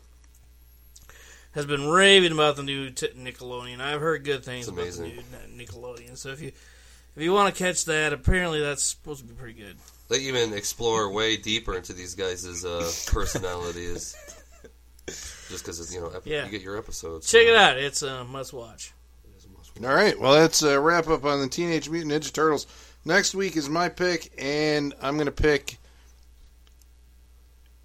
has 1.53 1.65
been 1.65 1.87
raving 1.87 2.31
about 2.31 2.55
the 2.57 2.63
new 2.63 2.89
t- 2.89 3.07
Nickelodeon. 3.09 3.79
I've 3.79 4.01
heard 4.01 4.23
good 4.23 4.43
things 4.43 4.67
about 4.67 4.85
the 4.91 5.03
new 5.03 5.21
Nickelodeon. 5.65 6.17
So 6.17 6.29
if 6.29 6.41
you 6.41 6.51
if 7.15 7.21
you 7.23 7.31
want 7.33 7.53
to 7.55 7.63
catch 7.63 7.85
that, 7.85 8.13
apparently 8.13 8.59
that's 8.61 8.83
supposed 8.85 9.21
to 9.21 9.25
be 9.25 9.33
pretty 9.33 9.59
good. 9.59 9.77
They 10.09 10.19
even 10.19 10.53
explore 10.53 11.11
way 11.11 11.37
deeper 11.37 11.75
into 11.75 11.93
these 11.93 12.13
guys' 12.13 12.63
uh, 12.63 12.91
personalities, 13.11 14.15
just 15.07 15.63
because 15.63 15.79
it's 15.79 15.93
you 15.93 16.01
know 16.01 16.11
ep- 16.15 16.25
Yeah. 16.25 16.45
you 16.45 16.51
get 16.51 16.61
your 16.61 16.77
episodes. 16.77 17.31
Check 17.31 17.47
it 17.47 17.55
out; 17.55 17.77
it's 17.77 18.01
a 18.01 18.23
must 18.25 18.53
watch. 18.53 18.91
All 19.83 19.93
right. 19.93 20.17
Well, 20.17 20.31
that's 20.33 20.61
a 20.63 20.79
wrap 20.79 21.09
up 21.09 21.25
on 21.25 21.41
the 21.41 21.49
Teenage 21.49 21.89
Mutant 21.89 22.13
Ninja 22.13 22.31
Turtles. 22.31 22.65
Next 23.05 23.35
week 23.35 23.55
is 23.55 23.69
my 23.69 23.89
pick, 23.89 24.33
and 24.39 24.95
I'm 24.99 25.15
going 25.15 25.27
to 25.27 25.31
pick. 25.31 25.77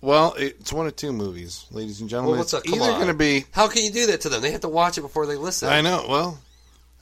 Well, 0.00 0.34
it's 0.38 0.72
one 0.72 0.86
of 0.86 0.96
two 0.96 1.12
movies, 1.12 1.66
ladies 1.70 2.00
and 2.00 2.08
gentlemen. 2.08 2.32
Well, 2.32 2.38
what's 2.40 2.54
it's? 2.54 2.64
Come 2.64 2.80
either 2.80 2.92
going 2.94 3.08
to 3.08 3.14
be. 3.14 3.44
How 3.52 3.68
can 3.68 3.84
you 3.84 3.90
do 3.90 4.06
that 4.06 4.22
to 4.22 4.30
them? 4.30 4.40
They 4.40 4.50
have 4.50 4.62
to 4.62 4.68
watch 4.68 4.96
it 4.96 5.02
before 5.02 5.26
they 5.26 5.36
listen. 5.36 5.68
I 5.68 5.82
know. 5.82 6.06
Well, 6.08 6.38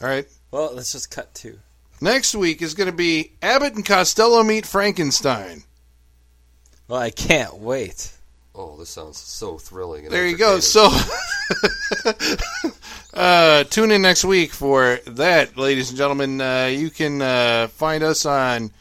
all 0.01 0.09
right. 0.09 0.27
Well, 0.51 0.75
let's 0.75 0.91
just 0.91 1.13
cut 1.13 1.33
two. 1.33 1.61
Next 2.01 2.35
week 2.35 2.61
is 2.61 2.75
going 2.75 2.91
to 2.91 2.97
be 2.97 3.33
Abbott 3.41 3.75
and 3.75 3.87
Costello 3.87 4.43
meet 4.43 4.67
Frankenstein. 4.67 5.63
Well, 6.89 7.01
I 7.01 7.11
can't 7.11 7.59
wait. 7.59 8.13
Oh, 8.61 8.75
this 8.77 8.89
sounds 8.89 9.19
so 9.19 9.57
thrilling. 9.57 10.07
And 10.07 10.13
There 10.13 10.27
you 10.27 10.37
go. 10.37 10.59
So, 10.59 10.91
uh, 13.15 13.63
tune 13.63 13.93
in 13.93 14.03
next 14.03 14.25
week 14.25 14.51
for 14.51 14.99
that, 15.07 15.57
ladies 15.57 15.91
and 15.91 15.97
gentlemen. 15.97 16.41
Uh, 16.41 16.65
you 16.65 16.91
can 16.91 17.23
uh, 17.23 17.69
find 17.69 18.03
us 18.03 18.27
on 18.27 18.73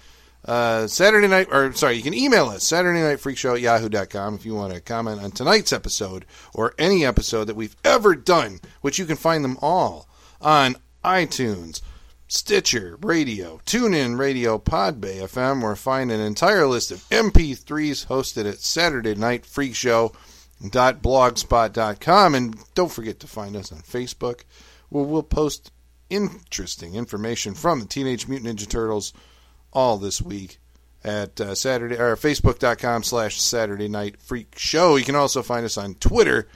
uh, 0.45 0.87
Saturday 0.87 1.27
night, 1.27 1.49
or 1.51 1.73
sorry, 1.73 1.93
you 1.93 2.01
can 2.01 2.15
email 2.15 2.47
us 2.47 2.63
Saturday 2.63 3.01
Night 3.01 3.19
Freak 3.19 3.37
Show 3.37 3.53
at 3.53 3.61
yahoo.com 3.61 4.33
if 4.33 4.47
you 4.47 4.55
want 4.55 4.73
to 4.73 4.81
comment 4.81 5.21
on 5.21 5.29
tonight's 5.29 5.71
episode 5.71 6.25
or 6.55 6.73
any 6.79 7.05
episode 7.05 7.45
that 7.45 7.55
we've 7.55 7.75
ever 7.85 8.15
done, 8.15 8.59
which 8.81 8.97
you 8.97 9.05
can 9.05 9.15
find 9.15 9.43
them 9.43 9.59
all 9.61 10.09
on 10.41 10.75
iTunes. 11.05 11.81
Stitcher 12.27 12.97
Radio, 13.01 13.61
TuneIn 13.65 14.17
Radio, 14.17 14.57
Podbay 14.57 15.21
FM, 15.21 15.63
or 15.63 15.75
find 15.75 16.11
an 16.11 16.19
entire 16.19 16.67
list 16.67 16.91
of 16.91 17.07
MP3s 17.09 18.07
hosted 18.07 18.49
at 18.49 18.59
Saturday 18.59 19.15
Night 19.15 19.45
Freak 19.45 19.75
Show 19.75 20.11
blogspot.com 20.61 22.35
and 22.35 22.55
don't 22.73 22.91
forget 22.91 23.19
to 23.19 23.27
find 23.27 23.55
us 23.55 23.71
on 23.71 23.79
Facebook 23.79 24.41
where 24.89 25.03
we'll 25.03 25.23
post 25.23 25.71
interesting 26.09 26.95
information 26.95 27.53
from 27.53 27.79
the 27.79 27.85
Teenage 27.85 28.27
Mutant 28.27 28.57
Ninja 28.57 28.67
Turtles 28.67 29.13
all 29.73 29.97
this 29.97 30.21
week 30.21 30.59
at 31.03 31.39
uh, 31.39 31.53
Saturday 31.53 31.95
or 31.95 32.15
Facebook.com 32.15 33.03
slash 33.03 33.39
Saturday 33.39 33.87
Night 33.87 34.19
Freak 34.19 34.57
Show. 34.57 34.95
You 34.95 35.05
can 35.05 35.15
also 35.15 35.43
find 35.43 35.65
us 35.65 35.77
on 35.77 35.95
Twitter 35.95 36.47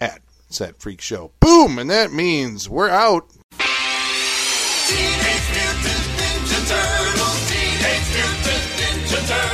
at 0.00 0.22
Set 0.48 0.80
Freak 0.80 1.00
Show. 1.00 1.32
Boom! 1.40 1.78
And 1.78 1.90
that 1.90 2.12
means 2.12 2.68
we're 2.68 2.88
out. 2.88 3.30
Teenage 4.90 5.48
Mutant 5.54 6.06
Ninja 6.18 6.60
Turtles. 6.70 7.38
Teenage 7.50 8.10
Mutant 8.14 8.66
Ninja 8.80 9.20
Turtles. 9.28 9.49